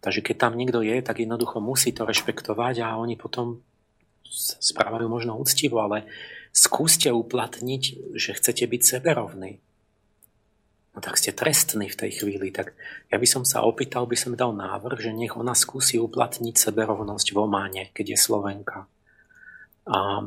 Takže 0.05 0.20
keď 0.20 0.36
tam 0.36 0.52
niekto 0.60 0.84
je, 0.84 1.01
tak 1.01 1.24
jednoducho 1.24 1.60
musí 1.60 1.97
to 1.97 2.05
rešpektovať 2.05 2.84
a 2.84 3.01
oni 3.01 3.16
potom 3.16 3.64
sa 4.28 4.60
správajú 4.60 5.09
možno 5.09 5.40
úctivo, 5.40 5.80
ale 5.80 6.05
skúste 6.51 7.10
uplatniť, 7.10 8.14
že 8.14 8.31
chcete 8.35 8.64
byť 8.66 8.82
seberovní. 8.82 9.62
No 10.90 10.98
tak 10.98 11.22
ste 11.22 11.31
trestní 11.31 11.86
v 11.86 11.98
tej 11.98 12.10
chvíli. 12.22 12.51
Tak 12.51 12.74
ja 13.10 13.16
by 13.16 13.27
som 13.27 13.47
sa 13.47 13.62
opýtal, 13.62 14.10
by 14.10 14.18
som 14.18 14.35
dal 14.35 14.51
návrh, 14.51 14.98
že 14.98 15.14
nech 15.14 15.39
ona 15.39 15.55
skúsi 15.55 16.02
uplatniť 16.02 16.59
seberovnosť 16.59 17.31
v 17.31 17.39
Ománe, 17.39 17.82
keď 17.94 18.14
je 18.14 18.18
Slovenka. 18.18 18.90
A 19.86 20.22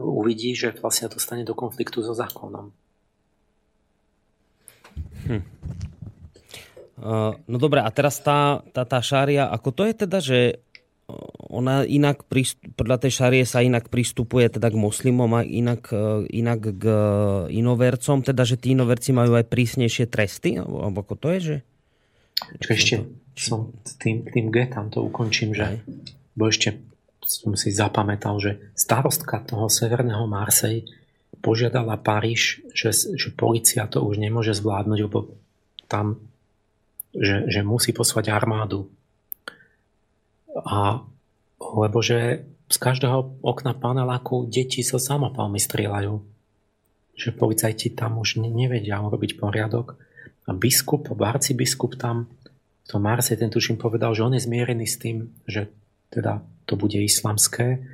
uvidí, 0.00 0.56
že 0.56 0.72
vlastne 0.80 1.12
to 1.12 1.20
stane 1.20 1.44
do 1.44 1.52
konfliktu 1.52 2.00
so 2.00 2.16
zákonom. 2.16 2.72
Hm. 5.28 5.44
Uh, 6.98 7.30
no 7.46 7.62
dobré, 7.62 7.78
a 7.78 7.90
teraz 7.94 8.18
tá, 8.18 8.58
tá, 8.74 8.82
tá 8.82 8.98
šária, 8.98 9.46
ako 9.46 9.70
to 9.70 9.82
je 9.86 9.94
teda, 9.94 10.18
že 10.18 10.38
ona 11.48 11.88
inak, 11.88 12.28
podľa 12.76 13.08
tej 13.08 13.12
šarie 13.24 13.44
sa 13.48 13.64
inak 13.64 13.88
pristupuje 13.88 14.52
teda 14.52 14.68
k 14.68 14.76
moslimom 14.76 15.32
a 15.32 15.40
inak, 15.40 15.88
uh, 15.90 16.22
inak 16.28 16.60
k 16.76 16.84
inovercom, 17.48 18.20
teda, 18.20 18.44
že 18.44 18.60
tí 18.60 18.76
inoverci 18.76 19.16
majú 19.16 19.36
aj 19.40 19.48
prísnejšie 19.48 20.04
tresty? 20.12 20.60
Alebo, 20.60 20.84
alebo 20.84 20.98
ako 21.00 21.14
to 21.16 21.28
je, 21.32 21.40
že? 21.40 21.56
Čo 22.60 22.68
ešte 22.70 22.94
som 23.38 23.60
tým, 24.02 24.28
tým 24.28 24.52
getam 24.52 24.92
to 24.92 25.02
ukončím, 25.02 25.56
že 25.56 25.80
bo 26.36 26.50
ešte 26.50 26.78
som 27.28 27.52
si 27.54 27.68
zapamätal, 27.70 28.40
že 28.40 28.72
starostka 28.72 29.44
toho 29.44 29.68
severného 29.68 30.24
Marsej 30.24 30.88
požiadala 31.44 32.00
Paríž, 32.00 32.64
že, 32.72 32.90
že 32.90 33.28
policia 33.36 33.84
to 33.84 34.00
už 34.02 34.16
nemôže 34.18 34.56
zvládnuť, 34.56 34.98
lebo 35.04 35.36
tam, 35.86 36.18
že, 37.12 37.46
že 37.52 37.60
musí 37.62 37.92
poslať 37.92 38.32
armádu. 38.32 38.88
A 40.64 41.04
lebo 41.58 41.98
že 42.00 42.46
z 42.68 42.76
každého 42.76 43.40
okna 43.42 43.72
paneláku 43.74 44.46
deti 44.46 44.84
so 44.84 45.00
samopalmi 45.00 45.58
strieľajú. 45.58 46.20
Že 47.18 47.28
policajti 47.34 47.96
tam 47.96 48.22
už 48.22 48.38
nevedia 48.38 49.02
urobiť 49.02 49.40
poriadok. 49.40 49.98
A 50.48 50.54
biskup, 50.56 51.10
arcibiskup 51.12 51.98
tam, 52.00 52.30
to 52.88 52.96
Marse, 52.96 53.36
ten 53.36 53.52
tuším 53.52 53.76
povedal, 53.76 54.16
že 54.16 54.24
on 54.24 54.32
je 54.32 54.46
zmierený 54.48 54.86
s 54.88 54.96
tým, 54.96 55.28
že 55.44 55.68
teda 56.08 56.40
to 56.64 56.80
bude 56.80 56.96
islamské 56.96 57.84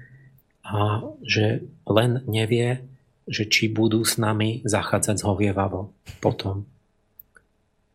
a 0.63 1.03
že 1.27 1.67
len 1.83 2.23
nevie, 2.31 2.87
že 3.27 3.51
či 3.51 3.67
budú 3.67 4.07
s 4.07 4.23
nami 4.23 4.63
zachádzať 4.63 5.19
zhovievavo 5.19 5.91
potom. 6.23 6.63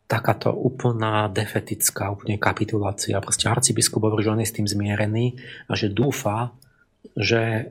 Takáto 0.09 0.49
úplná 0.57 1.29
defetická 1.29 2.09
úplne 2.09 2.41
kapitulácia. 2.41 3.21
Proste 3.21 3.45
arcibiskup 3.45 4.01
hovorí, 4.01 4.25
že 4.25 4.33
on 4.33 4.41
je 4.41 4.49
s 4.49 4.57
tým 4.57 4.65
zmierený 4.65 5.37
a 5.69 5.77
že 5.77 5.93
dúfa, 5.93 6.57
že 7.13 7.69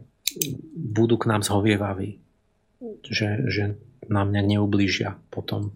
budú 0.70 1.18
k 1.18 1.34
nám 1.34 1.42
zhovievaví. 1.42 2.22
Že, 3.02 3.28
že 3.50 3.64
nám 4.06 4.30
nejak 4.30 4.54
neublížia 4.54 5.18
potom. 5.34 5.74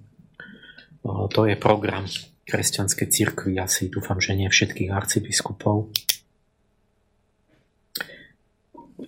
To 1.02 1.40
je 1.51 1.59
program 1.59 2.06
kresťanskej 2.47 3.06
cirkvi. 3.10 3.59
Asi 3.59 3.90
dúfam, 3.90 4.22
že 4.22 4.39
nie 4.39 4.47
všetkých 4.47 4.94
arcibiskupov 4.94 5.90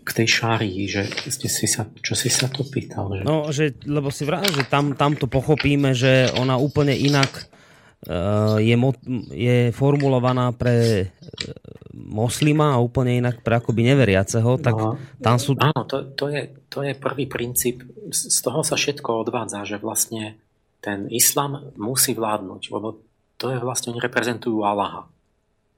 k 0.03 0.11
tej 0.11 0.29
šárii, 0.41 0.91
že 0.91 1.07
ste 1.31 1.47
si 1.47 1.71
sa, 1.71 1.87
čo 2.03 2.19
si 2.19 2.33
sa 2.33 2.51
to 2.51 2.67
pýtal? 2.67 3.13
Že... 3.15 3.23
No, 3.23 3.37
že, 3.55 3.77
lebo 3.87 4.11
si 4.11 4.27
vrát, 4.27 4.49
že 4.51 4.67
tam, 4.67 4.99
tam 4.99 5.15
to 5.15 5.31
pochopíme, 5.31 5.95
že 5.95 6.33
ona 6.35 6.59
úplne 6.59 6.97
inak 6.97 7.47
uh, 8.09 8.59
je, 8.59 8.75
mo, 8.75 8.97
je 9.31 9.71
formulovaná 9.71 10.51
pre 10.57 11.07
uh, 11.07 11.75
moslima 11.95 12.75
a 12.75 12.83
úplne 12.83 13.23
inak 13.23 13.41
pre 13.47 13.63
akoby 13.63 13.87
neveriaceho, 13.95 14.59
tak 14.59 14.75
no, 14.75 14.99
tam 15.23 15.39
sú... 15.39 15.55
Áno, 15.63 15.87
to, 15.87 16.11
to, 16.19 16.27
je, 16.29 16.51
to 16.67 16.83
je 16.83 16.93
prvý 16.99 17.31
princíp. 17.31 17.87
Z 18.11 18.43
toho 18.43 18.67
sa 18.67 18.75
všetko 18.75 19.25
odvádza, 19.25 19.63
že 19.63 19.79
vlastne 19.79 20.37
ten 20.83 21.07
islam 21.09 21.73
musí 21.79 22.13
vládnuť, 22.13 22.63
lebo 22.75 23.01
to 23.41 23.51
je 23.51 23.59
vlastne, 23.63 23.95
oni 23.95 24.03
reprezentujú 24.05 24.63
Allaha. 24.63 25.09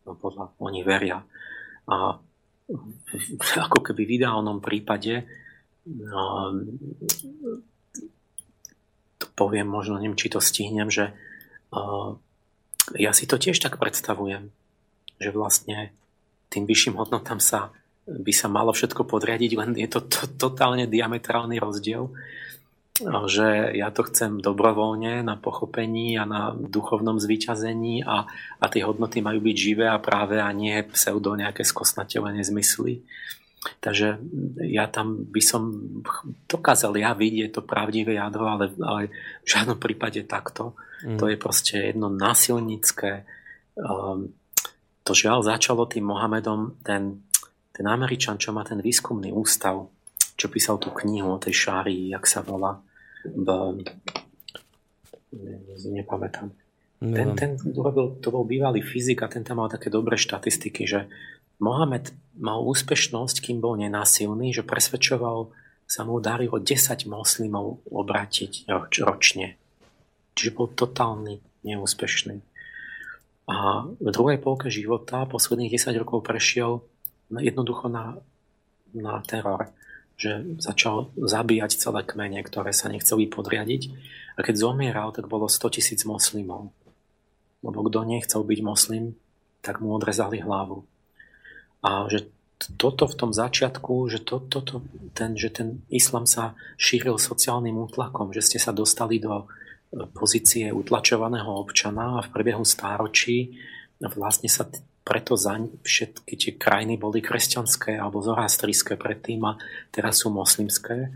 No, 0.07 0.15
podľa, 0.19 0.55
oni 0.59 0.83
veria. 0.83 1.23
A 1.87 2.19
ako 3.57 3.79
keby 3.79 4.03
v 4.03 4.15
ideálnom 4.19 4.59
prípade 4.59 5.23
no, 5.87 6.51
to 9.17 9.27
poviem, 9.39 9.71
možno 9.71 10.03
neviem, 10.03 10.19
či 10.19 10.29
to 10.29 10.43
stihnem, 10.43 10.91
že 10.91 11.15
uh, 11.71 12.19
ja 12.99 13.15
si 13.15 13.25
to 13.31 13.39
tiež 13.39 13.59
tak 13.63 13.79
predstavujem, 13.79 14.51
že 15.23 15.31
vlastne 15.31 15.95
tým 16.51 16.67
vyšším 16.67 16.99
hodnotám 16.99 17.39
sa 17.39 17.71
by 18.07 18.31
sa 18.31 18.47
malo 18.47 18.71
všetko 18.71 19.03
podriadiť, 19.03 19.53
len 19.59 19.71
je 19.75 19.89
to, 19.91 20.07
to 20.07 20.31
totálne 20.39 20.87
diametrálny 20.87 21.59
rozdiel 21.59 22.15
že 23.29 23.77
ja 23.77 23.93
to 23.93 24.09
chcem 24.09 24.41
dobrovoľne 24.41 25.21
na 25.21 25.37
pochopení 25.37 26.17
a 26.17 26.25
na 26.25 26.57
duchovnom 26.57 27.21
zvyťazení 27.21 28.01
a, 28.09 28.25
a 28.57 28.67
tie 28.73 28.81
hodnoty 28.89 29.21
majú 29.21 29.45
byť 29.45 29.57
živé 29.57 29.87
a 29.91 30.01
práve 30.01 30.41
a 30.41 30.49
nie 30.57 30.73
pseudo 30.97 31.37
nejaké 31.37 31.61
skosnatelené 31.61 32.41
zmysly. 32.41 33.05
Takže 33.83 34.23
ja 34.71 34.87
tam 34.87 35.27
by 35.27 35.43
som 35.43 35.63
dokázal 36.47 36.95
ja 36.97 37.13
vidieť 37.13 37.51
to 37.51 37.63
pravdivé 37.67 38.17
jadro, 38.17 38.47
ale, 38.47 38.71
ale 38.79 39.11
v 39.43 39.49
žiadnom 39.49 39.77
prípade 39.77 40.23
takto. 40.25 40.79
Mm. 41.03 41.19
To 41.19 41.25
je 41.29 41.37
proste 41.37 41.77
jedno 41.83 42.07
násilnické. 42.09 43.27
Um, 43.75 44.33
to 45.03 45.13
žiaľ 45.13 45.43
začalo 45.43 45.87
tým 45.87 46.07
Mohamedom, 46.07 46.79
ten, 46.83 47.27
ten 47.75 47.87
Američan, 47.87 48.39
čo 48.39 48.55
má 48.55 48.63
ten 48.63 48.79
výskumný 48.79 49.35
ústav, 49.35 49.91
čo 50.39 50.47
písal 50.47 50.79
tú 50.79 50.95
knihu 51.03 51.35
o 51.35 51.43
tej 51.43 51.55
šárii, 51.55 52.15
jak 52.15 52.25
sa 52.27 52.41
volá. 52.47 52.86
B... 53.35 53.49
nepamätám. 55.87 56.53
Ten, 56.97 57.37
ten 57.37 57.61
urobil, 57.77 58.17
to 58.25 58.33
bol 58.33 58.49
bývalý 58.49 58.81
fyzik 58.81 59.21
a 59.21 59.29
ten 59.29 59.45
tam 59.45 59.61
mal 59.61 59.69
také 59.69 59.93
dobré 59.93 60.17
štatistiky, 60.17 60.89
že 60.89 61.05
Mohamed 61.61 62.13
mal 62.41 62.65
úspešnosť, 62.65 63.45
kým 63.45 63.61
bol 63.61 63.77
nenásilný, 63.77 64.57
že 64.57 64.65
presvedčoval 64.65 65.53
sa 65.87 66.03
mu 66.03 66.19
darilo 66.19 66.57
10 66.57 67.07
moslimov 67.07 67.85
obrátiť 67.89 68.67
roč, 68.67 69.01
ročne. 69.05 69.61
Čiže 70.37 70.57
bol 70.57 70.69
totálny 70.73 71.41
neúspešný. 71.65 72.43
A 73.47 73.87
v 73.87 74.09
druhej 74.11 74.43
polke 74.43 74.73
života 74.73 75.29
posledných 75.29 75.79
10 75.79 76.03
rokov 76.03 76.27
prešiel 76.27 76.83
jednoducho 77.31 77.87
na, 77.87 78.19
na 78.91 79.23
teror, 79.23 79.71
že 80.17 80.57
začal 80.59 81.13
zabíjať 81.17 81.77
celé 81.77 82.01
kmene, 82.01 82.41
ktoré 82.41 82.73
sa 82.73 82.89
nechceli 82.89 83.29
podriadiť. 83.29 83.93
A 84.37 84.45
keď 84.45 84.55
zomieral, 84.57 85.13
tak 85.13 85.29
bolo 85.29 85.49
100 85.49 85.77
tisíc 85.77 86.05
moslimov. 86.09 86.73
Lebo 87.61 87.85
kto 87.85 88.05
nechcel 88.05 88.41
byť 88.45 88.61
moslim, 88.65 89.17
tak 89.61 89.85
mu 89.85 89.93
odrezali 89.93 90.41
hlavu. 90.41 90.85
A 91.85 92.09
že 92.09 92.29
toto 92.81 93.05
v 93.05 93.19
tom 93.21 93.31
začiatku, 93.37 94.09
že, 94.09 94.25
to, 94.25 94.41
toto, 94.41 94.81
ten, 95.13 95.37
že 95.37 95.53
ten 95.53 95.85
islam 95.93 96.25
sa 96.25 96.57
šíril 96.81 97.21
sociálnym 97.21 97.77
útlakom, 97.77 98.33
že 98.33 98.41
ste 98.41 98.59
sa 98.59 98.73
dostali 98.73 99.21
do 99.21 99.45
pozície 100.17 100.73
utlačovaného 100.73 101.47
občana 101.53 102.19
a 102.19 102.25
v 102.25 102.33
priebehu 102.33 102.65
stáročí 102.65 103.61
vlastne 104.01 104.49
sa 104.49 104.65
preto 105.07 105.39
zaň 105.39 105.71
všetky 105.87 106.35
tie 106.35 106.53
krajiny 106.59 106.99
boli 106.99 107.23
kresťanské 107.23 107.95
alebo 107.95 108.19
zoroastrické 108.19 108.99
predtým 108.99 109.39
a 109.47 109.55
teraz 109.95 110.27
sú 110.27 110.35
moslimské, 110.35 111.15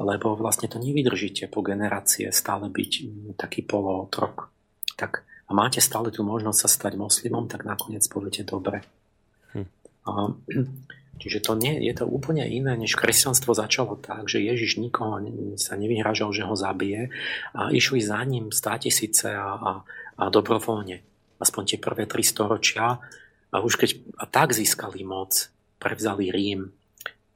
lebo 0.00 0.32
vlastne 0.40 0.72
to 0.72 0.80
nevydržíte 0.80 1.52
po 1.52 1.60
generácie 1.60 2.32
stále 2.32 2.72
byť 2.72 2.92
taký 3.36 3.60
polootrok. 3.60 4.48
Tak 4.96 5.28
a 5.46 5.50
máte 5.52 5.84
stále 5.84 6.08
tú 6.08 6.24
možnosť 6.24 6.58
sa 6.64 6.68
stať 6.72 6.92
moslimom, 6.96 7.44
tak 7.44 7.68
nakoniec 7.68 8.08
poviete 8.08 8.40
dobre. 8.42 8.80
Hm. 9.52 9.68
A, 10.08 10.10
Čiže 11.16 11.48
to 11.48 11.56
nie, 11.56 11.80
je 11.80 11.96
to 11.96 12.04
úplne 12.04 12.44
iné, 12.44 12.76
než 12.76 12.92
kresťanstvo 12.92 13.56
začalo 13.56 13.96
tak, 13.96 14.28
že 14.28 14.44
Ježiš 14.44 14.76
nikoho 14.76 15.16
sa 15.56 15.72
nevyhražal, 15.72 16.28
že 16.36 16.44
ho 16.44 16.52
zabije 16.52 17.08
a 17.56 17.72
išli 17.72 18.04
za 18.04 18.20
ním 18.28 18.52
stá 18.52 18.76
tisíce 18.76 19.32
a, 19.32 19.56
a, 19.56 19.72
a 20.20 20.24
dobrovoľne. 20.28 21.00
Aspoň 21.40 21.62
tie 21.72 21.78
prvé 21.80 22.04
tri 22.04 22.20
storočia. 22.20 23.00
A 23.56 23.64
už 23.64 23.80
keď 23.80 23.96
a 24.20 24.28
tak 24.28 24.52
získali 24.52 25.00
moc, 25.00 25.48
prevzali 25.80 26.28
Rím 26.28 26.76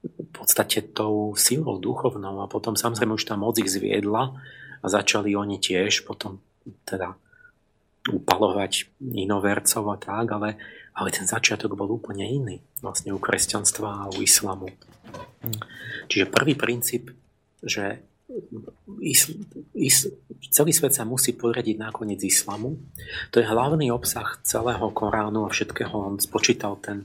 v 0.01 0.29
podstate 0.29 0.85
tou 0.93 1.33
silou 1.33 1.81
duchovnou 1.81 2.45
a 2.45 2.49
potom 2.49 2.77
samozrejme 2.77 3.17
už 3.17 3.25
tá 3.25 3.33
moc 3.33 3.57
ich 3.57 3.69
zviedla 3.69 4.37
a 4.81 4.85
začali 4.85 5.33
oni 5.33 5.57
tiež 5.57 6.05
potom 6.05 6.37
teda 6.85 7.17
upalovať 8.09 8.89
inovercov 9.01 9.85
a 9.89 9.97
tak, 9.97 10.25
ale 10.33 10.49
ale 10.91 11.09
ten 11.11 11.23
začiatok 11.23 11.79
bol 11.79 11.87
úplne 11.87 12.27
iný 12.27 12.59
vlastne 12.83 13.15
u 13.15 13.19
kresťanstva 13.19 14.07
a 14.07 14.09
u 14.11 14.19
islamu. 14.19 14.67
Čiže 16.11 16.27
prvý 16.27 16.53
princíp, 16.59 17.15
že 17.63 18.03
is, 19.01 19.31
is, 19.73 20.07
celý 20.51 20.71
svet 20.71 20.95
sa 20.95 21.07
musí 21.07 21.35
podriadiť 21.35 21.77
nakoniec 21.79 22.21
islamu. 22.23 22.79
To 23.31 23.39
je 23.39 23.47
hlavný 23.47 23.91
obsah 23.91 24.39
celého 24.43 24.87
Koránu 24.91 25.45
a 25.45 25.53
všetkého. 25.53 25.91
On 25.91 26.15
spočítal 26.21 26.79
ten, 26.79 27.03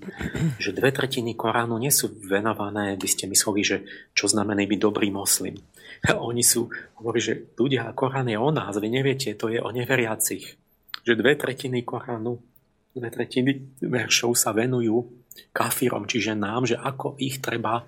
že 0.63 0.77
dve 0.77 0.91
tretiny 0.91 1.35
Koránu 1.35 1.77
nie 1.79 1.91
sú 1.91 2.13
venované, 2.23 2.95
by 2.97 3.09
ste 3.09 3.31
mysleli, 3.31 3.63
že 3.63 3.77
čo 4.15 4.27
znamená 4.31 4.63
byť 4.67 4.81
dobrý 4.81 5.09
moslim. 5.11 5.59
Oni 6.31 6.45
sú, 6.45 6.69
hovorí, 6.99 7.21
že 7.23 7.55
ľudia, 7.57 7.91
Korán 7.97 8.31
je 8.31 8.39
o 8.39 8.51
nás, 8.51 8.77
vy 8.77 8.89
neviete, 8.89 9.35
to 9.39 9.49
je 9.53 9.59
o 9.59 9.71
neveriacich. 9.71 10.59
Že 11.07 11.13
dve 11.19 11.33
tretiny 11.39 11.87
Koránu 11.87 12.39
dve 12.97 13.13
tretiny 13.13 13.77
veršov 13.85 14.33
sa 14.33 14.57
venujú 14.57 15.05
kafírom, 15.53 16.09
čiže 16.09 16.33
nám, 16.33 16.65
že 16.65 16.81
ako 16.81 17.21
ich 17.21 17.45
treba, 17.45 17.85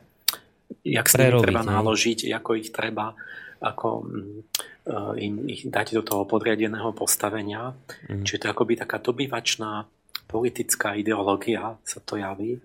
jak 0.84 1.06
sa 1.08 1.28
nimi 1.28 1.40
treba 1.42 1.62
náložiť, 1.64 2.32
ako 2.32 2.50
ich 2.56 2.70
treba 2.72 3.14
ako 3.58 3.88
uh, 4.06 5.18
im 5.18 5.50
ich 5.50 5.66
dať 5.66 5.98
do 5.98 6.02
toho 6.06 6.22
podriadeného 6.30 6.94
postavenia. 6.94 7.74
Mm. 8.06 8.22
Čiže 8.22 8.38
to 8.38 8.46
je 8.46 8.54
akoby 8.54 8.74
taká 8.78 9.02
dobyvačná 9.02 9.82
politická 10.30 10.94
ideológia 10.94 11.80
sa 11.82 11.98
to 11.98 12.20
javí, 12.20 12.62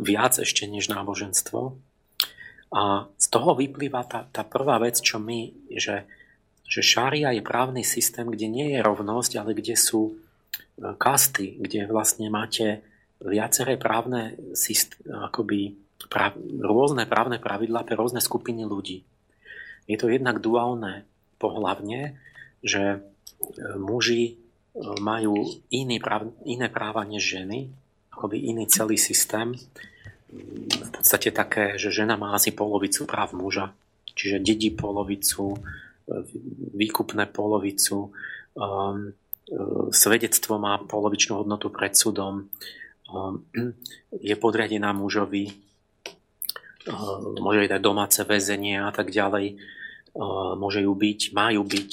viac 0.00 0.38
ešte 0.38 0.64
než 0.70 0.88
náboženstvo. 0.88 1.76
A 2.72 3.04
z 3.20 3.26
toho 3.28 3.52
vyplýva 3.52 4.08
tá, 4.08 4.24
tá 4.32 4.46
prvá 4.46 4.80
vec, 4.80 4.96
čo 5.04 5.20
my, 5.20 5.68
že, 5.76 6.08
že 6.64 6.80
šária 6.80 7.36
je 7.36 7.44
právny 7.44 7.84
systém, 7.84 8.24
kde 8.24 8.48
nie 8.48 8.72
je 8.72 8.80
rovnosť, 8.80 9.36
ale 9.36 9.52
kde 9.52 9.76
sú 9.76 10.16
kasty, 10.80 11.60
kde 11.60 11.84
vlastne 11.90 12.32
máte 12.32 12.80
viaceré 13.20 13.76
právne 13.76 14.40
akoby 15.06 15.76
prav, 16.08 16.34
rôzne 16.62 17.04
právne 17.06 17.38
pravidlá 17.38 17.84
pre 17.86 17.98
rôzne 17.98 18.22
skupiny 18.22 18.64
ľudí. 18.66 19.04
Je 19.90 19.96
to 19.98 20.06
jednak 20.08 20.38
duálne 20.38 21.04
pohlavne, 21.42 22.18
že 22.62 22.82
e, 22.82 22.98
muži 23.76 24.22
e, 24.22 24.32
majú 25.02 25.34
iný 25.74 25.98
práv, 25.98 26.30
iné 26.46 26.70
práva 26.70 27.02
než 27.02 27.22
ženy, 27.22 27.66
akoby 28.14 28.38
iný 28.38 28.70
celý 28.70 28.94
systém. 28.94 29.58
V 30.32 30.90
podstate 30.94 31.34
také, 31.34 31.76
že 31.76 31.92
žena 31.92 32.14
má 32.16 32.32
asi 32.32 32.54
polovicu 32.54 33.04
práv 33.04 33.34
muža, 33.34 33.74
čiže 34.14 34.38
dedí 34.38 34.70
polovicu, 34.70 35.54
e, 35.54 35.58
výkupné 36.72 37.26
polovicu, 37.28 38.14
um, 38.54 39.12
svedectvo 39.92 40.56
má 40.56 40.78
polovičnú 40.80 41.42
hodnotu 41.42 41.68
pred 41.68 41.92
súdom, 41.92 42.40
e, 42.40 42.44
je 44.20 44.34
podriadená 44.36 44.94
mužovi, 44.96 45.71
môže 47.38 47.58
jej 47.62 47.70
dať 47.70 47.82
domáce 47.82 48.20
väzenie 48.26 48.82
a 48.82 48.90
tak 48.90 49.14
ďalej, 49.14 49.58
môže 50.58 50.82
ju 50.82 50.92
byť, 50.92 51.20
má 51.32 51.54
ju 51.54 51.62
byť 51.62 51.90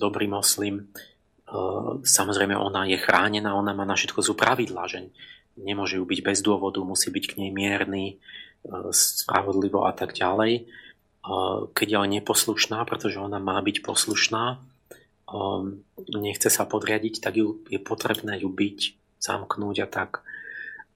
dobrý 0.00 0.26
moslim. 0.26 0.88
Samozrejme, 2.02 2.54
ona 2.54 2.86
je 2.86 2.98
chránená, 2.98 3.54
ona 3.54 3.74
má 3.74 3.82
na 3.82 3.98
všetko 3.98 4.22
sú 4.22 4.32
pravidlá, 4.38 4.86
že 4.86 5.10
nemôže 5.58 5.98
ju 5.98 6.04
byť 6.06 6.20
bez 6.22 6.38
dôvodu, 6.40 6.78
musí 6.82 7.10
byť 7.10 7.24
k 7.26 7.36
nej 7.42 7.50
mierny, 7.50 8.22
spravodlivo 8.92 9.88
a 9.88 9.92
tak 9.92 10.12
ďalej. 10.14 10.68
Keď 11.74 11.86
je 11.86 11.96
ale 11.96 12.08
neposlušná, 12.20 12.84
pretože 12.88 13.20
ona 13.20 13.36
má 13.36 13.60
byť 13.60 13.84
poslušná, 13.84 14.60
nechce 16.16 16.48
sa 16.48 16.64
podriadiť, 16.64 17.20
tak 17.22 17.36
ju, 17.38 17.60
je 17.68 17.78
potrebné 17.78 18.40
ju 18.40 18.48
byť, 18.48 18.78
zamknúť 19.20 19.76
a 19.84 19.88
tak. 19.88 20.24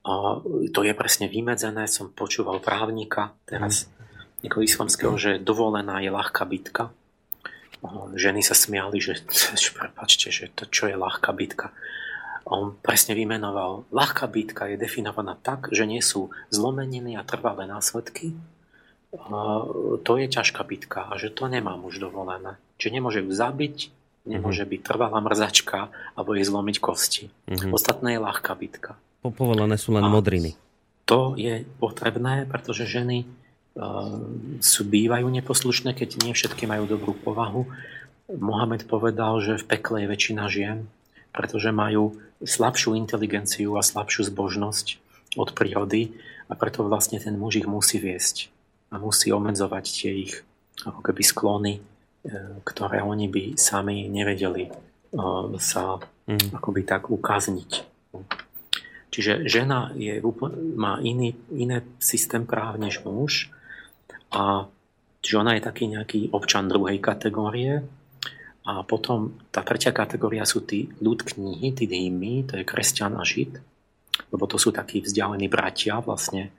To 0.04 0.80
je 0.84 0.92
presne 0.92 1.26
vymedzené, 1.32 1.88
som 1.88 2.12
počúval 2.12 2.60
právnika 2.60 3.32
teraz 3.48 3.88
mm. 4.44 4.60
islamského, 4.60 5.16
že 5.16 5.40
dovolená 5.40 6.04
je 6.04 6.12
ľahká 6.12 6.44
bitka. 6.44 6.92
Ženy 8.16 8.44
sa 8.44 8.52
smiali, 8.52 9.00
že, 9.00 9.24
že 9.60 9.70
prepačte, 9.72 10.28
že 10.28 10.52
to 10.52 10.68
čo 10.68 10.92
je 10.92 10.96
ľahká 10.96 11.32
bitka. 11.32 11.72
On 12.44 12.76
presne 12.76 13.16
vymenoval, 13.16 13.88
ľahká 13.88 14.28
bitka 14.28 14.68
je 14.68 14.76
definovaná 14.76 15.40
tak, 15.40 15.72
že 15.72 15.88
nie 15.88 16.04
sú 16.04 16.28
zlomeniny 16.52 17.16
a 17.16 17.24
trvalé 17.24 17.64
následky, 17.64 18.36
to 20.04 20.12
je 20.18 20.26
ťažká 20.26 20.66
bitka 20.66 21.08
a 21.08 21.16
že 21.16 21.32
to 21.32 21.48
nemá 21.48 21.78
už 21.80 22.02
dovolené. 22.02 22.60
Čiže 22.76 22.92
nemôže 22.92 23.20
ju 23.24 23.32
zabiť, 23.32 23.76
Nemôže 24.24 24.64
mhm. 24.64 24.70
byť 24.72 24.80
trvalá 24.80 25.20
mrzačka 25.20 25.92
alebo 26.16 26.32
jej 26.32 26.48
zlomiť 26.48 26.76
kosti. 26.80 27.28
Mm-hmm. 27.44 27.76
Ostatné 27.76 28.16
je 28.16 28.24
ľahká 28.24 28.56
bitka. 28.56 28.96
Povolené 29.32 29.80
sú 29.80 29.96
len 29.96 30.04
A 30.04 30.12
modriny. 30.12 30.52
To 31.08 31.36
je 31.36 31.64
potrebné, 31.80 32.44
pretože 32.44 32.84
ženy 32.84 33.24
uh, 33.24 34.20
sú, 34.60 34.82
bývajú 34.84 35.28
neposlušné, 35.28 35.96
keď 35.96 36.24
nie 36.24 36.32
všetky 36.36 36.68
majú 36.68 36.84
dobrú 36.88 37.16
povahu. 37.16 37.68
Mohamed 38.28 38.88
povedal, 38.88 39.40
že 39.40 39.60
v 39.60 39.68
pekle 39.68 40.04
je 40.04 40.10
väčšina 40.12 40.44
žien, 40.48 40.88
pretože 41.32 41.72
majú 41.72 42.16
slabšiu 42.44 42.96
inteligenciu 42.96 43.76
a 43.76 43.84
slabšiu 43.84 44.28
zbožnosť 44.32 45.00
od 45.36 45.52
prírody 45.52 46.16
a 46.48 46.56
preto 46.56 46.84
vlastne 46.84 47.20
ten 47.20 47.36
muž 47.36 47.64
ich 47.64 47.68
musí 47.68 48.00
viesť 48.00 48.48
a 48.92 49.00
musí 49.00 49.32
omedzovať 49.32 49.84
tie 49.84 50.10
ich 50.28 50.34
ako 50.84 51.00
keby 51.00 51.22
sklony 51.24 51.74
ktoré 52.64 53.04
oni 53.04 53.28
by 53.28 53.42
sami 53.60 54.08
nevedeli 54.08 54.72
uh, 54.72 55.52
sa 55.60 56.00
mm. 56.24 56.56
akoby 56.56 56.80
tak 56.88 57.12
ukázniť. 57.12 57.70
Čiže 59.14 59.46
žena 59.46 59.94
je, 59.94 60.18
má 60.74 60.98
iný, 60.98 61.38
iný 61.54 61.86
systém 62.02 62.42
práv 62.42 62.82
než 62.82 63.06
muž 63.06 63.46
a 64.34 64.66
čiže 65.22 65.38
ona 65.38 65.54
je 65.54 65.62
taký 65.62 65.86
nejaký 65.86 66.20
občan 66.34 66.66
druhej 66.66 66.98
kategórie 66.98 67.86
a 68.66 68.82
potom 68.82 69.38
tá 69.54 69.62
tretia 69.62 69.94
kategória 69.94 70.42
sú 70.42 70.66
tí 70.66 70.90
ľud 70.98 71.22
knihy, 71.22 71.70
tí 71.78 71.86
dýmy, 71.86 72.50
to 72.50 72.58
je 72.58 72.66
kresťan 72.66 73.14
a 73.14 73.22
žid, 73.22 73.54
lebo 74.34 74.50
to 74.50 74.58
sú 74.58 74.74
takí 74.74 74.98
vzdialení 74.98 75.46
bratia 75.46 76.02
vlastne 76.02 76.50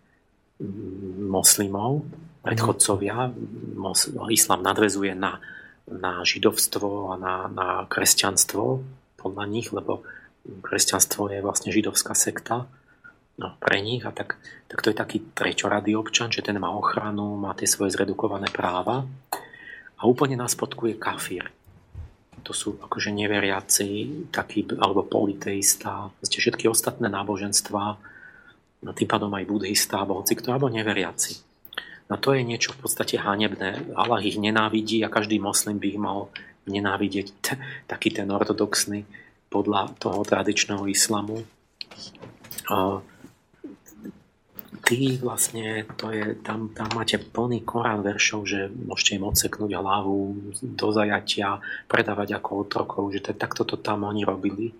mm, 0.63 1.27
moslimov, 1.27 2.07
predchodcovia. 2.39 3.35
Islám 4.31 4.63
nadvezuje 4.63 5.11
na 5.11 5.43
na 5.85 6.25
židovstvo 6.25 7.13
a 7.13 7.15
na, 7.17 7.35
na 7.45 7.67
kresťanstvo 7.85 8.81
podľa 9.21 9.45
nich, 9.45 9.69
lebo 9.69 10.01
kresťanstvo 10.61 11.29
je 11.33 11.39
vlastne 11.41 11.73
židovská 11.73 12.13
sekta 12.13 12.69
no, 13.37 13.57
pre 13.59 13.81
nich 13.81 14.05
a 14.05 14.11
tak, 14.13 14.37
tak 14.69 14.79
to 14.81 14.89
je 14.93 14.97
taký 14.97 15.17
treťoradý 15.33 15.97
občan, 15.97 16.31
že 16.31 16.45
ten 16.45 16.57
má 16.61 16.71
ochranu, 16.71 17.35
má 17.35 17.53
tie 17.57 17.67
svoje 17.67 17.93
zredukované 17.97 18.47
práva 18.53 19.03
a 19.97 20.01
úplne 20.05 20.37
nás 20.37 20.53
podkuje 20.53 20.95
kafír. 21.01 21.49
To 22.45 22.53
sú 22.53 22.77
akože 22.77 23.09
neveriaci, 23.09 23.89
taký, 24.29 24.69
alebo 24.77 25.01
politeista, 25.01 26.13
vlastne 26.21 26.39
všetky 26.39 26.69
ostatné 26.69 27.09
náboženstva, 27.09 27.83
no 28.85 28.89
tým 28.93 29.09
pádom 29.09 29.33
aj 29.33 29.49
buddhista, 29.49 29.97
alebo 29.97 30.21
hoci 30.21 30.37
kto, 30.37 30.53
alebo 30.53 30.69
neveriaci. 30.69 31.41
No 32.05 32.21
to 32.21 32.37
je 32.37 32.45
niečo 32.45 32.77
v 32.77 32.85
podstate 32.85 33.17
hanebné. 33.17 33.97
Allah 33.97 34.21
ich 34.21 34.37
nenávidí 34.37 35.01
a 35.01 35.09
každý 35.09 35.41
moslim 35.41 35.81
by 35.81 35.87
ich 35.89 35.97
mal 35.97 36.29
nenávidieť. 36.69 37.33
Taký 37.89 38.13
ten 38.13 38.29
ortodoxný 38.29 39.09
podľa 39.55 39.95
toho 39.95 40.27
tradičného 40.27 40.83
islamu. 40.91 41.47
Tí 44.85 45.17
vlastne, 45.17 45.87
to 45.95 46.11
je, 46.11 46.35
tam, 46.43 46.69
tam 46.75 46.91
máte 46.93 47.17
plný 47.17 47.63
korán 47.63 48.03
veršov, 48.03 48.45
že 48.45 48.67
môžete 48.69 49.17
im 49.17 49.25
odseknúť 49.25 49.71
hlavu 49.79 50.51
do 50.61 50.87
zajatia, 50.91 51.63
predávať 51.87 52.37
ako 52.37 52.67
otrokov, 52.67 53.03
že 53.15 53.23
to, 53.23 53.31
takto 53.33 53.63
to 53.63 53.79
tam 53.79 54.03
oni 54.05 54.27
robili. 54.27 54.75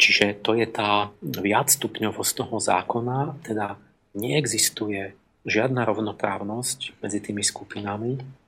Čiže 0.00 0.40
to 0.40 0.56
je 0.56 0.66
tá 0.70 1.12
viacstupňovosť 1.20 2.32
toho 2.32 2.56
zákona, 2.56 3.44
teda 3.44 3.76
neexistuje 4.16 5.12
žiadna 5.44 5.84
rovnoprávnosť 5.84 7.02
medzi 7.02 7.18
tými 7.20 7.42
skupinami 7.44 8.41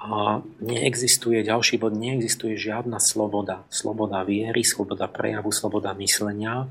a 0.00 0.40
neexistuje, 0.64 1.44
ďalší 1.44 1.76
bod, 1.76 1.92
neexistuje 1.92 2.56
žiadna 2.56 2.96
sloboda. 2.96 3.68
Sloboda 3.68 4.24
viery, 4.24 4.64
sloboda 4.64 5.04
prejavu, 5.12 5.52
sloboda 5.52 5.92
myslenia. 6.00 6.64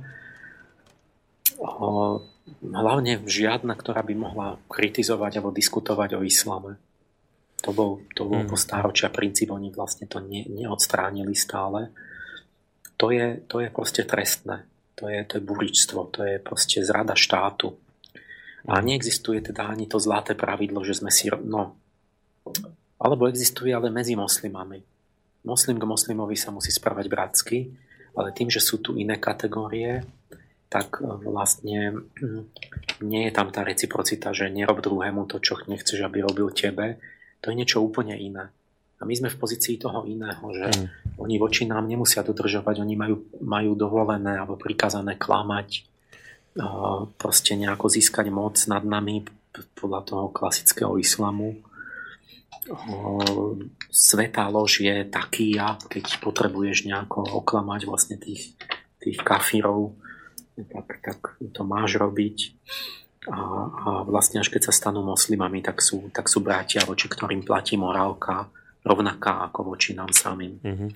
Hlavne 2.59 3.21
žiadna, 3.29 3.77
ktorá 3.77 4.01
by 4.01 4.13
mohla 4.17 4.47
kritizovať 4.65 5.37
alebo 5.37 5.53
diskutovať 5.53 6.17
o 6.17 6.25
islame. 6.25 6.81
To 7.61 7.69
bol, 7.75 8.01
to 8.17 8.25
bol 8.25 8.41
mm. 8.43 8.49
po 8.49 8.57
stáročia 8.57 9.13
princíp, 9.13 9.53
oni 9.53 9.69
vlastne 9.69 10.09
to 10.09 10.17
ne, 10.23 10.47
neodstránili 10.49 11.35
stále 11.37 11.93
to 12.99 13.15
je, 13.15 13.39
to 13.47 13.63
je 13.63 13.69
proste 13.71 14.03
trestné. 14.03 14.67
To 14.99 15.07
je, 15.07 15.23
to 15.23 15.39
je 15.39 15.43
buričstvo, 15.47 16.11
to 16.11 16.27
je 16.27 16.35
proste 16.43 16.83
zrada 16.83 17.15
štátu. 17.15 17.79
A 18.67 18.83
neexistuje 18.83 19.39
teda 19.39 19.71
ani 19.71 19.87
to 19.87 20.03
zlaté 20.03 20.35
pravidlo, 20.35 20.83
že 20.83 20.99
sme 20.99 21.07
si... 21.07 21.31
No, 21.31 21.79
alebo 22.99 23.31
existuje, 23.31 23.71
ale 23.71 23.87
medzi 23.89 24.13
moslimami. 24.13 24.83
Moslim 25.47 25.79
k 25.79 25.87
moslimovi 25.87 26.35
sa 26.35 26.51
musí 26.51 26.69
správať 26.69 27.05
bratsky, 27.07 27.71
ale 28.13 28.35
tým, 28.35 28.51
že 28.51 28.59
sú 28.59 28.83
tu 28.83 28.99
iné 28.99 29.15
kategórie, 29.15 30.03
tak 30.67 30.99
e, 30.99 31.07
vlastne 31.23 32.03
mm, 32.05 32.43
nie 33.07 33.25
je 33.25 33.31
tam 33.31 33.49
tá 33.49 33.63
reciprocita, 33.63 34.35
že 34.35 34.51
nerob 34.51 34.83
druhému 34.83 35.25
to, 35.31 35.39
čo 35.39 35.57
nechceš, 35.63 36.03
aby 36.03 36.21
robil 36.21 36.51
tebe. 36.51 36.99
To 37.39 37.49
je 37.49 37.55
niečo 37.55 37.79
úplne 37.79 38.19
iné. 38.19 38.51
A 38.99 39.07
my 39.07 39.15
sme 39.15 39.31
v 39.31 39.39
pozícii 39.39 39.79
toho 39.79 40.03
iného, 40.03 40.43
že 40.51 40.67
mm. 40.67 41.17
oni 41.23 41.35
voči 41.39 41.63
nám 41.63 41.87
nemusia 41.87 42.19
dodržovať, 42.19 42.83
oni 42.83 42.95
majú, 42.99 43.15
majú 43.39 43.71
dovolené 43.79 44.35
alebo 44.35 44.59
prikázané 44.59 45.15
klamať, 45.15 45.87
proste 47.15 47.55
nejako 47.55 47.87
získať 47.87 48.27
moc 48.33 48.57
nad 48.67 48.83
nami 48.83 49.23
podľa 49.77 50.01
toho 50.05 50.25
klasického 50.33 50.97
islamu. 50.99 51.55
Svetá 53.89 54.45
lož 54.51 54.85
je 54.85 55.05
taký 55.07 55.57
keď 55.89 56.05
potrebuješ 56.21 56.85
nejako 56.85 57.25
oklamať 57.41 57.81
vlastne 57.89 58.15
tých, 58.21 58.53
tých 59.01 59.19
kafírov, 59.25 59.97
tak, 60.69 60.87
tak 61.01 61.19
to 61.39 61.61
máš 61.63 61.97
robiť. 61.97 62.37
A, 63.29 63.37
a 63.69 63.89
vlastne 64.07 64.39
až 64.39 64.49
keď 64.49 64.69
sa 64.69 64.73
stanú 64.73 65.03
moslimami, 65.03 65.59
tak 65.61 65.83
sú, 65.83 66.09
tak 66.09 66.31
sú 66.31 66.39
bratia, 66.39 66.85
voči 66.87 67.11
ktorým 67.11 67.43
platí 67.43 67.75
morálka 67.75 68.47
rovnaká 68.83 69.51
ako 69.51 69.75
voči 69.75 69.91
nám 69.93 70.11
samým. 70.15 70.57
Mm-hmm. 70.63 70.89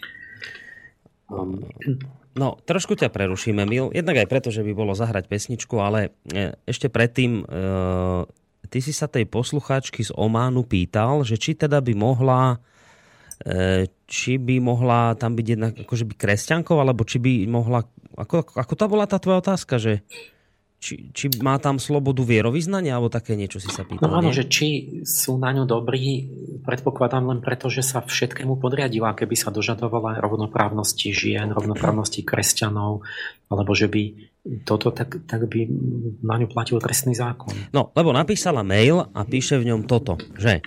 Um, 1.34 1.64
no, 2.36 2.60
trošku 2.64 2.96
ťa 2.96 3.12
prerušíme, 3.12 3.64
Mil. 3.68 3.92
Jednak 3.92 4.24
aj 4.24 4.28
preto, 4.30 4.50
že 4.54 4.64
by 4.64 4.72
bolo 4.72 4.94
zahrať 4.96 5.28
pesničku, 5.28 5.76
ale 5.80 6.16
e, 6.32 6.56
ešte 6.68 6.88
predtým, 6.88 7.44
e, 7.44 7.46
ty 8.70 8.80
si 8.80 8.96
sa 8.96 9.10
tej 9.10 9.28
poslucháčky 9.28 10.04
z 10.04 10.12
Ománu 10.16 10.64
pýtal, 10.68 11.24
že 11.28 11.40
či 11.40 11.58
teda 11.58 11.84
by 11.84 11.94
mohla 11.96 12.62
e, 13.44 13.88
či 14.08 14.38
by 14.40 14.62
mohla 14.62 15.18
tam 15.18 15.34
byť 15.34 15.48
jednak 15.48 15.74
akože 15.84 16.06
by 16.08 16.14
kresťankou, 16.16 16.78
alebo 16.78 17.04
či 17.04 17.18
by 17.20 17.50
mohla, 17.50 17.84
ako, 18.16 18.54
ako 18.54 18.74
to 18.78 18.86
bola 18.86 19.06
tá 19.10 19.18
tvoja 19.18 19.42
otázka, 19.42 19.76
že 19.82 20.06
či, 20.84 21.16
či 21.16 21.32
má 21.40 21.56
tam 21.64 21.80
slobodu 21.80 22.28
vierovýznania, 22.28 23.00
alebo 23.00 23.08
také 23.08 23.40
niečo 23.40 23.64
si 23.64 23.72
sa 23.72 23.88
pýtal? 23.88 24.04
No 24.04 24.20
áno, 24.20 24.36
že 24.36 24.52
či 24.52 25.00
sú 25.08 25.40
na 25.40 25.56
ňu 25.56 25.64
dobrí, 25.64 26.28
predpokladám 26.60 27.24
len 27.24 27.40
preto, 27.40 27.72
že 27.72 27.80
sa 27.80 28.04
všetkému 28.04 28.60
podriadila, 28.60 29.16
keby 29.16 29.32
sa 29.40 29.48
dožadovala 29.48 30.20
rovnoprávnosti 30.20 31.16
žien, 31.16 31.56
rovnoprávnosti 31.56 32.28
kresťanov, 32.28 33.00
alebo 33.48 33.72
že 33.72 33.88
by 33.88 34.33
toto, 34.68 34.92
tak, 34.92 35.24
tak 35.24 35.48
by 35.48 35.72
na 36.20 36.36
ňu 36.36 36.52
platil 36.52 36.78
trestný 36.84 37.16
zákon. 37.16 37.56
No, 37.72 37.96
lebo 37.96 38.12
napísala 38.12 38.62
mail 38.62 39.08
a 39.16 39.24
píše 39.24 39.56
v 39.56 39.72
ňom 39.72 39.88
toto, 39.88 40.20
že 40.36 40.60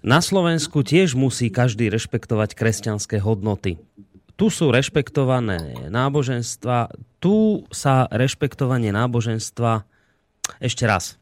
na 0.00 0.22
Slovensku 0.22 0.80
tiež 0.86 1.18
musí 1.18 1.50
každý 1.52 1.90
rešpektovať 1.90 2.56
kresťanské 2.56 3.18
hodnoty 3.20 3.82
tu 4.40 4.48
sú 4.48 4.72
rešpektované 4.72 5.92
náboženstva, 5.92 6.88
tu 7.20 7.68
sa 7.68 8.08
rešpektovanie 8.08 8.88
náboženstva 8.88 9.84
ešte 10.64 10.88
raz. 10.88 11.19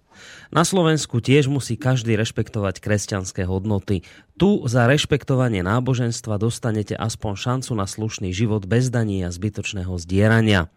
Na 0.49 0.65
Slovensku 0.65 1.21
tiež 1.21 1.53
musí 1.53 1.77
každý 1.77 2.17
rešpektovať 2.17 2.81
kresťanské 2.81 3.45
hodnoty. 3.45 4.07
Tu 4.41 4.49
za 4.65 4.89
rešpektovanie 4.89 5.61
náboženstva 5.61 6.41
dostanete 6.41 6.97
aspoň 6.97 7.33
šancu 7.37 7.73
na 7.77 7.85
slušný 7.85 8.33
život 8.33 8.65
bez 8.65 8.89
daní 8.89 9.21
a 9.27 9.35
zbytočného 9.35 9.93
zdierania. 10.01 10.73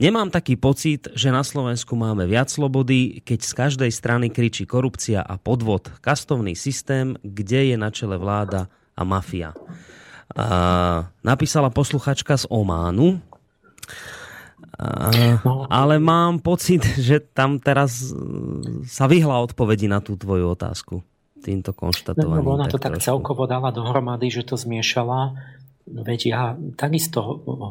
Nemám 0.00 0.32
taký 0.32 0.56
pocit, 0.56 1.12
že 1.12 1.28
na 1.28 1.44
Slovensku 1.44 1.92
máme 1.98 2.24
viac 2.24 2.48
slobody, 2.48 3.20
keď 3.20 3.40
z 3.44 3.52
každej 3.52 3.90
strany 3.92 4.32
kričí 4.32 4.64
korupcia 4.64 5.20
a 5.20 5.36
podvod. 5.36 5.92
Kastovný 6.00 6.56
systém, 6.56 7.18
kde 7.20 7.74
je 7.74 7.76
na 7.76 7.92
čele 7.92 8.16
vláda 8.16 8.72
a 8.96 9.02
mafia 9.04 9.52
napísala 11.26 11.70
posluchačka 11.70 12.38
z 12.38 12.46
Ománu. 12.50 13.18
No. 15.44 15.66
ale 15.68 15.98
mám 15.98 16.38
pocit, 16.40 16.80
že 17.08 17.20
tam 17.20 17.60
teraz 17.60 18.10
e, 18.10 18.16
sa 18.86 19.10
vyhla 19.10 19.42
odpovedi 19.42 19.90
na 19.90 20.00
tú 20.00 20.16
tvoju 20.16 20.54
otázku 20.54 21.02
týmto 21.40 21.72
konštatovaním. 21.72 22.44
No, 22.44 22.56
ona 22.60 22.68
to 22.68 22.76
tak, 22.76 23.00
tak 23.00 23.04
celkovo 23.04 23.48
dala 23.48 23.72
dohromady, 23.72 24.28
že 24.28 24.44
to 24.44 24.60
zmiešala. 24.60 25.40
Veď 25.88 26.20
ja 26.28 26.42
takisto 26.76 27.24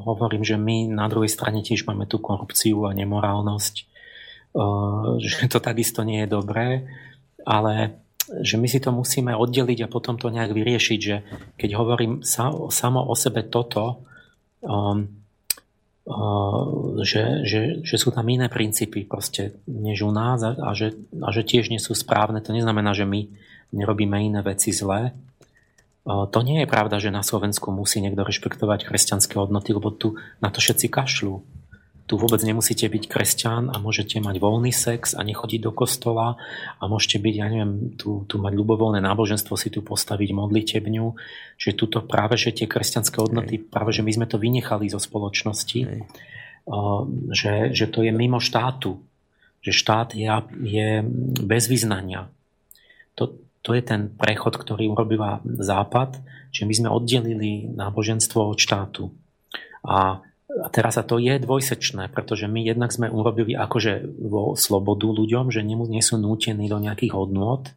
hovorím, 0.10 0.42
že 0.42 0.58
my 0.58 0.90
na 0.90 1.06
druhej 1.06 1.30
strane 1.30 1.62
tiež 1.62 1.86
máme 1.86 2.10
tú 2.10 2.18
korupciu 2.18 2.90
a 2.90 2.92
nemorálnosť, 2.98 3.76
e, 3.78 3.84
že 5.22 5.46
to 5.54 5.60
takisto 5.62 6.02
nie 6.06 6.26
je 6.26 6.30
dobré, 6.30 6.68
ale 7.46 8.02
že 8.30 8.62
my 8.62 8.70
si 8.70 8.78
to 8.78 8.94
musíme 8.94 9.34
oddeliť 9.34 9.86
a 9.86 9.92
potom 9.92 10.22
to 10.22 10.30
nejak 10.30 10.54
vyriešiť, 10.54 11.00
že 11.02 11.16
keď 11.58 11.70
hovorím 11.74 12.22
sa, 12.22 12.54
samo 12.70 13.02
o 13.02 13.18
sebe 13.18 13.42
toto, 13.42 14.06
um, 14.62 15.19
že, 17.06 17.45
že, 17.45 17.61
že 17.86 17.95
sú 18.02 18.10
tam 18.10 18.26
iné 18.26 18.49
princípy 18.49 19.06
proste 19.06 19.61
než 19.69 20.02
u 20.02 20.10
nás 20.10 20.41
a, 20.41 20.57
a, 20.57 20.73
že, 20.73 20.98
a 21.22 21.30
že 21.30 21.45
tiež 21.45 21.69
nie 21.69 21.77
sú 21.77 21.94
správne, 21.94 22.41
to 22.41 22.49
neznamená, 22.49 22.98
že 22.98 23.06
my 23.06 23.30
nerobíme 23.69 24.18
iné 24.18 24.41
veci 24.41 24.73
zlé. 24.73 25.14
To 26.10 26.40
nie 26.41 26.65
je 26.65 26.72
pravda, 26.72 26.98
že 26.98 27.14
na 27.14 27.22
Slovensku 27.22 27.69
musí 27.69 28.02
niekto 28.02 28.26
rešpektovať 28.26 28.90
kresťanské 28.90 29.38
hodnoty, 29.38 29.77
lebo 29.77 29.94
tu 29.94 30.18
na 30.41 30.49
to 30.49 30.57
všetci 30.57 30.90
kašľú 30.90 31.59
tu 32.10 32.18
vôbec 32.18 32.41
nemusíte 32.41 32.90
byť 32.90 33.06
kresťan 33.06 33.69
a 33.69 33.77
môžete 33.77 34.18
mať 34.18 34.41
voľný 34.41 34.73
sex 34.73 35.14
a 35.14 35.22
nechodiť 35.22 35.61
do 35.61 35.69
kostola 35.69 36.41
a 36.81 36.84
môžete 36.90 37.22
byť, 37.22 37.36
ja 37.38 37.45
neviem, 37.53 37.94
tu, 38.02 38.26
tu 38.26 38.41
mať 38.41 38.57
ľubovoľné 38.57 38.98
náboženstvo, 38.98 39.53
si 39.53 39.69
tu 39.69 39.86
postaviť 39.86 40.34
modlitebňu, 40.34 41.06
že 41.61 41.77
tuto 41.77 42.02
práve, 42.02 42.34
že 42.34 42.49
tie 42.49 42.65
kresťanské 42.65 43.22
hodnoty, 43.22 43.61
práve, 43.61 43.94
že 43.94 44.02
my 44.02 44.10
sme 44.10 44.26
to 44.26 44.41
vynechali 44.41 44.90
zo 44.90 44.98
spoločnosti, 44.98 45.86
že, 47.30 47.53
že 47.77 47.86
to 47.86 48.02
je 48.02 48.10
mimo 48.10 48.41
štátu, 48.41 48.98
že 49.61 49.69
štát 49.69 50.18
je, 50.18 50.26
je 50.65 51.06
bez 51.45 51.69
vyznania. 51.69 52.26
To, 53.22 53.38
to 53.61 53.77
je 53.77 53.86
ten 53.86 54.10
prechod, 54.10 54.57
ktorý 54.57 54.90
urobila 54.90 55.45
Západ, 55.45 56.18
že 56.49 56.65
my 56.65 56.73
sme 56.73 56.90
oddelili 56.90 57.69
náboženstvo 57.69 58.49
od 58.49 58.57
štátu. 58.57 59.14
A 59.86 60.26
a 60.50 60.68
teraz 60.74 60.98
sa 60.98 61.06
to 61.06 61.22
je 61.22 61.38
dvojsečné, 61.38 62.10
pretože 62.10 62.50
my 62.50 62.66
jednak 62.66 62.90
sme 62.90 63.06
urobili 63.06 63.54
akože 63.54 64.02
vo 64.18 64.58
slobodu 64.58 65.06
ľuďom, 65.06 65.54
že 65.54 65.62
nie 65.62 66.02
sú 66.02 66.18
nútení 66.18 66.66
do 66.66 66.82
nejakých 66.82 67.14
hodnôt 67.14 67.70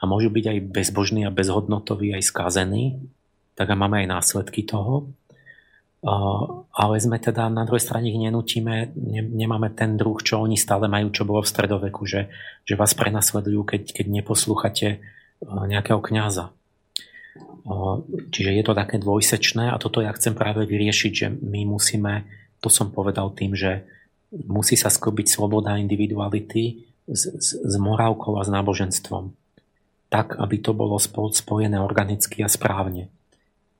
a 0.00 0.02
môžu 0.04 0.28
byť 0.28 0.44
aj 0.52 0.58
bezbožní 0.68 1.24
a 1.24 1.32
bezhodnotoví, 1.32 2.12
aj 2.12 2.28
skázení, 2.28 3.00
tak 3.56 3.72
a 3.72 3.76
máme 3.76 4.04
aj 4.04 4.08
následky 4.20 4.68
toho. 4.68 5.08
Ale 6.72 6.96
sme 6.96 7.20
teda 7.20 7.48
na 7.52 7.68
druhej 7.68 7.84
strane 7.84 8.08
ich 8.08 8.16
nenutíme, 8.16 8.92
nemáme 9.36 9.72
ten 9.72 10.00
druh, 10.00 10.16
čo 10.20 10.40
oni 10.40 10.56
stále 10.56 10.88
majú, 10.88 11.12
čo 11.12 11.28
bolo 11.28 11.44
v 11.44 11.52
stredoveku, 11.52 12.08
že, 12.08 12.32
že 12.64 12.76
vás 12.76 12.96
prenasledujú, 12.96 13.64
keď, 13.64 13.96
keď 13.96 14.06
neposlúchate 14.08 15.04
nejakého 15.44 16.00
kňaza. 16.00 16.52
Čiže 18.30 18.50
je 18.50 18.64
to 18.66 18.74
také 18.74 18.98
dvojsečné 18.98 19.70
a 19.70 19.78
toto 19.78 20.02
ja 20.02 20.10
chcem 20.16 20.34
práve 20.34 20.66
vyriešiť, 20.66 21.12
že 21.14 21.26
my 21.30 21.62
musíme, 21.68 22.26
to 22.58 22.66
som 22.66 22.90
povedal 22.90 23.30
tým, 23.30 23.54
že 23.54 23.86
musí 24.46 24.74
sa 24.74 24.90
sklbiť 24.90 25.26
sloboda 25.30 25.78
individuality 25.78 26.86
s, 27.06 27.22
s, 27.30 27.48
s 27.58 27.74
morálkou 27.78 28.38
a 28.38 28.46
s 28.46 28.50
náboženstvom. 28.50 29.34
Tak, 30.10 30.42
aby 30.42 30.56
to 30.58 30.74
bolo 30.74 30.98
spojené 30.98 31.78
organicky 31.78 32.42
a 32.42 32.50
správne 32.50 33.10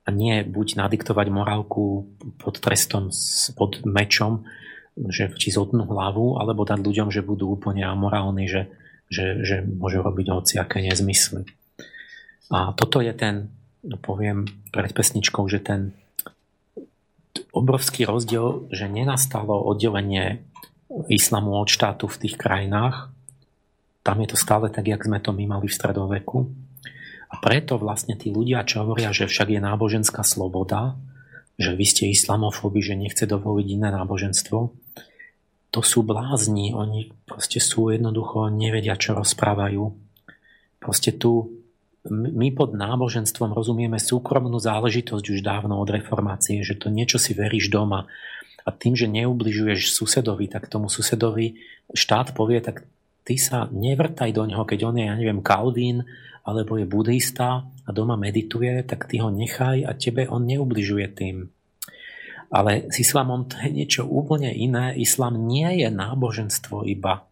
a 0.01 0.09
nie 0.09 0.41
buď 0.41 0.81
nadiktovať 0.81 1.27
morálku 1.29 2.09
pod 2.41 2.57
trestom, 2.57 3.13
pod 3.53 3.85
mečom, 3.85 4.49
že 4.97 5.29
či 5.37 5.53
zhodnú 5.53 5.85
hlavu, 5.85 6.41
alebo 6.41 6.65
dať 6.65 6.81
ľuďom, 6.81 7.09
že 7.13 7.21
budú 7.21 7.53
úplne 7.53 7.85
amorálni, 7.85 8.49
že, 8.49 8.67
že, 9.07 9.45
že 9.45 9.61
môžu 9.61 10.01
robiť 10.01 10.33
hociaké 10.33 10.81
nezmysly. 10.81 11.45
A 12.51 12.73
toto 12.73 12.99
je 12.99 13.13
ten, 13.13 13.53
poviem 14.01 14.45
pred 14.69 14.91
pesničkou, 14.93 15.45
že 15.49 15.59
ten 15.61 15.81
obrovský 17.51 18.05
rozdiel, 18.05 18.69
že 18.69 18.87
nenastalo 18.87 19.59
oddelenie 19.65 20.45
islamu 21.07 21.55
od 21.57 21.67
štátu 21.71 22.07
v 22.07 22.19
tých 22.27 22.35
krajinách. 22.35 23.09
Tam 24.01 24.17
je 24.21 24.27
to 24.33 24.37
stále 24.37 24.67
tak, 24.69 24.87
jak 24.87 25.01
sme 25.01 25.21
to 25.21 25.31
my 25.31 25.45
mali 25.47 25.67
v 25.69 25.77
stredoveku 25.77 26.51
a 27.31 27.39
preto 27.39 27.79
vlastne 27.79 28.19
tí 28.19 28.27
ľudia, 28.27 28.67
čo 28.67 28.83
hovoria, 28.83 29.15
že 29.15 29.31
však 29.31 29.55
je 29.55 29.61
náboženská 29.63 30.19
sloboda, 30.27 30.99
že 31.55 31.79
vy 31.79 31.85
ste 31.87 32.11
islamofóbi, 32.11 32.83
že 32.83 32.99
nechce 32.99 33.23
dovoliť 33.23 33.67
iné 33.71 33.89
náboženstvo, 33.95 34.59
to 35.71 35.79
sú 35.79 36.03
blázni, 36.03 36.75
oni 36.75 37.15
proste 37.23 37.63
sú 37.63 37.87
jednoducho, 37.95 38.51
nevedia, 38.51 38.99
čo 38.99 39.15
rozprávajú. 39.15 39.95
Proste 40.83 41.15
tu 41.15 41.60
my 42.09 42.47
pod 42.57 42.73
náboženstvom 42.73 43.53
rozumieme 43.53 44.01
súkromnú 44.01 44.57
záležitosť 44.57 45.25
už 45.37 45.39
dávno 45.45 45.77
od 45.77 45.89
reformácie, 45.89 46.65
že 46.65 46.73
to 46.73 46.89
niečo 46.89 47.21
si 47.21 47.37
veríš 47.37 47.69
doma 47.69 48.09
a 48.65 48.69
tým, 48.73 48.97
že 48.97 49.09
neubližuješ 49.09 49.93
susedovi, 49.93 50.49
tak 50.49 50.69
tomu 50.69 50.89
susedovi 50.89 51.61
štát 51.93 52.33
povie, 52.33 52.61
tak 52.61 52.85
ty 53.21 53.37
sa 53.37 53.69
nevrtaj 53.69 54.33
do 54.33 54.49
neho, 54.49 54.65
keď 54.65 54.79
on 54.89 54.97
je, 54.97 55.05
ja 55.05 55.15
neviem, 55.17 55.45
Kalvín 55.45 56.05
alebo 56.41 56.77
je 56.77 56.89
buddhista 56.89 57.69
a 57.69 57.89
doma 57.93 58.17
medituje, 58.17 58.81
tak 58.81 59.05
ty 59.05 59.21
ho 59.21 59.29
nechaj 59.29 59.85
a 59.85 59.93
tebe 59.93 60.25
on 60.25 60.41
neubližuje 60.49 61.05
tým. 61.13 61.53
Ale 62.51 62.91
s 62.91 62.99
islamom 62.99 63.47
to 63.47 63.61
je 63.61 63.69
niečo 63.71 64.03
úplne 64.03 64.51
iné. 64.51 64.91
Islam 64.99 65.47
nie 65.47 65.85
je 65.85 65.87
náboženstvo 65.87 66.83
iba. 66.83 67.30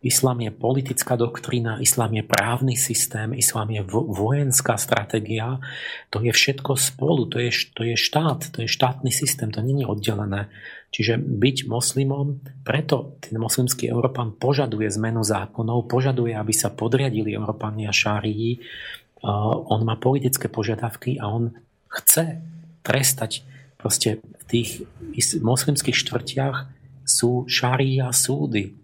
Islám 0.00 0.40
je 0.40 0.48
politická 0.48 1.12
doktrína, 1.12 1.76
islám 1.76 2.16
je 2.16 2.24
právny 2.24 2.72
systém, 2.72 3.36
islám 3.36 3.68
je 3.68 3.84
vojenská 3.92 4.80
stratégia. 4.80 5.60
To 6.08 6.24
je 6.24 6.32
všetko 6.32 6.72
spolu, 6.72 7.28
to 7.28 7.36
je, 7.36 7.52
to 7.76 7.84
je 7.84 8.00
štát, 8.00 8.48
to 8.48 8.64
je 8.64 8.68
štátny 8.72 9.12
systém, 9.12 9.52
to 9.52 9.60
je 9.60 9.84
oddelené. 9.84 10.48
Čiže 10.88 11.20
byť 11.20 11.56
moslimom, 11.68 12.40
preto 12.64 13.20
ten 13.20 13.36
moslimský 13.36 13.92
Európan 13.92 14.32
požaduje 14.32 14.88
zmenu 14.88 15.20
zákonov, 15.20 15.84
požaduje, 15.84 16.32
aby 16.32 16.56
sa 16.56 16.72
podriadili 16.72 17.36
Európani 17.36 17.84
a 17.84 17.92
šárii. 17.92 18.56
On 19.68 19.84
má 19.84 20.00
politické 20.00 20.48
požiadavky 20.48 21.20
a 21.20 21.28
on 21.28 21.52
chce 21.92 22.40
trestať 22.80 23.44
proste 23.76 24.24
v 24.24 24.44
tých 24.48 24.70
moslimských 25.44 25.92
štvrtiach 25.92 26.72
sú 27.04 27.44
šária 27.44 28.08
súdy, 28.16 28.79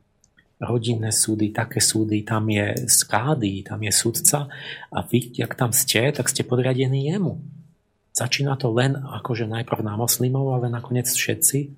rodinné 0.57 1.13
súdy, 1.13 1.53
také 1.53 1.85
súdy, 1.85 2.25
tam 2.25 2.49
je 2.49 2.89
skády, 2.89 3.61
tam 3.61 3.85
je 3.85 3.93
sudca 3.93 4.49
a 4.89 4.99
vy, 5.05 5.37
ak 5.45 5.53
tam 5.53 5.71
ste, 5.77 6.09
tak 6.17 6.33
ste 6.33 6.49
podriadení 6.49 7.13
jemu. 7.13 7.37
Začína 8.17 8.57
to 8.57 8.73
len 8.73 8.97
akože 8.97 9.45
najprv 9.45 9.85
na 9.85 10.01
moslimov, 10.01 10.57
ale 10.57 10.73
nakoniec 10.73 11.05
všetci. 11.13 11.69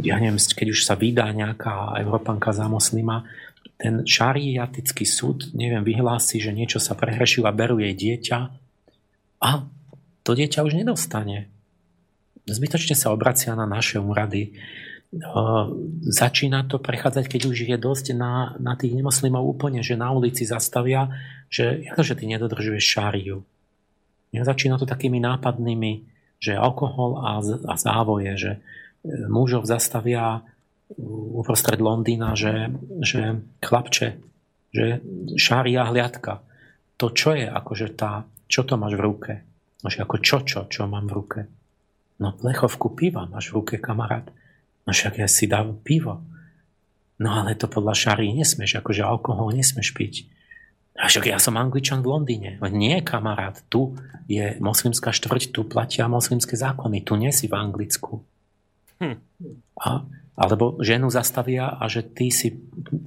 Ja 0.00 0.16
neviem, 0.16 0.40
keď 0.40 0.68
už 0.72 0.80
sa 0.88 0.96
vydá 0.96 1.28
nejaká 1.36 2.00
Európanka 2.00 2.56
za 2.56 2.64
moslima, 2.64 3.28
ten 3.76 4.08
šariatický 4.08 5.04
súd, 5.04 5.52
neviem, 5.52 5.84
vyhlási, 5.84 6.40
že 6.40 6.56
niečo 6.56 6.80
sa 6.80 6.96
prehrešilo 6.96 7.44
a 7.44 7.52
berú 7.52 7.76
jej 7.76 7.92
dieťa 7.92 8.38
a 9.44 9.50
to 10.24 10.30
dieťa 10.32 10.64
už 10.64 10.80
nedostane. 10.80 11.52
Zbytočne 12.48 12.96
sa 12.96 13.12
obracia 13.12 13.52
na 13.52 13.68
naše 13.68 14.00
úrady 14.00 14.56
začína 16.02 16.66
to 16.66 16.82
prechádzať, 16.82 17.24
keď 17.30 17.40
už 17.46 17.56
je 17.66 17.78
dosť 17.78 18.06
na, 18.16 18.58
na 18.58 18.74
tých 18.74 18.92
nemoslimov 18.96 19.46
úplne, 19.46 19.80
že 19.80 19.94
na 19.94 20.10
ulici 20.10 20.42
zastavia, 20.42 21.08
že 21.48 21.86
akože 21.94 22.18
ty 22.18 22.24
nedodržuješ 22.26 22.84
šáriu. 22.84 23.46
Začína 24.36 24.76
to 24.76 24.84
takými 24.84 25.22
nápadnými, 25.22 26.04
že 26.36 26.58
alkohol 26.58 27.16
a, 27.22 27.40
a 27.40 27.74
závoje, 27.80 28.32
že 28.36 28.52
e, 28.52 28.60
mužov 29.32 29.64
zastavia 29.64 30.44
uprostred 31.32 31.80
Londýna, 31.80 32.36
že, 32.36 32.68
že 33.00 33.40
chlapče, 33.64 34.20
že 34.76 35.00
šária 35.40 35.88
hliadka. 35.88 36.44
To 37.00 37.10
čo 37.16 37.32
je, 37.32 37.48
akože 37.48 37.96
tá, 37.96 38.28
čo 38.44 38.68
to 38.68 38.76
máš 38.76 39.00
v 39.00 39.04
ruke? 39.04 39.32
Že 39.80 40.04
ako 40.04 40.16
čo, 40.20 40.36
čo, 40.44 40.60
čo 40.68 40.84
mám 40.84 41.08
v 41.08 41.16
ruke? 41.16 41.40
No 42.20 42.36
plechovku 42.36 42.92
piva 42.92 43.24
máš 43.24 43.48
v 43.48 43.62
ruke, 43.62 43.74
kamarát 43.80 44.28
No 44.86 44.94
však 44.94 45.18
ja 45.18 45.26
si 45.26 45.50
dám 45.50 45.82
pivo. 45.82 46.22
No 47.18 47.42
ale 47.42 47.58
to 47.58 47.66
podľa 47.66 47.92
šary 47.96 48.30
nesmeš, 48.32 48.78
akože 48.78 49.02
alkohol 49.02 49.50
nesmeš 49.50 49.90
piť. 49.92 50.30
A 50.96 51.12
však 51.12 51.28
ja 51.28 51.36
som 51.36 51.60
angličan 51.60 52.00
v 52.00 52.08
Londýne. 52.08 52.50
No 52.56 52.72
nie, 52.72 52.96
kamarát, 53.04 53.60
tu 53.68 53.98
je 54.30 54.56
moslimská 54.64 55.12
štvrť, 55.12 55.52
tu 55.52 55.60
platia 55.68 56.08
moslimské 56.08 56.56
zákony, 56.56 57.04
tu 57.04 57.20
nie 57.20 57.28
si 57.34 57.50
v 57.50 57.56
Anglicku. 57.56 58.24
Hm. 58.96 59.20
A, 59.76 60.08
alebo 60.36 60.80
ženu 60.80 61.12
zastavia 61.12 61.68
a 61.68 61.84
že 61.92 62.00
ty 62.00 62.32
si 62.32 62.56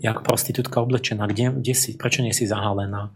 jak 0.06 0.22
prostitútka 0.22 0.86
oblečená, 0.86 1.26
kde, 1.26 1.50
kde 1.58 1.74
si, 1.74 1.98
prečo 1.98 2.22
nie 2.22 2.34
si 2.34 2.46
zahalená? 2.46 3.10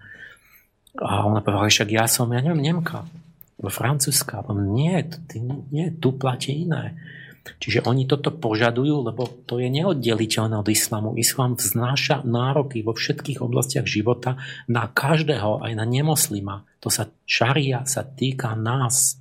A 0.97 1.25
ona 1.25 1.41
povedala, 1.41 1.69
však 1.69 1.89
ja 1.93 2.05
som, 2.09 2.29
ja 2.33 2.41
neviem, 2.41 2.61
Nemka, 2.61 3.05
Francúzska. 3.61 4.41
Nie, 4.53 5.05
ty, 5.05 5.37
nie, 5.69 5.93
tu 5.93 6.13
platí 6.17 6.65
iné. 6.65 6.97
Čiže 7.43 7.83
oni 7.83 8.07
toto 8.07 8.31
požadujú, 8.31 9.03
lebo 9.03 9.27
to 9.43 9.59
je 9.59 9.67
neoddeliteľné 9.67 10.63
od 10.63 10.67
islamu. 10.71 11.19
Islám 11.19 11.59
vznáša 11.59 12.23
nároky 12.23 12.79
vo 12.83 12.95
všetkých 12.95 13.43
oblastiach 13.43 13.83
života 13.83 14.39
na 14.71 14.87
každého, 14.87 15.59
aj 15.59 15.73
na 15.75 15.83
nemoslima. 15.83 16.63
To 16.79 16.87
sa, 16.87 17.11
šaria 17.27 17.83
sa 17.83 18.07
týka 18.07 18.55
nás. 18.55 19.19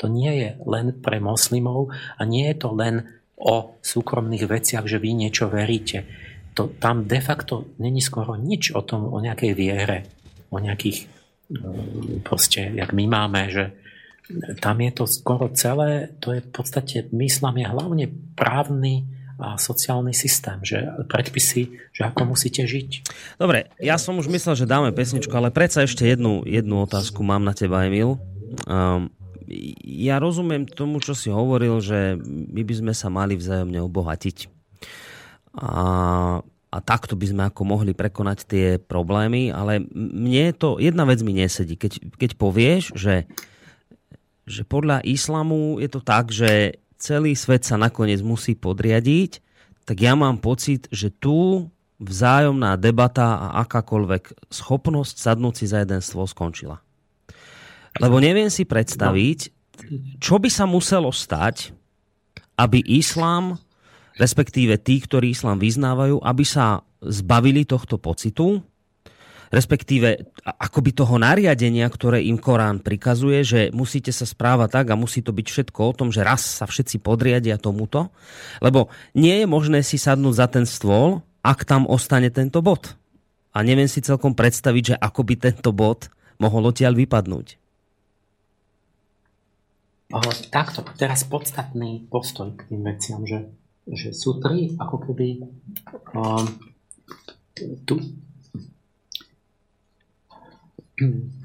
To 0.00 0.08
nie 0.08 0.32
je 0.32 0.50
len 0.64 0.96
pre 0.96 1.20
moslimov 1.20 1.92
a 2.16 2.22
nie 2.24 2.48
je 2.48 2.56
to 2.56 2.70
len 2.72 3.04
o 3.36 3.76
súkromných 3.84 4.48
veciach, 4.48 4.88
že 4.88 4.96
vy 4.96 5.14
niečo 5.14 5.52
veríte. 5.52 6.08
To, 6.56 6.72
tam 6.72 7.06
de 7.06 7.20
facto 7.20 7.76
není 7.78 8.02
skoro 8.02 8.34
nič 8.34 8.74
o 8.74 8.82
tom, 8.82 9.06
o 9.12 9.18
nejakej 9.20 9.52
viere, 9.54 9.98
o 10.50 10.58
nejakých 10.58 11.06
mm, 11.52 12.26
proste, 12.26 12.74
jak 12.74 12.90
my 12.90 13.04
máme, 13.06 13.40
že 13.52 13.64
tam 14.60 14.76
je 14.84 14.90
to 14.92 15.04
skoro 15.08 15.48
celé, 15.52 16.12
to 16.20 16.36
je 16.36 16.40
v 16.44 16.50
podstate, 16.52 16.96
myslím, 17.12 17.64
je 17.64 17.68
hlavne 17.68 18.06
právny 18.36 19.08
a 19.38 19.54
sociálny 19.54 20.10
systém, 20.10 20.58
že 20.66 20.82
predpisy, 21.06 21.70
že 21.94 22.02
ako 22.02 22.34
musíte 22.34 22.66
žiť. 22.66 22.90
Dobre, 23.38 23.70
ja 23.78 23.94
som 23.94 24.18
už 24.18 24.26
myslel, 24.26 24.58
že 24.58 24.66
dáme 24.66 24.90
pesničku, 24.90 25.30
ale 25.30 25.54
predsa 25.54 25.86
ešte 25.86 26.02
jednu, 26.02 26.42
jednu 26.42 26.82
otázku 26.82 27.22
mám 27.22 27.46
na 27.46 27.54
teba, 27.54 27.86
Emil. 27.86 28.18
Um, 28.66 29.14
ja 29.86 30.18
rozumiem 30.18 30.66
tomu, 30.66 30.98
čo 30.98 31.14
si 31.14 31.30
hovoril, 31.30 31.78
že 31.78 32.18
my 32.26 32.62
by 32.66 32.74
sme 32.74 32.92
sa 32.92 33.08
mali 33.08 33.38
vzájomne 33.38 33.78
obohatiť. 33.80 34.50
A, 35.54 35.80
a 36.42 36.78
takto 36.82 37.14
by 37.14 37.26
sme 37.30 37.42
ako 37.46 37.62
mohli 37.62 37.94
prekonať 37.94 38.38
tie 38.44 38.66
problémy, 38.82 39.54
ale 39.54 39.86
mne 39.94 40.50
to, 40.52 40.82
jedna 40.82 41.06
vec 41.06 41.22
mi 41.22 41.32
nesedí. 41.32 41.78
Keď, 41.78 42.18
keď 42.18 42.30
povieš, 42.34 42.92
že 42.98 43.30
že 44.48 44.64
podľa 44.64 45.04
islamu 45.04 45.78
je 45.78 45.88
to 45.92 46.00
tak, 46.00 46.32
že 46.32 46.80
celý 46.98 47.38
svet 47.38 47.62
sa 47.62 47.78
nakoniec 47.78 48.24
musí 48.24 48.58
podriadiť, 48.58 49.44
tak 49.86 50.02
ja 50.02 50.18
mám 50.18 50.42
pocit, 50.42 50.90
že 50.92 51.08
tu 51.08 51.68
vzájomná 51.98 52.78
debata 52.78 53.38
a 53.38 53.46
akákoľvek 53.64 54.50
schopnosť 54.50 55.14
sadnúť 55.18 55.54
si 55.54 55.66
za 55.70 55.82
jeden 55.82 56.00
stôl 56.02 56.26
skončila. 56.28 56.82
Lebo 57.98 58.22
neviem 58.22 58.52
si 58.52 58.62
predstaviť, 58.62 59.50
čo 60.22 60.38
by 60.38 60.50
sa 60.50 60.66
muselo 60.66 61.10
stať, 61.10 61.74
aby 62.58 62.82
islám, 62.82 63.58
respektíve 64.18 64.78
tí, 64.78 65.02
ktorí 65.02 65.34
islám 65.34 65.58
vyznávajú, 65.62 66.22
aby 66.22 66.44
sa 66.46 66.82
zbavili 67.02 67.62
tohto 67.62 67.98
pocitu 67.98 68.62
respektíve 69.48 70.28
akoby 70.44 70.90
toho 70.92 71.16
nariadenia, 71.16 71.88
ktoré 71.88 72.24
im 72.24 72.36
Korán 72.36 72.84
prikazuje, 72.84 73.44
že 73.44 73.60
musíte 73.72 74.12
sa 74.12 74.28
správať 74.28 74.68
tak 74.82 74.86
a 74.92 75.00
musí 75.00 75.24
to 75.24 75.32
byť 75.32 75.46
všetko 75.48 75.80
o 75.80 75.96
tom, 75.96 76.08
že 76.12 76.24
raz 76.24 76.44
sa 76.44 76.68
všetci 76.68 77.00
podriadia 77.00 77.56
tomuto, 77.56 78.12
lebo 78.60 78.92
nie 79.16 79.44
je 79.44 79.46
možné 79.48 79.80
si 79.80 79.96
sadnúť 79.96 80.34
za 80.34 80.46
ten 80.48 80.64
stôl, 80.68 81.24
ak 81.40 81.64
tam 81.64 81.88
ostane 81.88 82.28
tento 82.28 82.60
bod. 82.60 82.98
A 83.56 83.64
neviem 83.64 83.88
si 83.88 84.04
celkom 84.04 84.36
predstaviť, 84.36 84.94
že 84.94 84.96
ako 85.00 85.20
by 85.24 85.34
tento 85.40 85.70
bod 85.72 86.12
mohol 86.38 86.70
odtiaľ 86.70 86.94
vypadnúť. 86.94 87.58
Ale 90.08 90.32
takto, 90.48 90.80
teraz 90.96 91.28
podstatný 91.28 92.08
postoj 92.08 92.56
k 92.56 92.72
tým 92.72 92.80
veciam, 92.80 93.20
že, 93.28 93.52
že 93.84 94.16
sú 94.16 94.40
tri 94.40 94.72
ako 94.80 95.04
keby 95.04 95.44
um, 96.16 96.48
tu, 97.84 98.00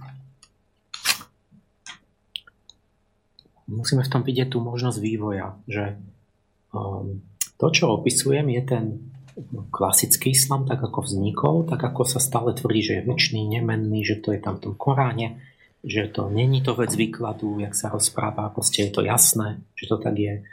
musíme 3.74 4.04
v 4.04 4.12
tom 4.12 4.22
vidieť 4.22 4.54
tú 4.54 4.60
možnosť 4.62 5.00
vývoja, 5.00 5.58
že 5.66 5.98
um, 6.76 7.22
to, 7.58 7.68
čo 7.72 7.96
opisujem, 8.02 8.50
je 8.54 8.64
ten 8.66 8.86
klasický 9.74 10.30
islam, 10.38 10.70
tak 10.70 10.78
ako 10.84 11.10
vznikol, 11.10 11.66
tak 11.66 11.82
ako 11.82 12.06
sa 12.06 12.22
stále 12.22 12.54
tvrdí, 12.54 12.82
že 12.86 12.94
je 13.02 13.08
väčší, 13.10 13.42
nemenný, 13.42 14.06
že 14.06 14.22
to 14.22 14.30
je 14.30 14.40
tam 14.42 14.62
v 14.62 14.70
tom 14.70 14.74
Koráne, 14.78 15.42
že 15.82 16.06
to 16.08 16.30
není 16.30 16.62
to 16.62 16.78
vec 16.78 16.94
výkladu, 16.94 17.60
jak 17.60 17.74
sa 17.74 17.90
rozpráva, 17.90 18.54
proste 18.54 18.88
je 18.88 18.92
to 18.94 19.02
jasné, 19.02 19.60
že 19.74 19.90
to 19.90 19.98
tak 19.98 20.16
je. 20.16 20.46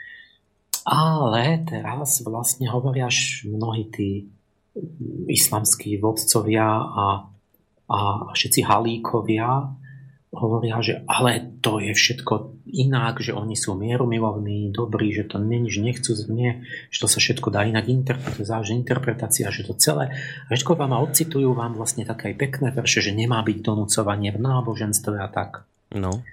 Ale 0.81 1.61
teraz 1.61 2.25
vlastne 2.25 2.65
hovoria 2.73 3.05
mnohí 3.45 3.85
tí 3.93 4.09
islamskí 5.29 6.01
vodcovia 6.01 6.65
a 6.89 7.30
a 7.91 8.31
všetci 8.31 8.63
halíkovia 8.63 9.75
hovoria, 10.31 10.79
že 10.79 11.03
ale 11.11 11.59
to 11.59 11.83
je 11.83 11.91
všetko 11.91 12.63
inak, 12.71 13.19
že 13.19 13.35
oni 13.35 13.59
sú 13.59 13.75
mierumilovní, 13.75 14.71
dobrí, 14.71 15.11
že 15.11 15.27
to 15.27 15.43
není, 15.43 15.67
že 15.67 15.83
nechcú 15.83 16.15
nie, 16.31 16.63
že 16.87 17.03
to 17.03 17.07
sa 17.11 17.19
všetko 17.19 17.51
dá 17.51 17.67
inak 17.67 17.91
interpretovať, 17.91 18.47
záleží 18.47 18.71
interpretácia, 18.79 19.51
že 19.51 19.67
to 19.67 19.75
celé. 19.75 20.15
A 20.47 20.55
všetko 20.55 20.79
vám 20.79 20.95
odcitujú 21.03 21.51
vám 21.51 21.75
vlastne 21.75 22.07
také 22.07 22.31
pekné 22.31 22.71
verše, 22.71 23.03
že 23.03 23.11
nemá 23.11 23.43
byť 23.43 23.57
donúcovanie 23.59 24.31
v 24.31 24.39
náboženstve 24.39 25.19
a 25.19 25.27
tak. 25.27 25.67
No. 25.91 26.23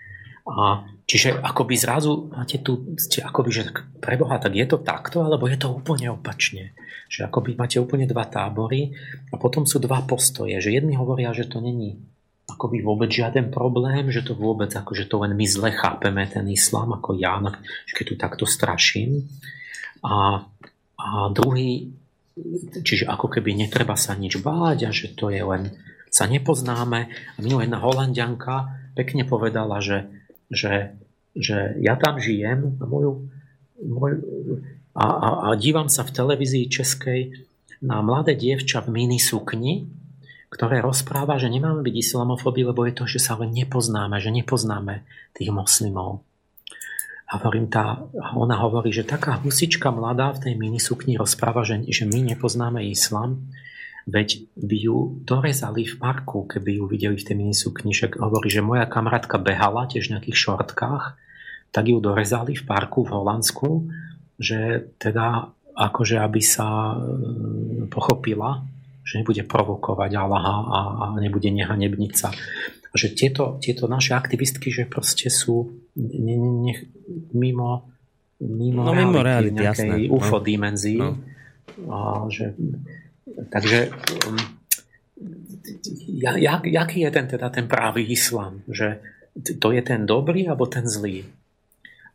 A 0.49 0.89
čiže 1.05 1.37
akoby 1.45 1.77
zrazu 1.77 2.33
máte 2.33 2.65
tu, 2.65 2.97
ste 2.97 3.21
akoby, 3.21 3.51
že 3.53 3.63
preboha, 4.01 4.41
tak 4.41 4.57
je 4.57 4.65
to 4.65 4.81
takto, 4.81 5.21
alebo 5.21 5.45
je 5.45 5.61
to 5.61 5.69
úplne 5.69 6.09
opačne. 6.09 6.73
Že 7.13 7.29
akoby 7.29 7.61
máte 7.61 7.77
úplne 7.77 8.09
dva 8.09 8.25
tábory 8.25 8.97
a 9.29 9.37
potom 9.37 9.69
sú 9.69 9.77
dva 9.77 10.01
postoje, 10.09 10.57
že 10.61 10.73
jedni 10.73 10.97
hovoria, 10.97 11.37
že 11.37 11.45
to 11.45 11.61
není 11.61 12.01
akoby 12.49 12.81
vôbec 12.81 13.13
žiaden 13.13 13.53
problém, 13.53 14.09
že 14.09 14.25
to 14.25 14.33
vôbec, 14.33 14.73
ako, 14.73 14.97
že 14.97 15.05
to 15.05 15.21
len 15.21 15.37
my 15.37 15.45
zle 15.45 15.69
chápeme 15.69 16.25
ten 16.25 16.49
islám, 16.49 16.97
ako 16.97 17.13
ja, 17.21 17.37
keď 17.93 18.05
tu 18.09 18.15
takto 18.17 18.45
straším. 18.49 19.29
A, 20.01 20.49
a 20.97 21.07
druhý, 21.29 21.93
čiže 22.81 23.05
ako 23.05 23.29
keby 23.37 23.53
netreba 23.53 24.01
sa 24.01 24.17
nič 24.17 24.41
báť 24.41 24.89
a 24.89 24.91
že 24.97 25.13
to 25.13 25.29
je 25.29 25.45
len, 25.45 25.77
sa 26.09 26.25
nepoznáme. 26.25 27.13
A 27.13 27.39
minulá 27.45 27.69
jedna 27.69 27.85
holandianka 27.85 28.73
pekne 28.97 29.29
povedala, 29.29 29.85
že, 29.85 30.09
že, 30.49 30.97
že 31.37 31.77
ja 31.81 31.95
tam 31.97 32.21
žijem 32.21 32.77
a 32.81 32.85
moju, 32.85 33.29
moju, 33.81 34.17
a, 34.97 35.05
a, 35.05 35.29
a 35.47 35.49
dívam 35.55 35.87
sa 35.87 36.03
v 36.03 36.15
televízii 36.15 36.67
českej 36.67 37.47
na 37.79 38.03
mladé 38.03 38.35
dievča 38.35 38.83
v 38.83 39.07
minisukni, 39.07 39.87
ktoré 40.49 40.81
rozpráva, 40.81 41.37
že 41.37 41.53
nemáme 41.53 41.85
byť 41.85 41.95
islamofóbi, 41.95 42.65
lebo 42.65 42.83
je 42.89 42.95
to, 42.97 43.05
že 43.05 43.21
sa 43.21 43.37
len 43.37 43.53
nepoznáme, 43.53 44.17
že 44.19 44.33
nepoznáme 44.33 45.05
tých 45.37 45.53
moslimov. 45.53 46.25
A 47.29 47.37
hovorím, 47.37 47.69
tá, 47.69 48.09
ona 48.33 48.57
hovorí, 48.57 48.89
že 48.89 49.05
taká 49.05 49.37
husička 49.37 49.93
mladá 49.93 50.33
v 50.33 50.49
tej 50.49 50.55
minisukni 50.57 51.21
rozpráva, 51.21 51.61
že, 51.61 51.85
že 51.85 52.09
my 52.09 52.33
nepoznáme 52.33 52.81
islam, 52.89 53.53
veď 54.09 54.49
by 54.57 54.77
ju 54.81 55.21
dorezali 55.21 55.85
v 55.85 55.95
parku, 56.01 56.49
keby 56.49 56.81
ju 56.81 56.85
videli 56.89 57.21
v 57.21 57.27
tej 57.29 57.37
minisukni. 57.37 57.93
Však 57.93 58.17
hovorí, 58.17 58.49
že 58.49 58.65
moja 58.65 58.89
kamarátka 58.89 59.37
behala 59.37 59.85
tiež 59.85 60.09
v 60.09 60.17
nejakých 60.17 60.39
šortkách, 60.49 61.05
tak 61.69 61.85
ju 61.85 62.01
dorezali 62.01 62.57
v 62.57 62.65
parku 62.65 63.05
v 63.05 63.13
Holandsku 63.13 63.69
že 64.39 64.95
teda 64.97 65.51
akože 65.75 66.17
aby 66.23 66.43
sa 66.43 66.95
e, 66.95 66.97
pochopila, 67.91 68.63
že 69.03 69.23
nebude 69.23 69.43
provokovať 69.43 70.11
Allaha 70.15 70.57
a, 70.63 70.79
a 70.79 71.05
nebude 71.19 71.51
nehanebniť 71.51 72.13
sa. 72.15 72.31
A 72.89 72.95
že 72.95 73.13
tieto, 73.13 73.59
tieto 73.59 73.91
naše 73.91 74.15
aktivistky, 74.15 74.71
že 74.71 74.87
proste 74.87 75.29
sú 75.29 75.75
ne, 75.99 76.37
ne, 76.39 76.75
mimo, 77.35 77.91
mimo, 78.41 78.81
no, 78.87 78.95
mimo 78.95 79.21
reality, 79.21 79.59
nejakej 79.59 80.07
jasné. 80.07 80.15
UFO 80.15 80.39
no. 80.39 80.47
dimenzii. 80.47 81.03
No. 81.03 81.11
A 81.91 81.97
že, 82.31 82.55
takže 83.51 83.91
um, 84.29 84.39
jak, 86.39 86.67
jaký 86.67 87.01
je 87.01 87.11
ten, 87.11 87.27
teda 87.29 87.49
ten 87.51 87.67
právý 87.69 88.07
islam? 88.07 88.63
Že 88.69 89.01
to 89.59 89.71
je 89.71 89.83
ten 89.83 90.07
dobrý 90.07 90.49
alebo 90.49 90.67
ten 90.67 90.89
zlý? 90.89 91.25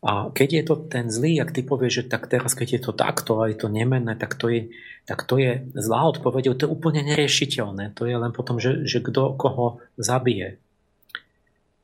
A 0.04 0.28
keď 0.28 0.48
je 0.52 0.62
to 0.68 0.74
ten 0.84 1.08
zlý, 1.08 1.40
ak 1.40 1.56
ty 1.56 1.64
povieš, 1.64 2.04
že 2.04 2.08
tak 2.12 2.28
teraz, 2.28 2.52
keď 2.52 2.68
je 2.76 2.80
to 2.84 2.92
takto 2.92 3.40
a 3.40 3.48
je 3.48 3.56
to 3.56 3.72
nemenné, 3.72 4.12
tak 4.20 4.36
to 4.36 4.52
je, 4.52 4.68
tak 5.08 5.24
to 5.24 5.40
je 5.40 5.64
zlá 5.72 6.12
odpoveď, 6.12 6.60
to 6.60 6.68
je 6.68 6.74
úplne 6.76 7.00
neriešiteľné. 7.08 7.96
To 7.96 8.04
je 8.04 8.12
len 8.12 8.28
potom, 8.36 8.60
že, 8.60 8.84
že 8.84 9.00
kto 9.00 9.32
koho 9.40 9.80
zabije. 9.96 10.60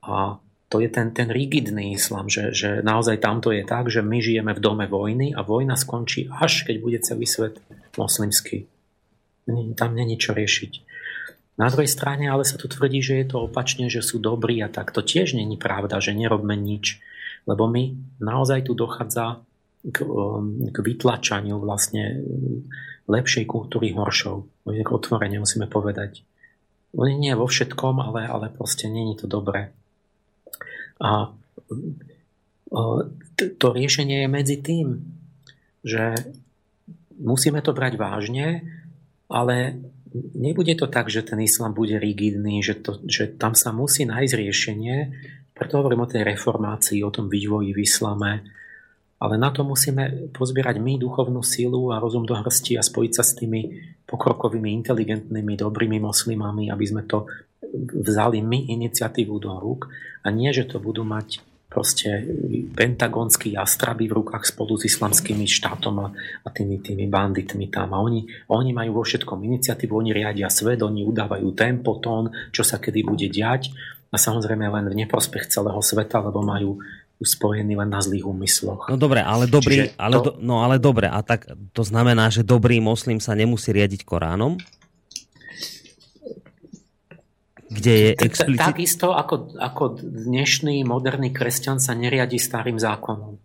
A 0.05 0.37
to 0.71 0.79
je 0.79 0.89
ten, 0.93 1.11
ten 1.11 1.33
rigidný 1.33 1.99
islam, 1.99 2.31
že, 2.31 2.55
že 2.55 2.85
naozaj 2.87 3.19
tamto 3.19 3.51
je 3.51 3.67
tak, 3.67 3.91
že 3.91 4.07
my 4.07 4.23
žijeme 4.23 4.55
v 4.55 4.63
dome 4.63 4.87
vojny 4.87 5.35
a 5.35 5.43
vojna 5.43 5.75
skončí 5.75 6.31
až 6.31 6.63
keď 6.63 6.77
bude 6.79 6.99
celý 7.03 7.27
svet 7.27 7.59
moslimský. 7.99 8.70
Tam 9.77 9.95
není 9.95 10.17
čo 10.17 10.33
riešiť. 10.33 10.73
Na 11.61 11.69
druhej 11.69 11.91
strane 11.93 12.25
ale 12.31 12.49
sa 12.49 12.57
tu 12.57 12.71
tvrdí, 12.71 13.05
že 13.05 13.21
je 13.21 13.27
to 13.37 13.45
opačne, 13.51 13.93
že 13.93 14.01
sú 14.01 14.17
dobrí 14.17 14.65
a 14.65 14.73
tak. 14.73 14.97
To 14.97 15.05
tiež 15.05 15.37
není 15.37 15.61
pravda, 15.61 16.01
že 16.01 16.17
nerobme 16.17 16.57
nič 16.57 17.03
lebo 17.49 17.69
my 17.69 17.97
naozaj 18.21 18.69
tu 18.69 18.77
dochádza 18.77 19.41
k, 19.81 20.05
um, 20.05 20.69
k 20.69 20.77
vytlačaniu 20.77 21.57
vlastne 21.57 22.21
um, 22.21 22.69
lepšej 23.09 23.49
kultúry 23.49 23.97
horšou. 23.97 24.45
Otvorene 24.69 25.41
musíme 25.41 25.67
povedať. 25.71 26.23
Nie 26.95 27.39
vo 27.39 27.47
všetkom, 27.47 28.03
ale, 28.03 28.27
ale 28.27 28.47
proste 28.51 28.91
není 28.91 29.17
to 29.17 29.31
dobré. 29.31 29.73
A 31.01 31.33
uh, 31.33 33.01
to 33.57 33.67
riešenie 33.73 34.27
je 34.27 34.29
medzi 34.29 34.57
tým, 34.61 35.01
že 35.81 36.13
musíme 37.17 37.65
to 37.65 37.73
brať 37.73 37.97
vážne, 37.97 38.63
ale 39.31 39.79
nebude 40.35 40.75
to 40.75 40.91
tak, 40.91 41.07
že 41.07 41.23
ten 41.23 41.39
islám 41.41 41.71
bude 41.71 41.97
rigidný, 41.97 42.61
že, 42.61 42.83
to, 42.83 42.99
že 43.07 43.31
tam 43.39 43.55
sa 43.55 43.71
musí 43.71 44.03
nájsť 44.05 44.35
riešenie, 44.35 44.97
preto 45.55 45.79
hovorím 45.79 46.05
o 46.05 46.11
tej 46.11 46.27
reformácii, 46.27 47.05
o 47.05 47.15
tom 47.15 47.31
vývoji 47.31 47.71
v 47.71 47.85
islame, 47.85 48.43
ale 49.21 49.37
na 49.37 49.53
to 49.53 49.61
musíme 49.61 50.33
pozbierať 50.33 50.81
my 50.81 50.97
duchovnú 50.97 51.45
sílu 51.45 51.93
a 51.93 52.01
rozum 52.01 52.25
do 52.25 52.33
hrsti 52.33 52.81
a 52.81 52.83
spojiť 52.83 53.13
sa 53.13 53.21
s 53.21 53.37
tými 53.37 53.61
pokrokovými, 54.09 54.73
inteligentnými, 54.81 55.61
dobrými 55.61 56.01
moslimami, 56.01 56.73
aby 56.73 56.85
sme 56.89 57.05
to 57.05 57.29
vzali 58.01 58.41
my 58.41 58.73
iniciatívu 58.73 59.37
do 59.37 59.53
rúk. 59.61 59.93
A 60.25 60.33
nie, 60.33 60.49
že 60.57 60.65
to 60.65 60.81
budú 60.81 61.05
mať 61.05 61.45
proste 61.71 62.27
pentagonskí 62.75 63.55
jastraby 63.55 64.11
v 64.11 64.19
rukách 64.19 64.43
spolu 64.43 64.75
s 64.75 64.91
islamskými 64.91 65.47
štátom 65.47 65.95
a, 66.03 66.11
a 66.43 66.49
tými, 66.51 66.83
tými 66.83 67.07
banditmi 67.07 67.71
tam. 67.71 67.95
A 67.95 68.03
oni, 68.03 68.27
oni 68.51 68.75
majú 68.75 68.99
vo 68.99 69.05
všetkom 69.07 69.39
iniciatívu, 69.39 69.95
oni 69.95 70.11
riadia 70.11 70.51
svet, 70.51 70.83
oni 70.83 71.07
udávajú 71.07 71.55
tempo, 71.55 72.03
tón, 72.03 72.35
čo 72.51 72.67
sa 72.67 72.83
kedy 72.83 73.07
bude 73.07 73.31
diať 73.31 73.71
a 74.11 74.19
samozrejme 74.19 74.67
len 74.67 74.91
v 74.91 74.99
neprospech 75.07 75.47
celého 75.47 75.79
sveta, 75.79 76.19
lebo 76.19 76.43
majú 76.43 76.83
spojený 77.21 77.79
len 77.79 77.91
na 77.93 78.01
zlých 78.03 78.27
úmysloch. 78.27 78.91
No 78.91 78.97
dobre, 78.97 79.21
ale 79.23 79.47
dobrý, 79.47 79.93
to... 79.93 80.01
ale, 80.01 80.17
do, 80.19 80.31
no 80.41 80.65
ale 80.65 80.81
dobre, 80.81 81.07
a 81.07 81.21
tak 81.23 81.47
to 81.77 81.85
znamená, 81.85 82.33
že 82.33 82.43
dobrý 82.43 82.81
moslim 82.81 83.21
sa 83.23 83.37
nemusí 83.37 83.71
riadiť 83.71 84.03
Koránom? 84.03 84.57
Kde 87.71 87.93
je 87.95 88.11
explicit... 88.19 88.67
Takisto 88.67 89.15
ako, 89.15 89.55
ako 89.55 90.03
dnešný 90.03 90.83
moderný 90.83 91.31
kresťan 91.31 91.79
sa 91.79 91.95
neriadi 91.95 92.35
starým 92.35 92.83
zákonom. 92.83 93.39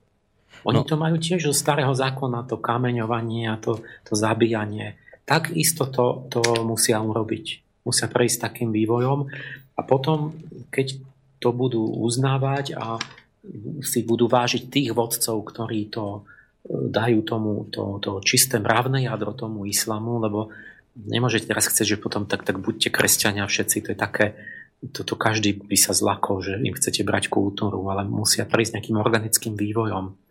Oni 0.65 0.81
no. 0.81 0.87
to 0.89 0.97
majú 0.97 1.21
tiež 1.21 1.45
zo 1.45 1.53
starého 1.53 1.93
zákona, 1.93 2.49
to 2.49 2.57
kameňovanie 2.57 3.45
a 3.45 3.61
to, 3.61 3.85
to 4.01 4.17
zabíjanie. 4.17 4.97
Takisto 5.21 5.93
to, 5.93 6.25
to 6.33 6.41
musia 6.65 6.97
urobiť. 6.97 7.61
Musia 7.85 8.09
prejsť 8.09 8.49
takým 8.49 8.73
vývojom. 8.73 9.29
A 9.77 9.81
potom, 9.85 10.33
keď 10.73 10.97
to 11.37 11.53
budú 11.53 11.85
uznávať 11.85 12.73
a 12.73 12.97
si 13.85 14.01
budú 14.01 14.25
vážiť 14.25 14.73
tých 14.73 14.89
vodcov, 14.97 15.37
ktorí 15.53 15.93
to 15.93 16.05
e, 16.09 16.21
dajú 16.89 17.21
tomu 17.21 17.69
to, 17.69 18.01
to 18.01 18.17
čisté 18.25 18.57
mravné 18.57 19.05
jadro 19.05 19.37
tomu 19.37 19.69
islamu, 19.69 20.17
lebo 20.17 20.49
nemôžete 20.95 21.51
teraz 21.51 21.67
chcieť, 21.67 21.95
že 21.95 22.01
potom 22.01 22.25
tak, 22.25 22.47
tak 22.47 22.63
buďte 22.63 22.89
kresťania 22.89 23.45
všetci, 23.45 23.77
to 23.85 23.89
je 23.93 23.97
také, 23.99 24.25
toto 24.95 25.19
každý 25.19 25.55
by 25.55 25.77
sa 25.77 25.91
zlakol, 25.91 26.39
že 26.41 26.57
im 26.59 26.75
chcete 26.75 27.03
brať 27.03 27.27
kultúru, 27.27 27.83
ale 27.91 28.07
musia 28.07 28.47
prísť 28.47 28.79
nejakým 28.79 28.97
organickým 28.97 29.53
vývojom 29.59 30.24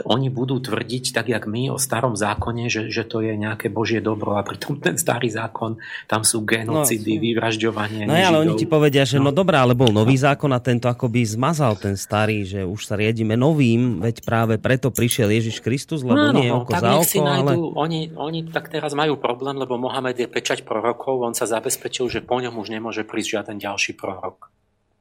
oni 0.00 0.32
budú 0.32 0.56
tvrdiť, 0.56 1.12
tak 1.12 1.28
jak 1.28 1.44
my 1.44 1.68
o 1.68 1.76
starom 1.76 2.16
zákone, 2.16 2.72
že, 2.72 2.88
že 2.88 3.04
to 3.04 3.20
je 3.20 3.36
nejaké 3.36 3.68
božie 3.68 4.00
dobro 4.00 4.40
a 4.40 4.42
pritom 4.42 4.80
ten 4.80 4.96
starý 4.96 5.28
zákon, 5.28 5.76
tam 6.08 6.24
sú 6.24 6.42
genocidy, 6.48 7.20
no, 7.20 7.22
vyvražďovanie. 7.22 8.08
No 8.08 8.16
ale 8.16 8.40
oni 8.40 8.56
ti 8.56 8.64
povedia, 8.64 9.04
že 9.04 9.20
no, 9.20 9.28
no 9.28 9.36
dobrá, 9.36 9.62
ale 9.62 9.76
bol 9.76 9.92
nový 9.92 10.16
zákon 10.16 10.48
a 10.56 10.64
tento 10.64 10.88
akoby 10.88 11.28
zmazal 11.28 11.76
ten 11.76 11.94
starý, 12.00 12.48
že 12.48 12.64
už 12.64 12.88
sa 12.88 12.96
riedime 12.96 13.36
novým, 13.36 14.00
veď 14.00 14.24
práve 14.24 14.56
preto 14.56 14.88
prišiel 14.88 15.28
Ježiš 15.28 15.60
Kristus, 15.60 16.00
lebo 16.00 16.32
no, 16.32 16.40
nie 16.40 16.48
no, 16.48 16.64
oko 16.64 16.72
tak 16.72 16.82
za 16.82 16.92
oko, 16.96 17.04
si 17.04 17.18
nájdu, 17.20 17.76
ale... 17.76 17.76
oni, 17.76 18.00
oni 18.16 18.40
tak 18.48 18.72
teraz 18.72 18.96
majú 18.96 19.20
problém, 19.20 19.60
lebo 19.60 19.76
Mohamed 19.76 20.16
je 20.16 20.28
pečať 20.28 20.64
prorokov, 20.64 21.20
on 21.20 21.36
sa 21.36 21.44
zabezpečil, 21.44 22.08
že 22.08 22.24
po 22.24 22.40
ňom 22.40 22.56
už 22.56 22.72
nemôže 22.72 23.04
prísť 23.04 23.38
žiaden 23.38 23.60
ďalší 23.60 23.92
prorok. 23.94 24.48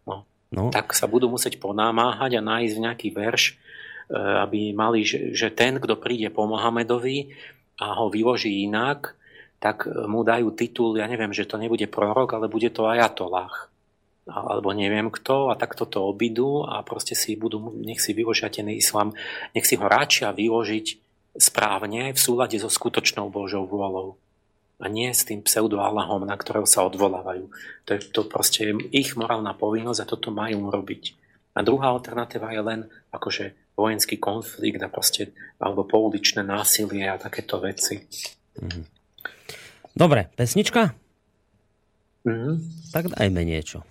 No. 0.04 0.28
No. 0.52 0.68
Tak 0.68 0.92
sa 0.92 1.08
budú 1.08 1.32
musieť 1.32 1.64
ponámáhať 1.64 2.36
a 2.36 2.42
nájsť 2.44 2.76
nejaký 2.76 3.08
verš, 3.16 3.56
aby 4.16 4.76
mali, 4.76 5.08
že, 5.08 5.32
že 5.32 5.50
ten, 5.52 5.80
kto 5.80 5.96
príde 5.96 6.28
po 6.30 6.44
Mohamedovi 6.44 7.32
a 7.80 7.96
ho 7.96 8.12
vyloží 8.12 8.68
inak, 8.68 9.16
tak 9.62 9.86
mu 9.86 10.26
dajú 10.26 10.52
titul, 10.58 10.98
ja 10.98 11.06
neviem, 11.06 11.32
že 11.32 11.46
to 11.46 11.56
nebude 11.56 11.86
prorok, 11.86 12.34
ale 12.36 12.52
bude 12.52 12.68
to 12.74 12.90
ajatolách. 12.90 13.70
Alebo 14.26 14.74
neviem 14.74 15.10
kto 15.10 15.50
a 15.50 15.58
takto 15.58 15.90
to 15.90 16.06
obidú 16.06 16.66
a 16.66 16.82
proste 16.86 17.18
si 17.18 17.34
budú, 17.34 17.74
nech 17.82 18.02
si 18.02 18.14
vyložia 18.14 18.54
ten 18.54 18.70
islám, 18.70 19.14
nech 19.54 19.66
si 19.66 19.78
ho 19.78 19.86
ráčia 19.86 20.30
vyložiť 20.34 20.86
správne 21.38 22.12
v 22.12 22.20
súlade 22.20 22.58
so 22.60 22.70
skutočnou 22.70 23.32
Božou 23.32 23.66
vôľou 23.66 24.20
a 24.82 24.90
nie 24.90 25.14
s 25.14 25.24
tým 25.30 25.46
pseudo-Allahom, 25.46 26.26
na 26.26 26.34
ktorého 26.34 26.66
sa 26.66 26.82
odvolávajú. 26.90 27.54
To 27.86 27.90
je 27.94 28.00
to 28.10 28.26
proste 28.26 28.74
ich 28.90 29.14
morálna 29.14 29.54
povinnosť 29.54 30.00
a 30.02 30.10
toto 30.10 30.34
majú 30.34 30.74
robiť. 30.74 31.14
A 31.52 31.60
druhá 31.61 31.91
alternatíva 31.91 32.52
je 32.56 32.61
len 32.64 32.82
akože 33.11 33.76
vojenský 33.76 34.19
konflikt 34.22 34.80
a 34.80 34.88
proste, 34.88 35.36
alebo 35.60 35.84
pouličné 35.84 36.45
násilie 36.45 37.07
a 37.07 37.19
takéto 37.19 37.60
veci. 37.60 38.07
Mhm. 38.61 38.84
Dobre, 39.91 40.32
pesnička? 40.40 40.95
Mm-hmm. 42.23 42.53
Tak 42.95 43.11
dajme 43.11 43.41
niečo. 43.44 43.84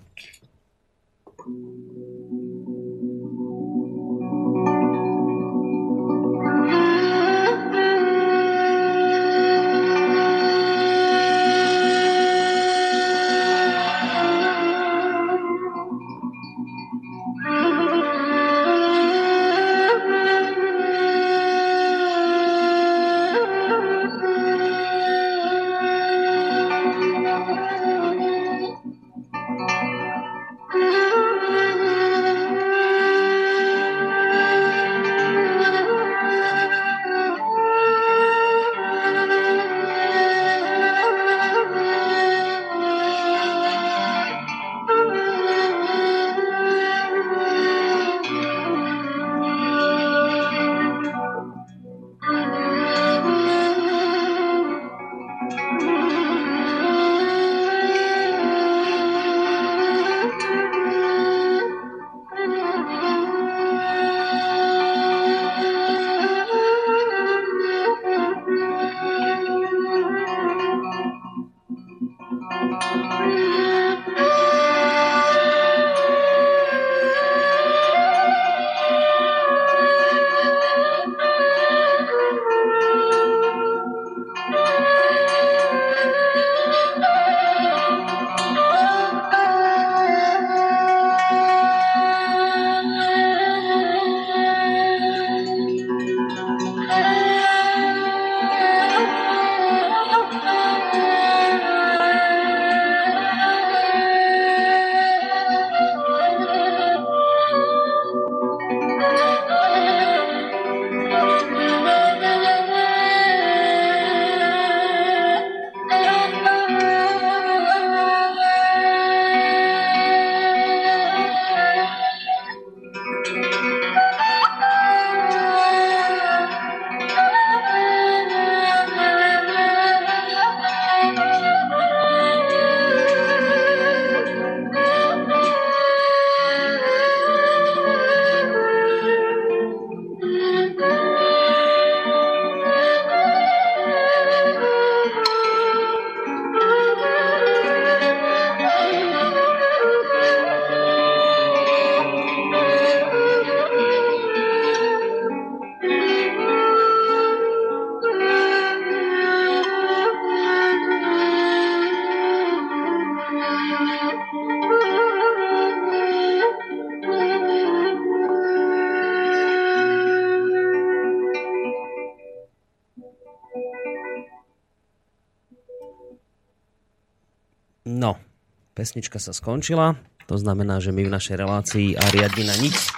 Pesnička 178.81 179.21
sa 179.21 179.37
skončila. 179.37 180.01
To 180.25 180.41
znamená, 180.41 180.81
že 180.81 180.89
my 180.89 181.05
v 181.05 181.13
našej 181.13 181.37
relácii 181.37 182.01
a 182.01 182.05
riadne 182.17 182.49
na 182.49 182.57
nič 182.57 182.89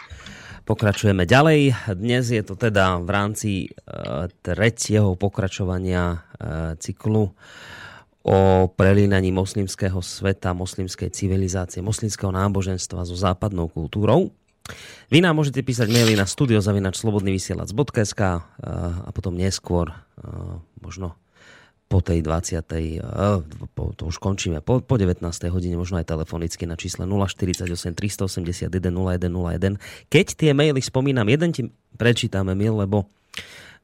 pokračujeme 0.63 1.27
ďalej. 1.27 1.75
Dnes 1.99 2.31
je 2.31 2.39
to 2.47 2.55
teda 2.55 3.03
v 3.03 3.11
rámci 3.11 3.67
e, 3.67 3.75
tretieho 4.47 5.19
pokračovania 5.19 6.23
e, 6.39 6.79
cyklu 6.79 7.35
o 8.23 8.39
prelínaní 8.71 9.35
moslimského 9.35 9.99
sveta, 9.99 10.55
moslimskej 10.55 11.11
civilizácie, 11.11 11.83
moslimského 11.83 12.31
náboženstva 12.31 13.03
so 13.03 13.19
západnou 13.19 13.67
kultúrou. 13.67 14.31
Vy 15.11 15.19
nám 15.19 15.35
môžete 15.35 15.67
písať 15.67 15.91
maily 15.91 16.15
na 16.15 16.31
studiozavinačslobodnyvysielac.sk 16.31 18.23
e, 18.23 18.39
a 19.03 19.11
potom 19.11 19.35
neskôr, 19.35 19.91
možno 20.79 21.19
po 21.93 22.01
tej 22.01 22.25
20. 22.25 23.05
Uh, 23.05 23.45
po, 23.77 23.93
to 23.93 24.09
už 24.09 24.17
končíme, 24.17 24.65
po, 24.65 24.81
po 24.81 24.97
19. 24.97 25.21
hodine, 25.53 25.77
možno 25.77 26.01
aj 26.01 26.09
telefonicky 26.09 26.65
na 26.65 26.81
čísle 26.81 27.05
048 27.05 27.69
381 27.93 28.73
0101. 28.73 29.77
Keď 30.09 30.27
tie 30.33 30.57
maily 30.57 30.81
spomínam, 30.81 31.29
jeden 31.29 31.53
ti 31.53 31.69
prečítame, 32.01 32.57
Mil, 32.57 32.81
lebo 32.81 33.05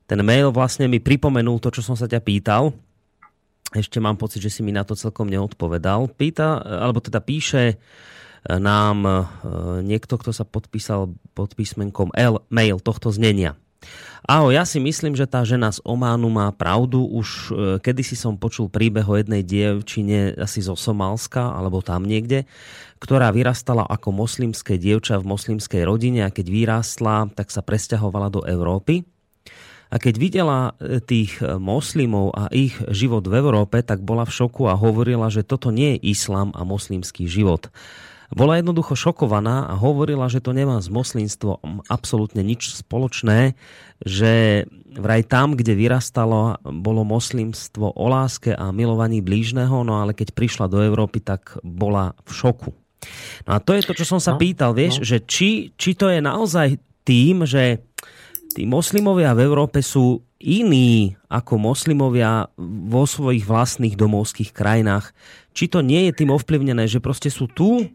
ten 0.08 0.24
mail 0.24 0.48
vlastne 0.48 0.88
mi 0.88 1.04
pripomenul 1.04 1.60
to, 1.60 1.68
čo 1.68 1.84
som 1.84 2.00
sa 2.00 2.08
ťa 2.08 2.24
pýtal. 2.24 2.72
ešte 3.76 4.00
mám 4.00 4.16
pocit, 4.16 4.40
že 4.40 4.48
si 4.48 4.64
mi 4.64 4.72
na 4.72 4.88
to 4.88 4.96
celkom 4.96 5.28
neodpovedal. 5.28 6.08
Pýta, 6.08 6.64
alebo 6.64 7.04
teda 7.04 7.20
píše 7.20 7.76
nám 8.48 9.28
niekto, 9.84 10.16
kto 10.16 10.32
sa 10.32 10.48
podpísal 10.48 11.12
pod 11.36 11.52
písmenkom 11.52 12.08
L, 12.16 12.40
mail 12.48 12.80
tohto 12.80 13.12
znenia. 13.12 13.60
Aho, 14.28 14.52
ja 14.52 14.68
si 14.68 14.76
myslím, 14.76 15.16
že 15.16 15.24
tá 15.24 15.40
žena 15.40 15.72
z 15.72 15.80
Ománu 15.88 16.28
má 16.28 16.52
pravdu. 16.52 17.00
Už 17.00 17.28
e, 17.28 17.50
kedysi 17.80 18.12
som 18.12 18.36
počul 18.36 18.68
príbeh 18.68 19.06
o 19.08 19.16
jednej 19.16 19.40
dievčine 19.40 20.36
asi 20.36 20.60
zo 20.60 20.76
Somálska, 20.76 21.56
alebo 21.56 21.80
tam 21.80 22.04
niekde, 22.04 22.44
ktorá 23.00 23.32
vyrastala 23.32 23.88
ako 23.88 24.12
moslimské 24.12 24.76
dievča 24.76 25.16
v 25.16 25.32
moslimskej 25.32 25.80
rodine 25.88 26.28
a 26.28 26.34
keď 26.34 26.44
vyrástla, 26.44 27.32
tak 27.32 27.48
sa 27.48 27.64
presťahovala 27.64 28.28
do 28.28 28.44
Európy. 28.44 29.08
A 29.88 29.96
keď 29.96 30.14
videla 30.20 30.76
e, 30.76 31.00
tých 31.00 31.40
e, 31.40 31.56
moslimov 31.56 32.36
a 32.36 32.52
ich 32.52 32.76
život 32.92 33.24
v 33.24 33.40
Európe, 33.40 33.80
tak 33.80 34.04
bola 34.04 34.28
v 34.28 34.34
šoku 34.34 34.68
a 34.68 34.76
hovorila, 34.76 35.32
že 35.32 35.40
toto 35.40 35.72
nie 35.72 35.96
je 35.96 36.12
islám 36.12 36.52
a 36.52 36.68
moslimský 36.68 37.24
život. 37.24 37.72
Bola 38.28 38.60
jednoducho 38.60 38.92
šokovaná 38.92 39.64
a 39.72 39.74
hovorila, 39.80 40.28
že 40.28 40.44
to 40.44 40.52
nemá 40.52 40.76
s 40.84 40.92
moslinstvom 40.92 41.80
absolútne 41.88 42.44
nič 42.44 42.76
spoločné, 42.76 43.56
že 44.04 44.64
vraj 44.92 45.24
tam, 45.24 45.56
kde 45.56 45.72
vyrastalo, 45.72 46.60
bolo 46.60 47.08
moslimstvo 47.08 47.96
o 47.96 48.06
láske 48.12 48.52
a 48.52 48.68
milovaní 48.68 49.24
blížneho, 49.24 49.80
no 49.80 50.04
ale 50.04 50.12
keď 50.12 50.36
prišla 50.36 50.68
do 50.68 50.84
Európy, 50.84 51.24
tak 51.24 51.56
bola 51.64 52.12
v 52.28 52.30
šoku. 52.36 52.70
No 53.48 53.50
a 53.56 53.58
to 53.64 53.72
je 53.72 53.86
to, 53.86 53.96
čo 53.96 54.04
som 54.04 54.20
sa 54.20 54.36
no, 54.36 54.40
pýtal, 54.42 54.76
vieš, 54.76 55.00
no. 55.00 55.06
že 55.08 55.24
či, 55.24 55.72
či 55.80 55.96
to 55.96 56.12
je 56.12 56.20
naozaj 56.20 56.76
tým, 57.08 57.48
že 57.48 57.80
tí 58.52 58.68
moslimovia 58.68 59.32
v 59.32 59.48
Európe 59.48 59.80
sú 59.80 60.20
iní 60.38 61.18
ako 61.32 61.58
moslimovia 61.58 62.52
vo 62.60 63.08
svojich 63.08 63.42
vlastných 63.42 63.98
domovských 63.98 64.54
krajinách. 64.54 65.10
Či 65.56 65.72
to 65.72 65.82
nie 65.82 66.06
je 66.08 66.22
tým 66.22 66.30
ovplyvnené, 66.30 66.86
že 66.86 67.02
proste 67.02 67.32
sú 67.32 67.50
tu 67.50 67.90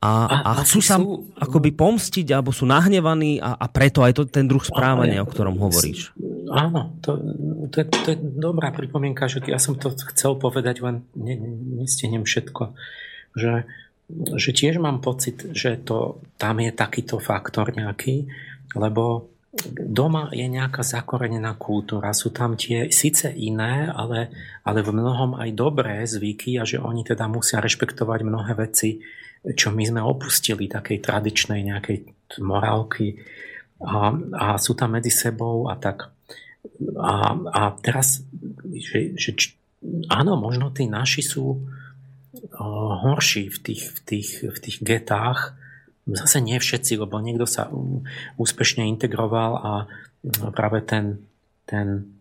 a, 0.00 0.12
a, 0.24 0.36
a 0.56 0.64
chcú 0.64 0.80
sa 0.80 0.96
sú... 0.96 1.28
akoby 1.36 1.76
pomstiť, 1.76 2.32
alebo 2.32 2.56
sú 2.56 2.64
nahnevaní 2.64 3.36
a, 3.36 3.52
a 3.52 3.68
preto 3.68 4.00
aj 4.00 4.16
to 4.16 4.22
ten 4.24 4.48
druh 4.48 4.64
správania, 4.64 5.20
o 5.20 5.28
ktorom 5.28 5.60
hovoríš. 5.60 6.16
Áno, 6.48 6.96
to, 7.04 7.20
to, 7.68 7.84
je, 7.84 7.86
to 7.86 8.08
je 8.16 8.18
dobrá 8.18 8.72
pripomienka, 8.72 9.28
že 9.28 9.44
ja 9.44 9.60
som 9.60 9.76
to 9.76 9.92
chcel 10.16 10.40
povedať, 10.40 10.80
len 10.80 11.04
ne, 11.12 11.36
nestihnem 11.84 12.24
všetko. 12.24 12.72
Že, 13.36 13.68
že 14.40 14.50
tiež 14.56 14.80
mám 14.80 15.04
pocit, 15.04 15.52
že 15.52 15.76
to, 15.76 16.24
tam 16.40 16.64
je 16.64 16.72
takýto 16.72 17.20
faktor 17.20 17.68
nejaký, 17.76 18.24
lebo 18.80 19.28
doma 19.76 20.32
je 20.32 20.48
nejaká 20.48 20.80
zakorenená 20.80 21.60
kultúra, 21.60 22.16
sú 22.16 22.32
tam 22.32 22.56
tie 22.56 22.88
síce 22.88 23.36
iné, 23.36 23.92
ale, 23.92 24.32
ale 24.64 24.80
v 24.80 24.96
mnohom 24.96 25.36
aj 25.36 25.50
dobré 25.52 26.08
zvyky 26.08 26.56
a 26.56 26.64
že 26.64 26.80
oni 26.80 27.04
teda 27.04 27.28
musia 27.28 27.60
rešpektovať 27.60 28.20
mnohé 28.24 28.56
veci, 28.56 29.04
čo 29.40 29.72
my 29.72 29.84
sme 29.88 30.00
opustili 30.04 30.68
takej 30.68 31.00
tradičnej 31.00 31.60
nejakej 31.64 32.04
morálky. 32.44 33.16
A, 33.80 34.12
a 34.36 34.46
sú 34.60 34.76
tam 34.76 34.96
medzi 34.96 35.08
sebou 35.08 35.72
a 35.72 35.74
tak. 35.80 36.12
A, 37.00 37.12
a 37.32 37.62
teraz, 37.80 38.20
že, 38.68 39.16
že 39.16 39.30
áno, 40.12 40.36
možno 40.36 40.68
tí 40.68 40.84
naši 40.84 41.24
sú 41.24 41.56
o, 41.56 42.66
horší 43.00 43.48
v 43.48 43.58
tých, 43.58 43.82
v, 43.96 43.98
tých, 44.04 44.30
v 44.52 44.58
tých 44.60 44.76
getách, 44.84 45.56
zase 46.04 46.44
nie 46.44 46.60
všetci, 46.60 47.00
lebo 47.00 47.16
niekto 47.24 47.48
sa 47.48 47.72
úspešne 48.36 48.84
integroval 48.88 49.52
a 49.56 49.72
práve 50.52 50.84
ten, 50.84 51.24
ten 51.64 52.20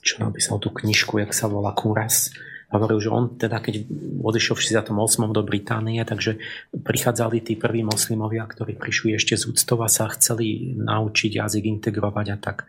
čo 0.00 0.14
napísal 0.24 0.56
tú 0.56 0.72
knižku, 0.72 1.20
jak 1.20 1.36
sa 1.36 1.44
volá 1.44 1.76
Kuras, 1.76 2.32
hovoril, 2.68 3.00
že 3.00 3.08
on 3.08 3.40
teda, 3.40 3.64
keď 3.64 3.88
odišiel 4.20 4.52
v 4.52 4.64
68. 4.92 4.92
do 5.32 5.40
Británie, 5.40 6.04
takže 6.04 6.36
prichádzali 6.76 7.40
tí 7.40 7.56
prví 7.56 7.80
moslimovia, 7.80 8.44
ktorí 8.44 8.76
prišli 8.76 9.16
ešte 9.16 9.40
z 9.40 9.48
úctova, 9.48 9.88
sa 9.88 10.04
chceli 10.12 10.76
naučiť 10.76 11.40
jazyk 11.40 11.64
integrovať 11.64 12.26
a 12.28 12.36
tak. 12.36 12.68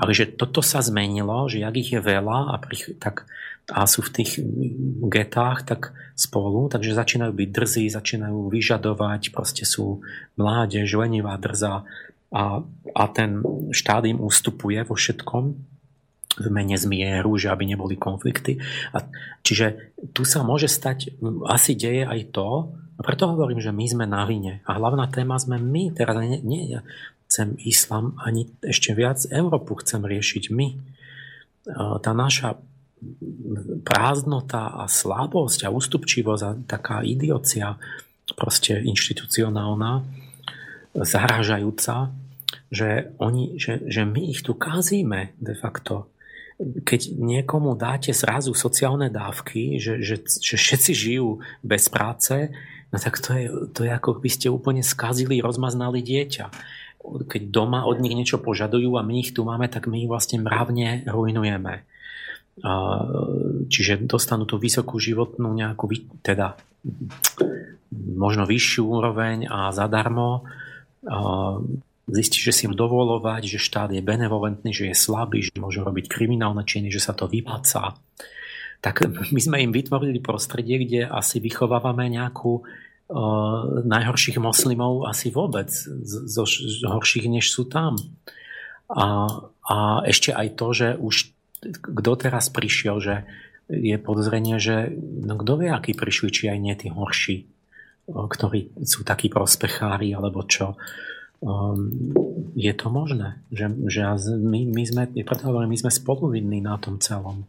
Ale 0.00 0.16
že 0.16 0.32
toto 0.32 0.64
sa 0.64 0.80
zmenilo, 0.80 1.44
že 1.52 1.60
jak 1.60 1.74
ich 1.76 1.92
je 1.92 2.00
veľa 2.00 2.52
a, 2.52 2.54
prich, 2.56 2.96
tak, 2.96 3.28
a 3.68 3.84
sú 3.84 4.00
v 4.00 4.12
tých 4.16 4.40
getách 5.12 5.68
tak 5.68 5.92
spolu, 6.16 6.72
takže 6.72 6.96
začínajú 6.96 7.32
byť 7.36 7.48
drzí, 7.52 7.84
začínajú 7.92 8.48
vyžadovať, 8.48 9.28
proste 9.28 9.68
sú 9.68 10.00
mládež, 10.40 10.88
lenivá, 10.96 11.36
drza 11.36 11.84
a, 12.32 12.64
a 12.96 13.04
ten 13.12 13.44
štát 13.76 14.08
im 14.08 14.24
ustupuje 14.24 14.80
vo 14.88 14.96
všetkom 14.96 15.73
v 16.34 16.46
mene 16.50 16.74
zmieru, 16.74 17.38
že 17.38 17.50
aby 17.50 17.68
neboli 17.68 17.94
konflikty. 17.94 18.58
A, 18.90 19.06
čiže 19.46 19.94
tu 20.10 20.26
sa 20.26 20.42
môže 20.42 20.66
stať, 20.66 21.14
asi 21.46 21.78
deje 21.78 22.06
aj 22.06 22.20
to, 22.34 22.74
a 22.94 23.00
preto 23.02 23.26
hovorím, 23.26 23.58
že 23.58 23.74
my 23.74 23.86
sme 23.90 24.04
na 24.06 24.22
vine. 24.22 24.62
A 24.70 24.78
hlavná 24.78 25.10
téma 25.10 25.34
sme 25.34 25.58
my. 25.58 25.90
Teraz 25.90 26.14
nie, 26.14 26.38
nie 26.46 26.78
ja 26.78 26.86
chcem 27.26 27.58
islam, 27.66 28.14
ani 28.22 28.46
ešte 28.62 28.94
viac 28.94 29.26
Európu 29.26 29.82
chcem 29.82 30.06
riešiť 30.06 30.44
my. 30.54 30.68
Tá 31.98 32.10
naša 32.14 32.62
prázdnota 33.82 34.78
a 34.78 34.86
slabosť 34.86 35.66
a 35.66 35.74
ústupčivosť 35.74 36.42
a 36.46 36.50
taká 36.62 37.02
idiocia 37.02 37.74
proste 38.38 38.78
inštitucionálna, 38.80 40.06
zahražajúca, 40.94 42.14
že, 42.70 43.10
oni, 43.18 43.58
že, 43.58 43.82
že 43.90 44.06
my 44.06 44.30
ich 44.30 44.46
tu 44.46 44.54
kázíme 44.54 45.34
de 45.42 45.54
facto 45.58 46.13
keď 46.58 47.18
niekomu 47.18 47.74
dáte 47.74 48.14
zrazu 48.14 48.54
sociálne 48.54 49.10
dávky, 49.10 49.82
že, 49.82 49.98
že, 49.98 50.22
že 50.22 50.54
všetci 50.54 50.92
žijú 50.94 51.42
bez 51.66 51.90
práce, 51.90 52.54
no 52.94 52.96
tak 53.02 53.18
to 53.18 53.30
je, 53.34 53.46
to 53.74 53.80
je 53.82 53.90
ako 53.90 54.22
by 54.22 54.30
ste 54.30 54.46
úplne 54.50 54.86
skazili, 54.86 55.42
rozmaznali 55.42 55.98
dieťa. 55.98 56.46
Keď 57.04 57.42
doma 57.52 57.84
od 57.84 58.00
nich 58.00 58.16
niečo 58.16 58.40
požadujú 58.40 58.96
a 58.96 59.04
my 59.04 59.20
ich 59.20 59.34
tu 59.34 59.44
máme, 59.44 59.68
tak 59.68 59.90
my 59.90 60.06
ich 60.06 60.08
vlastne 60.08 60.40
mravne 60.40 61.04
rujnujeme. 61.04 61.84
Čiže 63.66 64.06
dostanú 64.06 64.46
tú 64.46 64.62
vysokú 64.62 65.02
životnú 65.02 65.50
nejakú, 65.52 65.90
teda 66.22 66.54
možno 67.90 68.46
vyššiu 68.46 68.82
úroveň 68.86 69.50
a 69.50 69.74
zadarmo 69.74 70.46
zistí, 72.08 72.38
že 72.40 72.52
si 72.52 72.62
im 72.68 72.76
dovolovať, 72.76 73.56
že 73.56 73.58
štát 73.62 73.90
je 73.92 74.04
benevolentný, 74.04 74.70
že 74.72 74.92
je 74.92 74.96
slabý, 74.96 75.44
že 75.44 75.56
môže 75.56 75.80
robiť 75.80 76.08
kriminálne 76.08 76.62
činy, 76.64 76.92
že 76.92 77.00
sa 77.00 77.16
to 77.16 77.24
vypláca. 77.24 77.96
Tak 78.84 79.08
my 79.32 79.40
sme 79.40 79.64
im 79.64 79.72
vytvorili 79.72 80.20
prostredie, 80.20 80.84
kde 80.84 81.08
asi 81.08 81.40
vychovávame 81.40 82.12
nejakú 82.12 82.60
uh, 82.60 83.80
najhorších 83.80 84.36
moslimov 84.36 85.08
asi 85.08 85.32
vôbec, 85.32 85.72
zo, 85.72 86.44
z 86.44 86.84
horších, 86.84 87.32
než 87.32 87.48
sú 87.48 87.64
tam. 87.64 87.96
A, 88.92 89.40
a 89.64 89.76
ešte 90.04 90.36
aj 90.36 90.48
to, 90.60 90.66
že 90.76 90.88
už 91.00 91.32
kto 91.72 92.12
teraz 92.20 92.52
prišiel, 92.52 93.00
že 93.00 93.24
je 93.72 93.96
podozrenie, 93.96 94.60
že 94.60 94.92
no 95.00 95.40
kto 95.40 95.64
vie, 95.64 95.72
aký 95.72 95.96
prišli, 95.96 96.28
či 96.28 96.52
aj 96.52 96.58
nie 96.60 96.74
tí 96.76 96.92
horší, 96.92 97.48
ktorí 98.04 98.84
sú 98.84 99.00
takí 99.08 99.32
prospechári, 99.32 100.12
alebo 100.12 100.44
čo. 100.44 100.76
Um, 101.44 101.92
je 102.56 102.72
to 102.72 102.88
možné, 102.88 103.36
že, 103.52 103.68
že 103.92 104.00
my, 104.40 104.64
my 104.64 104.82
sme, 104.88 105.02
preto 105.28 105.52
hovorím, 105.52 105.76
my 105.76 105.80
sme 105.84 105.92
spoluvinní 105.92 106.64
na 106.64 106.80
tom 106.80 106.96
celom. 106.96 107.44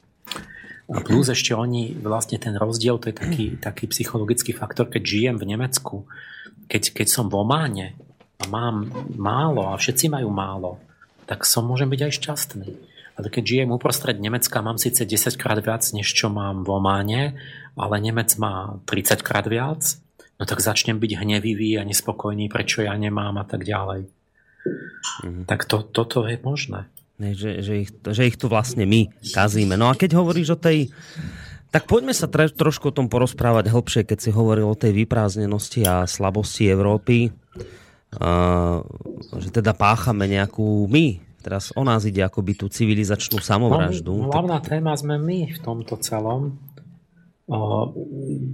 A 0.92 1.00
plus 1.00 1.32
ešte 1.32 1.56
oni, 1.56 1.96
vlastne 1.98 2.36
ten 2.36 2.60
rozdiel, 2.60 3.00
to 3.00 3.10
je 3.10 3.16
taký, 3.16 3.46
taký 3.58 3.88
psychologický 3.90 4.52
faktor, 4.52 4.92
keď 4.92 5.02
žijem 5.02 5.36
v 5.40 5.48
Nemecku, 5.56 6.04
keď, 6.68 6.92
keď 6.92 7.08
som 7.08 7.26
v 7.32 7.40
Ománe 7.42 7.96
a 8.38 8.46
mám 8.52 8.92
málo 9.16 9.72
a 9.72 9.80
všetci 9.80 10.12
majú 10.12 10.30
málo, 10.30 10.78
tak 11.26 11.48
som 11.48 11.66
môžem 11.66 11.90
byť 11.90 12.02
aj 12.06 12.14
šťastný. 12.20 12.70
Ale 13.16 13.32
keď 13.32 13.44
žijem 13.48 13.70
uprostred 13.72 14.20
Nemecka, 14.20 14.60
mám 14.60 14.76
síce 14.76 15.08
10 15.08 15.40
krát 15.40 15.58
viac, 15.64 15.88
než 15.96 16.12
čo 16.12 16.28
mám 16.28 16.68
v 16.68 16.70
Ománe, 16.70 17.24
ale 17.80 17.96
Nemec 18.04 18.36
má 18.36 18.76
30 18.86 19.24
krát 19.24 19.48
viac, 19.48 20.04
no 20.40 20.44
tak 20.44 20.60
začnem 20.60 20.99
byť 20.99 21.12
hnevivý 21.22 21.80
a 21.80 21.88
nespokojný, 21.88 22.52
prečo 22.52 22.84
ja 22.84 22.95
nemám 22.95 23.40
a 23.40 23.45
tak 23.48 23.64
ďalej. 23.64 24.07
Mm. 25.24 25.44
Tak 25.45 25.70
to, 25.70 25.86
toto 25.86 26.26
je 26.26 26.40
možné. 26.41 26.90
Že, 27.16 27.64
že, 27.64 27.74
ich, 27.88 27.90
že 27.95 28.24
ich 28.28 28.36
tu 28.36 28.52
vlastne 28.52 28.84
my 28.84 29.07
kazíme. 29.32 29.80
No 29.80 29.88
a 29.88 29.95
keď 29.95 30.20
hovoríš 30.20 30.56
o 30.56 30.60
tej 30.60 30.91
tak 31.76 31.91
poďme 31.91 32.16
sa 32.16 32.32
tre, 32.32 32.48
trošku 32.48 32.88
o 32.88 32.95
tom 32.95 33.12
porozprávať 33.12 33.68
hlbšie, 33.68 34.07
keď 34.07 34.18
si 34.24 34.30
hovoril 34.32 34.64
o 34.64 34.80
tej 34.80 34.95
vyprázdnenosti 34.95 35.84
a 35.84 36.07
slabosti 36.07 36.72
Európy. 36.72 37.36
Uh, 38.16 38.80
že 39.36 39.52
teda 39.52 39.76
páchame 39.76 40.24
nejakú 40.32 40.88
my, 40.88 41.20
teraz 41.44 41.76
o 41.76 41.84
nás 41.84 42.07
ide 42.07 42.24
akoby 42.24 42.56
tú 42.56 42.72
civilizačnú 42.72 43.44
samovraždu. 43.44 44.07
No, 44.07 44.32
hlavná 44.32 44.64
téma 44.64 44.95
sme 44.95 45.20
my 45.20 45.52
v 45.52 45.60
tomto 45.60 45.99
celom. 45.99 46.56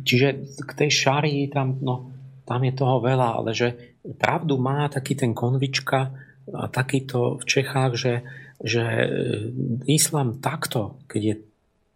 Čiže 0.03 0.27
k 0.67 0.71
tej 0.75 0.89
šárii 0.91 1.47
tam, 1.47 1.79
no, 1.79 2.11
tam 2.43 2.59
je 2.67 2.73
toho 2.75 2.99
veľa, 2.99 3.39
ale 3.39 3.55
že 3.55 3.97
pravdu 4.19 4.59
má 4.59 4.91
taký 4.91 5.15
ten 5.15 5.31
konvička 5.31 6.11
a 6.51 6.67
takýto 6.67 7.39
v 7.39 7.43
Čechách, 7.47 7.91
že, 7.95 8.13
že 8.59 8.83
e, 8.83 9.07
islám 9.87 10.43
takto, 10.43 10.99
keď 11.07 11.21
je 11.23 11.35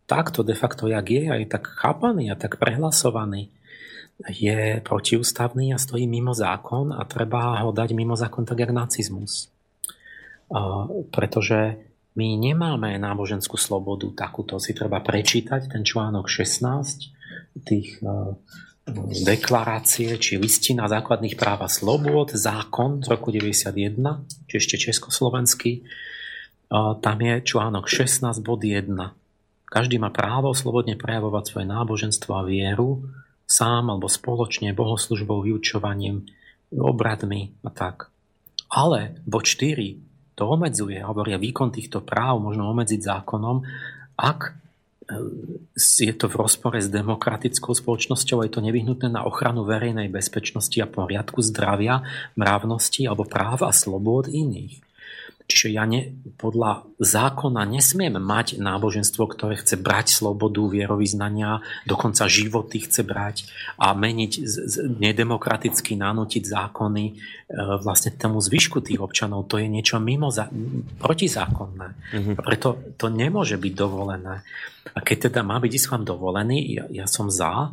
takto 0.07 0.45
de 0.45 0.55
facto, 0.55 0.87
jak 0.87 1.03
je, 1.09 1.27
aj 1.27 1.43
tak 1.49 1.63
chápaný 1.67 2.31
a 2.31 2.39
tak 2.39 2.61
prehlasovaný, 2.61 3.51
je 4.31 4.79
protiústavný 4.79 5.75
a 5.75 5.81
stojí 5.81 6.07
mimo 6.07 6.31
zákon 6.31 6.95
a 6.95 7.03
treba 7.03 7.59
ho 7.59 7.75
dať 7.75 7.91
mimo 7.91 8.15
zákon 8.15 8.47
tak 8.47 8.63
jak 8.63 8.71
nacizmus. 8.71 9.51
Pretože 11.11 11.83
my 12.15 12.27
nemáme 12.39 12.95
náboženskú 12.95 13.59
slobodu 13.59 14.07
takúto. 14.15 14.55
Si 14.55 14.71
treba 14.71 15.03
prečítať 15.03 15.67
ten 15.67 15.83
článok 15.83 16.31
16 16.31 17.11
tých 17.67 17.99
e, 17.99 18.07
deklarácie 19.27 20.15
či 20.15 20.39
listina 20.39 20.87
základných 20.87 21.35
práv 21.35 21.67
a 21.67 21.69
slobod, 21.69 22.31
zákon 22.31 23.03
z 23.03 23.07
roku 23.11 23.35
91, 23.35 23.99
či 24.47 24.53
ešte 24.55 24.75
československý. 24.79 25.71
E, 25.75 25.81
tam 27.03 27.17
je 27.19 27.33
článok 27.43 27.91
16 27.91 28.39
bod 28.39 28.63
1. 28.63 28.95
Každý 29.67 29.99
má 29.99 30.07
právo 30.07 30.55
slobodne 30.55 30.95
prejavovať 30.95 31.43
svoje 31.51 31.67
náboženstvo 31.67 32.31
a 32.31 32.47
vieru 32.47 33.11
sám 33.43 33.91
alebo 33.91 34.07
spoločne 34.09 34.73
bohoslužbou, 34.73 35.45
vyučovaním, 35.45 36.25
obradmi 36.73 37.53
a 37.61 37.69
tak. 37.69 38.09
Ale 38.71 39.21
bod 39.27 39.45
4 39.45 40.04
to 40.35 40.43
obmedzuje, 40.45 41.01
hovoria 41.01 41.41
výkon 41.41 41.73
týchto 41.73 42.03
práv 42.03 42.43
možno 42.43 42.69
obmedziť 42.69 43.01
zákonom, 43.01 43.65
ak 44.19 44.39
e, 44.45 44.51
je 45.79 46.13
to 46.13 46.29
v 46.29 46.35
rozpore 46.35 46.77
s 46.77 46.91
demokratickou 46.91 47.73
spoločnosťou, 47.73 48.45
je 48.45 48.51
to 48.53 48.61
nevyhnutné 48.61 49.09
na 49.09 49.25
ochranu 49.25 49.65
verejnej 49.65 50.11
bezpečnosti 50.11 50.75
a 50.77 50.91
poriadku 50.91 51.41
zdravia, 51.41 52.05
mravnosti 52.37 53.07
alebo 53.07 53.25
práv 53.25 53.65
a 53.65 53.71
slobod 53.73 54.29
iných. 54.29 54.84
Čiže 55.45 55.77
ja 55.77 55.85
ne, 55.85 56.09
podľa 56.41 56.89
zákona 56.97 57.69
nesmiem 57.69 58.17
mať 58.17 58.57
náboženstvo, 58.57 59.29
ktoré 59.29 59.61
chce 59.61 59.77
brať 59.77 60.09
slobodu 60.09 60.65
vierovýznania, 60.65 61.61
dokonca 61.85 62.25
životy 62.25 62.81
chce 62.81 63.05
brať 63.05 63.45
a 63.77 63.93
meniť, 63.93 64.41
nedemokraticky 64.97 65.93
nanútiť 66.01 66.43
zákony 66.49 67.05
e, 67.05 67.13
vlastne 67.77 68.17
tomu 68.17 68.41
zvyšku 68.41 68.81
tých 68.81 68.97
občanov. 68.97 69.45
To 69.53 69.61
je 69.61 69.69
niečo 69.69 70.01
mimo 70.01 70.33
za, 70.33 70.49
protizákonné. 70.97 71.87
Mm-hmm. 71.93 72.35
Preto 72.41 72.97
to 72.97 73.13
nemôže 73.13 73.61
byť 73.61 73.73
dovolené. 73.77 74.41
A 74.97 74.99
keď 75.05 75.29
teda 75.29 75.45
má 75.45 75.61
byť 75.61 75.71
islám 75.77 76.01
dovolený, 76.01 76.57
ja, 76.73 76.85
ja 76.89 77.05
som 77.05 77.29
za, 77.29 77.69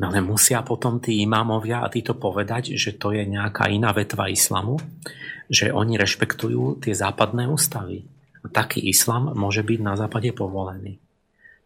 No 0.00 0.08
ale 0.08 0.24
musia 0.24 0.64
potom 0.64 0.96
tí 0.96 1.20
imámovia 1.20 1.84
a 1.84 1.92
títo 1.92 2.16
povedať, 2.16 2.72
že 2.72 2.96
to 2.96 3.12
je 3.12 3.20
nejaká 3.28 3.68
iná 3.68 3.92
vetva 3.92 4.32
islamu, 4.32 4.80
že 5.50 5.74
oni 5.74 5.98
rešpektujú 5.98 6.78
tie 6.80 6.94
západné 6.94 7.50
ústavy. 7.50 8.06
Taký 8.40 8.80
islam 8.86 9.34
môže 9.34 9.66
byť 9.66 9.78
na 9.82 9.98
západe 9.98 10.30
povolený. 10.32 10.96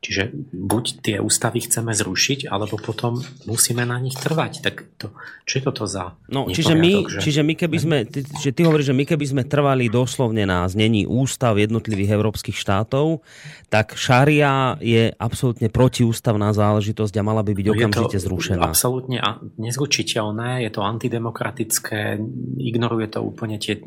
Čiže 0.05 0.37
buď 0.53 0.85
tie 1.01 1.17
ústavy 1.17 1.65
chceme 1.65 1.97
zrušiť, 1.97 2.53
alebo 2.53 2.77
potom 2.77 3.25
musíme 3.49 3.89
na 3.89 3.97
nich 3.97 4.21
trvať. 4.21 4.61
Tak 4.61 4.85
to, 5.01 5.17
čo 5.49 5.55
je 5.57 5.63
toto 5.65 5.89
za 5.89 6.13
No, 6.29 6.51
čiže 6.51 6.75
my, 6.75 7.09
že... 7.09 7.19
čiže 7.21 7.41
my 7.41 7.55
keby 7.57 7.77
sme, 7.79 7.99
ty, 8.05 8.21
že 8.25 8.51
ty 8.51 8.67
hovoríš, 8.67 8.91
že 8.91 8.97
my 8.97 9.05
keby 9.07 9.25
sme 9.25 9.43
trvali 9.47 9.87
doslovne 9.87 10.45
na 10.45 10.67
znení 10.67 11.07
ústav 11.07 11.55
jednotlivých 11.57 12.19
európskych 12.19 12.59
štátov, 12.59 13.23
tak 13.71 13.95
šaria 13.95 14.77
je 14.83 15.15
absolútne 15.15 15.71
protiústavná 15.71 16.51
záležitosť 16.51 17.15
a 17.17 17.23
mala 17.23 17.47
by 17.47 17.53
byť 17.55 17.67
no 17.71 17.73
okamžite 17.79 18.19
zrušená. 18.19 18.67
Absolútne 18.67 19.23
nezlučiteľné, 19.57 20.67
je 20.67 20.71
to 20.75 20.83
antidemokratické, 20.83 22.19
ignoruje 22.59 23.07
to 23.09 23.23
úplne 23.23 23.57
tie 23.63 23.79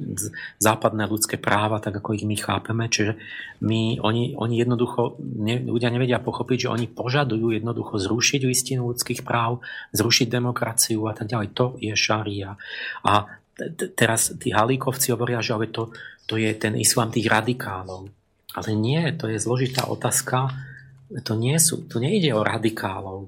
západné 0.63 1.03
ľudské 1.05 1.35
práva, 1.35 1.83
tak 1.83 1.99
ako 1.99 2.15
ich 2.15 2.23
my 2.23 2.37
chápeme. 2.39 2.87
Čiže 2.87 3.19
my, 3.59 3.99
oni, 3.99 4.39
oni 4.39 4.55
jednoducho, 4.55 5.19
ne, 5.19 5.59
ľudia 5.67 5.91
nevedia 5.91 6.06
nevedia 6.07 6.23
pochopiť, 6.23 6.57
že 6.63 6.71
oni 6.71 6.87
požadujú 6.87 7.51
jednoducho 7.51 7.99
zrušiť 7.99 8.47
listinu 8.47 8.87
ľudských 8.87 9.27
práv, 9.27 9.59
zrušiť 9.91 10.31
demokraciu 10.31 11.03
a 11.03 11.13
tak 11.13 11.27
ďalej. 11.27 11.47
To 11.59 11.75
je 11.83 11.91
šaria. 11.91 12.55
A 13.03 13.27
teraz 13.91 14.31
tí 14.39 14.55
halíkovci 14.55 15.11
hovoria, 15.11 15.43
že 15.43 15.59
ale 15.59 15.67
to, 15.67 15.91
to 16.23 16.39
je 16.39 16.47
ten 16.55 16.79
islám 16.79 17.11
tých 17.11 17.27
radikálov. 17.27 18.07
Ale 18.55 18.69
nie, 18.71 19.03
to 19.19 19.27
je 19.27 19.35
zložitá 19.35 19.91
otázka. 19.91 20.55
To, 21.11 21.35
nie 21.35 21.59
sú, 21.59 21.83
to 21.91 21.99
nejde 21.99 22.31
o 22.31 22.47
radikálov. 22.47 23.27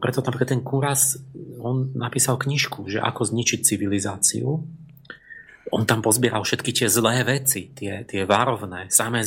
Preto 0.00 0.24
napríklad 0.24 0.54
ten 0.54 0.62
Kuras, 0.62 1.18
on 1.58 1.92
napísal 1.98 2.38
knižku, 2.38 2.86
že 2.86 3.02
ako 3.02 3.26
zničiť 3.26 3.60
civilizáciu 3.60 4.62
on 5.70 5.86
tam 5.86 6.02
pozbieral 6.02 6.42
všetky 6.42 6.74
tie 6.74 6.88
zlé 6.90 7.22
veci, 7.22 7.70
tie, 7.70 8.02
tie 8.02 8.26
varovné. 8.26 8.90
Samé, 8.90 9.22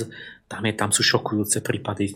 tam, 0.53 0.69
je, 0.69 0.73
tam 0.77 0.91
sú 0.93 1.01
šokujúce 1.01 1.65
prípady, 1.65 2.13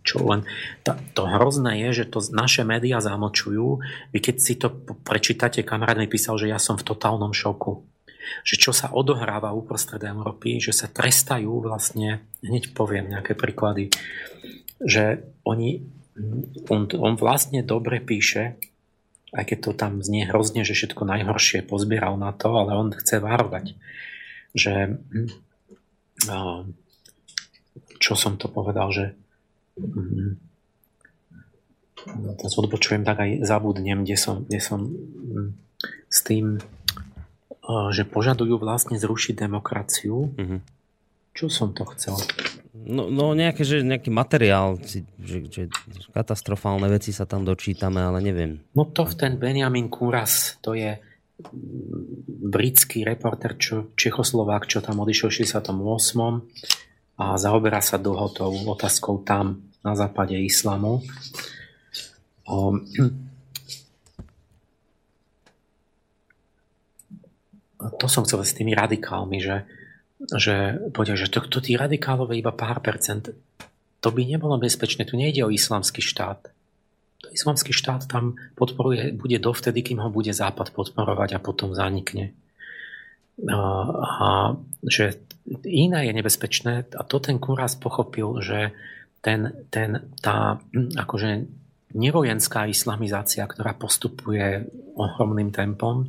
čo 0.00 0.16
len... 0.24 0.48
To, 0.88 0.96
to 1.12 1.28
hrozné 1.28 1.84
je, 1.84 2.00
že 2.00 2.08
to 2.08 2.24
naše 2.32 2.64
médiá 2.64 3.04
zamočujú. 3.04 3.84
Vy 4.16 4.18
keď 4.24 4.36
si 4.40 4.56
to 4.56 4.72
prečítate, 5.04 5.60
kamarát 5.60 6.00
mi 6.00 6.08
písal, 6.08 6.40
že 6.40 6.48
ja 6.48 6.56
som 6.56 6.80
v 6.80 6.88
totálnom 6.88 7.36
šoku. 7.36 7.84
Že 8.48 8.54
čo 8.56 8.72
sa 8.72 8.88
odohráva 8.96 9.52
uprostred 9.52 10.00
Európy, 10.00 10.56
že 10.56 10.72
sa 10.72 10.88
trestajú 10.88 11.60
vlastne, 11.60 12.24
hneď 12.40 12.72
poviem 12.72 13.12
nejaké 13.12 13.36
príklady, 13.36 13.92
že 14.80 15.28
oni, 15.44 15.84
on, 16.72 16.88
on 16.88 17.12
vlastne 17.20 17.60
dobre 17.60 18.00
píše, 18.00 18.56
aj 19.36 19.44
keď 19.44 19.58
to 19.60 19.70
tam 19.76 19.92
znie 20.00 20.24
hrozne, 20.26 20.64
že 20.64 20.72
všetko 20.74 21.04
najhoršie 21.04 21.68
pozbieral 21.68 22.16
na 22.16 22.32
to, 22.32 22.50
ale 22.50 22.72
on 22.74 22.88
chce 22.96 23.20
varovať, 23.20 23.76
že 24.56 24.98
čo 28.00 28.16
som 28.16 28.40
to 28.40 28.48
povedal, 28.48 28.88
že 28.90 29.12
mm, 29.76 30.32
teraz 32.40 32.56
odbočujem, 32.56 33.04
tak 33.04 33.20
aj 33.20 33.30
zabudnem, 33.44 34.02
kde 34.08 34.16
som, 34.16 34.42
kde 34.48 34.60
som 34.60 34.80
mm, 34.88 35.48
s 36.08 36.18
tým, 36.24 36.58
že 37.92 38.02
požadujú 38.08 38.58
vlastne 38.58 38.98
zrušiť 38.98 39.46
demokraciu. 39.46 40.32
Mm-hmm. 40.34 40.60
Čo 41.30 41.46
som 41.46 41.70
to 41.70 41.86
chcel? 41.94 42.18
No, 42.74 43.06
no 43.06 43.36
nejaké, 43.38 43.62
že 43.62 43.86
nejaký 43.86 44.10
materiál, 44.10 44.80
že, 44.82 45.06
že 45.46 45.70
katastrofálne 46.10 46.90
veci 46.90 47.14
sa 47.14 47.28
tam 47.28 47.46
dočítame, 47.46 48.02
ale 48.02 48.18
neviem. 48.18 48.58
No 48.74 48.88
to 48.88 49.06
v 49.06 49.14
ten 49.14 49.32
Benjamin 49.38 49.86
Kuras, 49.86 50.58
to 50.64 50.74
je 50.74 50.98
britský 52.50 53.06
reporter 53.06 53.56
čo, 53.56 53.94
Čechoslovák, 53.96 54.66
čo 54.66 54.82
tam 54.82 55.00
odišiel 55.00 55.28
v 55.30 55.36
68. 55.46 55.70
a 57.20 57.36
zaoberá 57.36 57.84
sa 57.84 58.00
dlho 58.00 58.32
tou 58.32 58.48
otázkou 58.72 59.20
tam 59.20 59.60
na 59.84 59.92
západe 59.92 60.32
islamu. 60.40 61.04
Um, 62.48 62.88
to 68.00 68.08
som 68.08 68.24
chcel 68.24 68.40
s 68.40 68.56
tými 68.56 68.72
radikálmi, 68.72 69.36
že 69.36 69.68
že 70.36 70.76
povedia, 70.92 71.16
že 71.16 71.32
to, 71.32 71.40
to 71.48 71.64
tí 71.64 71.80
radikálové 71.80 72.36
iba 72.36 72.52
pár 72.52 72.84
percent, 72.84 73.32
to 74.04 74.08
by 74.12 74.20
nebolo 74.28 74.60
bezpečné. 74.60 75.08
Tu 75.08 75.16
nejde 75.16 75.40
o 75.40 75.48
islamský 75.48 76.04
štát. 76.04 76.52
Islamský 77.32 77.72
štát 77.72 78.04
tam 78.04 78.36
podporuje, 78.52 79.16
bude 79.16 79.40
dovtedy, 79.40 79.80
kým 79.80 79.96
ho 80.04 80.12
bude 80.12 80.28
Západ 80.28 80.76
podporovať 80.76 81.36
a 81.36 81.40
potom 81.40 81.72
zanikne. 81.72 82.36
A, 83.48 84.52
že 84.84 85.16
iné 85.64 86.10
je 86.10 86.12
nebezpečné 86.12 86.92
a 86.92 87.02
to 87.08 87.16
ten 87.22 87.40
Kurás 87.40 87.78
pochopil, 87.80 88.36
že 88.44 88.76
ten, 89.24 89.64
ten, 89.72 90.12
tá 90.20 90.60
akože 90.76 91.48
nevojenská 91.96 92.68
islamizácia, 92.68 93.48
ktorá 93.48 93.72
postupuje 93.76 94.68
ohromným 94.96 95.50
tempom, 95.50 96.04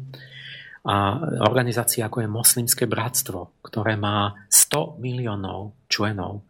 a 0.81 1.21
organizácia 1.45 2.09
ako 2.09 2.25
je 2.25 2.29
Moslimské 2.33 2.89
bratstvo, 2.89 3.61
ktoré 3.61 3.93
má 4.01 4.33
100 4.49 4.97
miliónov 4.97 5.77
členov 5.85 6.41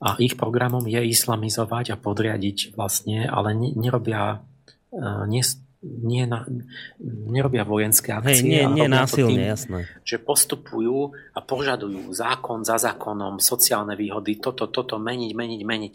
a 0.00 0.16
ich 0.20 0.36
programom 0.36 0.84
je 0.84 1.00
islamizovať 1.00 1.92
a 1.92 2.00
podriadiť 2.00 2.76
vlastne, 2.76 3.28
ale 3.28 3.52
nerobia 3.56 4.36
e, 4.36 4.38
nie, 5.28 5.44
nie 5.80 6.28
na, 6.28 6.44
nerobia 7.00 7.64
vojenské 7.64 8.12
akcie. 8.12 8.44
Hej, 8.44 8.44
nie, 8.44 8.64
nie 8.68 8.86
násilne, 8.86 9.32
tým, 9.32 9.52
jasné. 9.56 9.78
Že 10.04 10.16
postupujú 10.20 11.16
a 11.32 11.40
požadujú 11.40 12.12
zákon 12.12 12.68
za 12.68 12.76
zákonom, 12.76 13.40
sociálne 13.40 13.96
výhody, 13.96 14.36
toto, 14.36 14.68
toto 14.68 15.00
meniť, 15.00 15.32
meniť, 15.32 15.60
meniť. 15.64 15.94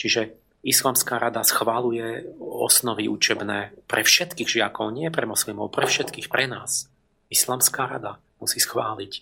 Čiže 0.00 0.20
Islamská 0.66 1.20
rada 1.20 1.44
schváluje 1.44 2.32
osnovy 2.40 3.06
učebné 3.06 3.86
pre 3.86 4.02
všetkých 4.02 4.48
žiakov, 4.48 4.90
nie 4.90 5.12
pre 5.12 5.28
moslimov, 5.28 5.70
pre 5.70 5.84
všetkých, 5.84 6.32
pre 6.32 6.48
nás. 6.48 6.88
Islamská 7.28 7.86
rada 7.86 8.18
musí 8.40 8.58
schváliť, 8.58 9.12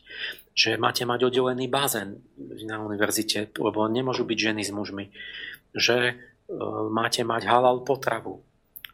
že 0.55 0.79
máte 0.79 1.03
mať 1.03 1.27
oddelený 1.27 1.67
bazén 1.67 2.23
na 2.65 2.79
univerzite, 2.79 3.51
lebo 3.59 3.85
nemôžu 3.91 4.23
byť 4.23 4.39
ženy 4.39 4.63
s 4.63 4.71
mužmi, 4.71 5.11
že 5.75 5.97
e, 6.09 6.15
máte 6.89 7.27
mať 7.27 7.45
halal 7.45 7.83
potravu, 7.83 8.41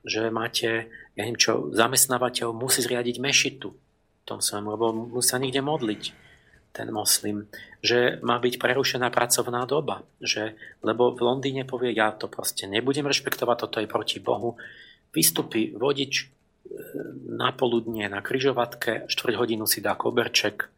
že 0.04 0.32
máte, 0.32 0.88
ja 1.16 1.22
neviem 1.24 1.36
čo, 1.36 1.68
zamestnávateľ 1.76 2.56
musí 2.56 2.80
zriadiť 2.80 3.20
mešitu 3.20 3.68
v 3.70 4.24
tom 4.24 4.40
svojom, 4.40 4.66
lebo 4.72 4.86
musí 4.92 5.28
sa 5.28 5.40
niekde 5.40 5.60
modliť. 5.60 6.32
ten 6.70 6.86
moslim, 6.94 7.50
že 7.82 8.22
má 8.22 8.38
byť 8.38 8.62
prerušená 8.62 9.10
pracovná 9.10 9.66
doba. 9.66 10.06
Že, 10.22 10.54
lebo 10.86 11.10
v 11.10 11.20
Londýne 11.26 11.66
povie, 11.66 11.90
ja 11.90 12.14
to 12.14 12.30
proste 12.30 12.70
nebudem 12.70 13.10
rešpektovať, 13.10 13.56
toto 13.58 13.82
je 13.82 13.90
proti 13.90 14.22
Bohu. 14.22 14.54
Vystupí 15.10 15.74
vodič 15.74 16.22
e, 16.22 16.26
na 17.26 17.50
poludnie 17.50 18.06
na 18.06 18.22
kryžovatke, 18.22 19.10
4 19.10 19.34
hodinu 19.34 19.66
si 19.66 19.82
dá 19.82 19.98
koberček 19.98 20.70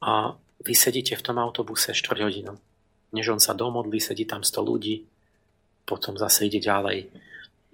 a 0.00 0.32
vy 0.64 0.72
sedíte 0.72 1.20
v 1.20 1.24
tom 1.28 1.36
autobuse 1.36 1.92
4 1.92 2.24
hodinu. 2.24 2.56
Než 3.12 3.28
on 3.28 3.44
sa 3.44 3.52
domodlí, 3.52 4.00
sedí 4.00 4.24
tam 4.24 4.40
100 4.40 4.56
ľudí, 4.56 5.04
potom 5.84 6.16
zase 6.16 6.48
ide 6.48 6.64
ďalej 6.64 7.12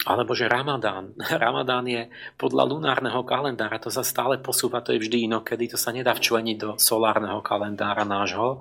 alebo 0.04 0.36
že 0.36 0.50
Ramadán. 0.50 1.16
Ramadán 1.44 1.88
je 1.88 2.12
podľa 2.36 2.68
lunárneho 2.68 3.24
kalendára, 3.24 3.80
to 3.80 3.88
sa 3.88 4.04
stále 4.04 4.36
posúva, 4.36 4.84
to 4.84 4.92
je 4.92 5.00
vždy 5.00 5.24
inokedy, 5.30 5.72
to 5.72 5.80
sa 5.80 5.94
nedá 5.94 6.12
včleniť 6.12 6.56
do 6.60 6.70
solárneho 6.76 7.40
kalendára 7.40 8.04
nášho. 8.04 8.60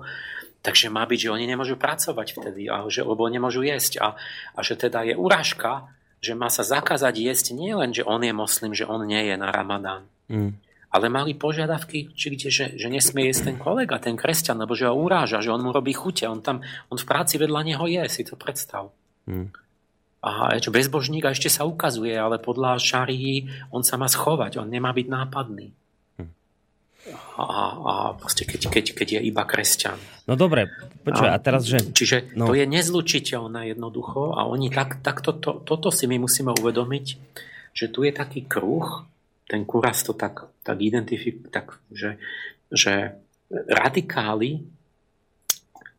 Takže 0.64 0.90
má 0.90 1.06
byť, 1.06 1.28
že 1.28 1.30
oni 1.30 1.46
nemôžu 1.46 1.78
pracovať 1.78 2.40
vtedy, 2.40 2.66
a 2.66 2.82
že, 2.90 3.04
lebo 3.04 3.28
nemôžu 3.30 3.62
jesť. 3.62 4.02
A, 4.02 4.08
a 4.56 4.60
že 4.64 4.74
teda 4.74 5.06
je 5.06 5.14
urážka, 5.14 5.92
že 6.18 6.34
má 6.34 6.50
sa 6.50 6.66
zakázať 6.66 7.22
jesť 7.22 7.54
nie 7.54 7.70
len, 7.70 7.94
že 7.94 8.02
on 8.02 8.18
je 8.24 8.34
moslim, 8.34 8.72
že 8.74 8.88
on 8.88 9.06
nie 9.06 9.30
je 9.30 9.36
na 9.38 9.54
Ramadán. 9.54 10.10
Mm. 10.26 10.58
Ale 10.90 11.06
mali 11.06 11.38
požiadavky, 11.38 12.10
či 12.18 12.26
kde, 12.34 12.48
že, 12.50 12.66
že 12.74 12.88
nesmie 12.90 13.30
jesť 13.30 13.52
ten 13.52 13.56
kolega, 13.60 14.00
ten 14.02 14.18
kresťan, 14.18 14.58
lebo 14.58 14.74
že 14.74 14.90
ho 14.90 14.96
uráža, 14.96 15.44
že 15.44 15.54
on 15.54 15.62
mu 15.62 15.70
robí 15.70 15.94
chute, 15.94 16.26
on 16.26 16.42
tam, 16.42 16.64
on 16.90 16.98
v 16.98 17.06
práci 17.06 17.38
vedľa 17.38 17.62
neho 17.62 17.84
je, 17.86 18.02
si 18.10 18.22
to 18.26 18.34
predstav. 18.34 18.90
Mm 19.28 19.65
a 20.26 20.58
čo 20.58 20.74
bezbožník 20.74 21.22
a 21.22 21.30
ešte 21.30 21.46
sa 21.46 21.62
ukazuje, 21.62 22.10
ale 22.10 22.42
podľa 22.42 22.82
šarí 22.82 23.46
on 23.70 23.86
sa 23.86 23.94
má 23.94 24.10
schovať, 24.10 24.58
on 24.58 24.66
nemá 24.66 24.90
byť 24.90 25.06
nápadný. 25.06 25.70
Hm. 26.18 26.30
A, 27.38 27.46
a 27.78 27.94
proste 28.18 28.42
keď, 28.42 28.66
keď, 28.66 28.84
keď 28.98 29.08
je 29.14 29.20
iba 29.30 29.46
kresťan. 29.46 29.94
No 30.26 30.34
dobre, 30.34 30.66
počuj, 31.06 31.30
a, 31.30 31.38
a 31.38 31.38
teraz, 31.38 31.70
že... 31.70 31.78
Čiže 31.78 32.34
no. 32.34 32.50
to 32.50 32.58
je 32.58 32.66
nezlučiteľné 32.66 33.70
jednoducho 33.78 34.34
a 34.34 34.50
oni 34.50 34.66
tak, 34.74 34.98
tak 35.06 35.22
to, 35.22 35.30
to, 35.38 35.62
toto 35.62 35.94
si 35.94 36.10
my 36.10 36.18
musíme 36.18 36.50
uvedomiť, 36.50 37.06
že 37.70 37.86
tu 37.94 38.02
je 38.02 38.10
taký 38.10 38.50
kruh, 38.50 39.06
ten 39.46 39.62
kuras 39.62 40.02
to 40.02 40.10
tak, 40.10 40.50
tak 40.66 40.82
identifikuje, 40.82 41.54
tak, 41.54 41.78
že, 41.94 42.18
že 42.66 43.14
radikáli 43.46 44.66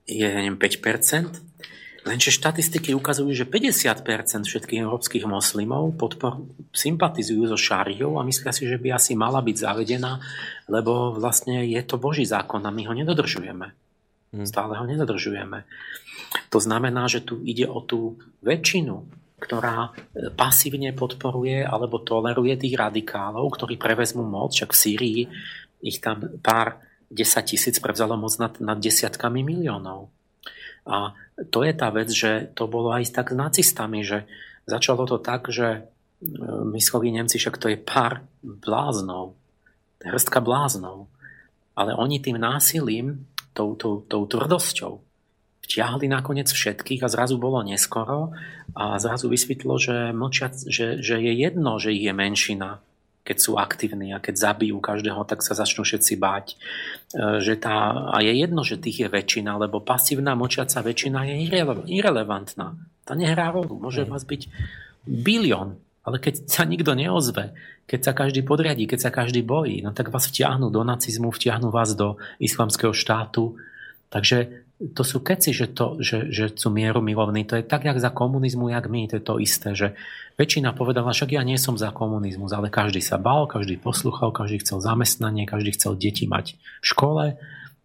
je, 0.03 0.27
neviem, 0.27 0.59
5%, 0.59 1.47
Lenže 2.07 2.31
štatistiky 2.31 2.95
ukazujú, 2.95 3.27
že 3.35 3.43
50% 3.43 4.47
všetkých 4.47 4.79
európskych 4.79 5.27
moslimov 5.27 5.91
podpor, 5.99 6.39
sympatizujú 6.71 7.51
so 7.51 7.59
šáriou 7.59 8.15
a 8.15 8.23
myslia 8.23 8.55
si, 8.55 8.63
že 8.63 8.79
by 8.79 8.95
asi 8.95 9.19
mala 9.19 9.43
byť 9.43 9.55
zavedená, 9.59 10.23
lebo 10.71 11.11
vlastne 11.19 11.67
je 11.67 11.81
to 11.83 11.99
Boží 11.99 12.23
zákon 12.23 12.63
a 12.63 12.71
my 12.71 12.87
ho 12.87 12.93
nedodržujeme. 12.95 13.67
Hmm. 14.31 14.47
Stále 14.47 14.79
ho 14.79 14.87
nedodržujeme. 14.87 15.67
To 16.47 16.59
znamená, 16.63 17.11
že 17.11 17.27
tu 17.27 17.43
ide 17.43 17.67
o 17.67 17.83
tú 17.83 18.15
väčšinu, 18.39 19.03
ktorá 19.37 19.91
e, 19.91 20.31
pasívne 20.31 20.95
podporuje 20.95 21.61
alebo 21.61 22.01
toleruje 22.01 22.55
tých 22.55 22.75
radikálov, 22.79 23.51
ktorí 23.51 23.75
prevezmú 23.75 24.23
moc, 24.23 24.55
však 24.55 24.71
v 24.71 24.79
Sýrii 24.79 25.21
ich 25.83 25.99
tam 25.99 26.39
pár 26.39 26.81
desať 27.07 27.55
tisíc 27.55 27.75
prevzalo 27.79 28.17
moc 28.19 28.33
nad, 28.41 28.57
nad 28.59 28.79
desiatkami 28.79 29.45
miliónov. 29.45 30.11
A 30.87 31.13
to 31.51 31.61
je 31.67 31.73
tá 31.75 31.91
vec, 31.91 32.07
že 32.09 32.49
to 32.55 32.65
bolo 32.71 32.95
aj 32.95 33.11
tak 33.11 33.35
s 33.35 33.37
nacistami, 33.37 34.01
že 34.01 34.23
začalo 34.63 35.03
to 35.03 35.19
tak, 35.19 35.51
že 35.51 35.67
e, 35.67 35.81
mysleli 36.73 37.11
Nemci, 37.11 37.35
však 37.37 37.59
to 37.59 37.67
je 37.67 37.77
pár 37.77 38.23
bláznov, 38.41 39.35
hrstka 40.01 40.39
bláznov. 40.39 41.11
Ale 41.77 41.93
oni 41.93 42.23
tým 42.23 42.39
násilím, 42.41 43.27
tou, 43.51 43.75
tou, 43.77 44.01
tou 44.07 44.25
tvrdosťou, 44.25 45.03
vtiahli 45.67 46.07
nakoniec 46.07 46.47
všetkých 46.47 47.03
a 47.03 47.11
zrazu 47.11 47.35
bolo 47.35 47.59
neskoro 47.59 48.31
a 48.71 48.95
zrazu 49.03 49.27
vysvetlo, 49.27 49.75
že, 49.75 50.15
mlčia, 50.15 50.47
že, 50.55 51.03
že 51.03 51.19
je 51.19 51.33
jedno, 51.35 51.75
že 51.75 51.91
ich 51.91 52.07
je 52.07 52.15
menšina, 52.15 52.79
keď 53.27 53.37
sú 53.43 53.59
aktívni 53.59 54.15
a 54.15 54.23
keď 54.23 54.39
zabijú 54.39 54.79
každého, 54.79 55.27
tak 55.27 55.43
sa 55.43 55.51
začnú 55.51 55.83
všetci 55.83 56.15
báť. 56.15 56.55
E, 56.55 56.55
že 57.43 57.59
tá, 57.59 58.07
a 58.07 58.23
je 58.23 58.31
jedno, 58.31 58.63
že 58.63 58.79
tých 58.79 59.03
je 59.03 59.09
väčšina, 59.11 59.59
lebo 59.59 59.83
pasívna 59.83 60.31
močiaca 60.39 60.79
väčšina 60.79 61.27
je 61.27 61.35
irrelevantná. 61.91 62.79
Tá 63.03 63.13
nehrá 63.19 63.51
rolu. 63.51 63.75
Môže 63.75 64.07
vás 64.07 64.23
byť 64.23 64.47
bilión, 65.03 65.75
ale 66.07 66.23
keď 66.23 66.47
sa 66.47 66.63
nikto 66.63 66.95
neozve, 66.95 67.51
keď 67.83 67.99
sa 67.99 68.11
každý 68.15 68.47
podriadí, 68.47 68.87
keď 68.87 68.99
sa 69.07 69.11
každý 69.11 69.43
bojí, 69.43 69.83
no 69.83 69.91
tak 69.91 70.07
vás 70.07 70.31
vtiahnu 70.31 70.71
do 70.71 70.87
nacizmu, 70.87 71.35
vtiahnu 71.35 71.67
vás 71.67 71.91
do 71.99 72.15
islamského 72.39 72.95
štátu. 72.95 73.59
Takže 74.07 74.66
to 74.77 75.01
sú 75.01 75.25
keci, 75.25 75.57
že, 75.57 75.73
to, 75.73 75.97
že, 75.97 76.29
že 76.29 76.53
sú 76.53 76.69
mieru 76.69 77.01
milovní. 77.01 77.49
To 77.49 77.57
je 77.57 77.65
tak, 77.65 77.89
jak 77.89 77.97
za 77.97 78.13
komunizmu, 78.13 78.69
jak 78.69 78.85
my. 78.85 79.09
To 79.09 79.17
je 79.17 79.23
to 79.25 79.35
isté, 79.41 79.73
že 79.73 79.97
väčšina 80.37 80.77
povedala, 80.77 81.17
však 81.17 81.33
ja 81.33 81.41
nie 81.41 81.57
som 81.57 81.73
za 81.81 81.89
komunizmus, 81.89 82.53
ale 82.53 82.69
každý 82.69 83.01
sa 83.01 83.17
bal, 83.17 83.49
každý 83.49 83.81
posluchal, 83.81 84.29
každý 84.29 84.61
chcel 84.61 84.77
zamestnanie, 84.77 85.49
každý 85.49 85.73
chcel 85.73 85.97
deti 85.97 86.29
mať 86.29 86.53
v 86.53 86.85
škole. 86.85 87.25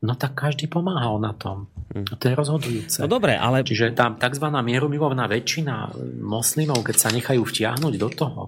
No 0.05 0.12
tak 0.19 0.36
každý 0.36 0.69
pomáhal 0.69 1.16
na 1.16 1.32
tom. 1.32 1.73
Hm. 1.97 2.12
To 2.12 2.24
je 2.28 2.35
rozhodujúce. 2.36 2.98
No 3.01 3.09
dobre, 3.09 3.40
ale... 3.40 3.64
Čiže 3.64 3.97
tam 3.97 4.20
tzv. 4.20 4.47
mierumilovná 4.52 5.24
väčšina 5.32 5.97
moslimov, 6.20 6.85
keď 6.85 6.97
sa 6.98 7.09
nechajú 7.09 7.40
vtiahnuť 7.40 7.94
do 7.97 8.09
toho 8.12 8.43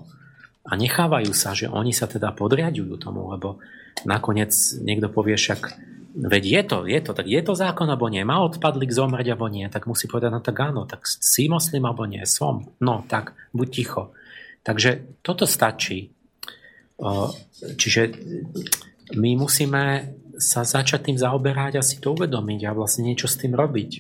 a 0.69 0.73
nechávajú 0.77 1.33
sa, 1.33 1.57
že 1.57 1.73
oni 1.73 1.97
sa 1.97 2.05
teda 2.05 2.37
podriadujú 2.37 3.01
tomu, 3.01 3.33
lebo 3.33 3.57
nakoniec 4.05 4.53
niekto 4.85 5.09
povie 5.09 5.39
však 5.39 5.94
Veď 6.15 6.43
je 6.47 6.63
to, 6.63 6.79
je 6.87 7.01
to, 7.03 7.11
tak 7.11 7.27
je 7.27 7.43
to 7.43 7.59
zákon 7.59 7.91
alebo 7.91 8.07
nie? 8.07 8.23
Má 8.23 8.39
odpadlík 8.47 8.95
zomrieť 8.95 9.35
alebo 9.35 9.51
nie? 9.51 9.67
Tak 9.67 9.91
musí 9.91 10.07
povedať, 10.07 10.31
no 10.31 10.39
tak 10.39 10.55
áno, 10.63 10.87
tak 10.87 11.11
si 11.11 11.51
moslim 11.51 11.83
alebo 11.83 12.07
nie? 12.07 12.23
Som. 12.23 12.71
No 12.79 13.03
tak, 13.11 13.35
buď 13.51 13.69
ticho. 13.75 14.15
Takže 14.63 15.21
toto 15.27 15.43
stačí. 15.43 16.15
Čiže 17.59 18.03
my 19.19 19.31
musíme 19.35 20.15
sa 20.39 20.63
začať 20.63 21.11
tým 21.11 21.19
zaoberať 21.19 21.79
a 21.79 21.87
si 21.87 21.99
to 21.99 22.15
uvedomiť 22.15 22.61
a 22.67 22.77
vlastne 22.79 23.11
niečo 23.11 23.27
s 23.27 23.39
tým 23.39 23.59
robiť. 23.59 23.91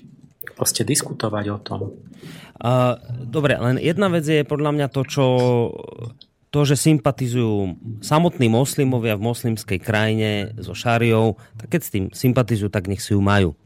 Proste 0.55 0.87
diskutovať 0.87 1.45
o 1.51 1.59
tom. 1.59 1.81
Uh, 2.55 2.95
dobre, 3.27 3.59
len 3.59 3.83
jedna 3.83 4.07
vec 4.07 4.23
je 4.23 4.47
podľa 4.47 4.71
mňa 4.71 4.87
to, 4.95 5.03
čo 5.03 5.25
to, 6.55 6.63
že 6.63 6.79
sympatizujú 6.79 7.75
samotní 7.99 8.47
moslimovia 8.47 9.19
v 9.19 9.27
moslimskej 9.27 9.83
krajine 9.83 10.55
so 10.63 10.71
šáriou, 10.71 11.35
tak 11.59 11.75
keď 11.75 11.81
s 11.83 11.91
tým 11.91 12.05
sympatizujú, 12.15 12.71
tak 12.71 12.87
nech 12.87 13.03
si 13.03 13.11
ju 13.11 13.19
majú. 13.19 13.59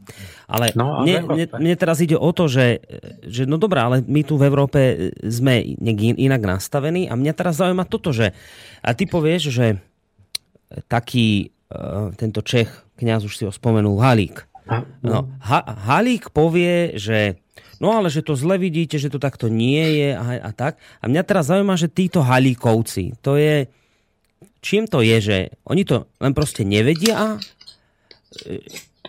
Ale 0.49 0.73
no, 0.73 1.05
mne, 1.05 1.29
mne, 1.29 1.45
mne 1.53 1.75
teraz 1.77 2.01
ide 2.01 2.17
o 2.17 2.33
to, 2.33 2.49
že, 2.49 2.81
že 3.21 3.45
no 3.45 3.61
dobré, 3.61 3.85
ale 3.85 4.01
my 4.01 4.25
tu 4.25 4.41
v 4.41 4.49
Európe 4.49 4.79
sme 5.21 5.77
nejak 5.77 6.17
inak 6.17 6.41
nastavení 6.41 7.05
a 7.05 7.13
mňa 7.13 7.33
teraz 7.37 7.61
zaujíma 7.61 7.85
toto, 7.85 8.09
že 8.09 8.33
a 8.81 8.97
ty 8.97 9.05
povieš, 9.05 9.53
že 9.53 9.77
taký 10.89 11.53
uh, 11.69 12.09
tento 12.17 12.41
Čech, 12.41 12.73
kňaz 12.97 13.21
už 13.21 13.33
si 13.37 13.43
ho 13.45 13.53
spomenul, 13.53 14.01
Halík. 14.01 14.49
No, 15.05 15.29
ha, 15.45 15.61
Halík 15.65 16.33
povie, 16.33 16.97
že 16.97 17.37
no 17.79 17.95
ale 17.95 18.11
že 18.11 18.23
to 18.23 18.35
zle 18.35 18.59
vidíte, 18.59 18.99
že 18.99 19.11
to 19.11 19.19
takto 19.19 19.47
nie 19.47 20.03
je 20.03 20.09
a, 20.15 20.23
a 20.45 20.51
tak. 20.55 20.77
A 20.99 21.07
mňa 21.07 21.23
teraz 21.23 21.51
zaujíma, 21.51 21.75
že 21.79 21.91
títo 21.91 22.23
halíkovci, 22.23 23.19
to 23.23 23.39
je, 23.39 23.67
čím 24.59 24.85
to 24.85 24.99
je, 25.03 25.17
že 25.19 25.37
oni 25.65 25.83
to 25.87 26.07
len 26.19 26.35
proste 26.35 26.67
nevedia, 26.67 27.39
e, 28.45 28.61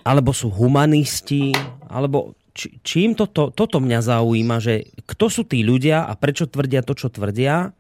alebo 0.07 0.33
sú 0.33 0.49
humanisti, 0.49 1.53
alebo 1.91 2.39
čím 2.83 3.15
toto, 3.15 3.55
toto 3.55 3.79
mňa 3.79 4.01
zaujíma, 4.01 4.57
že 4.59 4.91
kto 5.07 5.27
sú 5.31 5.43
tí 5.47 5.63
ľudia 5.63 6.07
a 6.09 6.13
prečo 6.19 6.51
tvrdia 6.51 6.83
to, 6.83 6.97
čo 6.97 7.09
tvrdia? 7.13 7.71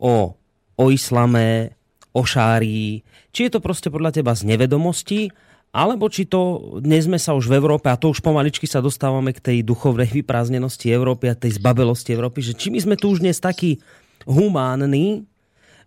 O, 0.00 0.32
o 0.80 0.84
islame, 0.88 1.76
o 2.16 2.22
šárii, 2.24 3.04
či 3.30 3.40
je 3.46 3.50
to 3.52 3.60
proste 3.62 3.92
podľa 3.92 4.16
teba 4.20 4.34
z 4.34 4.48
nevedomosti, 4.48 5.30
alebo 5.70 6.10
či 6.10 6.26
to 6.26 6.74
dnes 6.82 7.06
sme 7.06 7.18
sa 7.18 7.34
už 7.34 7.46
v 7.46 7.56
Európe, 7.58 7.86
a 7.86 7.98
to 7.98 8.10
už 8.10 8.18
pomaličky 8.18 8.66
sa 8.66 8.82
dostávame 8.82 9.30
k 9.30 9.42
tej 9.42 9.58
duchovnej 9.62 10.10
vyprázdnenosti 10.10 10.90
Európy 10.90 11.30
a 11.30 11.38
tej 11.38 11.62
zbabelosti 11.62 12.10
Európy, 12.10 12.42
že 12.42 12.58
či 12.58 12.74
my 12.74 12.78
sme 12.82 12.98
tu 12.98 13.14
už 13.14 13.22
dnes 13.22 13.38
takí 13.38 13.78
humánni, 14.26 15.30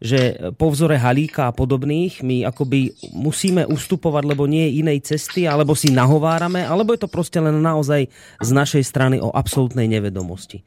že 0.03 0.51
po 0.59 0.67
vzore 0.67 0.99
Halíka 0.99 1.47
a 1.47 1.55
podobných 1.55 2.27
my 2.27 2.43
akoby 2.43 2.91
musíme 3.15 3.63
ustupovať, 3.63 4.23
lebo 4.27 4.43
nie 4.47 4.67
je 4.67 4.83
inej 4.83 4.99
cesty, 5.15 5.47
alebo 5.47 5.79
si 5.79 5.95
nahovárame, 5.95 6.63
alebo 6.63 6.91
je 6.91 7.07
to 7.07 7.11
proste 7.11 7.39
len 7.39 7.55
naozaj 7.63 8.11
z 8.43 8.49
našej 8.51 8.83
strany 8.83 9.23
o 9.23 9.31
absolútnej 9.31 9.87
nevedomosti. 9.87 10.63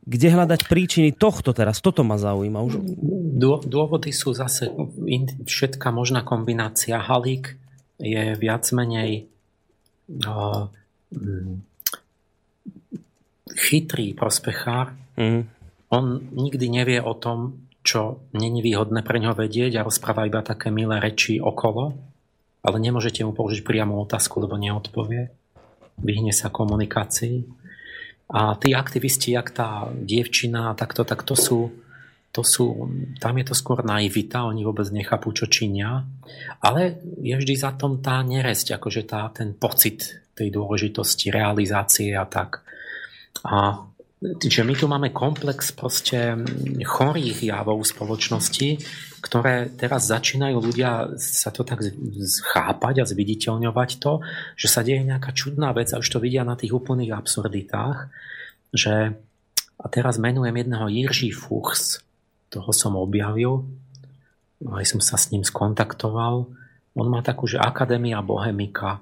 Kde 0.00 0.32
hľadať 0.32 0.66
príčiny 0.66 1.14
tohto 1.14 1.54
teraz? 1.54 1.78
Toto 1.78 2.02
ma 2.02 2.18
zaujíma. 2.18 2.58
Už... 2.66 2.82
Dôvody 3.68 4.10
sú 4.10 4.34
zase 4.34 4.74
všetká 5.46 5.94
možná 5.94 6.26
kombinácia. 6.26 6.98
Halík 6.98 7.54
je 8.00 8.34
viac 8.34 8.64
menej 8.72 9.28
uh, 10.24 10.66
chytrý 13.52 14.16
prospechár. 14.16 14.96
Mm. 15.20 15.44
On 15.92 16.04
nikdy 16.32 16.66
nevie 16.70 16.98
o 17.02 17.12
tom, 17.12 17.68
čo 17.84 18.24
není 18.32 18.64
výhodné 18.64 19.04
pre 19.04 19.20
ňo 19.20 19.36
vedieť 19.36 19.80
a 19.80 19.86
rozpráva 19.86 20.28
iba 20.28 20.40
také 20.40 20.72
milé 20.72 20.96
reči 21.00 21.40
okolo. 21.40 21.96
ale 22.60 22.76
nemôžete 22.76 23.24
mu 23.24 23.32
položiť 23.32 23.64
priamu 23.64 23.96
otázku, 24.04 24.36
lebo 24.44 24.60
neodpovie. 24.60 25.32
Vyhne 26.00 26.32
sa 26.32 26.52
komunikácii. 26.52 27.48
A 28.30 28.54
tí 28.60 28.76
aktivisti, 28.76 29.34
jak 29.34 29.50
tá 29.50 29.88
dievčina, 29.90 30.76
takto, 30.76 31.02
tak 31.02 31.24
to 31.24 31.34
sú, 31.34 31.72
to 32.30 32.46
sú, 32.46 32.86
tam 33.18 33.34
je 33.42 33.44
to 33.50 33.54
skôr 33.58 33.82
naivita, 33.82 34.46
oni 34.46 34.62
vôbec 34.62 34.86
nechápu, 34.94 35.34
čo 35.34 35.50
činia, 35.50 36.06
ale 36.62 37.02
je 37.18 37.34
vždy 37.34 37.54
za 37.58 37.74
tom 37.74 37.98
tá 37.98 38.22
neresť, 38.22 38.78
akože 38.78 39.02
tá, 39.02 39.26
ten 39.34 39.58
pocit 39.58 40.22
tej 40.38 40.54
dôležitosti, 40.54 41.34
realizácie 41.34 42.14
a 42.14 42.24
tak. 42.24 42.62
A 43.42 43.86
Čiže 44.20 44.68
my 44.68 44.76
tu 44.76 44.84
máme 44.84 45.16
komplex 45.16 45.72
proste 45.72 46.36
chorých 46.84 47.40
javov 47.40 47.80
spoločnosti, 47.88 48.76
ktoré 49.24 49.72
teraz 49.72 50.12
začínajú 50.12 50.60
ľudia 50.60 51.16
sa 51.16 51.48
to 51.48 51.64
tak 51.64 51.80
chápať 52.44 53.00
a 53.00 53.08
zviditeľňovať 53.08 53.90
to, 53.96 54.20
že 54.60 54.68
sa 54.68 54.84
deje 54.84 55.08
nejaká 55.08 55.32
čudná 55.32 55.72
vec 55.72 55.88
a 55.96 56.04
už 56.04 56.08
to 56.12 56.20
vidia 56.20 56.44
na 56.44 56.52
tých 56.52 56.76
úplných 56.76 57.16
absurditách, 57.16 58.12
že 58.76 59.16
a 59.80 59.86
teraz 59.88 60.20
menujem 60.20 60.52
jedného 60.52 60.92
Jirží 60.92 61.32
Fuchs, 61.32 62.04
toho 62.50 62.70
som 62.74 62.98
objavil, 62.98 63.64
aj 64.66 64.84
som 64.84 65.00
sa 65.00 65.16
s 65.16 65.32
ním 65.32 65.46
skontaktoval. 65.46 66.50
On 66.98 67.06
má 67.06 67.22
takú, 67.22 67.46
že 67.46 67.62
Akadémia 67.62 68.20
Bohemika, 68.20 69.00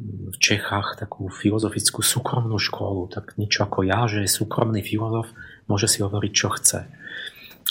v 0.00 0.36
Čechách 0.40 0.96
takú 0.96 1.28
filozofickú 1.28 2.00
súkromnú 2.00 2.56
školu, 2.56 3.12
tak 3.12 3.36
niečo 3.36 3.68
ako 3.68 3.84
ja, 3.84 4.08
že 4.08 4.24
je 4.24 4.30
súkromný 4.32 4.80
filozof, 4.80 5.28
môže 5.68 5.92
si 5.92 6.00
hovoriť, 6.00 6.32
čo 6.32 6.48
chce. 6.56 6.88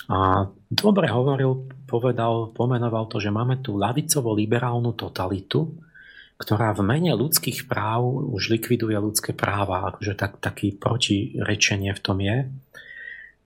A 0.10 0.46
dobre 0.70 1.10
hovoril, 1.10 1.70
povedal, 1.90 2.54
pomenoval 2.54 3.10
to, 3.10 3.18
že 3.18 3.34
máme 3.34 3.66
tu 3.66 3.82
lavicovo-liberálnu 3.82 4.94
totalitu, 4.94 5.74
ktorá 6.40 6.72
v 6.72 6.86
mene 6.86 7.12
ľudských 7.18 7.68
práv 7.68 8.32
už 8.32 8.56
likviduje 8.56 8.96
ľudské 8.96 9.36
práva. 9.36 9.92
Akože 9.92 10.16
tak, 10.16 10.40
taký 10.40 10.72
protirečenie 10.72 11.92
v 11.92 12.02
tom 12.02 12.18
je. 12.24 12.48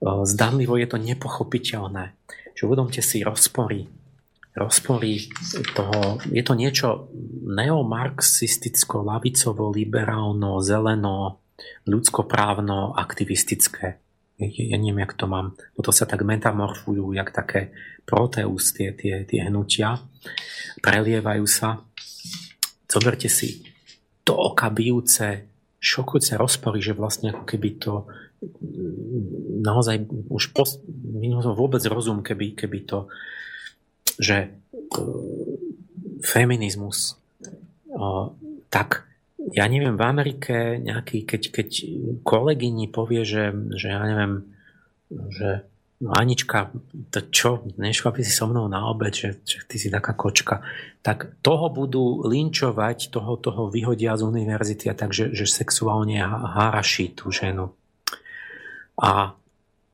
Zdanlivo 0.04 0.76
je 0.76 0.88
to 0.88 1.00
nepochopiteľné. 1.00 2.14
Že 2.54 2.62
uvedomte 2.68 3.00
si 3.00 3.24
rozpory 3.24 3.88
rozpory 4.54 5.34
toho, 5.74 6.22
je 6.30 6.44
to 6.46 6.54
niečo 6.54 7.10
neomarxisticko, 7.50 9.02
lavicovo, 9.02 9.74
liberálno, 9.74 10.62
zeleno, 10.62 11.42
ľudskoprávno, 11.90 12.94
aktivistické. 12.94 13.98
Ja 14.38 14.78
neviem, 14.78 15.02
jak 15.06 15.14
to 15.18 15.30
mám. 15.30 15.58
Toto 15.78 15.94
sa 15.94 16.06
tak 16.10 16.26
metamorfujú, 16.26 17.14
jak 17.14 17.30
také 17.34 17.74
proteus, 18.06 18.74
tie, 18.74 18.94
tie, 18.94 19.26
tie 19.26 19.46
hnutia. 19.46 20.02
Prelievajú 20.82 21.46
sa. 21.46 21.86
Zoberte 22.90 23.30
si 23.30 23.66
to 24.22 24.38
oka 24.38 24.70
bijúce, 24.70 25.50
šokujúce 25.82 26.38
rozpory, 26.38 26.82
že 26.82 26.98
vlastne 26.98 27.34
ako 27.34 27.44
keby 27.46 27.70
to 27.82 28.06
naozaj 29.64 30.08
už 30.28 30.52
post, 30.52 30.84
vôbec 31.56 31.82
rozum, 31.88 32.20
keby, 32.20 32.56
keby 32.58 32.80
to 32.84 33.08
že 34.20 34.38
e, 34.38 34.50
feminizmus, 36.22 37.18
tak 38.70 39.06
ja 39.54 39.68
neviem, 39.68 40.00
v 40.00 40.04
Amerike 40.08 40.80
nejaký, 40.82 41.28
keď, 41.28 41.42
keď 41.52 41.70
kolegyni 42.24 42.88
povie, 42.90 43.28
že, 43.28 43.52
že 43.76 43.92
ja 43.92 44.02
neviem, 44.08 44.48
že 45.12 45.68
no 46.00 46.16
Anička, 46.16 46.72
to 47.12 47.20
čo, 47.28 47.68
nešla 47.76 48.16
by 48.16 48.22
si 48.24 48.32
so 48.32 48.48
mnou 48.48 48.72
na 48.72 48.88
obed, 48.88 49.14
že, 49.14 49.44
že 49.44 49.68
ty 49.68 49.76
si 49.78 49.92
taká 49.92 50.16
kočka, 50.16 50.64
tak 51.04 51.38
toho 51.44 51.68
budú 51.70 52.24
linčovať, 52.24 53.12
toho, 53.12 53.36
toho 53.36 53.68
vyhodia 53.68 54.16
z 54.16 54.24
univerzity 54.26 54.90
a 54.90 54.96
tak, 54.96 55.12
že, 55.12 55.36
sexuálne 55.46 56.24
haraší 56.24 57.12
tú 57.14 57.30
ženu. 57.30 57.76
A 58.98 59.34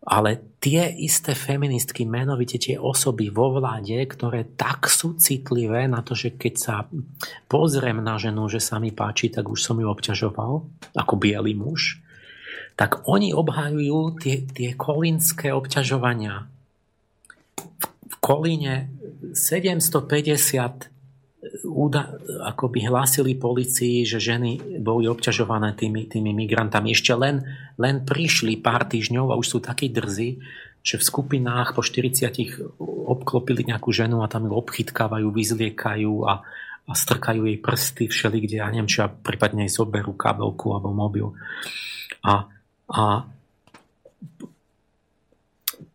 ale 0.09 0.57
tie 0.63 0.89
isté 0.95 1.35
feministky, 1.35 2.07
menovite 2.07 2.57
tie 2.57 2.79
osoby 2.79 3.27
vo 3.29 3.59
vláde, 3.59 3.99
ktoré 4.09 4.47
tak 4.57 4.87
sú 4.87 5.19
citlivé 5.19 5.85
na 5.85 5.99
to, 6.01 6.15
že 6.15 6.39
keď 6.39 6.53
sa 6.55 6.75
pozriem 7.51 8.01
na 8.01 8.15
ženu, 8.15 8.47
že 8.47 8.63
sa 8.63 8.79
mi 8.81 8.95
páči, 8.95 9.29
tak 9.29 9.51
už 9.51 9.59
som 9.59 9.77
ju 9.77 9.85
obťažoval 9.91 10.65
ako 10.95 11.13
biely 11.19 11.53
muž, 11.53 12.01
tak 12.79 13.03
oni 13.05 13.35
obhajujú 13.35 14.17
tie, 14.23 14.47
tie 14.47 14.71
kolínske 14.73 15.51
obťažovania. 15.51 16.47
V 18.07 18.15
Kolíne 18.23 18.87
750 19.35 20.98
úda, 21.63 22.19
ako 22.43 22.67
by 22.67 22.79
hlásili 22.91 23.31
policii, 23.39 24.03
že 24.03 24.19
ženy 24.19 24.79
boli 24.83 25.07
obťažované 25.07 25.71
tými, 25.79 26.11
tými 26.11 26.35
migrantami. 26.35 26.91
Ešte 26.91 27.15
len, 27.15 27.47
len 27.79 28.03
prišli 28.03 28.59
pár 28.59 28.83
týždňov 28.91 29.31
a 29.31 29.39
už 29.39 29.47
sú 29.47 29.59
takí 29.63 29.87
drzí, 29.87 30.43
že 30.83 30.95
v 30.99 31.03
skupinách 31.03 31.75
po 31.75 31.83
40 31.83 32.27
obklopili 32.83 33.63
nejakú 33.67 33.91
ženu 33.95 34.19
a 34.19 34.31
tam 34.31 34.51
ju 34.51 34.53
obchytkávajú, 34.55 35.27
vyzliekajú 35.31 36.13
a, 36.27 36.43
a 36.87 36.91
strkajú 36.91 37.47
jej 37.47 37.57
prsty 37.59 38.03
všeli, 38.11 38.37
kde 38.43 38.55
ja 38.59 38.67
neviem, 38.67 38.91
či 38.91 39.03
prípadne 39.23 39.63
aj 39.63 39.75
zoberú 39.79 40.15
kabelku 40.15 40.75
alebo 40.75 40.91
mobil. 40.91 41.31
A, 42.23 42.51
a 42.91 43.03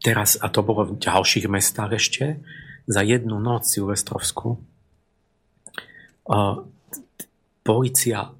teraz, 0.00 0.40
a 0.40 0.48
to 0.48 0.64
bolo 0.64 0.88
v 0.88 1.00
ďalších 1.00 1.48
mestách 1.52 2.00
ešte, 2.00 2.24
za 2.84 3.00
jednu 3.00 3.40
noc 3.40 3.64
silvestrovskú 3.64 4.60
Polícia 7.64 8.32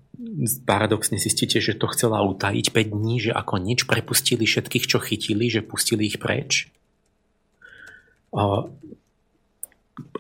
paradoxne 0.65 1.19
zistíte, 1.19 1.59
že 1.61 1.77
to 1.77 1.91
chcela 1.91 2.23
utajiť 2.23 2.71
5 2.71 2.97
dní, 2.97 3.17
že 3.29 3.33
ako 3.35 3.61
nič 3.61 3.85
prepustili 3.85 4.47
všetkých, 4.47 4.85
čo 4.87 4.99
chytili, 5.03 5.51
že 5.51 5.61
pustili 5.65 6.07
ich 6.09 6.23
preč. 6.23 6.71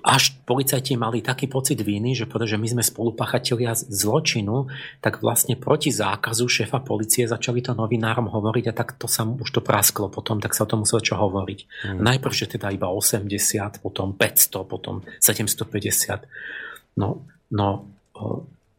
Až 0.04 0.36
policajti 0.44 0.94
mali 0.94 1.24
taký 1.24 1.48
pocit 1.48 1.80
viny, 1.80 2.14
že 2.14 2.28
pretože 2.28 2.60
my 2.60 2.68
sme 2.68 2.84
spolupachatelia 2.84 3.74
zločinu, 3.74 4.68
tak 5.00 5.24
vlastne 5.24 5.56
proti 5.56 5.90
zákazu 5.90 6.46
šéfa 6.46 6.84
policie 6.84 7.24
začali 7.24 7.64
to 7.64 7.72
novinárom 7.72 8.28
hovoriť 8.28 8.64
a 8.70 8.76
tak 8.76 9.00
to 9.00 9.08
sa 9.08 9.24
už 9.24 9.50
to 9.50 9.64
prasklo 9.64 10.12
potom, 10.12 10.38
tak 10.38 10.52
sa 10.52 10.68
o 10.68 10.70
tom 10.70 10.84
muselo 10.84 11.00
čo 11.02 11.16
hovoriť. 11.16 11.60
Hmm. 11.90 12.00
Najprv, 12.04 12.34
že 12.36 12.46
teda 12.54 12.70
iba 12.70 12.92
80, 12.92 13.80
potom 13.80 14.12
500, 14.14 14.62
potom 14.68 15.02
750. 15.18 17.00
No, 17.00 17.26
No 17.52 17.94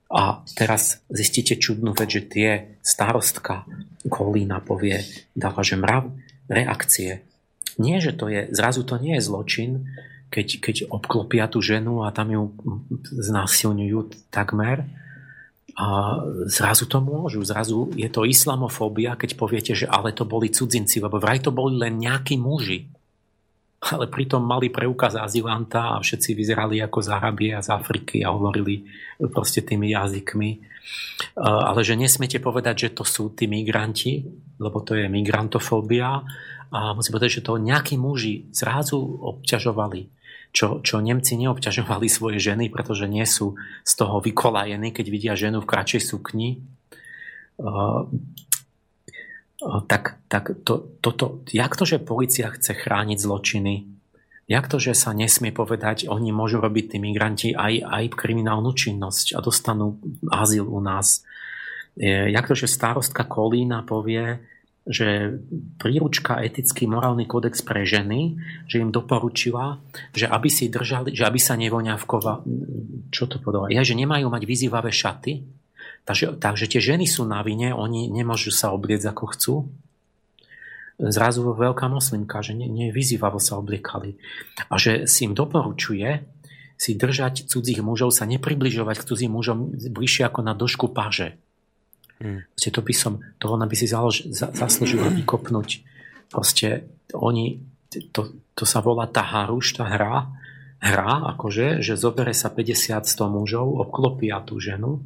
a 0.09 0.45
teraz 0.55 1.01
zistíte 1.09 1.57
čudnú 1.57 1.91
vec, 1.91 2.09
že 2.13 2.21
tie 2.23 2.49
starostka 2.85 3.65
Kolína 4.05 4.61
povie, 4.61 5.01
dáva, 5.33 5.65
že 5.65 5.75
mrav, 5.75 6.13
reakcie. 6.45 7.25
Nie, 7.81 7.97
že 7.99 8.13
to 8.13 8.29
je, 8.29 8.47
zrazu 8.53 8.85
to 8.85 9.01
nie 9.01 9.17
je 9.17 9.25
zločin, 9.25 9.71
keď, 10.29 10.47
keď 10.61 10.75
obklopia 10.93 11.49
tú 11.49 11.59
ženu 11.59 12.05
a 12.05 12.13
tam 12.13 12.31
ju 12.31 12.43
znásilňujú 13.11 14.29
takmer. 14.29 14.85
A 15.75 16.21
zrazu 16.47 16.87
to 16.87 17.03
môžu, 17.03 17.43
zrazu 17.43 17.91
je 17.99 18.07
to 18.07 18.23
islamofóbia, 18.23 19.19
keď 19.19 19.35
poviete, 19.35 19.73
že 19.75 19.89
ale 19.91 20.15
to 20.15 20.23
boli 20.23 20.47
cudzinci, 20.47 21.03
lebo 21.03 21.19
vraj 21.19 21.43
to 21.43 21.51
boli 21.51 21.75
len 21.75 21.99
nejakí 21.99 22.39
muži 22.39 22.94
ale 23.93 24.09
pritom 24.09 24.41
mali 24.41 24.73
preukaz 24.73 25.13
azylanta 25.13 25.93
a 25.93 26.01
všetci 26.01 26.33
vyzerali 26.33 26.81
ako 26.81 26.99
z 27.05 27.09
Arabie 27.13 27.51
a 27.53 27.61
z 27.61 27.69
Afriky 27.69 28.25
a 28.25 28.33
hovorili 28.33 28.87
proste 29.29 29.61
tými 29.61 29.93
jazykmi. 29.93 30.49
Ale 31.37 31.81
že 31.85 31.93
nesmiete 31.93 32.41
povedať, 32.41 32.89
že 32.89 32.89
to 32.97 33.03
sú 33.05 33.33
tí 33.37 33.45
migranti, 33.45 34.25
lebo 34.57 34.81
to 34.81 34.97
je 34.97 35.05
migrantofóbia 35.05 36.25
a 36.73 36.79
musím 36.97 37.13
povedať, 37.13 37.41
že 37.41 37.45
to 37.45 37.61
nejakí 37.61 37.97
muži 37.99 38.49
zrazu 38.49 38.97
obťažovali 39.01 40.15
čo, 40.55 40.79
čo 40.79 41.03
Nemci 41.03 41.35
neobťažovali 41.35 42.07
svoje 42.07 42.39
ženy, 42.39 42.71
pretože 42.71 43.11
nie 43.11 43.27
sú 43.27 43.59
z 43.83 43.91
toho 43.99 44.23
vykolajení, 44.23 44.95
keď 44.95 45.05
vidia 45.11 45.33
ženu 45.35 45.59
v 45.59 45.67
kratšej 45.67 46.15
sukni 46.15 46.63
tak, 49.89 50.21
tak 50.29 50.61
to, 50.61 50.93
toto, 51.01 51.41
jak 51.49 51.73
to, 51.73 51.89
že 51.89 52.03
policia 52.03 52.53
chce 52.53 52.77
chrániť 52.77 53.17
zločiny, 53.17 53.89
jak 54.45 54.69
to, 54.69 54.77
že 54.77 54.93
sa 54.93 55.09
nesmie 55.09 55.49
povedať, 55.49 56.05
oni 56.05 56.29
môžu 56.29 56.61
robiť 56.61 56.95
tí 56.95 56.97
migranti 57.01 57.49
aj, 57.57 57.81
aj 57.81 58.03
kriminálnu 58.13 58.77
činnosť 58.77 59.33
a 59.33 59.41
dostanú 59.41 59.97
azyl 60.29 60.69
u 60.69 60.77
nás. 60.85 61.25
Jak 61.97 62.45
to, 62.45 62.53
že 62.53 62.69
starostka 62.69 63.25
Kolína 63.25 63.81
povie, 63.81 64.37
že 64.85 65.41
príručka 65.81 66.45
etický 66.45 66.85
morálny 66.85 67.25
kódex 67.25 67.65
pre 67.65 67.89
ženy, 67.89 68.37
že 68.69 68.85
im 68.85 68.93
doporučila, 68.93 69.81
že 70.13 70.29
aby 70.29 70.45
si 70.45 70.69
držali, 70.69 71.09
že 71.09 71.25
aby 71.25 71.41
sa 71.41 71.57
nevoňavkova, 71.57 72.45
čo 73.09 73.25
to 73.25 73.41
povedala, 73.41 73.73
ja, 73.73 73.81
že 73.81 73.97
nemajú 73.97 74.29
mať 74.29 74.43
vyzývavé 74.45 74.93
šaty, 74.93 75.41
Takže, 76.05 76.37
takže 76.37 76.65
tie 76.69 76.81
ženy 76.81 77.09
sú 77.09 77.25
na 77.25 77.41
vine, 77.41 77.73
oni 77.73 78.13
nemôžu 78.13 78.53
sa 78.53 78.69
obliecť 78.69 79.09
ako 79.09 79.25
chcú. 79.33 79.55
Zrazu 81.01 81.41
veľká 81.43 81.89
moslimka, 81.89 82.45
že 82.45 82.53
ne, 82.53 82.69
nevyzývavo 82.69 83.41
sa 83.41 83.57
obliekali. 83.57 84.15
A 84.69 84.77
že 84.77 85.09
si 85.09 85.25
im 85.25 85.33
doporučuje, 85.33 86.23
si 86.77 86.93
držať 86.93 87.49
cudzích 87.49 87.81
mužov, 87.81 88.13
sa 88.13 88.29
nepribližovať 88.29 88.95
k 89.01 89.07
cudzím 89.07 89.33
mužom 89.33 89.73
bližšie 89.73 90.29
ako 90.29 90.39
na 90.45 90.53
došku 90.53 90.93
paže. 90.93 91.41
Hmm. 92.15 92.47
to 92.55 92.79
by 92.79 92.95
som, 92.95 93.19
to 93.43 93.51
ona 93.51 93.67
by 93.67 93.75
si 93.75 93.91
založ, 93.91 94.23
za, 94.31 94.47
zaslúžila 94.55 95.11
vykopnúť. 95.19 95.83
Proste 96.31 96.87
oni, 97.11 97.59
to, 98.15 98.39
to 98.55 98.63
sa 98.63 98.79
volá 98.79 99.03
tá 99.07 99.19
haruš, 99.23 99.75
tá 99.75 99.83
hra, 99.83 100.31
hra, 100.79 101.35
akože, 101.35 101.83
že 101.83 101.99
zobere 101.99 102.31
sa 102.31 102.47
50-100 102.47 103.03
mužov, 103.27 103.67
obklopia 103.83 104.39
tú 104.47 104.63
ženu, 104.63 105.03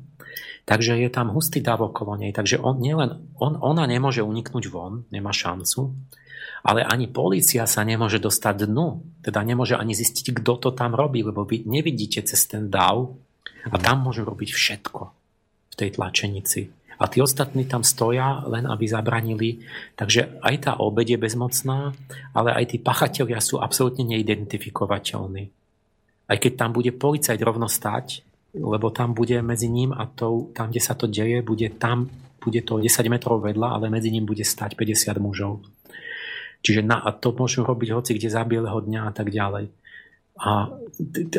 takže 0.66 0.98
je 1.00 1.10
tam 1.10 1.34
hustý 1.34 1.62
dav 1.64 1.82
okolo 1.82 2.20
nej. 2.20 2.32
Takže 2.36 2.62
on, 2.62 2.78
nielen, 2.78 3.34
on, 3.38 3.58
ona 3.60 3.90
nemôže 3.90 4.22
uniknúť 4.22 4.66
von, 4.70 5.08
nemá 5.10 5.34
šancu, 5.34 5.94
ale 6.64 6.84
ani 6.84 7.08
polícia 7.08 7.64
sa 7.64 7.82
nemôže 7.88 8.20
dostať 8.20 8.68
dnu, 8.68 9.02
teda 9.24 9.40
nemôže 9.44 9.80
ani 9.80 9.96
zistiť, 9.96 10.44
kto 10.44 10.54
to 10.60 10.70
tam 10.76 10.96
robí, 10.96 11.24
lebo 11.24 11.48
vy 11.48 11.64
nevidíte 11.64 12.20
cez 12.24 12.44
ten 12.48 12.68
dav 12.68 13.16
a 13.68 13.76
tam 13.80 14.04
môžu 14.04 14.28
robiť 14.28 14.50
všetko 14.52 15.00
v 15.72 15.76
tej 15.76 15.90
tlačenici. 15.96 16.62
A 17.00 17.08
tí 17.08 17.24
ostatní 17.24 17.64
tam 17.64 17.88
stoja 17.88 18.44
len, 18.44 18.68
aby 18.68 18.84
zabranili. 18.84 19.64
Takže 19.96 20.44
aj 20.44 20.56
tá 20.68 20.72
obed 20.84 21.08
je 21.08 21.16
bezmocná, 21.16 21.96
ale 22.36 22.52
aj 22.52 22.76
tí 22.76 22.78
pachatelia 22.78 23.40
sú 23.40 23.64
absolútne 23.64 24.04
neidentifikovateľní. 24.04 25.48
Aj 26.28 26.38
keď 26.38 26.52
tam 26.60 26.76
bude 26.76 26.92
policajt 26.92 27.40
rovno 27.40 27.72
stať, 27.72 28.28
lebo 28.54 28.90
tam 28.90 29.14
bude 29.14 29.42
medzi 29.42 29.70
ním 29.70 29.94
a 29.94 30.10
tou, 30.10 30.50
tam, 30.54 30.74
kde 30.74 30.82
sa 30.82 30.98
to 30.98 31.06
deje, 31.06 31.46
bude 31.46 31.70
tam, 31.78 32.10
bude 32.42 32.62
to 32.66 32.82
10 32.82 32.90
metrov 33.12 33.44
vedľa, 33.44 33.78
ale 33.78 33.94
medzi 33.94 34.10
ním 34.10 34.26
bude 34.26 34.42
stať 34.42 34.74
50 34.74 35.20
mužov. 35.22 35.62
Čiže 36.60 36.84
na, 36.84 37.00
a 37.00 37.16
to 37.16 37.32
môžu 37.32 37.64
robiť 37.64 37.90
hoci 37.96 38.12
kde 38.18 38.30
za 38.32 38.44
bieleho 38.44 38.80
dňa 38.84 39.02
a 39.08 39.12
tak 39.16 39.32
ďalej. 39.32 39.72
A, 40.40 40.72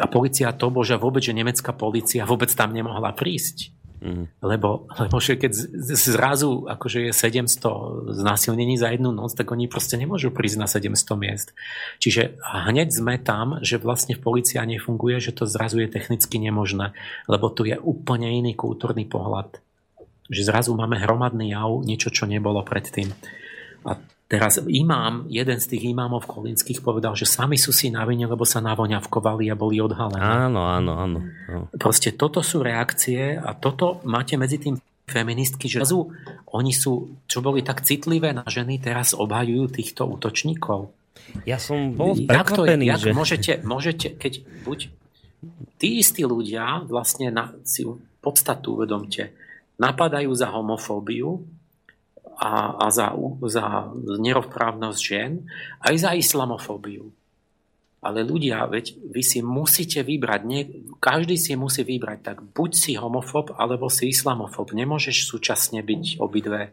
a 0.01 0.07
policia 0.13 0.53
to, 0.53 0.69
bože, 0.69 1.01
vôbec, 1.01 1.25
že 1.25 1.33
nemecká 1.33 1.73
policia 1.73 2.29
vôbec 2.29 2.53
tam 2.53 2.77
nemohla 2.77 3.17
prísť. 3.17 3.73
Mm. 4.01 4.33
Lebo, 4.41 4.89
lebo 4.97 5.17
že 5.21 5.37
keď 5.37 5.53
zrazu 5.93 6.65
akože 6.65 7.09
je 7.09 7.13
700 7.13 8.17
znásilnení 8.17 8.81
za 8.81 8.89
jednu 8.97 9.13
noc, 9.13 9.37
tak 9.37 9.53
oni 9.53 9.69
proste 9.69 10.01
nemôžu 10.01 10.33
prísť 10.33 10.57
na 10.57 10.65
700 10.65 11.21
miest. 11.21 11.53
Čiže 12.01 12.41
hneď 12.41 12.89
sme 12.97 13.21
tam, 13.21 13.61
že 13.61 13.77
vlastne 13.77 14.17
v 14.17 14.25
policia 14.25 14.65
nefunguje, 14.65 15.21
že 15.21 15.37
to 15.37 15.45
zrazu 15.45 15.85
je 15.85 15.93
technicky 15.93 16.41
nemožné, 16.41 16.97
lebo 17.29 17.53
tu 17.53 17.69
je 17.69 17.77
úplne 17.77 18.33
iný 18.33 18.57
kultúrny 18.57 19.05
pohľad. 19.05 19.61
Že 20.33 20.49
zrazu 20.49 20.73
máme 20.73 20.97
hromadný 20.97 21.53
jav, 21.53 21.85
niečo, 21.85 22.09
čo 22.09 22.25
nebolo 22.25 22.65
predtým. 22.65 23.13
A 23.85 24.01
Teraz 24.31 24.63
imám, 24.63 25.27
jeden 25.27 25.59
z 25.59 25.75
tých 25.75 25.91
imámov 25.91 26.23
kolínskych 26.23 26.87
povedal, 26.87 27.19
že 27.19 27.27
sami 27.27 27.59
sú 27.59 27.75
si 27.75 27.91
na 27.91 28.07
vine, 28.07 28.31
lebo 28.31 28.47
sa 28.47 28.63
navoňavkovali 28.63 29.51
a 29.51 29.59
boli 29.59 29.83
odhalené. 29.83 30.23
Áno, 30.23 30.71
áno, 30.71 30.93
áno. 30.95 31.19
Proste 31.75 32.15
toto 32.15 32.39
sú 32.39 32.63
reakcie 32.63 33.35
a 33.35 33.59
toto 33.59 33.99
máte 34.07 34.39
medzi 34.39 34.63
tým 34.63 34.79
feministky, 35.11 35.67
že 35.67 35.83
oni 36.55 36.71
sú, 36.71 37.19
čo 37.27 37.43
boli 37.43 37.67
tak 37.67 37.83
citlivé 37.83 38.31
na 38.31 38.47
ženy, 38.47 38.79
teraz 38.79 39.19
obhajujú 39.19 39.67
týchto 39.75 40.07
útočníkov. 40.07 40.95
Ja 41.43 41.59
som 41.59 41.99
bol 41.99 42.15
prekvapený, 42.15 42.87
jak 42.87 43.03
že... 43.03 43.11
Môžete, 43.11 43.53
môžete, 43.67 44.15
keď 44.15 44.47
buď 44.63 44.79
tí 45.83 45.99
istí 45.99 46.23
ľudia 46.23 46.87
vlastne 46.87 47.35
na, 47.35 47.51
si 47.67 47.83
podstatu 48.23 48.79
uvedomte, 48.79 49.35
napadajú 49.83 50.31
za 50.39 50.55
homofóbiu, 50.55 51.43
a, 52.41 52.81
a 52.81 52.87
za, 52.89 53.13
za 53.53 53.65
nerovprávnosť 54.17 55.01
žien, 55.01 55.45
aj 55.85 55.95
za 56.01 56.11
islamofóbiu. 56.17 57.13
Ale 58.01 58.25
ľudia, 58.25 58.65
veď 58.65 58.97
vy 59.13 59.21
si 59.21 59.45
musíte 59.45 60.01
vybrať, 60.01 60.41
nie, 60.49 60.89
každý 60.97 61.37
si 61.37 61.53
musí 61.53 61.85
vybrať, 61.85 62.19
tak 62.25 62.39
buď 62.41 62.71
si 62.73 62.97
homofób, 62.97 63.53
alebo 63.61 63.93
si 63.93 64.09
islamofób. 64.09 64.73
Nemôžeš 64.73 65.29
súčasne 65.29 65.85
byť 65.85 66.17
obidve. 66.17 66.73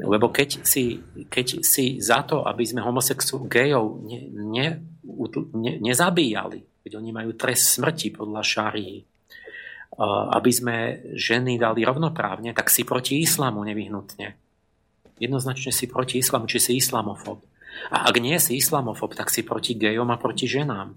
Lebo 0.00 0.32
keď 0.32 0.64
si, 0.64 1.04
keď 1.28 1.60
si 1.60 2.00
za 2.00 2.24
to, 2.24 2.48
aby 2.48 2.64
sme 2.64 2.80
homosexu 2.80 3.44
gejov 3.44 4.00
ne, 4.08 4.24
ne, 4.32 4.66
ne, 5.52 5.72
nezabíjali, 5.84 6.80
keď 6.80 6.92
oni 6.96 7.10
majú 7.12 7.36
trest 7.36 7.76
smrti 7.76 8.08
podľa 8.16 8.40
šárii, 8.40 9.04
aby 9.98 10.50
sme 10.54 10.76
ženy 11.18 11.58
dali 11.58 11.82
rovnoprávne, 11.82 12.54
tak 12.54 12.70
si 12.70 12.86
proti 12.86 13.20
islamu 13.20 13.66
nevyhnutne. 13.66 14.38
Jednoznačne 15.20 15.74
si 15.74 15.90
proti 15.90 16.22
islamu, 16.22 16.48
či 16.48 16.62
si 16.62 16.72
islamofob. 16.78 17.42
A 17.92 18.08
ak 18.08 18.16
nie 18.22 18.36
si 18.40 18.56
islamofob, 18.56 19.12
tak 19.12 19.28
si 19.28 19.44
proti 19.44 19.76
gejom 19.76 20.08
a 20.08 20.20
proti 20.20 20.48
ženám. 20.48 20.96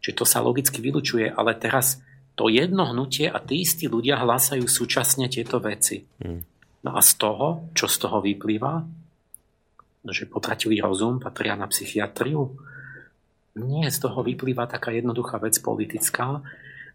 Čiže 0.00 0.16
to 0.16 0.24
sa 0.26 0.40
logicky 0.40 0.80
vylučuje, 0.80 1.28
ale 1.30 1.54
teraz 1.54 2.00
to 2.34 2.48
jedno 2.48 2.88
hnutie 2.88 3.28
a 3.28 3.36
tí 3.38 3.62
istí 3.62 3.86
ľudia 3.86 4.16
hlásajú 4.16 4.64
súčasne 4.64 5.28
tieto 5.28 5.60
veci. 5.60 6.02
Hmm. 6.24 6.40
No 6.80 6.96
a 6.96 7.00
z 7.04 7.20
toho, 7.20 7.68
čo 7.76 7.84
z 7.84 7.96
toho 8.00 8.24
vyplýva, 8.24 8.80
že 10.08 10.24
potratili 10.24 10.80
rozum, 10.80 11.20
patria 11.20 11.52
na 11.52 11.68
psychiatriu, 11.68 12.56
nie, 13.60 13.84
z 13.84 13.98
toho 14.00 14.24
vyplýva 14.24 14.64
taká 14.64 14.94
jednoduchá 14.94 15.36
vec 15.36 15.60
politická, 15.60 16.40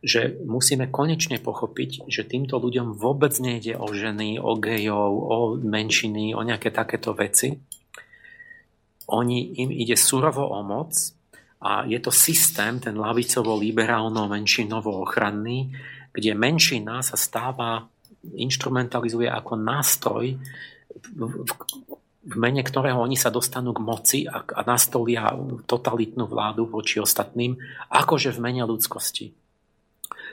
že 0.03 0.35
musíme 0.43 0.91
konečne 0.91 1.39
pochopiť, 1.39 2.03
že 2.09 2.23
týmto 2.27 2.59
ľuďom 2.59 2.93
vôbec 2.95 3.39
nejde 3.39 3.77
o 3.79 3.87
ženy, 3.91 4.39
o 4.39 4.55
gejov, 4.59 5.13
o 5.15 5.55
menšiny, 5.59 6.35
o 6.35 6.43
nejaké 6.43 6.71
takéto 6.71 7.13
veci. 7.15 7.59
Oni, 9.11 9.53
im 9.61 9.69
ide 9.69 9.95
surovo 9.95 10.49
o 10.49 10.63
moc 10.65 11.13
a 11.61 11.85
je 11.85 11.99
to 12.01 12.11
systém, 12.11 12.79
ten 12.81 12.97
lavicovo-liberálno-menšinovo-ochranný, 12.97 15.71
kde 16.15 16.33
menšina 16.33 17.03
sa 17.05 17.17
stáva, 17.17 17.87
instrumentalizuje 18.25 19.29
ako 19.29 19.55
nástroj, 19.61 20.33
v 22.25 22.41
mene 22.41 22.65
ktorého 22.65 22.97
oni 22.97 23.13
sa 23.13 23.29
dostanú 23.29 23.69
k 23.69 23.85
moci 23.85 24.25
a, 24.25 24.41
a 24.41 24.65
nastolia 24.65 25.29
totalitnú 25.69 26.25
vládu 26.25 26.65
voči 26.65 26.97
ostatným, 26.97 27.53
akože 27.93 28.33
v 28.33 28.41
mene 28.41 28.65
ľudskosti. 28.65 29.44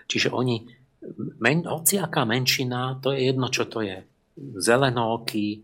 Čiže 0.06 0.34
oni, 0.34 0.62
men, 1.39 1.66
hociaká 1.66 2.22
menšina, 2.24 2.98
to 3.02 3.14
je 3.14 3.31
jedno, 3.32 3.48
čo 3.48 3.66
to 3.66 3.82
je. 3.82 4.02
Zelenoký, 4.58 5.48
e, 5.56 5.60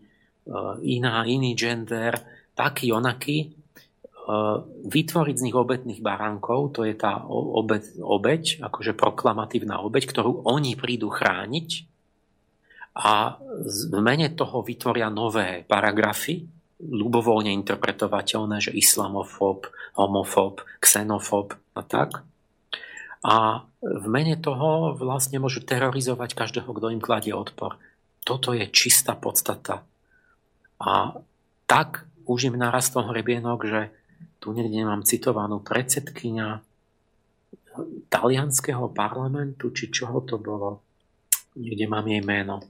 iná, 0.85 1.25
iný 1.25 1.55
gender, 1.55 2.15
taký, 2.53 2.91
onaký, 2.91 3.37
e, 3.43 3.47
vytvoriť 4.87 5.35
z 5.35 5.45
nich 5.45 5.57
obetných 5.57 6.01
baránkov, 6.03 6.75
to 6.75 6.81
je 6.85 6.95
tá 6.95 7.23
obeť, 7.29 7.99
obeť, 7.99 8.43
akože 8.63 8.93
proklamatívna 8.93 9.81
obeť, 9.81 10.03
ktorú 10.09 10.47
oni 10.47 10.75
prídu 10.75 11.09
chrániť 11.09 11.89
a 12.99 13.39
v 13.63 14.01
mene 14.03 14.33
toho 14.35 14.59
vytvoria 14.59 15.07
nové 15.07 15.63
paragrafy, 15.63 16.43
ľubovoľne 16.79 17.51
interpretovateľné, 17.63 18.59
že 18.59 18.75
islamofób, 18.75 19.71
homofób, 19.99 20.63
xenofób 20.79 21.55
a 21.75 21.81
tak. 21.83 22.23
A 23.19 23.67
v 23.83 24.05
mene 24.07 24.39
toho 24.39 24.95
vlastne 24.95 25.43
môžu 25.43 25.59
terorizovať 25.63 26.35
každého, 26.35 26.71
kto 26.71 26.87
im 26.95 27.03
kladie 27.03 27.35
odpor. 27.35 27.75
Toto 28.23 28.55
je 28.55 28.63
čistá 28.71 29.15
podstata. 29.19 29.83
A 30.79 31.19
tak 31.67 32.07
už 32.23 32.53
im 32.53 32.55
narastol 32.55 33.11
hrebienok, 33.11 33.59
že 33.67 33.81
tu 34.39 34.55
niekde 34.55 34.87
mám 34.87 35.03
citovanú 35.03 35.59
predsedkynia 35.59 36.63
talianského 38.07 38.91
parlamentu, 38.91 39.71
či 39.75 39.91
čoho 39.91 40.23
to 40.23 40.39
bolo. 40.39 40.83
Niekde 41.59 41.85
mám 41.91 42.07
jej 42.07 42.23
meno. 42.23 42.63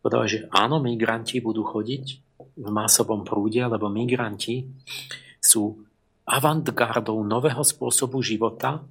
Povedala, 0.00 0.24
že 0.28 0.48
áno, 0.52 0.80
migranti 0.80 1.40
budú 1.40 1.64
chodiť 1.64 2.04
v 2.60 2.68
masovom 2.68 3.24
prúde, 3.24 3.60
lebo 3.60 3.88
migranti 3.88 4.68
sú 5.40 5.80
avantgardou 6.28 7.20
nového 7.24 7.60
spôsobu 7.64 8.20
života, 8.20 8.84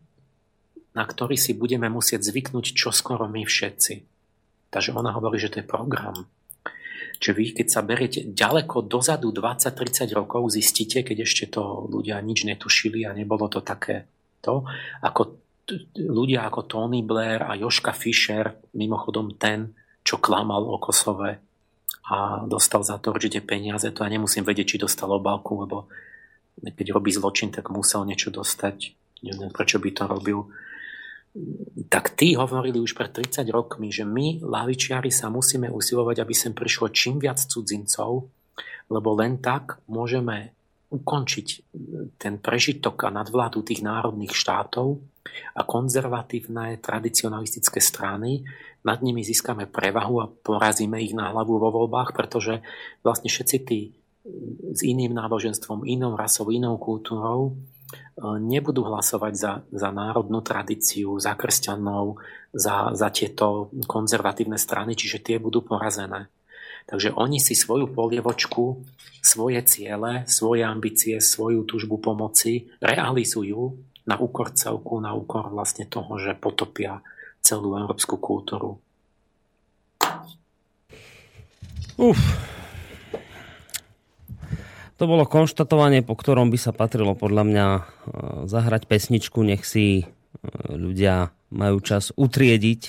na 0.93 1.03
ktorý 1.05 1.37
si 1.37 1.53
budeme 1.53 1.87
musieť 1.87 2.25
zvyknúť 2.25 2.73
čoskoro 2.73 3.29
my 3.29 3.45
všetci. 3.45 3.93
Takže 4.69 4.93
ona 4.93 5.13
hovorí, 5.13 5.41
že 5.41 5.53
to 5.53 5.59
je 5.61 5.67
program. 5.67 6.29
Čiže 7.19 7.33
vy, 7.35 7.45
keď 7.51 7.67
sa 7.67 7.81
beriete 7.83 8.19
ďaleko 8.31 8.87
dozadu, 8.87 9.35
20-30 9.35 10.07
rokov, 10.15 10.55
zistíte, 10.55 11.03
keď 11.03 11.27
ešte 11.27 11.51
to 11.51 11.89
ľudia 11.91 12.15
nič 12.23 12.47
netušili 12.47 13.03
a 13.03 13.11
nebolo 13.11 13.51
to 13.51 13.59
také 13.59 14.07
to, 14.39 14.63
ako 15.03 15.35
ľudia 15.99 16.47
ako 16.47 16.65
Tony 16.65 17.03
Blair 17.03 17.43
a 17.43 17.59
Joška 17.59 17.91
Fischer, 17.91 18.57
mimochodom 18.73 19.35
ten, 19.35 19.75
čo 20.01 20.17
klamal 20.17 20.63
o 20.63 20.79
Kosove 20.79 21.37
a 22.09 22.41
dostal 22.47 22.81
za 22.81 22.97
to 22.97 23.13
určite 23.13 23.45
peniaze, 23.45 23.85
to 23.93 24.01
ja 24.01 24.09
nemusím 24.09 24.47
vedieť, 24.47 24.75
či 24.75 24.81
dostal 24.81 25.11
obálku, 25.13 25.59
lebo 25.61 25.91
keď 26.63 26.95
robí 26.95 27.13
zločin, 27.13 27.53
tak 27.53 27.69
musel 27.69 28.03
niečo 28.03 28.33
dostať. 28.33 28.95
Neviem, 29.23 29.51
prečo 29.51 29.77
by 29.77 29.89
to 29.91 30.03
robil 30.07 30.39
tak 31.87 32.17
tí 32.17 32.33
hovorili 32.33 32.81
už 32.81 32.97
pred 32.97 33.13
30 33.13 33.45
rokmi, 33.53 33.93
že 33.93 34.03
my, 34.03 34.41
lavičiari, 34.41 35.13
sa 35.13 35.29
musíme 35.29 35.69
usilovať, 35.69 36.25
aby 36.25 36.33
sem 36.33 36.53
prišlo 36.57 36.89
čím 36.89 37.21
viac 37.21 37.37
cudzincov, 37.37 38.27
lebo 38.89 39.09
len 39.13 39.37
tak 39.37 39.77
môžeme 39.85 40.57
ukončiť 40.89 41.47
ten 42.17 42.41
prežitok 42.41 43.05
a 43.05 43.13
nadvládu 43.13 43.61
tých 43.61 43.85
národných 43.85 44.33
štátov 44.33 44.97
a 45.53 45.61
konzervatívne 45.61 46.81
tradicionalistické 46.81 47.77
strany, 47.77 48.41
nad 48.81 48.97
nimi 49.05 49.21
získame 49.21 49.69
prevahu 49.69 50.15
a 50.23 50.31
porazíme 50.31 50.97
ich 51.03 51.13
na 51.13 51.29
hlavu 51.29 51.61
vo 51.61 51.69
voľbách, 51.69 52.17
pretože 52.17 52.65
vlastne 53.05 53.29
všetci 53.29 53.57
tí 53.69 53.93
s 54.73 54.81
iným 54.83 55.15
náboženstvom, 55.15 55.87
inou 55.87 56.15
rasou, 56.15 56.51
inou 56.51 56.77
kultúrou 56.77 57.41
e, 57.49 57.78
nebudú 58.19 58.85
hlasovať 58.85 59.33
za, 59.33 59.51
za 59.71 59.89
národnú 59.89 60.43
tradíciu, 60.43 61.17
za 61.17 61.33
kresťanov, 61.33 62.21
za, 62.53 62.93
za 62.93 63.07
tieto 63.09 63.73
konzervatívne 63.85 64.57
strany, 64.57 64.93
čiže 64.93 65.23
tie 65.23 65.37
budú 65.41 65.65
porazené. 65.65 66.29
Takže 66.89 67.13
oni 67.13 67.37
si 67.37 67.53
svoju 67.53 67.93
polievočku, 67.93 68.81
svoje 69.21 69.61
ciele, 69.65 70.25
svoje 70.25 70.65
ambície, 70.65 71.21
svoju 71.21 71.61
túžbu 71.65 72.01
pomoci 72.01 72.73
realizujú 72.81 73.77
na 74.09 74.17
úkor 74.17 74.49
celku, 74.57 74.97
na 74.97 75.13
úkor 75.13 75.53
vlastne 75.53 75.85
toho, 75.85 76.17
že 76.17 76.33
potopia 76.33 77.05
celú 77.45 77.77
európsku 77.77 78.17
kultúru. 78.17 78.81
Uf. 81.99 82.17
To 84.99 85.07
bolo 85.07 85.23
konštatovanie, 85.23 86.03
po 86.03 86.11
ktorom 86.19 86.51
by 86.51 86.59
sa 86.59 86.75
patrilo 86.75 87.15
podľa 87.15 87.43
mňa 87.47 87.67
e, 87.71 87.81
zahrať 88.51 88.83
pesničku, 88.83 89.39
nech 89.47 89.63
si 89.63 90.03
e, 90.03 90.05
ľudia 90.75 91.31
majú 91.55 91.79
čas 91.79 92.11
utriediť 92.19 92.81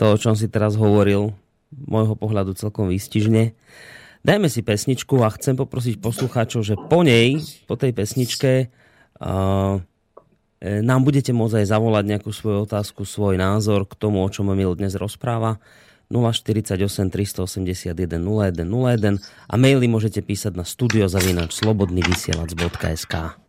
to, 0.00 0.04
o 0.12 0.16
čom 0.16 0.32
si 0.32 0.48
teraz 0.48 0.80
hovoril, 0.80 1.36
môjho 1.72 2.16
pohľadu 2.16 2.56
celkom 2.56 2.88
výstižne. 2.88 3.52
Dajme 4.24 4.48
si 4.48 4.64
pesničku 4.64 5.20
a 5.20 5.28
chcem 5.36 5.60
poprosiť 5.60 6.00
poslucháčov, 6.00 6.64
že 6.64 6.74
po 6.74 7.04
nej, 7.04 7.44
po 7.68 7.76
tej 7.76 7.92
pesničke, 7.92 8.52
uh, 9.22 9.78
nám 10.60 11.00
budete 11.04 11.30
môcť 11.30 11.62
aj 11.62 11.66
zavolať 11.68 12.04
nejakú 12.10 12.32
svoju 12.32 12.66
otázku, 12.66 13.06
svoj 13.06 13.38
názor 13.38 13.86
k 13.86 13.94
tomu, 13.94 14.24
o 14.24 14.28
čom 14.32 14.50
Emil 14.50 14.74
dnes 14.74 14.96
rozpráva. 14.98 15.62
048 16.10 17.10
381 17.10 18.22
0101 18.22 19.18
a 19.22 19.54
maily 19.58 19.86
môžete 19.90 20.22
písať 20.22 20.54
na 20.54 20.64
studiozavinač.slobodnyvysielac.sk 20.66 23.14
Tak 23.14 23.45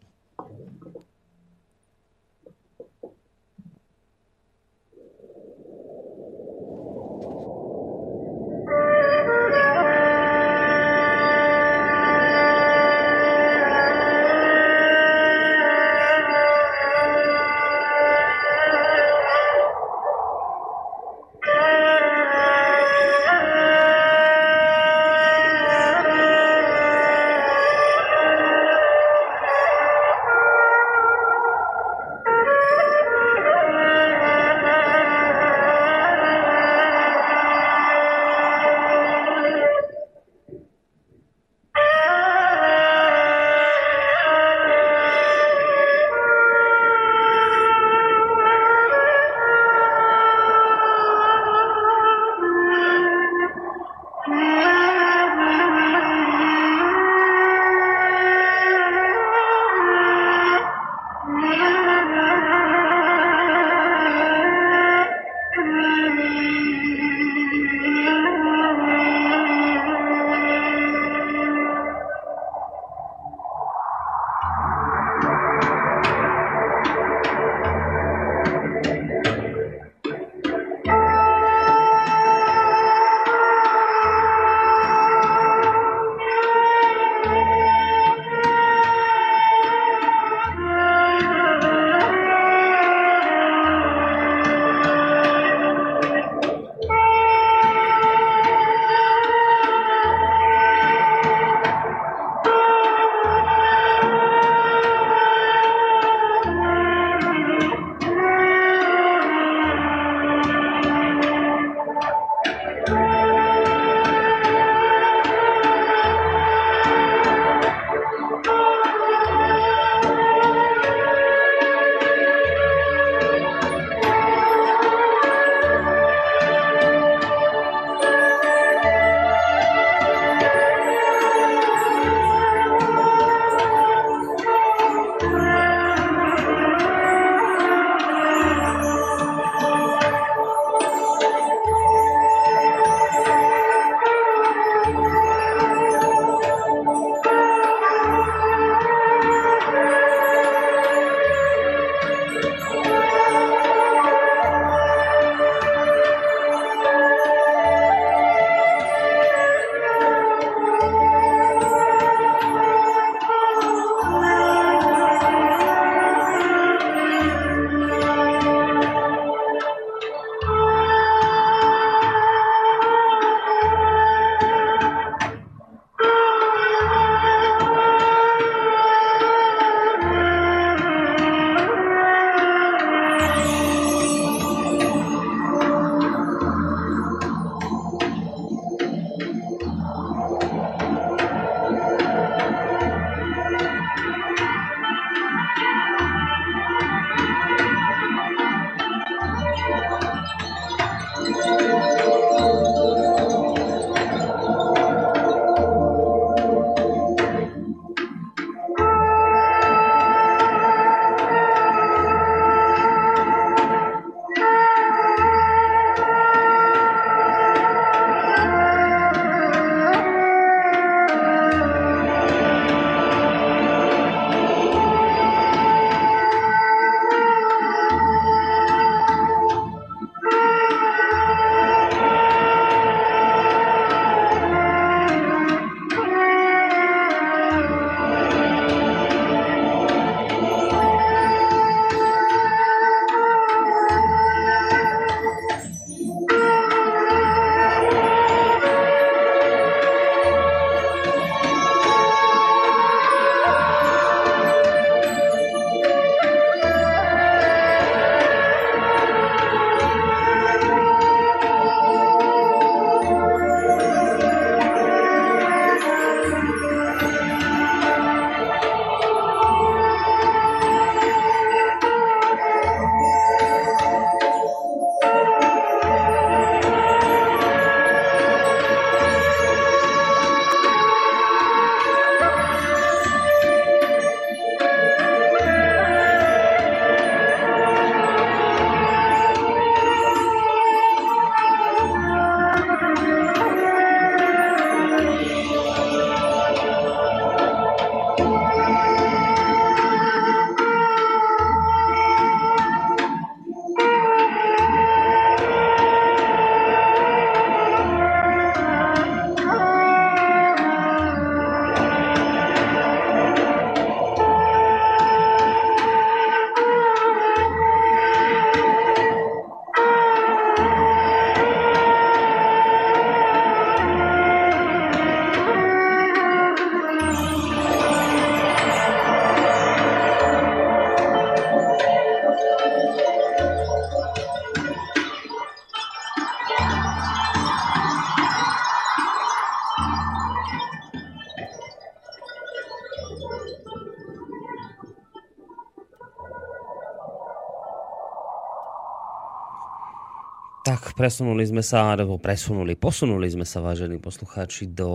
presunuli 351.07 351.47
sme 351.47 351.63
sa, 351.63 351.95
alebo 351.95 352.19
presunuli, 352.19 352.75
posunuli 352.75 353.31
sme 353.31 353.47
sa, 353.47 353.63
vážení 353.63 353.95
poslucháči, 353.95 354.67
do 354.67 354.91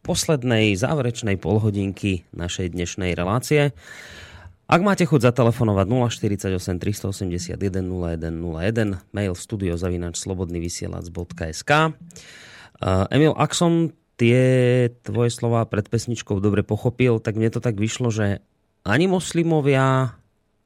poslednej 0.00 0.72
záverečnej 0.80 1.36
polhodinky 1.36 2.24
našej 2.32 2.72
dnešnej 2.72 3.12
relácie. 3.12 3.76
Ak 4.72 4.80
máte 4.80 5.04
chuť 5.04 5.28
zatelefonovať 5.28 5.84
048 6.56 6.80
381 6.80 7.60
0101, 7.60 9.12
mail 9.12 9.36
studiozavinačslobodnyvysielac.sk 9.36 11.70
Emil, 13.12 13.32
ak 13.36 13.52
som 13.52 13.92
tie 14.16 14.40
tvoje 15.04 15.36
slova 15.36 15.68
pred 15.68 15.84
pesničkou 15.84 16.40
dobre 16.40 16.64
pochopil, 16.64 17.20
tak 17.20 17.36
mne 17.36 17.52
to 17.52 17.60
tak 17.60 17.76
vyšlo, 17.76 18.08
že 18.08 18.40
ani 18.88 19.04
moslimovia, 19.04 20.16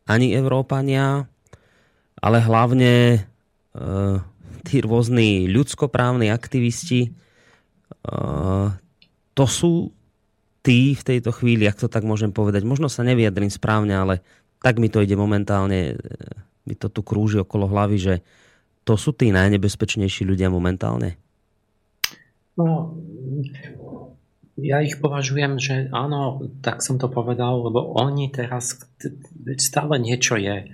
ani 0.07 0.31
Európania, 0.31 1.27
ale 2.23 2.39
hlavne 2.39 3.27
tí 4.67 4.83
rôzni 4.83 5.47
ľudskoprávni 5.47 6.33
aktivisti, 6.33 7.15
uh, 8.11 8.75
to 9.37 9.45
sú 9.45 9.95
tí 10.67 10.99
v 10.99 11.03
tejto 11.07 11.31
chvíli, 11.31 11.71
ak 11.71 11.79
to 11.79 11.87
tak 11.87 12.03
môžem 12.03 12.35
povedať, 12.35 12.67
možno 12.67 12.91
sa 12.91 13.07
nevyjadrím 13.07 13.53
správne, 13.53 13.95
ale 13.95 14.15
tak 14.59 14.83
mi 14.83 14.91
to 14.91 14.99
ide 14.99 15.15
momentálne, 15.15 15.95
e, 15.95 15.97
mi 16.67 16.75
to 16.75 16.91
tu 16.91 17.07
krúži 17.07 17.39
okolo 17.39 17.71
hlavy, 17.71 17.97
že 18.03 18.15
to 18.83 18.99
sú 18.99 19.15
tí 19.15 19.31
najnebezpečnejší 19.31 20.27
ľudia 20.27 20.51
momentálne? 20.51 21.15
No, 22.59 22.99
ja 24.59 24.83
ich 24.83 24.99
považujem, 24.99 25.61
že 25.63 25.87
áno, 25.95 26.43
tak 26.65 26.83
som 26.83 26.99
to 26.99 27.07
povedal, 27.07 27.63
lebo 27.71 27.95
oni 27.95 28.33
teraz, 28.35 28.75
stále 29.61 30.03
niečo 30.03 30.35
je 30.35 30.67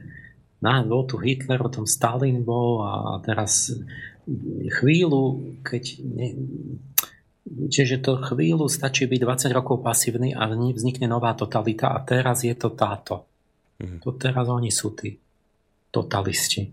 na, 0.62 0.86
bol 0.86 1.04
tu 1.04 1.18
Hitler, 1.18 1.58
o 1.58 1.68
tom 1.68 1.84
Stalin 1.84 2.46
bol 2.46 2.86
a 2.86 3.18
teraz 3.26 3.74
chvíľu, 4.78 5.58
keď 5.66 5.84
ne, 6.06 6.28
Čiže 7.52 8.00
to 8.00 8.22
chvíľu 8.22 8.70
stačí 8.70 9.10
byť 9.10 9.18
20 9.18 9.50
rokov 9.58 9.82
pasívny 9.82 10.30
a 10.30 10.46
vznikne 10.46 11.10
nová 11.10 11.34
totalita 11.34 11.90
a 11.90 11.98
teraz 12.06 12.46
je 12.46 12.54
to 12.54 12.70
táto. 12.70 13.26
Mm. 13.82 13.98
To 14.06 14.14
teraz 14.14 14.46
oni 14.46 14.70
sú 14.70 14.94
tí 14.94 15.18
totalisti. 15.90 16.70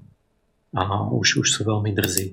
A 0.78 1.10
už, 1.10 1.42
už 1.42 1.48
sú 1.50 1.62
veľmi 1.66 1.90
drzí. 1.90 2.28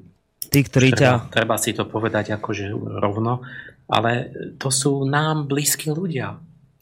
Tí, 0.52 0.60
ktorí 0.62 0.92
treba, 0.92 1.26
ťa... 1.26 1.32
Treba 1.32 1.56
si 1.56 1.72
to 1.72 1.88
povedať 1.88 2.36
akože 2.36 2.70
rovno, 3.00 3.40
ale 3.88 4.30
to 4.60 4.68
sú 4.68 5.08
nám 5.08 5.48
blízki 5.48 5.88
ľudia 5.88 6.36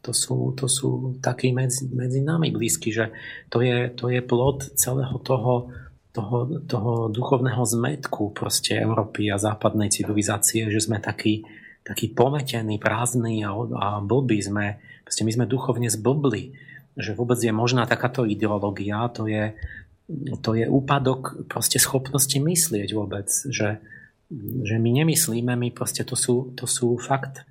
to 0.05 0.13
sú, 0.13 0.53
to 0.53 0.69
sú 0.69 1.17
takí 1.25 1.57
medzi, 1.57 1.89
medzi 1.89 2.21
nami 2.21 2.53
blízki, 2.53 2.93
že 2.93 3.17
to 3.49 3.65
je, 3.65 3.89
to 3.89 4.13
je 4.13 4.21
plod 4.21 4.61
celého 4.77 5.17
toho, 5.25 5.73
toho, 6.13 6.61
toho 6.69 6.93
duchovného 7.09 7.65
zmetku 7.65 8.37
proste 8.37 8.77
Európy 8.77 9.33
a 9.33 9.41
západnej 9.41 9.89
civilizácie, 9.89 10.69
že 10.69 10.85
sme 10.85 11.01
takí, 11.01 11.49
takí 11.81 12.13
pometení, 12.13 12.77
prázdni 12.77 13.49
a, 13.49 13.57
a 13.57 13.87
blbí 14.05 14.45
sme. 14.45 14.77
Proste 15.09 15.25
my 15.25 15.33
sme 15.33 15.47
duchovne 15.49 15.89
zblbli, 15.89 16.53
že 17.01 17.17
vôbec 17.17 17.41
je 17.41 17.51
možná 17.51 17.89
takáto 17.89 18.29
ideológia, 18.29 19.09
to 19.09 19.25
je, 19.25 19.57
to 20.45 20.53
je 20.53 20.69
úpadok 20.69 21.49
proste 21.49 21.81
schopnosti 21.81 22.37
myslieť 22.37 22.93
vôbec, 22.93 23.27
že, 23.49 23.81
že 24.63 24.77
my 24.77 24.91
nemyslíme, 25.03 25.57
my 25.57 25.69
proste 25.73 26.05
to 26.05 26.15
sú, 26.15 26.53
to 26.53 26.69
sú 26.69 27.01
fakt 27.01 27.49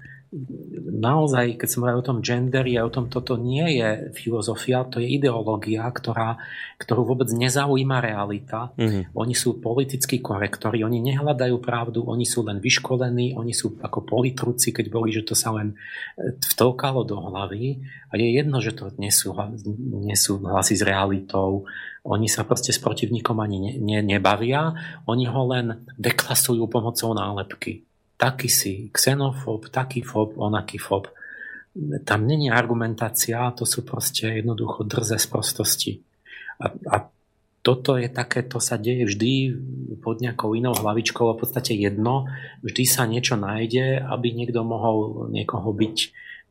naozaj, 0.94 1.62
keď 1.62 1.68
som 1.70 1.86
hovoril 1.86 2.02
o 2.02 2.10
tom 2.10 2.20
genderi 2.26 2.74
a 2.74 2.86
o 2.86 2.94
tom, 2.94 3.06
toto 3.06 3.38
nie 3.38 3.78
je 3.78 4.10
filozofia, 4.18 4.82
to 4.90 4.98
je 4.98 5.06
ideológia, 5.06 5.86
ktorá, 5.86 6.42
ktorú 6.82 7.06
vôbec 7.06 7.30
nezaujíma 7.30 8.02
realita. 8.02 8.74
Mm-hmm. 8.74 9.14
Oni 9.14 9.36
sú 9.38 9.62
politickí 9.62 10.20
korektori, 10.26 10.82
oni 10.82 11.00
nehľadajú 11.06 11.56
pravdu, 11.62 12.02
oni 12.10 12.26
sú 12.26 12.42
len 12.42 12.58
vyškolení, 12.58 13.38
oni 13.38 13.53
sú 13.53 13.78
ako 13.78 14.02
politruci, 14.02 14.74
keď 14.74 14.86
boli, 14.90 15.14
že 15.14 15.22
to 15.22 15.38
sa 15.38 15.53
len 15.53 15.78
e, 16.18 16.34
vtolkalo 16.42 17.06
do 17.06 17.22
hlavy 17.22 17.86
a 18.10 18.18
je 18.18 18.28
jedno, 18.34 18.58
že 18.58 18.74
to 18.74 18.90
nesú, 18.98 19.38
nesú 20.02 20.42
hlasy 20.42 20.82
s 20.82 20.84
realitou. 20.84 21.70
Oni 22.03 22.28
sa 22.28 22.44
proste 22.44 22.74
s 22.74 22.82
protivníkom 22.82 23.38
ani 23.40 23.58
ne, 23.62 23.72
ne, 23.80 24.00
nebavia, 24.02 24.74
oni 25.06 25.30
ho 25.30 25.42
len 25.48 25.88
deklasujú 25.95 26.66
pomocou 26.68 27.14
nálepky 27.16 27.86
taký 28.17 28.50
si 28.50 28.74
xenofób, 28.93 29.69
taký 29.69 30.01
fob, 30.01 30.38
onaký 30.38 30.77
fob. 30.77 31.11
Tam 32.06 32.30
není 32.30 32.53
argumentácia, 32.53 33.50
to 33.58 33.66
sú 33.66 33.82
proste 33.82 34.43
jednoducho 34.43 34.85
drze 34.85 35.17
z 35.17 35.27
prostosti. 35.27 35.92
A, 36.61 36.69
a 36.69 36.95
toto 37.64 37.95
je 37.95 38.11
také, 38.11 38.43
to 38.43 38.59
sa 38.59 38.75
deje 38.75 39.08
vždy 39.08 39.32
pod 40.03 40.19
nejakou 40.19 40.51
inou 40.53 40.75
hlavičkou, 40.75 41.32
v 41.33 41.40
podstate 41.40 41.74
jedno, 41.80 42.27
vždy 42.59 42.83
sa 42.83 43.08
niečo 43.08 43.40
nájde, 43.40 44.03
aby 44.03 44.35
niekto 44.35 44.61
mohol 44.67 45.32
niekoho 45.32 45.72
byť 45.72 45.98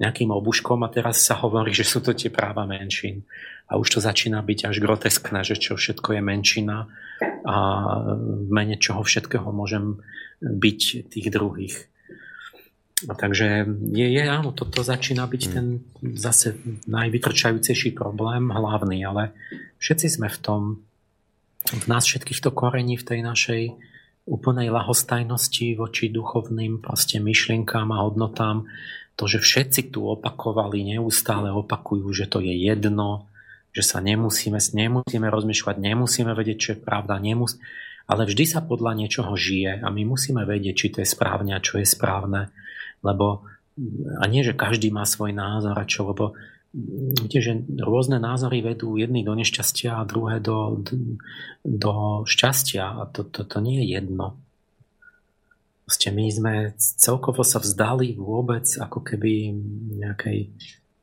nejakým 0.01 0.33
obuškom 0.33 0.81
a 0.83 0.91
teraz 0.91 1.21
sa 1.23 1.37
hovorí, 1.39 1.71
že 1.71 1.85
sú 1.85 2.01
to 2.01 2.17
tie 2.17 2.33
práva 2.33 2.65
menšín. 2.65 3.29
A 3.69 3.77
už 3.77 3.93
to 3.93 3.99
začína 4.01 4.41
byť 4.41 4.73
až 4.73 4.77
groteskné, 4.81 5.45
že 5.45 5.61
čo 5.61 5.77
všetko 5.77 6.19
je 6.19 6.23
menšina 6.25 6.89
a 7.45 7.57
v 8.17 8.51
mene 8.51 8.81
čoho 8.81 9.05
všetkého 9.05 9.47
môžem 9.53 10.01
byť 10.43 10.81
tých 11.09 11.27
druhých. 11.31 11.77
A 13.11 13.19
takže 13.19 13.67
je, 13.91 14.07
je, 14.07 14.23
áno, 14.27 14.55
toto 14.55 14.83
začína 14.83 15.27
byť 15.27 15.43
hmm. 15.43 15.53
ten 15.55 15.67
zase 16.15 16.55
najvytrčajúcejší 16.87 17.95
problém, 17.95 18.51
hlavný, 18.51 19.03
ale 19.03 19.35
všetci 19.83 20.07
sme 20.19 20.29
v 20.31 20.39
tom, 20.39 20.61
v 21.67 21.87
nás 21.87 22.07
všetkých 22.07 22.43
to 22.43 22.51
korení 22.55 22.95
v 22.99 23.07
tej 23.07 23.21
našej 23.27 23.63
úplnej 24.23 24.71
lahostajnosti 24.71 25.75
voči 25.75 26.07
duchovným 26.07 26.79
proste 26.79 27.19
myšlienkám 27.19 27.91
a 27.91 28.07
hodnotám, 28.07 28.71
to, 29.19 29.27
že 29.27 29.43
všetci 29.43 29.91
tu 29.91 30.07
opakovali, 30.07 30.95
neustále 30.95 31.51
opakujú, 31.51 32.07
že 32.15 32.31
to 32.31 32.39
je 32.39 32.55
jedno, 32.55 33.27
že 33.75 33.83
sa 33.83 33.99
nemusíme, 33.99 34.63
nemusíme 34.63 35.27
rozmýšľať, 35.27 35.77
nemusíme 35.81 36.33
vedieť, 36.33 36.59
čo 36.59 36.71
je 36.77 36.79
pravda, 36.81 37.19
nemus- 37.19 37.59
ale 38.13 38.29
vždy 38.29 38.45
sa 38.45 38.61
podľa 38.61 38.93
niečoho 39.01 39.33
žije 39.33 39.81
a 39.81 39.89
my 39.89 40.05
musíme 40.05 40.45
vedieť, 40.45 40.75
či 40.77 40.89
to 40.93 40.99
je 41.01 41.09
správne 41.09 41.57
a 41.57 41.65
čo 41.65 41.81
je 41.81 41.89
správne, 41.89 42.53
lebo 43.01 43.49
a 44.21 44.29
nie, 44.29 44.45
že 44.45 44.53
každý 44.53 44.93
má 44.93 45.09
svoj 45.09 45.33
názor 45.33 45.73
a 45.81 45.89
čo, 45.89 46.05
lebo 46.05 46.37
viete, 47.17 47.41
že 47.41 47.57
rôzne 47.81 48.21
názory 48.21 48.61
vedú 48.61 49.01
jedný 49.01 49.25
do 49.25 49.33
nešťastia 49.33 49.97
a 49.97 50.09
druhé 50.09 50.45
do, 50.45 50.85
do 51.65 52.25
šťastia 52.29 53.01
a 53.01 53.03
to, 53.09 53.25
to, 53.25 53.49
to 53.49 53.59
nie 53.65 53.81
je 53.85 53.97
jedno. 53.97 54.37
Proste 55.89 56.09
my 56.13 56.25
sme 56.29 56.55
celkovo 56.77 57.45
sa 57.45 57.61
vzdali 57.61 58.17
vôbec 58.17 58.65
ako 58.77 59.05
keby 59.05 59.57
nejakej 60.01 60.53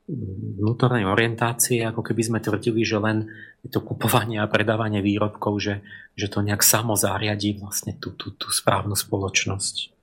vnútornej 0.09 1.05
orientácie, 1.05 1.85
ako 1.85 2.01
keby 2.01 2.21
sme 2.25 2.39
tvrdili, 2.41 2.81
že 2.81 2.97
len 2.97 3.29
to 3.69 3.77
kupovanie 3.77 4.41
a 4.41 4.49
predávanie 4.49 5.05
výrobkov, 5.05 5.61
že, 5.61 5.75
že 6.17 6.27
to 6.31 6.41
nejak 6.41 6.65
samo 6.65 6.97
zariadí 6.97 7.61
vlastne 7.61 7.93
tú, 7.93 8.17
tú, 8.17 8.33
tú 8.33 8.49
správnu 8.49 8.97
spoločnosť. 8.97 9.93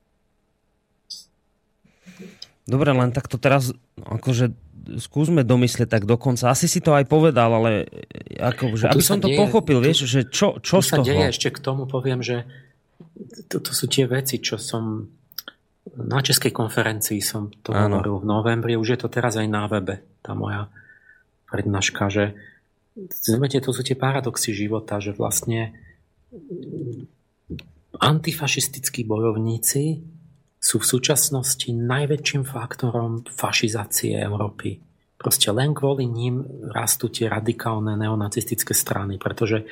Dobre, 2.67 2.91
len 2.91 3.11
tak 3.11 3.27
to 3.31 3.39
teraz 3.39 3.71
akože 3.99 4.55
skúsme 4.95 5.43
domyslieť 5.43 5.87
tak 5.91 6.03
dokonca. 6.07 6.51
Asi 6.51 6.71
si 6.71 6.79
to 6.79 6.95
aj 6.95 7.07
povedal, 7.11 7.51
ale 7.59 7.91
ako, 8.39 8.79
že, 8.79 8.87
aby 8.87 9.03
som 9.03 9.19
to 9.19 9.27
deje, 9.27 9.39
pochopil, 9.39 9.83
vieš, 9.83 10.07
že 10.07 10.23
čo, 10.23 10.63
čo 10.63 10.79
z 10.79 10.99
toho? 10.99 11.03
deje, 11.03 11.35
ešte 11.35 11.51
k 11.51 11.59
tomu 11.59 11.83
poviem, 11.83 12.23
že 12.23 12.47
to, 13.51 13.59
to 13.59 13.75
sú 13.75 13.91
tie 13.91 14.07
veci, 14.07 14.39
čo 14.39 14.55
som 14.55 15.11
na 15.95 16.19
českej 16.19 16.51
konferencii 16.51 17.23
som 17.23 17.47
to 17.63 17.71
hovoril 17.71 18.19
v 18.19 18.25
novembri, 18.27 18.73
už 18.75 18.97
je 18.97 18.99
to 18.99 19.07
teraz 19.07 19.39
aj 19.39 19.47
na 19.47 19.71
webe, 19.71 20.03
tá 20.19 20.35
moja 20.35 20.67
prednáška, 21.47 22.11
že 22.11 22.35
Zmete, 22.97 23.61
to 23.61 23.69
sú 23.69 23.85
tie 23.85 23.93
paradoxy 23.93 24.57
života, 24.57 24.97
že 24.97 25.13
vlastne 25.13 25.77
antifašistickí 27.93 29.05
bojovníci 29.05 30.01
sú 30.57 30.81
v 30.81 30.89
súčasnosti 30.89 31.69
najväčším 31.69 32.41
faktorom 32.41 33.21
fašizácie 33.29 34.17
Európy. 34.17 34.81
Proste 35.17 35.53
len 35.53 35.77
kvôli 35.77 36.09
ním 36.09 36.41
rastú 36.73 37.09
tie 37.13 37.29
radikálne 37.29 37.93
neonacistické 37.93 38.73
strany, 38.73 39.21
pretože 39.21 39.65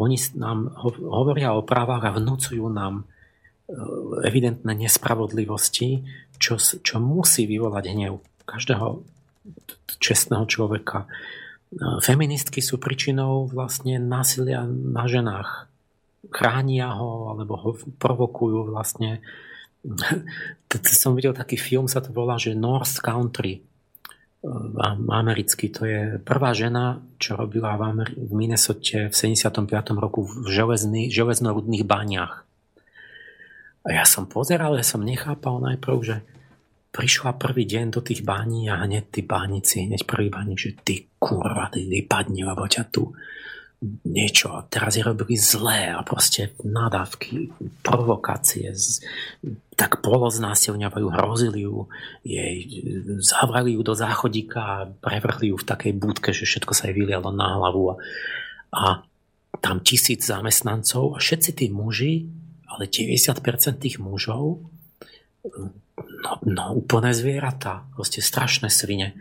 oni 0.00 0.16
nám 0.40 0.72
hovoria 0.80 1.52
o 1.52 1.64
právach 1.64 2.08
a 2.08 2.16
vnúcujú 2.16 2.64
nám 2.72 3.04
evidentné 4.26 4.72
nespravodlivosti, 4.74 6.02
čo, 6.40 6.58
čo 6.58 6.96
musí 6.98 7.46
vyvolať 7.46 7.84
hnev 7.94 8.18
každého 8.48 9.06
čestného 10.00 10.44
človeka. 10.48 11.06
Eh, 11.06 11.98
feministky 12.02 12.58
sú 12.58 12.82
príčinou 12.82 13.46
vlastne 13.46 14.02
násilia 14.02 14.66
na 14.66 15.06
ženách. 15.06 15.70
Chránia 16.30 16.92
ho 16.98 17.32
alebo 17.32 17.54
ho 17.56 17.70
provokujú 17.98 18.70
vlastne. 18.70 19.22
Som 20.90 21.16
videl 21.16 21.32
taký 21.32 21.56
film, 21.56 21.88
sa 21.88 22.02
to 22.02 22.12
volá, 22.12 22.36
že 22.36 22.58
North 22.58 23.00
Country. 23.00 23.64
americký. 25.08 25.68
To 25.68 25.84
je 25.84 26.00
prvá 26.20 26.56
žena, 26.56 27.04
čo 27.20 27.36
robila 27.36 27.76
v, 27.76 27.82
Ameri- 27.92 28.16
v 28.16 28.32
Minnesote 28.32 29.12
v 29.12 29.14
75. 29.14 29.68
roku 30.00 30.24
v 30.24 30.48
železný, 30.48 31.12
železnorudných 31.12 31.84
bániach. 31.84 32.49
A 33.80 33.88
ja 33.96 34.04
som 34.04 34.28
pozeral, 34.28 34.76
ja 34.76 34.84
som 34.84 35.00
nechápal 35.00 35.60
najprv, 35.64 35.96
že 36.04 36.16
prišla 36.90 37.38
prvý 37.38 37.64
deň 37.64 37.94
do 37.94 38.00
tých 38.02 38.26
bání 38.26 38.68
a 38.68 38.82
hneď 38.82 39.04
tí 39.14 39.22
bánici, 39.22 39.86
hneď 39.86 40.04
prvý 40.04 40.28
bánik, 40.28 40.58
že 40.58 40.70
ty 40.84 41.06
kurva, 41.16 41.70
ty 41.70 41.86
vypadni, 41.86 42.44
lebo 42.44 42.66
ťa 42.66 42.84
tu 42.90 43.14
niečo. 44.04 44.52
A 44.52 44.66
teraz 44.68 44.98
je 44.98 45.06
robili 45.06 45.40
zlé 45.40 45.88
a 45.88 46.04
proste 46.04 46.52
nadávky, 46.60 47.48
provokácie, 47.80 48.74
z, 48.76 49.00
tak 49.78 50.04
poloznásilňavajú, 50.04 51.06
hrozili 51.08 51.64
ju, 51.64 51.88
jej, 52.20 52.84
zavrali 53.24 53.78
ju 53.78 53.80
do 53.80 53.96
záchodíka 53.96 54.60
a 54.60 54.88
prevrhli 54.90 55.54
ju 55.54 55.56
v 55.56 55.68
takej 55.68 55.92
budke, 55.96 56.36
že 56.36 56.44
všetko 56.44 56.72
sa 56.76 56.92
jej 56.92 56.94
vylialo 57.00 57.32
na 57.32 57.56
hlavu 57.56 57.82
a, 57.88 57.94
a 58.76 58.82
tam 59.64 59.80
tisíc 59.80 60.28
zamestnancov 60.28 61.16
a 61.16 61.18
všetci 61.18 61.50
tí 61.56 61.66
muži, 61.72 62.28
ale 62.70 62.86
90% 62.86 63.82
tých 63.82 63.98
mužov 63.98 64.62
no, 65.44 66.32
no 66.44 66.64
úplné 66.76 67.10
zvieratá, 67.12 67.84
proste 67.94 68.22
strašné 68.22 68.70
svine. 68.70 69.16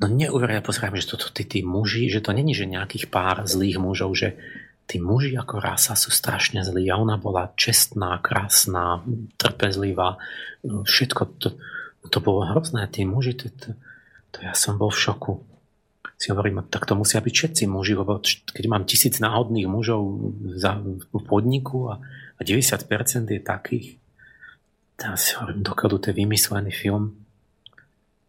No 0.00 0.08
neuveriteľne 0.08 0.64
pozerám, 0.64 1.00
že 1.00 1.16
toto 1.16 1.32
tí, 1.32 1.48
tí 1.48 1.60
muži, 1.64 2.12
že 2.12 2.20
to 2.20 2.36
není, 2.36 2.52
že 2.52 2.68
nejakých 2.68 3.08
pár 3.08 3.48
zlých 3.48 3.80
mužov, 3.80 4.12
že 4.12 4.36
tí 4.84 5.00
muži 5.00 5.32
ako 5.38 5.62
rasa 5.62 5.96
sú 5.96 6.12
strašne 6.12 6.60
zlí 6.60 6.92
a 6.92 7.00
ona 7.00 7.16
bola 7.16 7.56
čestná, 7.56 8.20
krásna, 8.20 9.00
trpezlivá, 9.40 10.20
všetko 10.62 11.22
to, 11.40 11.56
to 12.12 12.18
bolo 12.20 12.44
hrozné, 12.44 12.84
tí 12.92 13.08
muži, 13.08 13.32
to, 13.32 13.48
to, 13.48 13.68
to 14.34 14.38
ja 14.44 14.52
som 14.52 14.76
bol 14.76 14.92
v 14.92 15.00
šoku. 15.00 15.34
Si 16.20 16.30
hovorím, 16.30 16.62
tak 16.70 16.86
to 16.86 16.94
musia 16.94 17.18
byť 17.18 17.34
všetci 17.34 17.62
muži, 17.66 17.98
lebo 17.98 18.22
keď 18.22 18.64
mám 18.70 18.86
tisíc 18.86 19.18
náhodných 19.18 19.66
mužov 19.66 20.02
za, 20.54 20.78
v 20.84 21.22
podniku 21.26 21.90
a, 21.90 21.94
a 22.42 22.44
90% 22.44 23.30
je 23.30 23.38
takých, 23.38 23.86
tak 24.98 25.14
si 25.14 25.38
hovorím, 25.38 25.62
dokiaľ 25.62 25.90
to 26.02 26.10
je 26.10 26.18
vymyslený 26.18 26.74
film, 26.74 27.22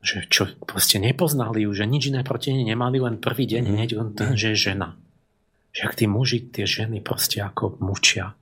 že 0.03 0.27
čo 0.27 0.51
proste 0.67 0.99
nepoznali 0.99 1.63
ju, 1.65 1.71
že 1.71 1.89
nič 1.89 2.11
iné 2.11 2.21
proti 2.21 2.51
nej 2.51 2.75
nemali, 2.75 3.01
len 3.01 3.17
prvý 3.17 3.49
deň 3.49 3.63
hneď 3.73 3.89
len 3.97 4.09
ten, 4.13 4.35
že 4.37 4.53
je 4.53 4.69
žena. 4.69 4.99
Že 5.73 5.81
ak 5.89 5.93
tí 5.97 6.05
muži, 6.05 6.39
tie 6.53 6.67
ženy 6.67 6.99
proste 6.99 7.41
ako 7.41 7.81
mučia. 7.81 8.35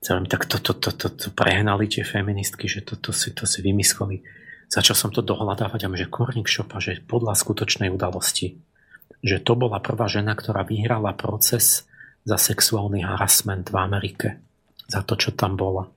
Celým, 0.00 0.26
tak 0.28 0.48
to, 0.48 0.58
to, 0.60 0.72
to, 0.76 0.90
to, 0.92 1.08
to 1.12 1.28
prehnali 1.32 1.88
tie 1.88 2.04
feministky, 2.04 2.68
že 2.68 2.84
to, 2.84 2.96
to, 2.96 3.12
si, 3.12 3.32
to 3.32 3.44
si 3.44 3.60
vymysleli. 3.64 4.24
Začal 4.68 4.96
som 4.96 5.10
to 5.12 5.20
dohľadávať 5.20 5.86
a 5.86 5.92
že 5.92 6.08
Korník 6.08 6.48
Šopa, 6.48 6.80
že 6.80 7.00
podľa 7.00 7.36
skutočnej 7.36 7.92
udalosti, 7.92 8.56
že 9.20 9.40
to 9.40 9.56
bola 9.56 9.80
prvá 9.80 10.08
žena, 10.08 10.36
ktorá 10.36 10.64
vyhrala 10.64 11.16
proces 11.16 11.88
za 12.24 12.36
sexuálny 12.40 13.04
harassment 13.04 13.68
v 13.68 13.76
Amerike. 13.76 14.43
Za 14.88 15.00
to, 15.02 15.16
čo 15.16 15.32
tam 15.32 15.56
bola 15.56 15.88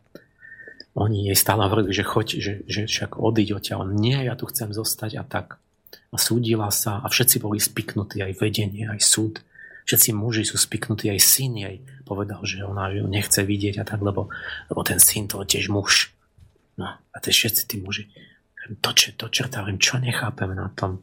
oni 0.97 1.29
jej 1.29 1.37
stále 1.37 1.61
hovorili, 1.61 1.93
že 1.93 2.01
choď, 2.01 2.27
že, 2.41 2.53
že 2.65 2.81
však 2.89 3.21
odiď 3.21 3.61
odtiaľ. 3.61 3.85
Nie, 3.93 4.25
ja 4.25 4.33
tu 4.33 4.49
chcem 4.49 4.73
zostať 4.73 5.21
a 5.21 5.23
tak. 5.23 5.61
A 6.09 6.17
súdila 6.17 6.73
sa 6.73 6.97
a 6.97 7.05
všetci 7.05 7.37
boli 7.37 7.61
spiknutí, 7.61 8.17
aj 8.25 8.41
vedenie, 8.41 8.89
aj 8.89 9.05
súd. 9.05 9.45
Všetci 9.85 10.17
muži 10.17 10.43
sú 10.43 10.57
spiknutí, 10.57 11.07
aj 11.13 11.21
syn 11.21 11.53
jej 11.53 11.77
povedal, 12.03 12.41
že 12.43 12.65
ona 12.65 12.89
ju 12.89 13.05
nechce 13.05 13.45
vidieť 13.45 13.77
a 13.79 13.85
tak, 13.85 14.01
lebo, 14.01 14.33
lebo 14.73 14.81
ten 14.81 14.97
syn 14.97 15.29
to 15.29 15.45
tiež 15.45 15.69
muž. 15.69 16.11
No 16.81 16.97
a 16.97 17.17
to 17.21 17.29
všetci 17.29 17.69
tí 17.69 17.77
muži. 17.77 18.09
To, 18.81 18.91
čo, 18.91 19.13
to 19.15 19.29
čerta, 19.31 19.63
viem, 19.63 19.79
čo 19.79 20.01
nechápem 20.01 20.51
na 20.51 20.73
tom. 20.73 20.99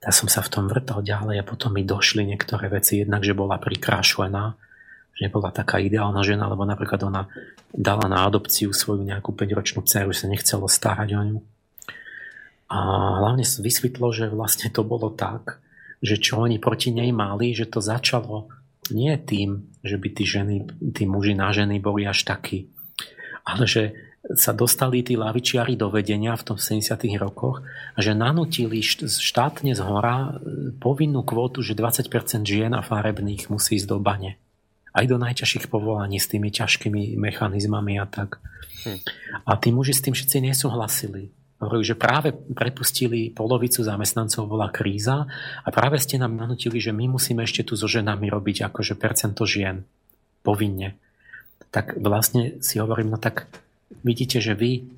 Ja 0.00 0.14
som 0.14 0.30
sa 0.30 0.40
v 0.46 0.52
tom 0.52 0.64
vrtal 0.70 1.02
ďalej 1.04 1.42
a 1.42 1.48
potom 1.48 1.74
mi 1.74 1.84
došli 1.84 2.24
niektoré 2.24 2.70
veci, 2.70 3.02
jednak, 3.02 3.26
že 3.26 3.36
bola 3.36 3.60
prikrášlená, 3.60 4.56
nebola 5.20 5.52
taká 5.52 5.82
ideálna 5.82 6.24
žena, 6.24 6.48
lebo 6.48 6.64
napríklad 6.64 7.00
ona 7.04 7.28
dala 7.72 8.08
na 8.08 8.24
adopciu 8.24 8.72
svoju 8.72 9.04
nejakú 9.04 9.36
5-ročnú 9.36 9.84
dceru, 9.84 10.14
že 10.14 10.24
sa 10.24 10.32
nechcelo 10.32 10.66
starať 10.70 11.08
o 11.12 11.22
ňu. 11.22 11.38
A 12.72 12.78
hlavne 13.20 13.44
vysvetlo, 13.44 14.08
že 14.16 14.32
vlastne 14.32 14.72
to 14.72 14.80
bolo 14.80 15.12
tak, 15.12 15.60
že 16.00 16.16
čo 16.16 16.40
oni 16.40 16.56
proti 16.56 16.88
nej 16.88 17.12
mali, 17.12 17.52
že 17.52 17.68
to 17.68 17.84
začalo 17.84 18.48
nie 18.90 19.12
tým, 19.20 19.68
že 19.84 20.00
by 20.00 20.08
tí 20.10 20.24
ženy, 20.24 20.56
tí 20.96 21.04
muži 21.04 21.36
na 21.36 21.52
ženy 21.52 21.78
boli 21.78 22.08
až 22.08 22.24
takí, 22.24 22.72
ale 23.44 23.68
že 23.68 23.94
sa 24.22 24.54
dostali 24.54 25.02
tí 25.02 25.18
lavičiari 25.18 25.74
do 25.74 25.90
vedenia 25.90 26.38
v 26.38 26.54
tom 26.54 26.56
70. 26.58 26.94
rokoch 27.18 27.66
a 27.66 27.98
že 27.98 28.14
nanutili 28.14 28.78
štátne 28.82 29.74
z 29.74 29.82
hora 29.82 30.38
povinnú 30.78 31.26
kvótu, 31.26 31.58
že 31.60 31.74
20% 31.74 32.46
žien 32.46 32.70
a 32.70 32.86
farebných 32.86 33.50
musí 33.50 33.82
ísť 33.82 33.86
do 33.90 33.98
bane 33.98 34.38
aj 34.92 35.04
do 35.08 35.16
najťažších 35.16 35.72
povolaní 35.72 36.20
s 36.20 36.28
tými 36.28 36.52
ťažkými 36.52 37.16
mechanizmami 37.16 37.96
a 37.96 38.06
tak. 38.06 38.40
Hm. 38.84 39.00
A 39.48 39.52
tí 39.56 39.72
muži 39.72 39.96
s 39.96 40.04
tým 40.04 40.12
všetci 40.12 40.44
nesúhlasili. 40.44 41.32
Hovorili, 41.62 41.94
že 41.94 41.96
práve 41.96 42.34
prepustili 42.34 43.30
polovicu 43.30 43.86
zamestnancov, 43.86 44.50
bola 44.50 44.74
kríza 44.74 45.30
a 45.62 45.68
práve 45.70 46.02
ste 46.02 46.18
nám 46.18 46.34
nanutili, 46.34 46.82
že 46.82 46.90
my 46.90 47.06
musíme 47.06 47.46
ešte 47.46 47.62
tu 47.62 47.78
so 47.78 47.86
ženami 47.86 48.26
robiť 48.26 48.66
akože 48.66 48.98
percento 48.98 49.46
žien 49.46 49.86
povinne. 50.42 50.98
Tak 51.70 52.02
vlastne 52.02 52.58
si 52.58 52.82
hovorím, 52.82 53.14
no 53.14 53.18
tak 53.22 53.46
vidíte, 54.02 54.42
že 54.42 54.58
vy, 54.58 54.90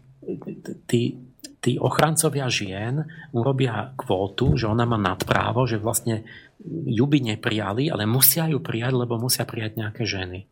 tí, 0.89 1.21
tí 1.65 1.81
ochrancovia 1.81 2.45
žien 2.53 3.09
urobia 3.33 3.97
kvótu, 3.97 4.61
že 4.61 4.69
ona 4.69 4.85
má 4.85 5.01
nadprávo, 5.01 5.65
že 5.65 5.81
vlastne 5.81 6.29
ju 6.69 7.09
by 7.09 7.35
neprijali, 7.35 7.89
ale 7.89 8.05
musia 8.05 8.45
ju 8.53 8.61
prijať, 8.61 8.93
lebo 8.93 9.17
musia 9.17 9.49
prijať 9.49 9.81
nejaké 9.81 10.05
ženy. 10.05 10.45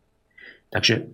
Takže 0.73 1.05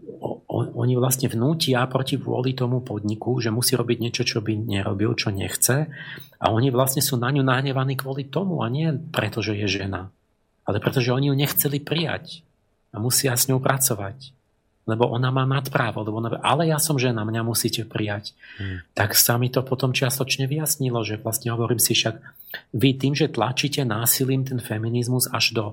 oni 0.79 0.95
vlastne 0.95 1.27
vnútia 1.27 1.83
proti 1.91 2.15
vôli 2.15 2.55
tomu 2.55 2.79
podniku, 2.79 3.43
že 3.43 3.51
musí 3.51 3.75
robiť 3.75 3.97
niečo, 3.99 4.23
čo 4.23 4.39
by 4.39 4.55
nerobil, 4.55 5.11
čo 5.19 5.35
nechce. 5.35 5.91
A 6.39 6.45
oni 6.47 6.71
vlastne 6.71 7.03
sú 7.03 7.19
na 7.19 7.27
ňu 7.27 7.43
nahnevaní 7.43 7.99
kvôli 7.99 8.31
tomu 8.31 8.63
a 8.63 8.71
nie 8.71 8.87
preto, 9.11 9.43
že 9.43 9.59
je 9.59 9.83
žena. 9.83 10.15
Ale 10.63 10.79
preto, 10.79 11.03
že 11.03 11.11
oni 11.11 11.27
ju 11.27 11.35
nechceli 11.35 11.83
prijať. 11.83 12.39
A 12.95 13.03
musia 13.03 13.35
s 13.35 13.51
ňou 13.51 13.59
pracovať 13.59 14.38
lebo 14.89 15.05
ona 15.05 15.29
má 15.29 15.45
nadprávo, 15.45 16.01
lebo 16.01 16.17
ona, 16.17 16.41
ale 16.41 16.73
ja 16.73 16.81
som 16.81 16.97
žena, 16.97 17.21
mňa 17.21 17.45
musíte 17.45 17.85
prijať. 17.85 18.33
Hmm. 18.57 18.81
Tak 18.97 19.13
sa 19.13 19.37
mi 19.37 19.53
to 19.53 19.61
potom 19.61 19.93
čiastočne 19.93 20.49
vyjasnilo, 20.49 21.05
že 21.05 21.21
vlastne 21.21 21.53
hovorím 21.53 21.77
si 21.77 21.93
však, 21.93 22.17
vy 22.73 22.89
tým, 22.97 23.13
že 23.13 23.29
tlačíte 23.29 23.85
násilím 23.85 24.41
ten 24.41 24.57
feminizmus 24.57 25.29
až 25.29 25.53
do 25.53 25.65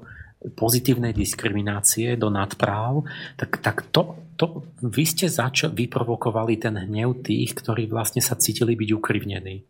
pozitívnej 0.53 1.17
diskriminácie, 1.17 2.15
do 2.20 2.28
nadpráv, 2.28 3.09
tak, 3.41 3.59
tak 3.65 3.89
to, 3.89 4.20
to 4.36 4.69
vy 4.85 5.09
ste 5.09 5.33
začal, 5.33 5.73
vyprovokovali 5.73 6.61
ten 6.61 6.77
hnev 6.77 7.25
tých, 7.25 7.57
ktorí 7.57 7.89
vlastne 7.89 8.20
sa 8.20 8.36
cítili 8.36 8.77
byť 8.77 8.91
ukrivnení. 8.93 9.65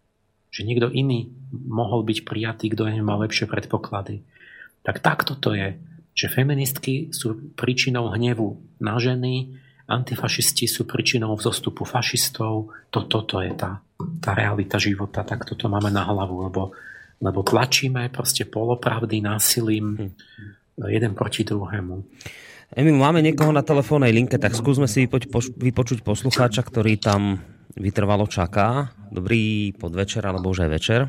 Že 0.50 0.62
niekto 0.66 0.90
iný 0.90 1.30
mohol 1.54 2.02
byť 2.02 2.26
prijatý, 2.26 2.74
kto 2.74 2.90
nemal 2.90 3.22
lepšie 3.22 3.46
predpoklady. 3.46 4.26
Tak 4.82 5.00
takto 5.00 5.38
to 5.38 5.54
je 5.54 5.78
že 6.16 6.32
feministky 6.32 7.12
sú 7.12 7.52
príčinou 7.52 8.08
hnevu 8.08 8.80
na 8.80 8.96
ženy, 8.96 9.52
antifašisti 9.84 10.64
sú 10.64 10.88
príčinou 10.88 11.36
vzostupu 11.36 11.84
fašistov. 11.84 12.72
Toto 12.88 13.20
to 13.28 13.44
je 13.44 13.52
tá, 13.52 13.84
tá 14.24 14.32
realita 14.32 14.80
života, 14.80 15.20
tak 15.28 15.44
toto 15.44 15.68
máme 15.68 15.92
na 15.92 16.08
hlavu, 16.08 16.48
lebo, 16.48 16.72
lebo 17.20 17.40
tlačíme 17.44 18.08
proste 18.08 18.48
polopravdy 18.48 19.20
násilím 19.20 19.86
hm. 19.94 20.10
jeden 20.88 21.12
proti 21.12 21.44
druhému. 21.44 22.00
Emil, 22.74 22.98
máme 22.98 23.22
niekoho 23.22 23.54
na 23.54 23.62
telefónnej 23.62 24.10
linke, 24.10 24.40
tak 24.42 24.56
skúsme 24.56 24.90
si 24.90 25.06
vypoč, 25.06 25.30
vypočuť 25.54 26.02
poslucháča, 26.02 26.66
ktorý 26.66 26.98
tam 26.98 27.38
vytrvalo 27.78 28.26
čaká. 28.26 28.90
Dobrý 29.12 29.70
podvečer, 29.76 30.24
alebo 30.26 30.50
už 30.50 30.66
aj 30.66 30.70
večer. 30.72 31.00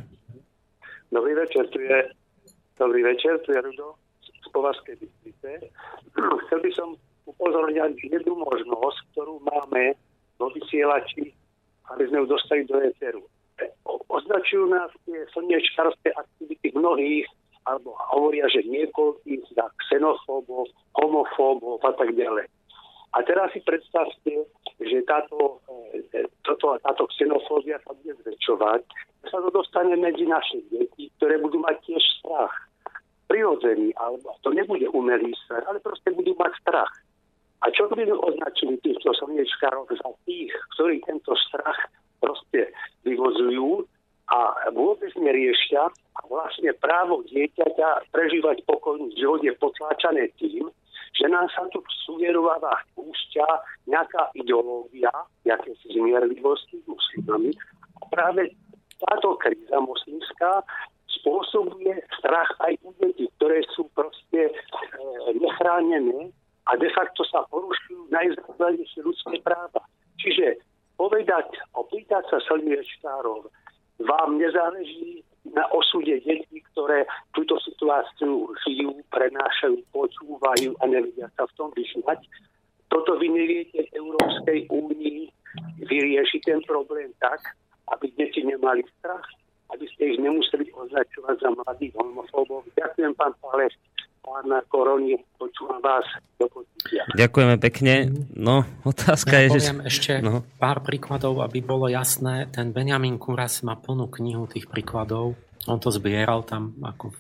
Dobrý 1.10 1.34
večer, 1.34 1.66
tu 1.74 1.82
je, 1.82 2.14
dobrý 2.78 3.02
večer, 3.08 3.42
tu 3.42 3.56
je 3.56 3.60
Rudo 3.64 3.98
z 4.48 4.50
Považskej 4.56 4.96
Bystrice. 5.04 5.52
Chcel 6.48 6.60
by 6.64 6.72
som 6.72 6.90
upozorňať 7.28 8.00
jednu 8.00 8.40
možnosť, 8.40 8.98
ktorú 9.14 9.44
máme 9.44 10.00
vo 10.40 10.48
vysielači, 10.56 11.36
aby 11.92 12.04
sme 12.08 12.24
ju 12.24 12.26
dostali 12.32 12.64
do 12.64 12.80
éteru. 12.80 13.28
Označujú 14.08 14.72
nás 14.72 14.90
tie 15.04 15.28
slniečkarské 15.36 16.14
aktivity 16.16 16.72
mnohých, 16.78 17.28
alebo 17.68 18.00
hovoria, 18.16 18.48
že 18.48 18.64
niekoľkých 18.64 19.44
za 19.52 19.68
xenofóbov, 19.92 20.72
homofóbov 20.96 21.84
a 21.84 21.92
tak 22.00 22.16
ďalej. 22.16 22.48
A 23.16 23.24
teraz 23.28 23.52
si 23.52 23.60
predstavte, 23.66 24.48
že 24.80 24.98
táto, 25.04 25.60
e, 26.16 26.28
toto, 26.48 26.80
táto 26.80 27.10
xenofóbia 27.18 27.82
sa 27.84 27.92
bude 27.98 28.14
zväčšovať, 28.24 28.82
sa 29.28 29.38
to 29.44 29.50
dostane 29.52 29.96
medzi 30.00 30.24
naše 30.24 30.64
deti, 30.72 31.12
ktoré 31.20 31.42
budú 31.42 31.60
mať 31.60 31.76
tiež 31.84 32.04
strach 32.22 32.67
prirodzený, 33.28 33.94
alebo 34.00 34.36
to 34.42 34.56
nebude 34.56 34.88
umelý 34.92 35.36
strach, 35.46 35.64
ale 35.68 35.84
proste 35.84 36.12
budú 36.16 36.34
mať 36.40 36.54
strach. 36.64 36.92
A 37.62 37.74
čo 37.74 37.90
by 37.90 38.06
označili 38.08 38.78
týchto 38.86 39.12
slniečkárov 39.18 39.90
za 39.90 40.10
tých, 40.24 40.54
ktorí 40.78 41.02
tento 41.04 41.34
strach 41.36 41.78
proste 42.22 42.72
vyvozujú, 43.04 43.86
a 44.28 44.40
vôbec 44.76 45.12
neriešia 45.16 45.88
a 45.88 46.20
vlastne 46.28 46.76
právo 46.84 47.24
dieťaťa 47.32 48.12
prežívať 48.12 48.60
pokojný 48.68 49.16
život 49.16 49.40
je 49.40 49.56
potláčané 49.56 50.28
tým, 50.36 50.68
že 51.16 51.26
nám 51.32 51.48
sa 51.56 51.64
tu 51.72 51.80
v 51.80 51.92
suverováva 52.04 52.76
púšťa 53.00 53.48
nejaká 53.88 54.36
ideológia, 54.36 55.10
si 55.80 55.88
zmierlivosti 55.96 56.76
s 56.84 56.86
muslimami. 56.86 57.56
A 57.98 58.06
práve 58.12 58.52
táto 59.00 59.40
kríza 59.40 59.80
moslimská 59.80 60.60
spôsobuje 61.22 61.94
strach 62.20 62.50
aj 62.64 62.78
u 62.84 62.92
detí, 63.02 63.28
ktoré 63.38 63.64
sú 63.76 63.90
proste 63.94 64.50
e, 64.50 64.54
nechránené 65.38 66.32
a 66.68 66.76
de 66.76 66.90
facto 66.92 67.24
sa 67.28 67.48
porušujú 67.48 68.12
najzákladnejšie 68.12 69.02
ľudské 69.04 69.40
práva. 69.42 69.82
Čiže 70.20 70.60
povedať, 71.00 71.48
opýtať 71.78 72.28
sa 72.28 72.38
Slniečkárov, 72.50 73.48
vám 74.04 74.38
nezáleží 74.38 75.24
na 75.56 75.64
osude 75.72 76.20
detí, 76.28 76.60
ktoré 76.74 77.08
túto 77.32 77.56
situáciu 77.64 78.52
žijú, 78.68 79.00
prenášajú, 79.10 79.80
počúvajú 79.96 80.76
a 80.80 80.84
nevedia 80.86 81.32
sa 81.40 81.48
v 81.48 81.56
tom 81.56 81.70
vyšľať. 81.72 82.20
Toto 82.92 83.16
vy 83.20 83.32
neviete 83.32 83.88
v 83.88 83.94
Európskej 83.96 84.60
únii 84.68 85.22
vyriešiť 85.88 86.42
ten 86.44 86.60
problém 86.68 87.12
tak, 87.24 87.40
aby 87.96 88.12
deti 88.20 88.44
nemali 88.44 88.84
strach, 89.00 89.24
aby 89.74 89.86
ste 89.92 90.16
ich 90.16 90.20
nemuseli 90.20 90.72
označovať 90.72 91.36
za 91.40 91.50
mladých 91.52 91.94
homofóbov. 92.00 92.64
Ďakujem, 92.76 93.12
pán 93.18 93.34
Páleš 93.44 93.76
pána 94.28 94.60
Koroni, 94.68 95.16
počúvam 95.40 95.80
vás 95.80 96.04
do 96.36 96.52
počutia. 96.52 97.08
Ďakujeme 97.16 97.56
pekne. 97.64 98.12
No, 98.36 98.68
otázka 98.84 99.40
ja 99.40 99.48
je, 99.48 99.50
poviem 99.56 99.80
že... 99.80 99.88
ešte 99.88 100.12
no. 100.20 100.44
pár 100.60 100.84
príkladov, 100.84 101.40
aby 101.40 101.64
bolo 101.64 101.88
jasné. 101.88 102.52
Ten 102.52 102.76
Benjamin 102.76 103.16
Kuras 103.16 103.64
má 103.64 103.80
plnú 103.80 104.12
knihu 104.20 104.44
tých 104.52 104.68
príkladov. 104.68 105.40
On 105.72 105.80
to 105.80 105.96
zbieral 105.96 106.44
tam 106.44 106.76
ako 106.84 107.16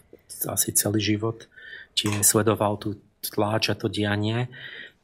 asi 0.51 0.75
celý 0.75 0.99
život, 0.99 1.47
či 1.95 2.11
sledoval 2.11 2.75
tú 2.75 2.99
tláč 3.23 3.71
a 3.71 3.79
to 3.79 3.87
dianie, 3.87 4.51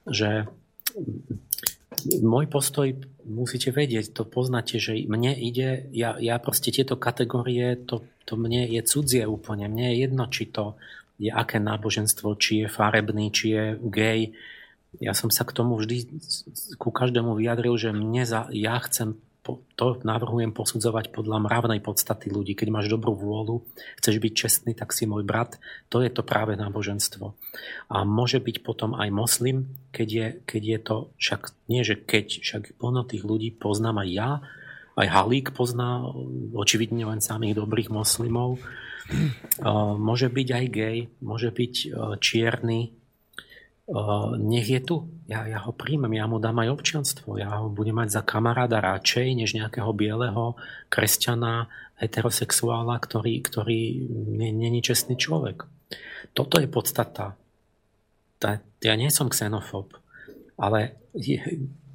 že 0.03 0.43
môj 2.21 2.45
postoj 2.47 2.93
musíte 3.23 3.71
vedieť, 3.71 4.11
to 4.11 4.27
poznáte, 4.27 4.77
že 4.77 4.95
mne 5.07 5.33
ide, 5.33 5.87
ja, 5.95 6.19
ja 6.19 6.35
proste 6.37 6.69
tieto 6.69 6.99
kategórie, 6.99 7.79
to, 7.79 8.03
to 8.27 8.35
mne 8.35 8.67
je 8.67 8.81
cudzie 8.83 9.23
úplne. 9.23 9.67
Mne 9.71 9.93
je 9.93 9.95
jedno, 10.07 10.23
či 10.27 10.51
to 10.51 10.75
je 11.19 11.31
aké 11.31 11.61
náboženstvo, 11.61 12.35
či 12.35 12.65
je 12.65 12.67
farebný, 12.67 13.31
či 13.31 13.45
je 13.53 13.63
gay. 13.79 14.35
Ja 15.01 15.17
som 15.17 15.33
sa 15.33 15.47
k 15.47 15.55
tomu 15.55 15.79
vždy 15.79 16.05
ku 16.77 16.93
každému 16.93 17.33
vyjadril, 17.37 17.73
že 17.79 17.95
mne 17.95 18.23
za, 18.27 18.49
ja 18.53 18.77
chcem 18.85 19.17
to 19.75 19.99
navrhujem 20.07 20.55
posudzovať 20.55 21.11
podľa 21.11 21.43
mravnej 21.43 21.83
podstaty 21.83 22.31
ľudí. 22.31 22.55
Keď 22.55 22.67
máš 22.71 22.87
dobrú 22.87 23.11
vôľu, 23.11 23.67
chceš 23.99 24.23
byť 24.23 24.33
čestný, 24.33 24.71
tak 24.71 24.95
si 24.95 25.03
môj 25.03 25.27
brat. 25.27 25.59
To 25.91 25.99
je 25.99 26.07
to 26.07 26.23
práve 26.23 26.55
náboženstvo. 26.55 27.35
A 27.91 28.07
môže 28.07 28.39
byť 28.39 28.63
potom 28.63 28.95
aj 28.95 29.09
moslim, 29.11 29.75
keď 29.91 30.07
je, 30.07 30.27
keď 30.47 30.61
je 30.63 30.79
to, 30.79 30.95
však 31.19 31.41
nie, 31.67 31.81
že 31.83 31.99
keď, 31.99 32.27
však 32.39 32.63
plno 32.79 33.03
tých 33.03 33.27
ľudí 33.27 33.51
poznám 33.51 34.07
aj 34.07 34.09
ja, 34.09 34.29
aj 34.93 35.07
Halík 35.09 35.47
pozná 35.57 36.05
očividne 36.53 37.03
len 37.03 37.19
samých 37.19 37.59
dobrých 37.59 37.89
moslimov 37.91 38.61
Môže 39.99 40.31
byť 40.31 40.47
aj 40.47 40.65
gay, 40.71 40.97
môže 41.19 41.51
byť 41.51 41.73
čierny, 42.23 42.95
nech 44.39 44.67
je 44.67 44.79
tu. 44.79 44.95
Ja, 45.27 45.43
ja 45.43 45.59
ho 45.59 45.75
príjmem, 45.75 46.15
ja 46.15 46.23
mu 46.23 46.39
dám 46.39 46.63
aj 46.63 46.71
občianstvo. 46.71 47.35
Ja 47.35 47.59
ho 47.59 47.67
budem 47.67 47.99
mať 47.99 48.15
za 48.15 48.21
kamaráda 48.23 48.79
radšej, 48.79 49.27
než 49.35 49.55
nejakého 49.55 49.91
bieleho 49.91 50.55
kresťana, 50.87 51.67
heterosexuála, 51.99 52.95
ktorý, 52.99 53.39
ktorý 53.43 54.07
není 54.39 54.79
čestný 54.79 55.19
človek. 55.19 55.67
Toto 56.31 56.59
je 56.59 56.67
podstata. 56.67 57.35
Ja 58.83 58.93
nie 58.99 59.07
som 59.07 59.31
xenofób, 59.31 59.95
ale 60.59 60.99
je, 61.15 61.39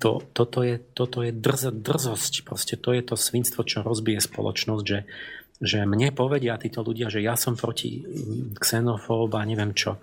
to, 0.00 0.24
toto 0.32 0.64
je, 0.64 0.80
toto 0.96 1.20
je 1.20 1.32
drz, 1.32 1.76
drzosť. 1.84 2.48
Proste 2.48 2.80
to 2.80 2.96
je 2.96 3.04
to 3.04 3.16
svinstvo, 3.20 3.68
čo 3.68 3.84
rozbije 3.84 4.20
spoločnosť, 4.20 4.84
že 4.84 5.00
že 5.58 5.82
mne 5.82 6.14
povedia 6.14 6.54
títo 6.54 6.86
ľudia, 6.86 7.10
že 7.10 7.18
ja 7.18 7.34
som 7.34 7.58
proti 7.58 8.06
xenofób 8.62 9.34
a 9.34 9.42
neviem 9.42 9.74
čo. 9.74 9.98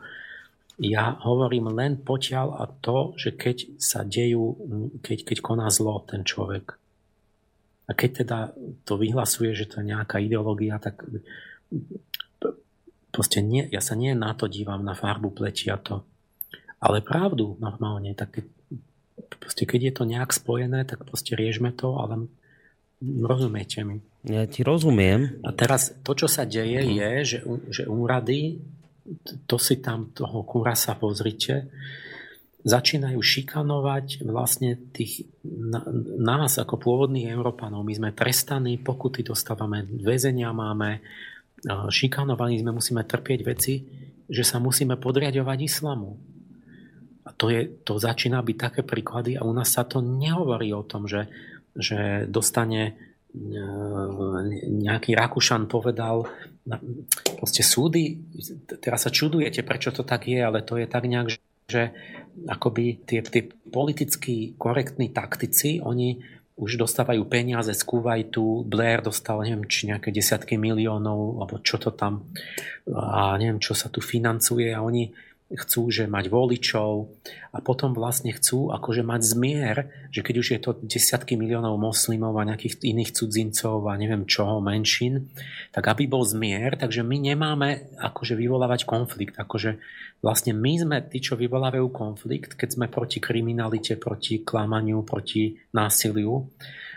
Ja 0.75 1.15
hovorím 1.23 1.71
len 1.71 2.03
potiaľ 2.03 2.59
a 2.59 2.67
to, 2.67 3.15
že 3.15 3.39
keď 3.39 3.79
sa 3.79 4.03
dejú, 4.03 4.59
keď, 4.99 5.23
keď 5.23 5.37
koná 5.39 5.67
zlo 5.71 6.03
ten 6.03 6.27
človek. 6.27 6.75
A 7.85 7.91
keď 7.93 8.25
teda 8.25 8.39
to 8.83 8.99
vyhlasuje, 8.99 9.55
že 9.55 9.69
to 9.71 9.79
je 9.79 9.93
nejaká 9.93 10.19
ideológia, 10.19 10.81
tak 10.81 11.05
proste 13.15 13.39
nie, 13.39 13.63
ja 13.71 13.79
sa 13.79 13.95
nie 13.95 14.11
na 14.11 14.35
to 14.35 14.51
dívam, 14.51 14.83
na 14.83 14.97
farbu 14.97 15.31
pletia 15.31 15.79
to. 15.79 16.03
Ale 16.83 16.99
pravdu 16.99 17.55
normálne, 17.63 18.11
tak 18.11 18.35
keď, 18.35 18.45
proste 19.39 19.63
keď 19.63 19.81
je 19.87 19.93
to 19.95 20.03
nejak 20.03 20.35
spojené, 20.35 20.83
tak 20.83 21.07
proste 21.07 21.39
riežme 21.39 21.71
to, 21.71 21.95
ale 21.95 22.27
rozumiete 22.99 23.85
mi. 23.87 24.03
Ja 24.25 24.43
ti 24.49 24.65
rozumiem. 24.65 25.39
A 25.45 25.53
teraz 25.53 25.93
to, 26.01 26.11
čo 26.17 26.27
sa 26.27 26.43
deje, 26.43 26.83
mhm. 26.83 26.91
je, 26.91 27.11
že, 27.23 27.39
že 27.71 27.83
úrady, 27.87 28.59
to 29.45 29.55
si 29.61 29.79
tam 29.79 30.09
toho 30.11 30.41
kurasa 30.43 30.97
pozrite, 30.97 31.69
začínajú 32.65 33.21
šikanovať 33.21 34.25
vlastne 34.25 34.73
tých, 34.89 35.29
nás 36.17 36.57
ako 36.57 36.81
pôvodných 36.81 37.29
Európanov. 37.29 37.85
My 37.85 37.93
sme 37.93 38.09
trestaní, 38.17 38.81
pokuty 38.81 39.21
dostávame, 39.21 39.85
väzenia 39.85 40.49
máme, 40.49 41.05
šikanovaní 41.69 42.65
sme, 42.65 42.73
musíme 42.73 43.05
trpieť 43.05 43.39
veci, 43.45 43.85
že 44.25 44.41
sa 44.41 44.57
musíme 44.57 44.97
podriadovať 44.97 45.59
islamu. 45.61 46.17
A 47.25 47.33
to, 47.33 47.53
je, 47.53 47.69
to 47.85 48.01
začína 48.01 48.41
byť 48.41 48.57
také 48.57 48.81
príklady 48.81 49.37
a 49.37 49.45
u 49.45 49.53
nás 49.53 49.73
sa 49.73 49.85
to 49.85 50.01
nehovorí 50.01 50.73
o 50.73 50.85
tom, 50.85 51.05
že, 51.05 51.29
že 51.77 52.25
dostane 52.25 52.97
nejaký 54.65 55.11
Rakúšan 55.11 55.67
povedal, 55.67 56.27
proste 57.35 57.61
súdy, 57.61 58.23
teraz 58.79 59.03
sa 59.05 59.11
čudujete, 59.11 59.61
prečo 59.61 59.91
to 59.91 60.07
tak 60.07 60.31
je, 60.31 60.39
ale 60.39 60.63
to 60.63 60.79
je 60.79 60.87
tak 60.87 61.03
nejak, 61.05 61.35
že 61.67 61.91
akoby 62.47 63.03
tie, 63.03 63.19
tie 63.21 63.43
politicky 63.69 64.55
korektní 64.55 65.11
taktici, 65.11 65.83
oni 65.83 66.23
už 66.55 66.79
dostávajú 66.79 67.27
peniaze 67.27 67.75
z 67.75 67.83
Kuwaitu, 67.83 68.63
Blair 68.63 69.03
dostal, 69.03 69.43
neviem, 69.43 69.67
či 69.67 69.91
nejaké 69.91 70.15
desiatky 70.15 70.55
miliónov, 70.55 71.43
alebo 71.43 71.59
čo 71.59 71.75
to 71.75 71.91
tam, 71.91 72.31
a 72.87 73.35
neviem, 73.35 73.59
čo 73.59 73.75
sa 73.75 73.91
tu 73.91 73.99
financuje 73.99 74.71
a 74.71 74.79
oni 74.79 75.11
chcú, 75.45 75.93
že 75.93 76.09
mať 76.09 76.33
voličov 76.33 77.05
a 77.53 77.61
potom 77.61 77.93
vlastne 77.93 78.33
chcú 78.33 78.73
akože 78.73 79.05
mať 79.05 79.21
zmier, 79.21 79.75
že 80.09 80.25
keď 80.25 80.35
už 80.41 80.47
je 80.49 80.59
to 80.59 80.71
desiatky 80.81 81.37
miliónov 81.37 81.77
moslimov 81.77 82.33
a 82.41 82.49
nejakých 82.49 82.81
iných 82.81 83.13
cudzincov 83.13 83.85
a 83.85 83.93
neviem 83.93 84.25
čoho, 84.25 84.57
menšín, 84.57 85.29
tak 85.69 85.85
aby 85.85 86.09
bol 86.09 86.25
zmier, 86.25 86.81
takže 86.81 87.05
my 87.05 87.29
nemáme 87.29 87.93
akože 88.01 88.33
vyvolávať 88.33 88.89
konflikt. 88.89 89.37
Akože 89.37 89.77
vlastne 90.25 90.57
my 90.57 90.73
sme 90.81 90.97
tí, 91.05 91.21
čo 91.21 91.37
vyvolávajú 91.37 91.93
konflikt, 91.93 92.57
keď 92.57 92.81
sme 92.81 92.85
proti 92.89 93.21
kriminalite, 93.21 94.01
proti 94.01 94.41
klamaniu, 94.41 95.05
proti 95.05 95.53
násiliu, 95.77 96.41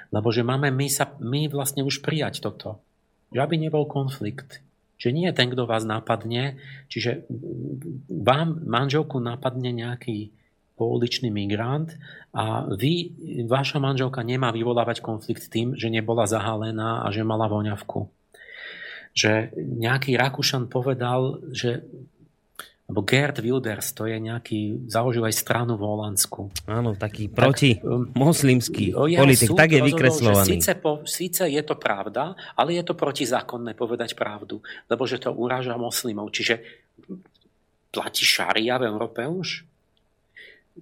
lebo 0.09 0.29
že 0.33 0.41
máme 0.41 0.73
my, 0.73 0.89
sa, 0.89 1.13
my 1.21 1.53
vlastne 1.53 1.85
už 1.85 2.01
prijať 2.01 2.41
toto. 2.41 2.81
Že 3.29 3.45
aby 3.45 3.57
nebol 3.61 3.85
konflikt. 3.85 4.65
Čiže 4.99 5.15
nie 5.15 5.27
je 5.31 5.39
ten, 5.39 5.49
kto 5.49 5.65
vás 5.65 5.87
napadne, 5.87 6.59
čiže 6.91 7.25
vám 8.11 8.67
manželku 8.67 9.23
napadne 9.23 9.71
nejaký 9.71 10.35
pouličný 10.79 11.31
migrant 11.31 11.91
a 12.31 12.67
vy, 12.71 13.15
vaša 13.47 13.83
manželka 13.83 14.23
nemá 14.23 14.55
vyvolávať 14.55 15.03
konflikt 15.03 15.51
tým, 15.51 15.75
že 15.75 15.91
nebola 15.91 16.27
zahalená 16.27 17.03
a 17.03 17.11
že 17.11 17.27
mala 17.27 17.51
voňavku. 17.51 18.07
Že 19.15 19.51
nejaký 19.59 20.15
Rakúšan 20.15 20.71
povedal, 20.71 21.43
že 21.51 21.83
alebo 22.89 23.05
Gerd 23.05 23.45
Wilders, 23.45 23.93
to 23.93 24.09
je 24.09 24.17
nejaký, 24.17 24.89
založil 24.89 25.21
aj 25.29 25.37
stranu 25.37 25.77
v 25.77 25.85
Holandsku. 25.85 26.49
Áno, 26.65 26.97
taký 26.97 27.29
proti 27.29 27.77
tak, 27.77 27.85
um, 27.85 28.09
moslimský 28.17 28.97
politik, 28.97 29.53
tak 29.53 29.77
je 29.77 29.85
vykreslovaný. 29.85 30.57
Síce, 30.57 30.73
po, 30.81 31.05
síce 31.05 31.45
je 31.53 31.61
to 31.61 31.77
pravda, 31.77 32.33
ale 32.57 32.81
je 32.81 32.83
to 32.89 32.97
protizákonné 32.97 33.77
povedať 33.77 34.17
pravdu, 34.17 34.65
lebo 34.89 35.05
že 35.05 35.21
to 35.21 35.37
uráža 35.37 35.77
moslimov. 35.77 36.33
Čiže 36.33 36.65
platí 37.93 38.25
šaria 38.25 38.81
v 38.81 38.89
Európe 38.89 39.21
už? 39.29 39.69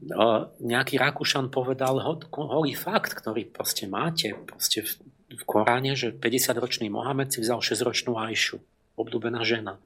No, 0.07 0.55
nejaký 0.63 1.03
Rakúšan 1.03 1.51
povedal 1.51 1.99
holý 2.31 2.79
fakt, 2.79 3.19
ktorý 3.19 3.51
proste 3.51 3.91
máte 3.91 4.31
proste 4.47 4.87
v, 4.87 4.95
v 5.35 5.43
Koráne, 5.43 5.99
že 5.99 6.15
50-ročný 6.15 6.87
Mohamed 6.87 7.35
si 7.35 7.43
vzal 7.43 7.59
6-ročnú 7.59 8.15
Ajšu 8.15 8.63
obľúbená 8.97 9.45
žena. 9.45 9.77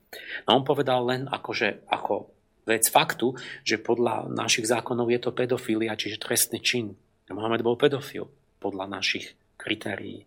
A 0.47 0.55
on 0.55 0.63
povedal 0.63 1.03
len 1.05 1.27
akože, 1.27 1.87
ako 1.91 2.31
vec 2.65 2.87
faktu, 2.87 3.35
že 3.67 3.83
podľa 3.83 4.31
našich 4.31 4.71
zákonov 4.71 5.11
je 5.11 5.21
to 5.21 5.35
pedofilia, 5.35 5.99
čiže 5.99 6.23
trestný 6.23 6.63
čin. 6.63 6.95
Mohamed 7.31 7.63
bol 7.63 7.79
pedofil 7.79 8.27
podľa 8.59 8.91
našich 8.91 9.35
kritérií. 9.55 10.27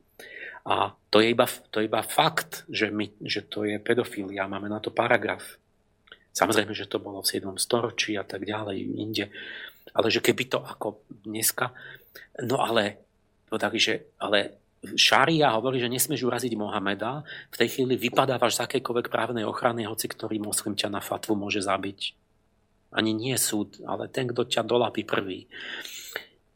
A 0.64 0.96
to 1.12 1.20
je 1.20 1.36
iba, 1.36 1.44
to 1.44 1.84
je 1.84 1.92
iba 1.92 2.00
fakt, 2.00 2.64
že, 2.72 2.88
my, 2.88 3.12
že 3.20 3.44
to 3.44 3.68
je 3.68 3.76
pedofilia. 3.84 4.48
Máme 4.48 4.72
na 4.72 4.80
to 4.80 4.96
paragraf. 4.96 5.60
Samozrejme, 6.32 6.72
že 6.72 6.88
to 6.88 7.04
bolo 7.04 7.20
v 7.20 7.30
7. 7.30 7.52
storočí 7.60 8.16
a 8.16 8.24
tak 8.24 8.48
ďalej, 8.48 8.80
inde. 8.80 9.28
Ale 9.92 10.08
že 10.08 10.24
keby 10.24 10.44
to 10.48 10.64
ako 10.64 11.04
dneska... 11.12 11.76
No 12.48 12.64
ale, 12.64 13.04
povedali, 13.52 13.78
že, 13.78 14.16
ale 14.18 14.63
šária 14.96 15.52
hovorí, 15.56 15.80
že 15.80 15.92
nesmieš 15.92 16.28
uraziť 16.28 16.54
Mohameda, 16.60 17.24
v 17.50 17.60
tej 17.60 17.70
chvíli 17.72 17.96
vypadávaš 17.96 18.60
z 18.60 18.64
akejkoľvek 18.68 19.08
právnej 19.08 19.48
ochrany, 19.48 19.88
hoci 19.88 20.12
ktorý 20.12 20.44
moslim 20.44 20.76
ťa 20.76 20.92
na 20.92 21.00
fatvu 21.00 21.40
môže 21.40 21.64
zabiť. 21.64 22.14
Ani 22.94 23.16
nie 23.16 23.34
súd, 23.40 23.82
ale 23.88 24.12
ten, 24.12 24.30
kto 24.30 24.46
ťa 24.46 24.62
dolapí 24.68 25.02
prvý. 25.08 25.50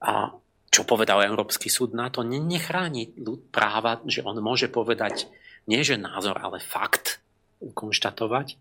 A 0.04 0.36
čo 0.70 0.86
povedal 0.86 1.26
Európsky 1.26 1.72
súd 1.72 1.98
na 1.98 2.12
to, 2.14 2.22
nechráni 2.22 3.10
práva, 3.50 4.04
že 4.06 4.22
on 4.22 4.38
môže 4.44 4.70
povedať 4.70 5.26
nie 5.68 5.84
že 5.84 6.00
názor, 6.00 6.40
ale 6.40 6.64
fakt 6.64 7.20
konštatovať, 7.60 8.56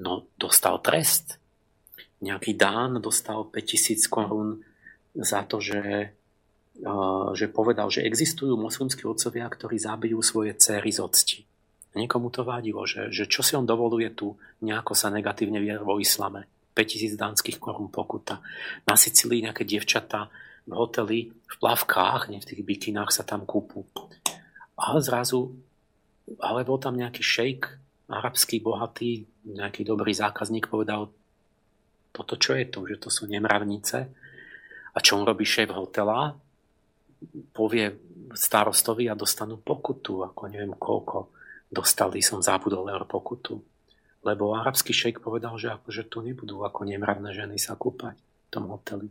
no 0.00 0.28
dostal 0.38 0.80
trest. 0.80 1.36
Nejaký 2.22 2.54
Dán 2.54 3.02
dostal 3.02 3.44
5000 3.50 4.06
korún 4.06 4.62
za 5.12 5.44
to, 5.44 5.58
že, 5.58 6.14
že 7.36 7.46
povedal, 7.52 7.92
že 7.92 8.04
existujú 8.04 8.56
moslimskí 8.56 9.04
otcovia, 9.04 9.44
ktorí 9.46 9.76
zabijú 9.76 10.24
svoje 10.24 10.56
céry 10.56 10.88
z 10.88 11.00
octi. 11.04 11.38
Niekomu 11.92 12.32
to 12.32 12.48
vadilo, 12.48 12.88
že, 12.88 13.12
že 13.12 13.28
čo 13.28 13.44
si 13.44 13.52
on 13.52 13.68
dovoluje 13.68 14.08
tu 14.16 14.32
nejako 14.64 14.96
sa 14.96 15.12
negatívne 15.12 15.60
vier 15.60 15.84
vo 15.84 16.00
islame. 16.00 16.48
5000 16.72 17.20
dánskych 17.20 17.60
korún 17.60 17.92
pokuta. 17.92 18.40
Na 18.88 18.96
Sicílii 18.96 19.44
nejaké 19.44 19.68
dievčatá 19.68 20.32
v 20.64 20.72
hoteli 20.72 21.28
v 21.28 21.56
plavkách, 21.60 22.32
nie 22.32 22.40
v 22.40 22.48
tých 22.48 22.64
bikinách 22.64 23.12
sa 23.12 23.28
tam 23.28 23.44
kúpu. 23.44 23.84
A 24.80 24.96
zrazu, 25.04 25.52
ale 26.40 26.64
bol 26.64 26.80
tam 26.80 26.96
nejaký 26.96 27.20
šejk, 27.20 27.60
arabský, 28.08 28.64
bohatý, 28.64 29.28
nejaký 29.44 29.84
dobrý 29.84 30.16
zákazník 30.16 30.72
povedal, 30.72 31.12
toto 32.12 32.40
čo 32.40 32.56
je 32.56 32.68
to, 32.68 32.88
že 32.88 32.96
to 33.00 33.08
sú 33.12 33.28
nemravnice. 33.28 33.98
A 34.92 34.98
čo 35.00 35.20
on 35.20 35.28
robí 35.28 35.44
šéf 35.44 35.72
hotela? 35.72 36.36
Povie 37.52 37.96
starostovi 38.32 39.06
a 39.08 39.18
dostanú 39.18 39.60
pokutu, 39.60 40.24
ako 40.24 40.48
neviem 40.48 40.74
koľko 40.76 41.32
dostali, 41.68 42.20
som 42.20 42.44
zabudol 42.44 42.88
eur 42.88 43.04
pokutu. 43.08 43.60
Lebo 44.22 44.54
arabský 44.54 44.94
šejk 44.94 45.18
povedal, 45.18 45.58
že 45.58 45.74
akože 45.74 46.06
tu 46.06 46.22
nebudú 46.22 46.62
ako 46.62 46.86
nemravné 46.86 47.34
ženy 47.34 47.58
sa 47.58 47.74
kúpať 47.74 48.14
v 48.16 48.48
tom 48.52 48.70
hoteli 48.70 49.10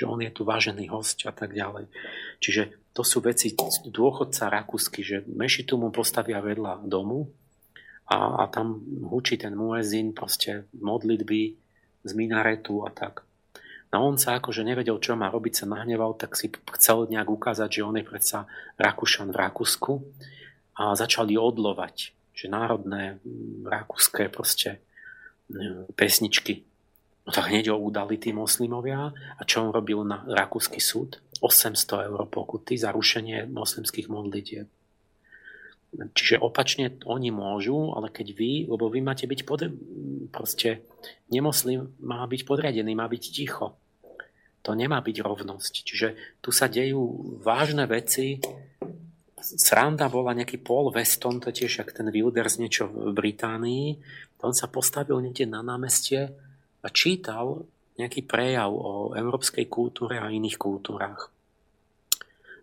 že 0.00 0.08
on 0.08 0.16
je 0.24 0.32
tu 0.32 0.48
vážený 0.48 0.88
host 0.88 1.28
a 1.28 1.32
tak 1.34 1.52
ďalej. 1.52 1.92
Čiže 2.40 2.94
to 2.96 3.04
sú 3.04 3.20
veci 3.20 3.52
dôchodca 3.84 4.48
rakúsky, 4.48 5.04
že 5.04 5.20
mešitu 5.28 5.76
mu 5.76 5.92
postavia 5.92 6.40
vedľa 6.40 6.88
domu 6.88 7.28
a, 8.08 8.40
a 8.40 8.48
tam 8.48 8.80
hučí 9.12 9.36
ten 9.36 9.52
muezin 9.52 10.16
proste 10.16 10.64
modlitby 10.72 11.42
z 12.00 12.10
minaretu 12.16 12.80
a 12.86 12.90
tak. 12.90 13.28
No 13.90 14.06
on 14.06 14.16
sa 14.18 14.38
akože 14.38 14.62
nevedel, 14.62 15.02
čo 15.02 15.18
má 15.18 15.26
robiť, 15.30 15.62
sa 15.62 15.66
nahneval, 15.66 16.14
tak 16.14 16.38
si 16.38 16.46
chcel 16.78 17.10
nejak 17.10 17.26
ukázať, 17.26 17.68
že 17.68 17.86
on 17.86 17.98
je 17.98 18.06
predsa 18.06 18.46
Rakúšan 18.78 19.34
v 19.34 19.40
Rakúsku 19.42 19.92
a 20.78 20.94
začali 20.94 21.34
odlovať, 21.34 22.14
že 22.30 22.46
národné 22.46 23.18
rakúske 23.66 24.30
proste 24.30 24.78
pesničky 25.98 26.70
No 27.26 27.30
tak 27.38 27.52
hneď 27.52 27.70
ho 27.70 27.78
udali 27.78 28.16
tí 28.16 28.32
moslimovia. 28.32 29.12
A 29.12 29.42
čo 29.46 29.62
on 29.62 29.70
robil 29.70 30.02
na 30.02 30.24
rakúsky 30.24 30.80
súd? 30.80 31.22
800 31.38 32.10
eur 32.10 32.26
pokuty 32.26 32.74
za 32.74 32.90
rušenie 32.92 33.48
moslimských 33.48 34.10
modlitieb. 34.10 34.66
Čiže 35.90 36.38
opačne 36.38 37.02
oni 37.02 37.34
môžu, 37.34 37.90
ale 37.98 38.14
keď 38.14 38.26
vy, 38.30 38.52
lebo 38.70 38.86
vy 38.86 39.02
máte 39.02 39.26
byť 39.26 39.40
pod, 39.42 39.66
proste 40.30 40.86
nemoslim 41.26 41.90
má 41.98 42.22
byť 42.30 42.46
podriadený, 42.46 42.94
má 42.94 43.10
byť 43.10 43.24
ticho. 43.34 43.74
To 44.62 44.70
nemá 44.76 45.02
byť 45.02 45.16
rovnosť. 45.18 45.72
Čiže 45.82 46.08
tu 46.38 46.54
sa 46.54 46.70
dejú 46.70 47.34
vážne 47.42 47.90
veci. 47.90 48.38
Sranda 49.40 50.06
bola 50.12 50.36
nejaký 50.36 50.60
Paul 50.60 50.92
Weston, 50.92 51.40
to 51.40 51.50
tiež 51.50 51.82
jak 51.82 51.96
ten 51.96 52.12
Wilders 52.12 52.60
niečo 52.60 52.86
v 52.86 53.10
Británii. 53.16 53.98
On 54.44 54.52
sa 54.52 54.68
postavil 54.68 55.18
niekde 55.24 55.48
na 55.48 55.64
námestie 55.64 56.28
a 56.84 56.88
čítal 56.92 57.66
nejaký 57.98 58.24
prejav 58.28 58.70
o 58.72 59.16
európskej 59.16 59.66
kultúre 59.66 60.20
a 60.20 60.30
iných 60.30 60.60
kultúrach. 60.60 61.32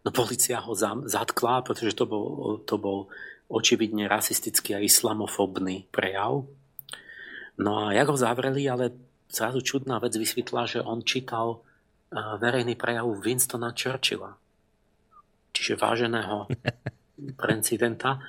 No 0.05 0.09
policia 0.13 0.61
ho 0.61 0.73
zatkla, 1.05 1.65
pretože 1.65 1.97
to 1.97 2.05
bol, 2.05 2.59
to 2.63 2.75
bol 2.77 3.09
očividne 3.47 4.11
rasistický 4.11 4.75
a 4.75 4.83
islamofobný 4.83 5.87
prejav. 5.89 6.43
No 7.57 7.71
a 7.87 7.95
jak 7.95 8.07
ho 8.11 8.17
zavreli, 8.17 8.69
ale 8.69 8.93
zrazu 9.31 9.63
čudná 9.63 9.99
vec 9.99 10.13
vysvetla, 10.13 10.61
že 10.67 10.79
on 10.83 11.01
čítal 11.03 11.63
verejný 12.13 12.79
prejav 12.79 13.07
Winstona 13.19 13.75
Churchilla, 13.75 14.39
čiže 15.51 15.75
váženého 15.75 16.47
prezidenta. 17.41 18.23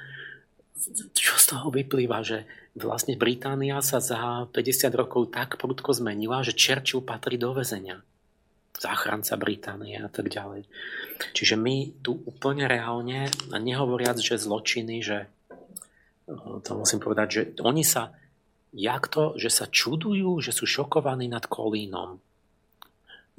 Čo 1.15 1.35
z 1.37 1.45
toho 1.51 1.69
vyplýva, 1.75 2.23
že 2.23 2.47
vlastne 2.79 3.19
Británia 3.19 3.83
sa 3.83 3.99
za 3.99 4.47
50 4.51 4.95
rokov 4.95 5.35
tak 5.35 5.59
prudko 5.59 5.91
zmenila, 5.91 6.47
že 6.47 6.55
Churchill 6.55 7.03
patrí 7.03 7.35
do 7.39 7.51
väzenia. 7.51 8.03
Záchranca 8.79 9.35
Británie 9.35 9.99
a 9.99 10.07
tak 10.07 10.31
ďalej. 10.31 10.65
Čiže 11.35 11.59
my 11.59 11.99
tu 11.99 12.15
úplne 12.25 12.71
reálne, 12.71 13.27
a 13.51 13.57
nehovoriac, 13.59 14.23
že 14.23 14.39
zločiny, 14.39 15.03
že 15.03 15.27
to 16.63 16.71
musím 16.79 17.01
povedať, 17.03 17.29
že 17.29 17.43
oni 17.65 17.83
sa, 17.83 18.15
jak 18.71 19.09
to, 19.11 19.35
že 19.41 19.51
sa 19.51 19.67
čudujú, 19.67 20.39
že 20.39 20.55
sú 20.55 20.69
šokovaní 20.69 21.27
nad 21.27 21.45
Kolínom. 21.49 22.21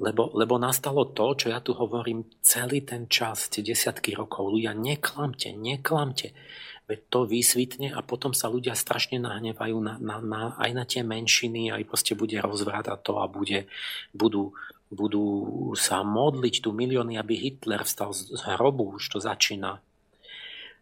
Lebo, 0.00 0.32
lebo 0.32 0.56
nastalo 0.56 1.12
to, 1.12 1.36
čo 1.36 1.52
ja 1.52 1.60
tu 1.60 1.76
hovorím 1.76 2.24
celý 2.40 2.80
ten 2.80 3.04
čas, 3.04 3.52
tie 3.52 3.60
desiatky 3.60 4.16
rokov. 4.16 4.48
Ľudia, 4.48 4.72
neklamte, 4.72 5.52
neklamte. 5.52 6.32
Veď 6.88 6.98
to 7.12 7.28
vysvitne 7.28 7.92
a 7.92 8.00
potom 8.00 8.32
sa 8.32 8.48
ľudia 8.48 8.72
strašne 8.72 9.20
nahnevajú 9.20 9.76
na, 9.78 10.00
na, 10.00 10.16
na, 10.24 10.42
aj 10.56 10.70
na 10.72 10.84
tie 10.88 11.04
menšiny, 11.04 11.68
aj 11.68 11.84
proste 11.84 12.16
bude 12.16 12.34
rozvráť 12.40 12.90
a 12.90 12.96
to 12.96 13.20
a 13.20 13.28
bude, 13.28 13.68
budú, 14.16 14.56
budú 14.90 15.24
sa 15.78 16.02
modliť 16.02 16.66
tu 16.66 16.74
milióny, 16.74 17.14
aby 17.14 17.38
Hitler 17.38 17.86
vstal 17.86 18.10
z 18.10 18.34
hrobu, 18.58 18.98
už 18.98 19.16
to 19.16 19.18
začína. 19.22 19.78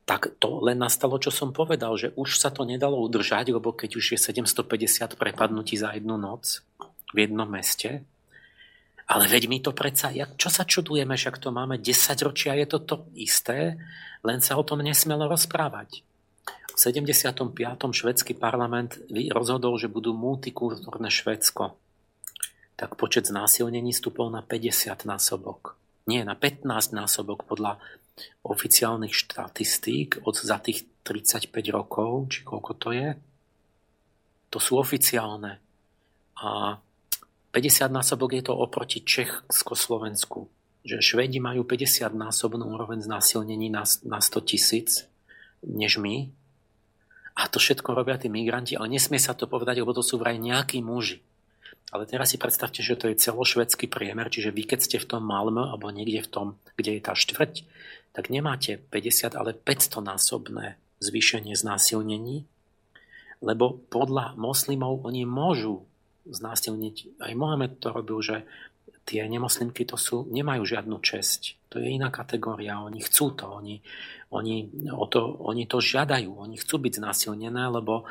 Tak 0.09 0.41
to 0.41 0.65
len 0.65 0.81
nastalo, 0.81 1.21
čo 1.21 1.29
som 1.29 1.53
povedal, 1.53 1.93
že 2.01 2.17
už 2.17 2.41
sa 2.41 2.49
to 2.49 2.65
nedalo 2.65 2.97
udržať, 3.05 3.53
lebo 3.53 3.77
keď 3.77 4.01
už 4.01 4.17
je 4.17 4.19
750 4.19 5.21
prepadnutí 5.21 5.77
za 5.77 5.93
jednu 5.93 6.17
noc 6.17 6.65
v 7.13 7.29
jednom 7.29 7.45
meste, 7.45 8.09
ale 9.09 9.25
veď 9.25 9.49
my 9.49 9.59
to 9.65 9.73
predsa, 9.73 10.13
jak, 10.13 10.37
čo 10.37 10.49
sa 10.53 10.69
čudujeme, 10.69 11.17
však 11.17 11.41
to 11.41 11.49
máme 11.49 11.81
10 11.81 11.93
ročia, 12.25 12.57
je 12.57 12.67
to 12.69 12.79
to 12.85 12.97
isté, 13.17 13.77
len 14.25 14.41
sa 14.45 14.57
o 14.61 14.65
tom 14.65 14.85
nesmelo 14.85 15.29
rozprávať. 15.29 16.05
V 16.73 16.77
75. 16.77 17.57
švedský 17.93 18.37
parlament 18.37 19.01
rozhodol, 19.33 19.81
že 19.81 19.89
budú 19.89 20.13
multikultúrne 20.13 21.09
Švedsko. 21.09 21.77
Tak 22.79 22.95
počet 22.95 23.27
znásilnení 23.27 23.91
stúpol 23.91 24.31
na 24.31 24.39
50 24.39 25.03
násobok. 25.03 25.75
Nie, 26.07 26.23
na 26.23 26.39
15 26.39 26.95
násobok 26.95 27.43
podľa 27.43 27.83
oficiálnych 28.47 29.11
štatistík 29.11 30.23
od 30.23 30.39
za 30.39 30.63
tých 30.63 30.87
35 31.03 31.51
rokov, 31.75 32.31
či 32.31 32.47
koľko 32.47 32.73
to 32.79 32.89
je. 32.95 33.09
To 34.55 34.59
sú 34.63 34.79
oficiálne. 34.79 35.59
A 36.39 36.79
50 37.51 37.91
násobok 37.91 38.39
je 38.39 38.47
to 38.47 38.55
oproti 38.55 39.03
Československu. 39.03 40.47
Že 40.87 41.03
Švedi 41.03 41.43
majú 41.43 41.67
50 41.67 42.15
násobnú 42.15 42.63
úroveň 42.63 43.03
znásilnení 43.03 43.69
na, 43.75 43.83
na 44.07 44.23
100 44.23 44.49
tisíc 44.49 45.11
než 45.67 45.99
my. 45.99 46.31
A 47.39 47.51
to 47.51 47.59
všetko 47.59 47.91
robia 47.95 48.19
tí 48.19 48.31
migranti, 48.31 48.79
ale 48.79 48.91
nesmie 48.91 49.19
sa 49.19 49.35
to 49.35 49.51
povedať, 49.51 49.83
lebo 49.83 49.91
to 49.95 50.03
sú 50.03 50.19
vraj 50.19 50.39
nejakí 50.39 50.79
muži. 50.79 51.23
Ale 51.89 52.05
teraz 52.05 52.37
si 52.37 52.39
predstavte, 52.41 52.85
že 52.85 53.01
to 53.01 53.09
je 53.09 53.17
celošvedský 53.17 53.89
priemer, 53.89 54.29
čiže 54.29 54.53
vy 54.53 54.69
keď 54.69 54.81
ste 54.85 54.99
v 55.01 55.09
tom 55.09 55.25
Malmö 55.25 55.73
alebo 55.73 55.89
niekde 55.89 56.21
v 56.21 56.33
tom, 56.33 56.47
kde 56.77 57.01
je 57.01 57.03
tá 57.03 57.17
štvrť, 57.17 57.65
tak 58.13 58.29
nemáte 58.29 58.83
50, 58.93 59.33
ale 59.33 59.57
500 59.57 60.05
násobné 60.05 60.77
zvýšenie 61.01 61.57
znásilnení, 61.57 62.45
lebo 63.41 63.81
podľa 63.89 64.37
moslimov 64.37 65.01
oni 65.07 65.25
môžu 65.25 65.87
znásilniť. 66.29 67.23
Aj 67.25 67.33
Mohamed 67.33 67.81
to 67.81 67.89
robil, 67.95 68.21
že 68.21 68.45
tie 69.09 69.25
nemoslimky 69.25 69.89
to 69.89 69.97
sú, 69.97 70.29
nemajú 70.29 70.69
žiadnu 70.69 71.01
česť. 71.01 71.73
To 71.73 71.81
je 71.81 71.97
iná 71.97 72.13
kategória. 72.13 72.85
Oni 72.85 73.01
chcú 73.01 73.33
to. 73.33 73.49
Oni, 73.49 73.81
oni, 74.29 74.69
o 74.93 75.09
to, 75.09 75.25
oni 75.49 75.65
to 75.65 75.81
žiadajú. 75.81 76.29
Oni 76.29 76.61
chcú 76.61 76.77
byť 76.77 77.01
znásilnené, 77.01 77.73
lebo 77.73 78.05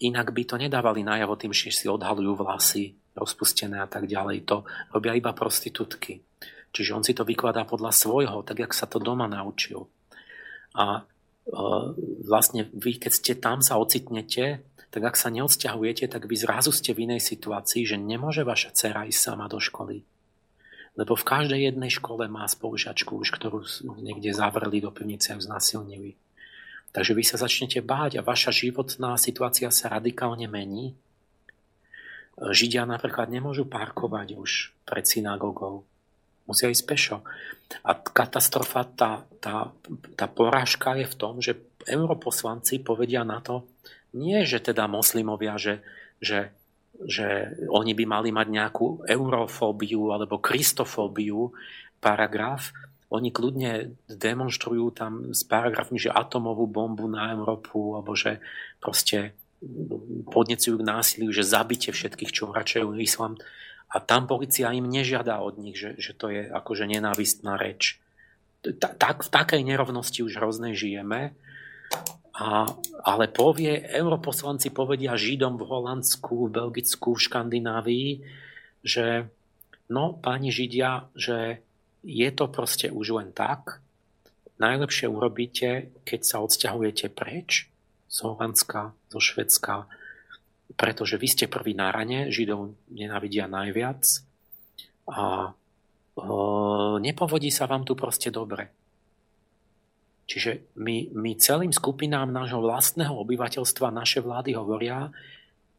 inak 0.00 0.32
by 0.32 0.42
to 0.48 0.56
nedávali 0.56 1.04
najavo 1.04 1.36
tým, 1.36 1.52
že 1.52 1.68
si 1.74 1.84
odhalujú 1.90 2.32
vlasy 2.40 2.96
rozpustené 3.18 3.82
a 3.82 3.90
tak 3.90 4.06
ďalej. 4.06 4.46
To 4.48 4.62
robia 4.94 5.18
iba 5.18 5.34
prostitútky. 5.34 6.22
Čiže 6.70 6.94
on 6.94 7.02
si 7.02 7.12
to 7.12 7.26
vykladá 7.26 7.66
podľa 7.66 7.90
svojho, 7.90 8.46
tak 8.46 8.62
jak 8.62 8.72
sa 8.72 8.86
to 8.86 9.02
doma 9.02 9.26
naučil. 9.26 9.90
A 10.78 11.02
vlastne 12.22 12.68
vy, 12.76 13.00
keď 13.00 13.12
ste 13.12 13.32
tam 13.34 13.64
sa 13.64 13.80
ocitnete, 13.80 14.62
tak 14.88 15.02
ak 15.04 15.16
sa 15.16 15.28
neodsťahujete, 15.28 16.08
tak 16.08 16.24
vy 16.28 16.36
zrazu 16.36 16.72
ste 16.72 16.96
v 16.96 17.08
inej 17.08 17.24
situácii, 17.24 17.84
že 17.84 18.00
nemôže 18.00 18.44
vaša 18.44 18.72
dcera 18.72 19.08
ísť 19.08 19.20
sama 19.20 19.48
do 19.48 19.60
školy. 19.60 20.04
Lebo 20.96 21.14
v 21.14 21.28
každej 21.28 21.72
jednej 21.72 21.92
škole 21.92 22.26
má 22.26 22.44
spolužiačku 22.48 23.16
už, 23.16 23.30
ktorú 23.36 23.64
niekde 24.00 24.34
zavrli 24.34 24.82
do 24.82 24.90
pivnice 24.90 25.36
a 25.36 25.38
znásilnili. 25.38 26.16
Takže 26.90 27.12
vy 27.12 27.22
sa 27.22 27.36
začnete 27.36 27.84
báť 27.84 28.18
a 28.18 28.26
vaša 28.26 28.48
životná 28.48 29.14
situácia 29.20 29.68
sa 29.68 29.92
radikálne 29.92 30.48
mení. 30.48 30.96
Židia 32.38 32.86
napríklad 32.86 33.26
nemôžu 33.30 33.66
parkovať 33.66 34.38
už 34.38 34.50
pred 34.86 35.02
synagogou. 35.02 35.82
Musia 36.46 36.70
ísť 36.70 36.84
pešo. 36.86 37.18
A 37.84 37.92
katastrofa, 37.98 38.86
tá, 38.88 39.26
tá, 39.42 39.74
tá 40.16 40.26
porážka 40.30 40.96
je 40.96 41.04
v 41.04 41.18
tom, 41.18 41.34
že 41.44 41.60
europoslanci 41.84 42.80
povedia 42.80 43.26
na 43.26 43.42
to, 43.44 43.68
nie, 44.16 44.40
že 44.48 44.64
teda 44.64 44.88
moslimovia, 44.88 45.60
že, 45.60 45.84
že, 46.16 46.48
že 47.04 47.52
oni 47.68 47.92
by 47.92 48.04
mali 48.08 48.30
mať 48.32 48.46
nejakú 48.48 49.04
eurofóbiu 49.04 50.16
alebo 50.16 50.40
kristofóbiu, 50.40 51.52
paragraf. 52.00 52.72
Oni 53.12 53.32
kľudne 53.32 53.98
demonstrujú 54.08 54.92
tam 54.96 55.12
s 55.36 55.44
paragrafmi, 55.44 56.00
že 56.00 56.12
atomovú 56.12 56.68
bombu 56.68 57.08
na 57.08 57.32
Európu, 57.36 57.96
alebo 57.96 58.16
že 58.16 58.40
proste 58.80 59.36
podnecujú 60.30 60.78
k 60.78 60.88
násiliu, 60.88 61.30
že 61.34 61.46
zabite 61.46 61.90
všetkých, 61.90 62.30
čo 62.30 62.50
vračajú 62.50 62.94
islam. 63.02 63.34
A 63.88 63.98
tam 63.98 64.28
policia 64.28 64.70
im 64.70 64.86
nežiada 64.86 65.40
od 65.40 65.58
nich, 65.58 65.74
že, 65.74 65.96
že 65.98 66.12
to 66.14 66.28
je 66.30 66.46
akože 66.46 66.84
nenávistná 66.86 67.56
reč. 67.56 67.98
Tak, 68.62 69.26
v 69.26 69.32
takej 69.32 69.62
nerovnosti 69.64 70.20
už 70.22 70.38
hroznej 70.38 70.76
žijeme. 70.76 71.32
A, 72.38 72.70
ale 73.02 73.24
povie, 73.26 73.82
europoslanci 73.82 74.70
povedia 74.70 75.18
Židom 75.18 75.58
v 75.58 75.66
Holandsku, 75.66 76.46
v 76.46 76.54
Belgicku, 76.54 77.18
v 77.18 77.24
Škandinávii, 77.24 78.10
že 78.86 79.26
no, 79.90 80.14
páni 80.14 80.54
Židia, 80.54 81.10
že 81.18 81.64
je 82.06 82.28
to 82.30 82.46
proste 82.46 82.94
už 82.94 83.18
len 83.18 83.34
tak. 83.34 83.82
Najlepšie 84.62 85.10
urobíte, 85.10 85.90
keď 86.06 86.20
sa 86.22 86.36
odsťahujete 86.46 87.10
preč 87.10 87.66
z 88.08 88.16
Holandska, 88.24 88.96
zo 89.12 89.20
Švedska, 89.20 89.84
pretože 90.74 91.20
vy 91.20 91.28
ste 91.28 91.46
prví 91.46 91.76
na 91.76 91.92
rane, 91.92 92.32
Židov 92.32 92.76
nenávidia 92.92 93.48
najviac 93.48 94.04
a 95.08 95.48
e, 95.48 95.50
nepovodí 97.00 97.52
sa 97.52 97.68
vám 97.68 97.84
tu 97.84 97.92
proste 97.92 98.32
dobre. 98.32 98.72
Čiže 100.28 100.76
my, 100.76 101.16
my 101.16 101.30
celým 101.40 101.72
skupinám 101.72 102.28
nášho 102.28 102.60
vlastného 102.60 103.16
obyvateľstva 103.16 103.88
naše 103.88 104.20
vlády 104.20 104.52
hovoria, 104.60 105.08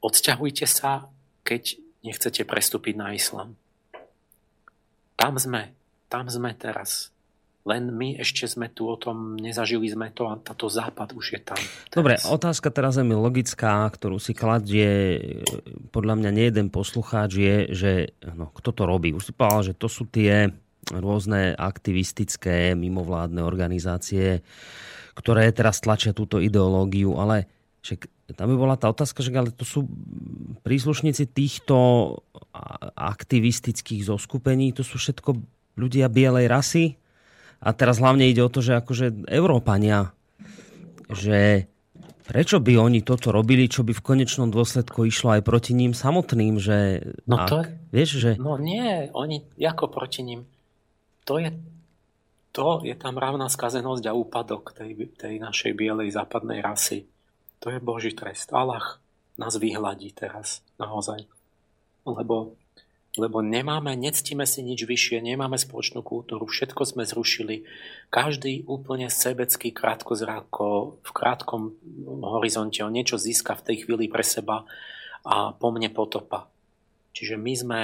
odsťahujte 0.02 0.66
sa, 0.66 1.06
keď 1.46 1.78
nechcete 2.02 2.42
prestúpiť 2.50 2.96
na 2.98 3.14
islam. 3.14 3.54
Tam 5.14 5.38
sme, 5.38 5.78
tam 6.10 6.26
sme 6.26 6.58
teraz. 6.58 7.14
Len 7.68 7.92
my 7.92 8.16
ešte 8.24 8.48
sme 8.48 8.72
tu 8.72 8.88
o 8.88 8.96
tom, 8.96 9.36
nezažili 9.36 9.92
sme 9.92 10.10
to 10.16 10.32
a 10.32 10.40
táto 10.40 10.72
západ 10.72 11.12
už 11.12 11.26
je 11.36 11.42
tam. 11.44 11.60
Teraz. 11.60 11.92
Dobre, 11.92 12.14
otázka 12.24 12.72
teraz 12.72 12.96
je 12.96 13.04
mi 13.04 13.14
logická, 13.14 13.84
ktorú 13.92 14.16
si 14.16 14.32
kladie 14.32 15.20
podľa 15.92 16.16
mňa 16.24 16.30
nie 16.32 16.46
jeden 16.48 16.72
poslucháč 16.72 17.32
je, 17.36 17.56
že 17.76 17.92
no, 18.24 18.48
kto 18.56 18.72
to 18.72 18.84
robí. 18.88 19.12
Už 19.12 19.30
si 19.30 19.34
povedal, 19.36 19.74
že 19.74 19.78
to 19.78 19.92
sú 19.92 20.08
tie 20.08 20.50
rôzne 20.88 21.54
aktivistické 21.60 22.74
mimovládne 22.74 23.44
organizácie, 23.44 24.42
ktoré 25.14 25.52
teraz 25.52 25.84
tlačia 25.84 26.16
túto 26.16 26.40
ideológiu, 26.40 27.20
ale 27.20 27.46
však 27.84 28.08
tam 28.36 28.52
by 28.52 28.56
bola 28.56 28.76
tá 28.78 28.92
otázka, 28.92 29.24
že 29.26 29.34
ale 29.34 29.52
to 29.52 29.66
sú 29.66 29.88
príslušníci 30.62 31.32
týchto 31.32 31.76
aktivistických 32.96 34.06
zoskupení, 34.06 34.76
to 34.76 34.86
sú 34.86 35.00
všetko 35.02 35.40
ľudia 35.80 36.12
bielej 36.12 36.46
rasy. 36.52 36.99
A 37.60 37.70
teraz 37.76 38.00
hlavne 38.00 38.28
ide 38.28 38.40
o 38.40 38.52
to, 38.52 38.64
že 38.64 38.80
akože 38.80 39.28
Európania, 39.28 40.16
že 41.12 41.68
prečo 42.24 42.64
by 42.64 42.80
oni 42.80 43.04
toto 43.04 43.36
robili, 43.36 43.68
čo 43.68 43.84
by 43.84 43.92
v 43.92 44.06
konečnom 44.06 44.48
dôsledku 44.48 45.04
išlo 45.04 45.36
aj 45.36 45.42
proti 45.44 45.76
ním 45.76 45.92
samotným, 45.92 46.56
že... 46.62 47.04
No 47.28 47.44
to... 47.50 47.68
vieš, 47.92 48.22
že... 48.22 48.32
No 48.40 48.56
nie, 48.56 49.12
oni 49.12 49.44
ako 49.60 49.92
proti 49.92 50.24
ním 50.24 50.48
to 51.30 51.38
je, 51.38 51.54
to 52.50 52.82
je 52.82 52.98
tá 52.98 53.14
mravná 53.14 53.46
skazenosť 53.46 54.10
a 54.10 54.18
úpadok 54.18 54.74
tej, 54.74 55.14
tej 55.14 55.38
našej 55.38 55.78
bielej 55.78 56.10
západnej 56.18 56.66
rasy. 56.66 57.06
To 57.62 57.70
je 57.70 57.78
Boží 57.78 58.18
trest. 58.18 58.50
Allah 58.50 58.98
nás 59.38 59.62
vyhľadí 59.62 60.10
teraz, 60.18 60.66
naozaj. 60.82 61.30
Lebo, 62.02 62.58
lebo 63.18 63.42
nemáme, 63.42 63.98
nectíme 63.98 64.46
si 64.46 64.62
nič 64.62 64.86
vyššie, 64.86 65.26
nemáme 65.26 65.58
spoločnú 65.58 66.06
kultúru, 66.06 66.46
všetko 66.46 66.86
sme 66.86 67.04
zrušili. 67.10 67.66
Každý 68.14 68.70
úplne 68.70 69.10
sebecký 69.10 69.74
krátkozráko, 69.74 71.02
v 71.02 71.12
krátkom 71.14 71.74
horizonte 72.22 72.86
on 72.86 72.94
niečo 72.94 73.18
získa 73.18 73.58
v 73.58 73.66
tej 73.66 73.76
chvíli 73.86 74.06
pre 74.06 74.22
seba 74.22 74.70
a 75.26 75.58
po 75.58 75.74
mne 75.74 75.90
potopa. 75.90 76.54
Čiže 77.18 77.36
my 77.36 77.54
sme 77.58 77.82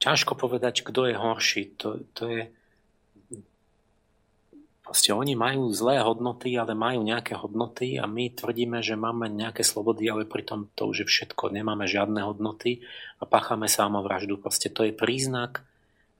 ťažko 0.00 0.36
povedať, 0.36 0.84
kto 0.84 1.08
je 1.08 1.14
horší. 1.16 1.62
To, 1.80 2.00
to 2.16 2.22
je... 2.28 2.42
Proste 4.84 5.16
oni 5.16 5.32
majú 5.32 5.72
zlé 5.72 6.04
hodnoty, 6.04 6.60
ale 6.60 6.76
majú 6.76 7.00
nejaké 7.00 7.40
hodnoty 7.40 7.96
a 7.96 8.04
my 8.04 8.36
tvrdíme, 8.36 8.84
že 8.84 9.00
máme 9.00 9.32
nejaké 9.32 9.64
slobody, 9.64 10.12
ale 10.12 10.28
pritom 10.28 10.68
to 10.76 10.92
už 10.92 11.02
je 11.02 11.06
všetko. 11.08 11.48
Nemáme 11.48 11.88
žiadne 11.88 12.20
hodnoty 12.20 12.84
a 13.16 13.24
páchame 13.24 13.64
samovraždu. 13.64 14.36
Proste 14.36 14.68
to 14.68 14.84
je 14.84 14.92
príznak, 14.92 15.64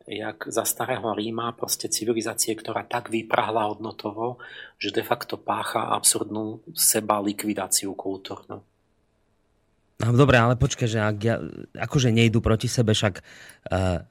jak 0.09 0.49
za 0.49 0.65
starého 0.65 1.13
Ríma, 1.13 1.53
proste 1.53 1.93
civilizácie, 1.93 2.57
ktorá 2.57 2.89
tak 2.89 3.13
vyprahla 3.13 3.69
hodnotovo, 3.69 4.41
že 4.81 4.97
de 4.97 5.05
facto 5.05 5.37
pácha 5.37 5.93
absurdnú 5.93 6.65
seba 6.73 7.21
likvidáciu 7.21 7.93
kultúrnu. 7.93 8.65
No, 9.95 10.09
dobre, 10.17 10.41
ale 10.41 10.57
počkaj, 10.57 10.89
že 10.89 11.01
ak 11.05 11.17
ja, 11.21 11.37
akože 11.77 12.11
nejdu 12.11 12.41
proti 12.41 12.67
sebe, 12.67 12.97
však 12.97 13.15
uh, 13.21 14.05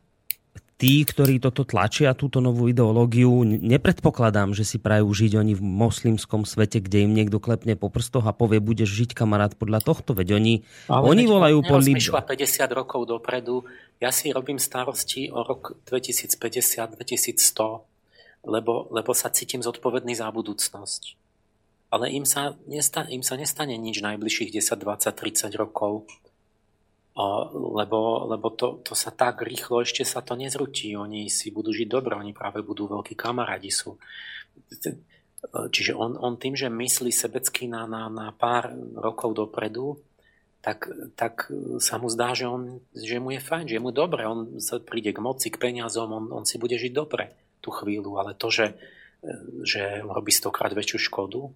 tí, 0.84 1.08
ktorí 1.08 1.40
toto 1.40 1.64
tlačia, 1.64 2.12
túto 2.12 2.44
novú 2.44 2.68
ideológiu, 2.68 3.48
nepredpokladám, 3.48 4.52
že 4.52 4.68
si 4.68 4.84
prajú 4.84 5.16
žiť 5.16 5.40
oni 5.40 5.56
v 5.56 5.64
moslimskom 5.64 6.44
svete, 6.44 6.84
kde 6.84 7.08
im 7.08 7.16
niekto 7.16 7.40
klepne 7.40 7.80
po 7.80 7.88
prstoch 7.88 8.28
a 8.28 8.36
povie, 8.36 8.60
budeš 8.60 8.92
žiť 8.92 9.16
kamarát 9.16 9.56
podľa 9.56 9.80
tohto, 9.80 10.12
veď 10.12 10.36
oni, 10.36 10.68
ale 10.92 11.08
oni 11.08 11.24
volajú 11.24 11.64
po... 11.64 11.80
Lib... 11.80 12.04
50 12.04 12.36
rokov 12.76 13.08
dopredu, 13.08 13.64
ja 14.04 14.12
si 14.12 14.36
robím 14.36 14.60
starosti 14.60 15.32
o 15.32 15.48
rok 15.48 15.80
2050-2100, 15.88 18.44
lebo, 18.44 18.92
lebo 18.92 19.12
sa 19.16 19.32
cítim 19.32 19.64
zodpovedný 19.64 20.20
za 20.20 20.28
budúcnosť. 20.36 21.16
Ale 21.96 22.12
im 22.12 22.28
sa, 22.28 22.60
nestane, 22.68 23.16
im 23.16 23.24
sa 23.24 23.40
nestane 23.40 23.80
nič 23.80 24.04
najbližších 24.04 24.52
10, 24.52 24.84
20, 24.84 25.16
30 25.16 25.48
rokov, 25.56 26.12
lebo, 27.14 28.26
lebo 28.26 28.48
to, 28.58 28.82
to 28.82 28.98
sa 28.98 29.14
tak 29.14 29.46
rýchlo 29.46 29.86
ešte 29.86 30.02
sa 30.02 30.26
to 30.26 30.34
nezrutí. 30.34 30.98
Oni 30.98 31.30
si 31.30 31.54
budú 31.54 31.70
žiť 31.70 31.86
dobre, 31.86 32.18
oni 32.18 32.34
práve 32.34 32.66
budú 32.66 32.90
veľkí 32.90 33.14
kamarádi 33.14 33.70
sú. 33.70 34.02
Čiže 35.46 35.94
on, 35.94 36.18
on 36.18 36.42
tým, 36.42 36.58
že 36.58 36.74
myslí 36.74 37.14
sebecky 37.14 37.70
na, 37.70 37.86
na, 37.86 38.10
na 38.10 38.34
pár 38.34 38.74
rokov 38.98 39.38
dopredu, 39.38 40.02
tak, 40.64 40.88
tak 41.20 41.52
sa 41.84 42.00
mu 42.00 42.08
zdá, 42.08 42.32
že, 42.32 42.48
on, 42.48 42.80
že 42.96 43.20
mu 43.20 43.36
je 43.36 43.44
fajn, 43.44 43.68
že 43.68 43.84
mu 43.84 43.92
je 43.92 44.00
dobre, 44.00 44.24
on 44.24 44.58
sa 44.64 44.80
príde 44.80 45.12
k 45.12 45.20
moci, 45.20 45.52
k 45.52 45.60
peniazom, 45.60 46.08
on, 46.08 46.26
on 46.32 46.48
si 46.48 46.56
bude 46.56 46.80
žiť 46.80 46.96
dobre 46.96 47.36
tú 47.60 47.68
chvíľu, 47.76 48.16
ale 48.16 48.32
to, 48.32 48.48
že, 48.48 48.80
že 49.68 50.00
robí 50.08 50.32
stokrát 50.32 50.72
väčšiu 50.72 51.12
škodu, 51.12 51.52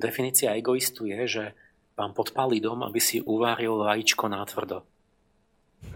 Definícia 0.00 0.54
egoistu 0.54 1.04
je, 1.10 1.20
že 1.26 1.44
vám 2.00 2.16
podpálí 2.16 2.64
dom, 2.64 2.80
aby 2.80 2.96
si 2.96 3.20
uváril 3.20 3.76
vajíčko 3.76 4.32
na 4.32 4.40
tvrdo. 4.48 4.80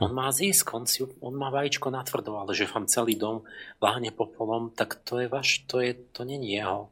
On 0.00 0.12
má 0.12 0.33
zisk, 0.33 0.68
on, 0.76 0.84
si, 0.84 1.05
on 1.20 1.33
má 1.36 1.49
vajíčko 1.49 1.89
na 1.89 2.05
tvrdo, 2.05 2.36
ale 2.41 2.52
že 2.57 2.68
vám 2.68 2.89
celý 2.89 3.16
dom 3.16 3.44
láhne 3.81 4.12
popolom, 4.12 4.73
tak 4.73 5.00
to 5.00 5.20
je 5.20 5.28
vaš, 5.28 5.65
to, 5.68 5.81
je, 5.81 5.97
to 6.12 6.24
není 6.24 6.57
jeho. 6.57 6.89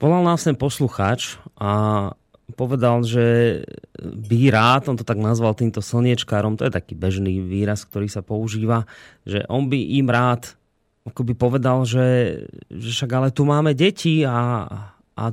Volal 0.00 0.24
nás 0.24 0.44
ten 0.44 0.56
poslucháč 0.56 1.36
a 1.56 2.12
povedal, 2.56 3.06
že 3.06 3.60
by 4.00 4.50
rád, 4.50 4.90
on 4.90 4.98
to 4.98 5.06
tak 5.06 5.16
nazval 5.16 5.54
týmto 5.54 5.80
slniečkárom, 5.80 6.58
to 6.58 6.66
je 6.68 6.72
taký 6.74 6.98
bežný 6.98 7.38
výraz, 7.40 7.86
ktorý 7.86 8.10
sa 8.10 8.20
používa, 8.20 8.84
že 9.24 9.46
on 9.48 9.70
by 9.70 9.78
im 10.02 10.08
rád 10.10 10.60
ako 11.00 11.32
povedal, 11.32 11.88
že, 11.88 12.44
že 12.68 12.88
však 12.92 13.10
ale 13.16 13.28
tu 13.32 13.48
máme 13.48 13.72
deti 13.72 14.20
a, 14.22 14.68
a 15.16 15.24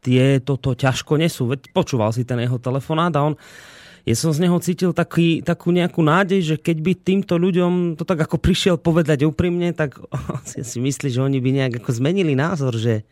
tie 0.00 0.40
toto 0.40 0.72
ťažko 0.72 1.20
nesú. 1.20 1.48
Veď 1.48 1.72
počúval 1.76 2.10
si 2.12 2.24
ten 2.24 2.40
jeho 2.40 2.56
telefonát 2.56 3.12
a 3.16 3.32
on 3.32 3.34
ja 4.08 4.16
som 4.16 4.32
z 4.32 4.48
neho 4.48 4.56
cítil 4.64 4.96
taký, 4.96 5.44
takú 5.44 5.68
nejakú 5.76 6.00
nádej, 6.00 6.40
že 6.40 6.56
keď 6.56 6.76
by 6.80 6.92
týmto 6.96 7.34
ľuďom 7.36 8.00
to 8.00 8.08
tak 8.08 8.24
ako 8.24 8.40
prišiel 8.40 8.80
povedať 8.80 9.28
úprimne, 9.28 9.76
tak 9.76 10.00
si, 10.48 10.78
myslí, 10.80 11.08
že 11.12 11.20
oni 11.20 11.38
by 11.38 11.50
nejak 11.52 11.74
ako 11.84 11.90
zmenili 12.00 12.32
názor, 12.32 12.80
že 12.80 13.04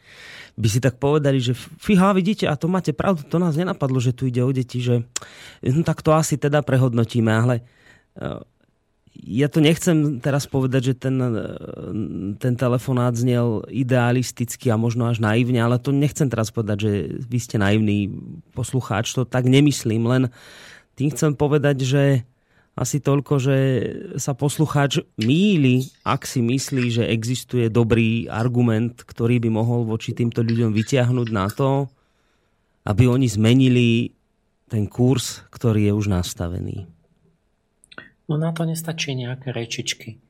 by 0.58 0.66
si 0.66 0.80
tak 0.82 0.98
povedali, 0.98 1.38
že 1.38 1.54
fíha, 1.54 2.10
vidíte, 2.16 2.50
a 2.50 2.58
to 2.58 2.66
máte 2.66 2.90
pravdu, 2.90 3.22
to 3.28 3.38
nás 3.38 3.54
nenapadlo, 3.54 4.02
že 4.02 4.10
tu 4.10 4.26
ide 4.26 4.42
o 4.42 4.50
deti, 4.50 4.82
že 4.82 5.06
no, 5.62 5.86
tak 5.86 6.02
to 6.02 6.10
asi 6.10 6.34
teda 6.34 6.66
prehodnotíme, 6.66 7.30
ale 7.30 7.62
uh, 8.18 8.42
ja 9.18 9.50
to 9.50 9.58
nechcem 9.58 10.22
teraz 10.22 10.46
povedať, 10.46 10.92
že 10.92 10.94
ten, 10.94 11.16
uh, 11.18 11.58
ten 12.38 12.54
telefonát 12.54 13.18
znel 13.18 13.66
idealisticky 13.66 14.70
a 14.70 14.78
možno 14.78 15.10
až 15.10 15.18
naivne, 15.18 15.58
ale 15.58 15.82
to 15.82 15.90
nechcem 15.90 16.30
teraz 16.30 16.54
povedať, 16.54 16.78
že 16.86 16.92
vy 17.26 17.38
ste 17.42 17.56
naivný 17.58 18.12
poslucháč, 18.54 19.10
to 19.12 19.26
tak 19.26 19.50
nemyslím, 19.50 20.06
len 20.06 20.22
tým 20.94 21.10
chcem 21.10 21.34
povedať, 21.34 21.82
že 21.82 22.02
asi 22.78 23.02
toľko, 23.02 23.42
že 23.42 23.58
sa 24.22 24.38
poslucháč 24.38 25.02
míli, 25.18 25.90
ak 26.06 26.22
si 26.22 26.38
myslí, 26.38 26.94
že 26.94 27.10
existuje 27.10 27.66
dobrý 27.66 28.30
argument, 28.30 29.02
ktorý 29.02 29.42
by 29.42 29.50
mohol 29.50 29.82
voči 29.82 30.14
týmto 30.14 30.46
ľuďom 30.46 30.70
vyťahnuť 30.70 31.28
na 31.34 31.50
to, 31.50 31.90
aby 32.86 33.10
oni 33.10 33.26
zmenili 33.26 34.14
ten 34.70 34.86
kurz, 34.86 35.42
ktorý 35.50 35.90
je 35.90 35.92
už 35.92 36.06
nastavený. 36.06 36.97
No 38.28 38.36
na 38.36 38.52
to 38.52 38.68
nestačí 38.68 39.16
nejaké 39.16 39.50
rečičky. 39.50 40.20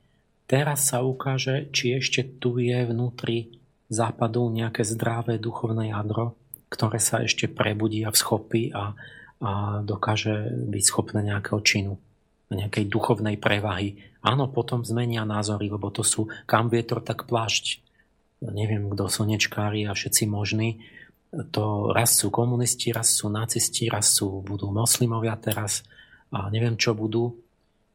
Teraz 0.49 0.89
sa 0.89 1.05
ukáže, 1.05 1.69
či 1.69 1.99
ešte 1.99 2.25
tu 2.41 2.57
je 2.57 2.87
vnútri 2.87 3.61
západu 3.91 4.49
nejaké 4.49 4.81
zdravé 4.87 5.37
duchovné 5.37 5.93
jadro, 5.93 6.39
ktoré 6.73 6.97
sa 6.97 7.21
ešte 7.21 7.45
prebudí 7.51 8.01
a 8.07 8.09
vschopí 8.09 8.73
a, 8.73 8.95
a 9.43 9.51
dokáže 9.85 10.49
byť 10.73 10.83
schopné 10.83 11.21
nejakého 11.27 11.59
činu 11.61 11.93
nejakej 12.49 12.89
duchovnej 12.89 13.37
prevahy. 13.37 14.01
Áno, 14.25 14.49
potom 14.49 14.81
zmenia 14.81 15.23
názory, 15.23 15.69
lebo 15.69 15.93
to 15.93 16.01
sú 16.01 16.27
kam 16.49 16.67
vietor, 16.67 17.05
tak 17.05 17.29
plášť. 17.29 17.81
Neviem, 18.41 18.89
kto 18.89 19.05
slnečkári 19.05 19.85
a 19.85 19.93
všetci 19.93 20.23
možní. 20.25 20.81
To 21.53 21.93
raz 21.93 22.17
sú 22.17 22.33
komunisti, 22.33 22.89
raz 22.89 23.13
sú 23.13 23.29
nacisti, 23.29 23.85
raz 23.85 24.17
sú, 24.17 24.41
budú 24.41 24.73
moslimovia 24.73 25.37
teraz 25.37 25.85
a 26.33 26.49
neviem, 26.49 26.73
čo 26.73 26.97
budú. 26.97 27.37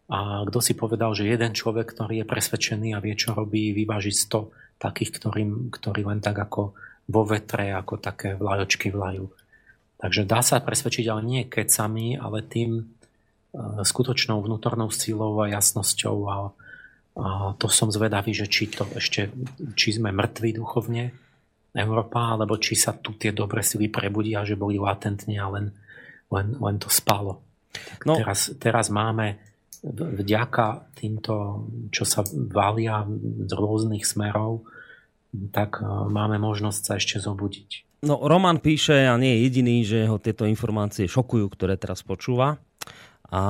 A 0.09 0.45
kto 0.45 0.59
si 0.61 0.77
povedal, 0.77 1.17
že 1.17 1.25
jeden 1.25 1.57
človek, 1.57 1.97
ktorý 1.97 2.23
je 2.23 2.27
presvedčený 2.29 2.93
a 2.93 3.01
vie, 3.01 3.17
čo 3.17 3.33
robí, 3.33 3.73
vyváži 3.73 4.13
100 4.13 4.77
takých, 4.77 5.17
ktorým, 5.17 5.73
ktorí 5.73 6.05
len 6.05 6.21
tak 6.21 6.37
ako 6.37 6.77
vo 7.09 7.23
vetre, 7.25 7.73
ako 7.73 8.01
také 8.01 8.37
vlajočky 8.37 8.93
vlajú. 8.93 9.33
Takže 9.97 10.29
dá 10.29 10.45
sa 10.45 10.61
presvedčiť, 10.61 11.09
ale 11.09 11.23
nie 11.25 11.43
kecami, 11.49 12.21
ale 12.21 12.45
tým, 12.45 12.85
E, 13.55 13.87
skutočnou 13.87 14.43
vnútornou 14.43 14.91
sílou 14.91 15.39
a 15.39 15.47
jasnosťou 15.47 16.17
a, 16.27 16.37
a 17.15 17.27
to 17.55 17.71
som 17.71 17.87
zvedavý, 17.87 18.35
že 18.35 18.51
či 18.51 18.67
to 18.67 18.83
ešte, 18.99 19.31
či 19.79 19.95
sme 19.95 20.11
mŕtvi 20.11 20.59
duchovne 20.59 21.15
Európa, 21.71 22.35
alebo 22.35 22.59
či 22.59 22.75
sa 22.75 22.99
tu 22.99 23.15
tie 23.15 23.31
dobré 23.31 23.63
sily 23.63 23.87
prebudia, 23.87 24.43
že 24.43 24.59
boli 24.59 24.75
latentne 24.79 25.39
a 25.39 25.47
len, 25.55 25.71
len, 26.35 26.47
len 26.59 26.77
to 26.83 26.91
spalo. 26.91 27.47
No. 28.03 28.19
Teraz, 28.19 28.51
teraz 28.59 28.91
máme 28.91 29.39
vďaka 29.93 30.89
týmto, 30.97 31.67
čo 31.93 32.09
sa 32.09 32.25
valia 32.33 33.05
z 33.45 33.53
rôznych 33.53 34.09
smerov, 34.09 34.65
tak 35.53 35.83
e, 35.83 35.85
máme 36.09 36.41
možnosť 36.41 36.81
sa 36.81 36.93
ešte 36.97 37.21
zobudiť. 37.21 38.01
No, 38.05 38.21
Roman 38.25 38.61
píše, 38.61 39.09
a 39.09 39.17
nie 39.21 39.37
je 39.37 39.43
jediný, 39.49 39.77
že 39.85 40.09
ho 40.09 40.21
tieto 40.21 40.45
informácie 40.49 41.09
šokujú, 41.09 41.47
ktoré 41.53 41.77
teraz 41.77 42.05
počúva. 42.05 42.61
A 43.33 43.41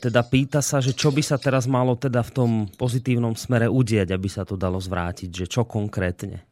teda 0.00 0.24
pýta 0.24 0.64
sa, 0.64 0.80
že 0.80 0.96
čo 0.96 1.12
by 1.12 1.20
sa 1.20 1.36
teraz 1.36 1.68
malo 1.68 1.92
teda 1.96 2.24
v 2.24 2.32
tom 2.32 2.50
pozitívnom 2.80 3.36
smere 3.36 3.68
udieť, 3.68 4.14
aby 4.14 4.28
sa 4.28 4.48
to 4.48 4.56
dalo 4.56 4.80
zvrátiť, 4.80 5.44
že 5.44 5.46
čo 5.48 5.68
konkrétne? 5.68 6.44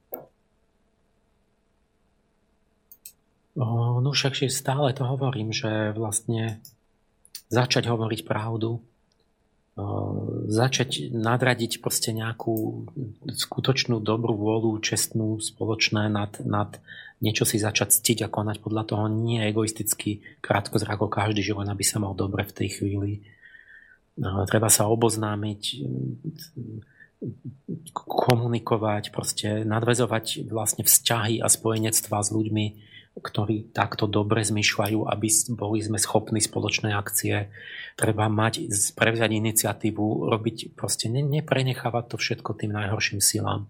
No 3.56 4.12
však 4.12 4.36
stále 4.52 4.92
to 4.92 5.08
hovorím, 5.08 5.48
že 5.48 5.96
vlastne 5.96 6.60
začať 7.48 7.86
hovoriť 7.86 8.26
pravdu, 8.26 8.82
začať 10.48 11.12
nadradiť 11.12 11.84
proste 11.84 12.16
nejakú 12.16 12.88
skutočnú 13.28 14.00
dobrú 14.00 14.32
vôľu, 14.32 14.80
čestnú, 14.80 15.36
spoločné 15.36 16.08
nad, 16.08 16.32
nad 16.40 16.80
niečo 17.20 17.44
si 17.44 17.60
začať 17.60 17.92
ctiť 18.00 18.18
a 18.24 18.32
konať 18.32 18.64
podľa 18.64 18.82
toho 18.88 19.04
nie 19.12 19.44
egoisticky, 19.44 20.24
krátko 20.40 20.80
zrako 20.80 21.12
každý, 21.12 21.44
že 21.44 21.52
len 21.52 21.68
aby 21.68 21.84
sa 21.84 22.00
mal 22.00 22.16
dobre 22.16 22.48
v 22.48 22.56
tej 22.56 22.68
chvíli. 22.80 23.12
Treba 24.48 24.72
sa 24.72 24.88
oboznámiť, 24.88 25.84
komunikovať, 27.92 29.12
proste 29.12 29.60
nadvezovať 29.64 30.48
vlastne 30.48 30.88
vzťahy 30.88 31.44
a 31.44 31.52
spojenectvá 31.52 32.24
s 32.24 32.32
ľuďmi, 32.32 32.66
ktorí 33.16 33.72
takto 33.72 34.04
dobre 34.04 34.44
zmyšľajú, 34.44 35.08
aby 35.08 35.28
boli 35.56 35.80
sme 35.80 35.96
schopní 35.96 36.44
spoločné 36.44 36.92
akcie. 36.92 37.48
Treba 37.96 38.28
mať, 38.28 38.68
prevziať 38.92 39.30
iniciatívu, 39.32 40.28
robiť, 40.28 40.76
proste 40.76 41.08
ne, 41.08 41.24
neprenechávať 41.24 42.04
to 42.12 42.16
všetko 42.20 42.50
tým 42.60 42.76
najhorším 42.76 43.24
silám. 43.24 43.64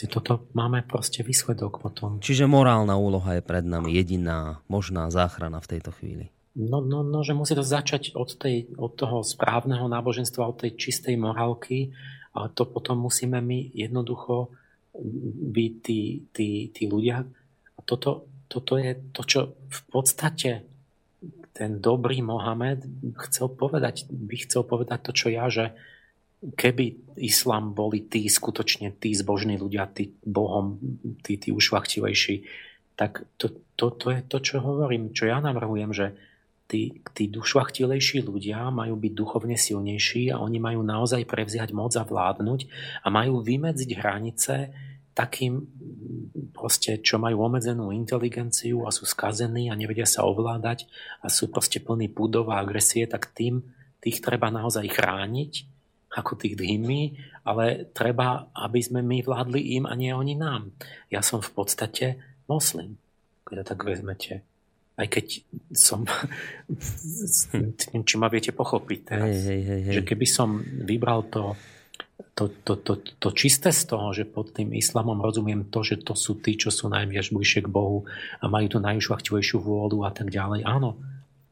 Toto 0.00 0.48
máme 0.56 0.80
proste 0.80 1.20
výsledok 1.20 1.76
potom. 1.76 2.24
Čiže 2.24 2.48
morálna 2.48 2.96
úloha 2.96 3.36
je 3.36 3.44
pred 3.44 3.60
nami 3.60 3.92
jediná 3.92 4.64
možná 4.64 5.12
záchrana 5.12 5.60
v 5.60 5.76
tejto 5.76 5.92
chvíli. 5.92 6.32
No, 6.56 6.80
no, 6.80 7.04
no 7.04 7.20
že 7.20 7.36
musí 7.36 7.52
to 7.52 7.60
začať 7.60 8.16
od, 8.16 8.32
tej, 8.40 8.72
od 8.80 8.96
toho 8.96 9.20
správneho 9.20 9.84
náboženstva, 9.92 10.48
od 10.48 10.64
tej 10.64 10.80
čistej 10.80 11.20
morálky, 11.20 11.92
ale 12.32 12.48
to 12.56 12.64
potom 12.64 13.04
musíme 13.04 13.44
my 13.44 13.76
jednoducho 13.76 14.48
byť 15.52 15.72
tí, 15.84 16.00
tí, 16.32 16.48
tí 16.72 16.82
ľudia, 16.88 17.28
toto, 17.90 18.30
toto 18.46 18.78
je 18.78 18.94
to, 19.10 19.22
čo 19.26 19.40
v 19.66 19.80
podstate 19.90 20.62
ten 21.50 21.82
dobrý 21.82 22.22
Mohamed 22.22 22.86
chcel 23.26 23.50
povedať, 23.50 24.06
by 24.06 24.36
chcel 24.46 24.62
povedať 24.62 25.10
to, 25.10 25.12
čo 25.12 25.26
ja, 25.34 25.50
že 25.50 25.74
keby 26.40 27.18
islám 27.20 27.74
boli 27.74 28.06
tí 28.06 28.24
skutočne 28.30 28.94
tí 28.96 29.12
zbožní 29.12 29.58
ľudia, 29.58 29.90
tí 29.90 30.14
bohom, 30.22 30.78
tí, 31.20 31.36
tí 31.36 31.52
ušlachtilejší, 31.52 32.46
tak 32.96 33.26
to, 33.36 33.60
to, 33.76 33.92
to 33.92 34.06
je 34.14 34.20
to, 34.24 34.38
čo 34.40 34.64
hovorím, 34.64 35.12
čo 35.12 35.28
ja 35.28 35.42
navrhujem, 35.42 35.92
že 35.92 36.16
tí, 36.70 37.02
tí 37.12 37.28
ušlachtilejší 37.28 38.24
ľudia 38.24 38.70
majú 38.72 38.96
byť 38.96 39.12
duchovne 39.12 39.58
silnejší 39.58 40.32
a 40.32 40.40
oni 40.40 40.62
majú 40.62 40.80
naozaj 40.80 41.26
prevziať 41.26 41.74
moc 41.76 41.92
a 41.98 42.06
vládnuť 42.06 42.60
a 43.04 43.06
majú 43.12 43.42
vymedziť 43.42 43.90
hranice 43.98 44.54
takým 45.12 45.66
proste, 46.60 47.00
čo 47.00 47.16
majú 47.16 47.48
obmedzenú 47.48 47.88
inteligenciu 47.96 48.84
a 48.84 48.92
sú 48.92 49.08
skazení 49.08 49.72
a 49.72 49.78
nevedia 49.80 50.04
sa 50.04 50.28
ovládať 50.28 50.84
a 51.24 51.32
sú 51.32 51.48
proste 51.48 51.80
plní 51.80 52.12
púdov 52.12 52.52
a 52.52 52.60
agresie, 52.60 53.08
tak 53.08 53.32
tým 53.32 53.64
tých 54.04 54.20
treba 54.20 54.52
naozaj 54.52 54.84
chrániť 54.84 55.52
ako 56.10 56.36
tých 56.36 56.58
dhymy, 56.58 57.16
ale 57.46 57.88
treba, 57.94 58.50
aby 58.52 58.80
sme 58.82 59.00
my 59.00 59.22
vládli 59.24 59.80
im 59.80 59.88
a 59.88 59.94
nie 59.94 60.10
oni 60.10 60.34
nám. 60.36 60.74
Ja 61.08 61.22
som 61.22 61.40
v 61.40 61.54
podstate 61.54 62.20
moslim, 62.50 62.98
keď 63.46 63.62
to 63.62 63.64
tak 63.72 63.80
vezmete. 63.86 64.34
Aj 64.98 65.06
keď 65.08 65.40
som, 65.72 66.04
či 68.10 68.14
ma 68.20 68.28
viete 68.28 68.52
pochopiť 68.52 69.00
teraz, 69.06 69.32
hej, 69.32 69.40
hej, 69.40 69.62
hej, 69.64 69.80
hej. 69.86 69.94
že 69.96 70.02
keby 70.04 70.26
som 70.28 70.60
vybral 70.60 71.24
to 71.30 71.56
to, 72.40 72.48
to, 72.64 72.74
to, 72.80 72.94
to 73.20 73.28
čisté 73.36 73.68
z 73.68 73.84
toho, 73.84 74.16
že 74.16 74.24
pod 74.24 74.56
tým 74.56 74.72
islamom 74.72 75.20
rozumiem 75.20 75.68
to, 75.68 75.84
že 75.84 76.00
to 76.00 76.16
sú 76.16 76.40
tí, 76.40 76.56
čo 76.56 76.72
sú 76.72 76.88
najviac 76.88 77.28
bližšie 77.28 77.68
k 77.68 77.68
Bohu 77.68 78.08
a 78.40 78.48
majú 78.48 78.72
tú 78.72 78.78
najušľachtivejšiu 78.80 79.60
vôľu 79.60 80.08
a 80.08 80.10
tak 80.16 80.32
ďalej. 80.32 80.64
Áno, 80.64 80.96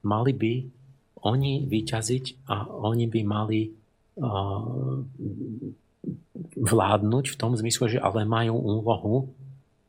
mali 0.01 0.33
by 0.33 0.53
oni 1.29 1.69
vyťaziť 1.69 2.49
a 2.49 2.73
oni 2.73 3.05
by 3.05 3.21
mali 3.29 3.69
uh, 3.69 5.05
vládnuť 6.57 7.25
v 7.29 7.37
tom 7.37 7.53
zmysle, 7.53 7.93
že 7.93 7.99
ale 8.01 8.25
majú 8.25 8.57
úlohu 8.57 9.17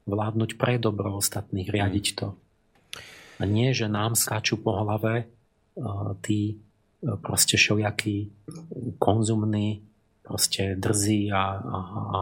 vládnuť 0.03 0.59
pre 0.59 0.75
dobro 0.75 1.15
ostatných, 1.15 1.71
riadiť 1.71 2.05
to. 2.19 2.35
A 3.39 3.47
nie, 3.47 3.71
že 3.71 3.87
nám 3.87 4.19
skáču 4.19 4.59
po 4.59 4.75
hlave 4.75 5.31
uh, 5.79 6.11
tí 6.19 6.59
proste 6.99 7.55
šojakí 7.55 8.27
konzumní 8.99 9.87
proste 10.29 10.77
drzí 10.77 11.33
a, 11.33 11.57
a, 11.57 11.77
a, 11.81 12.21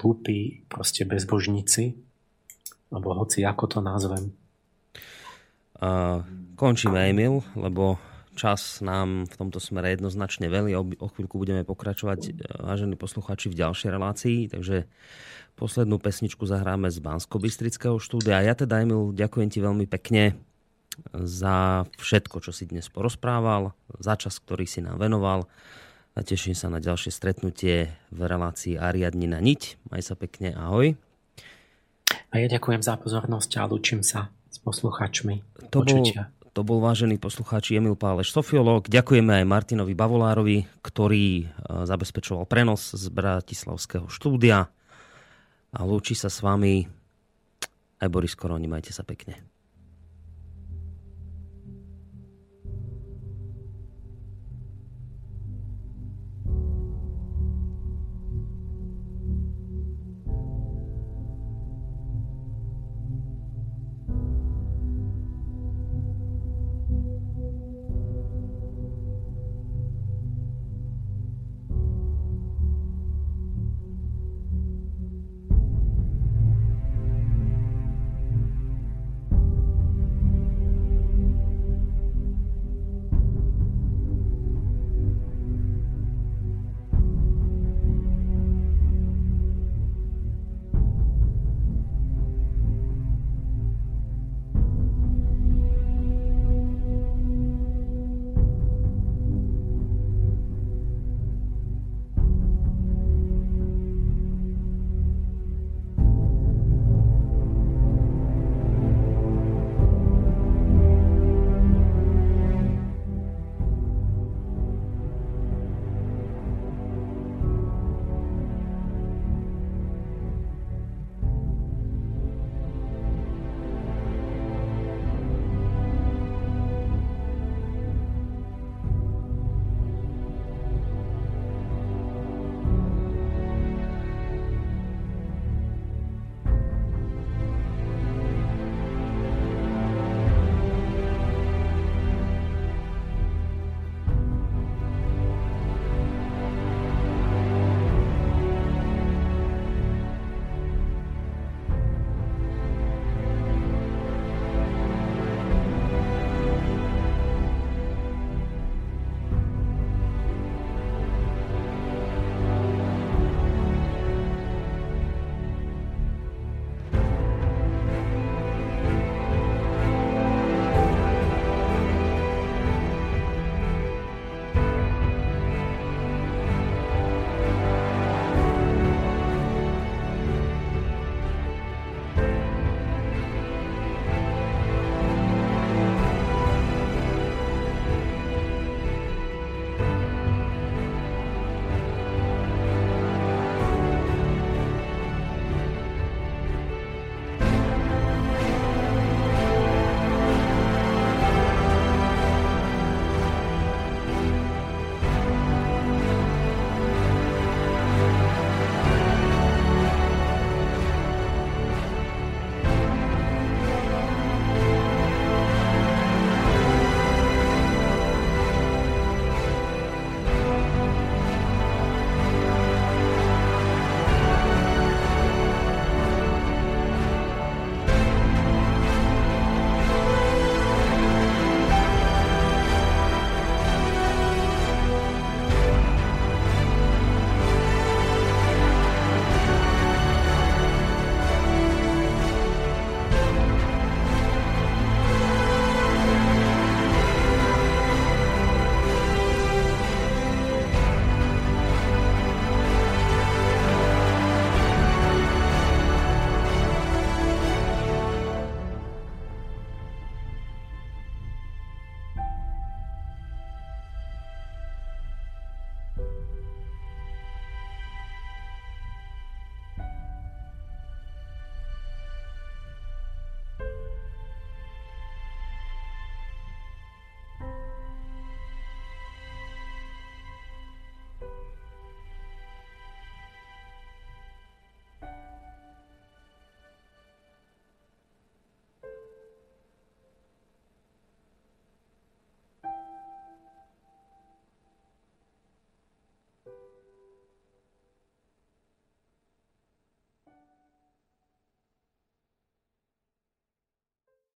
hlúpi 0.00 0.64
proste 0.72 1.04
bezbožníci, 1.04 1.92
alebo 2.88 3.12
hoci 3.12 3.44
ako 3.44 3.64
to 3.68 3.78
nazvem. 3.84 4.32
Uh, 5.76 6.24
končíme, 6.56 6.96
Emil, 7.12 7.44
lebo 7.52 8.00
čas 8.32 8.80
nám 8.80 9.28
v 9.28 9.34
tomto 9.36 9.60
smere 9.60 9.92
jednoznačne 9.92 10.48
veľmi. 10.48 10.72
O, 10.72 11.08
chvíľku 11.12 11.36
budeme 11.36 11.64
pokračovať, 11.68 12.20
e, 12.24 12.30
vážení 12.60 12.96
posluchači, 12.96 13.52
v 13.52 13.60
ďalšej 13.60 13.88
relácii, 13.92 14.38
takže 14.52 14.88
poslednú 15.56 15.96
pesničku 15.96 16.44
zahráme 16.44 16.92
z 16.92 17.00
bansko 17.00 17.40
štúdia. 18.00 18.44
Ja 18.44 18.52
teda, 18.52 18.84
Emil, 18.84 19.16
ďakujem 19.16 19.48
ti 19.48 19.60
veľmi 19.64 19.88
pekne 19.88 20.36
za 21.12 21.88
všetko, 22.00 22.44
čo 22.44 22.52
si 22.52 22.68
dnes 22.68 22.88
porozprával, 22.92 23.72
za 24.00 24.16
čas, 24.16 24.40
ktorý 24.40 24.64
si 24.68 24.84
nám 24.84 25.00
venoval. 25.00 25.48
A 26.16 26.24
teším 26.24 26.56
sa 26.56 26.72
na 26.72 26.80
ďalšie 26.80 27.12
stretnutie 27.12 27.92
v 28.08 28.20
relácii 28.24 28.80
Ariadnina 28.80 29.36
niť. 29.36 29.92
Maj 29.92 30.00
sa 30.00 30.14
pekne, 30.16 30.56
ahoj. 30.56 30.96
A 32.32 32.34
ja 32.40 32.48
ďakujem 32.48 32.80
za 32.80 32.96
pozornosť 32.96 33.60
a 33.60 33.68
lúčim 33.68 34.00
sa 34.00 34.32
s 34.48 34.56
poslucháčmi. 34.64 35.44
To 35.68 35.84
bol, 35.84 36.08
to 36.56 36.60
bol 36.64 36.80
vážený 36.80 37.20
poslucháč 37.20 37.76
Emil 37.76 38.00
Páleš, 38.00 38.32
sofiológ. 38.32 38.88
Ďakujeme 38.88 39.44
aj 39.44 39.44
Martinovi 39.44 39.92
Bavolárovi, 39.92 40.64
ktorý 40.80 41.44
e, 41.44 41.46
zabezpečoval 41.84 42.48
prenos 42.48 42.96
z 42.96 43.12
Bratislavského 43.12 44.08
štúdia. 44.08 44.72
A 45.76 45.80
lúči 45.84 46.16
sa 46.16 46.32
s 46.32 46.40
vami 46.40 46.88
aj 48.00 48.08
Boris 48.08 48.32
Koroni. 48.32 48.64
Majte 48.64 48.96
sa 48.96 49.04
pekne. 49.04 49.55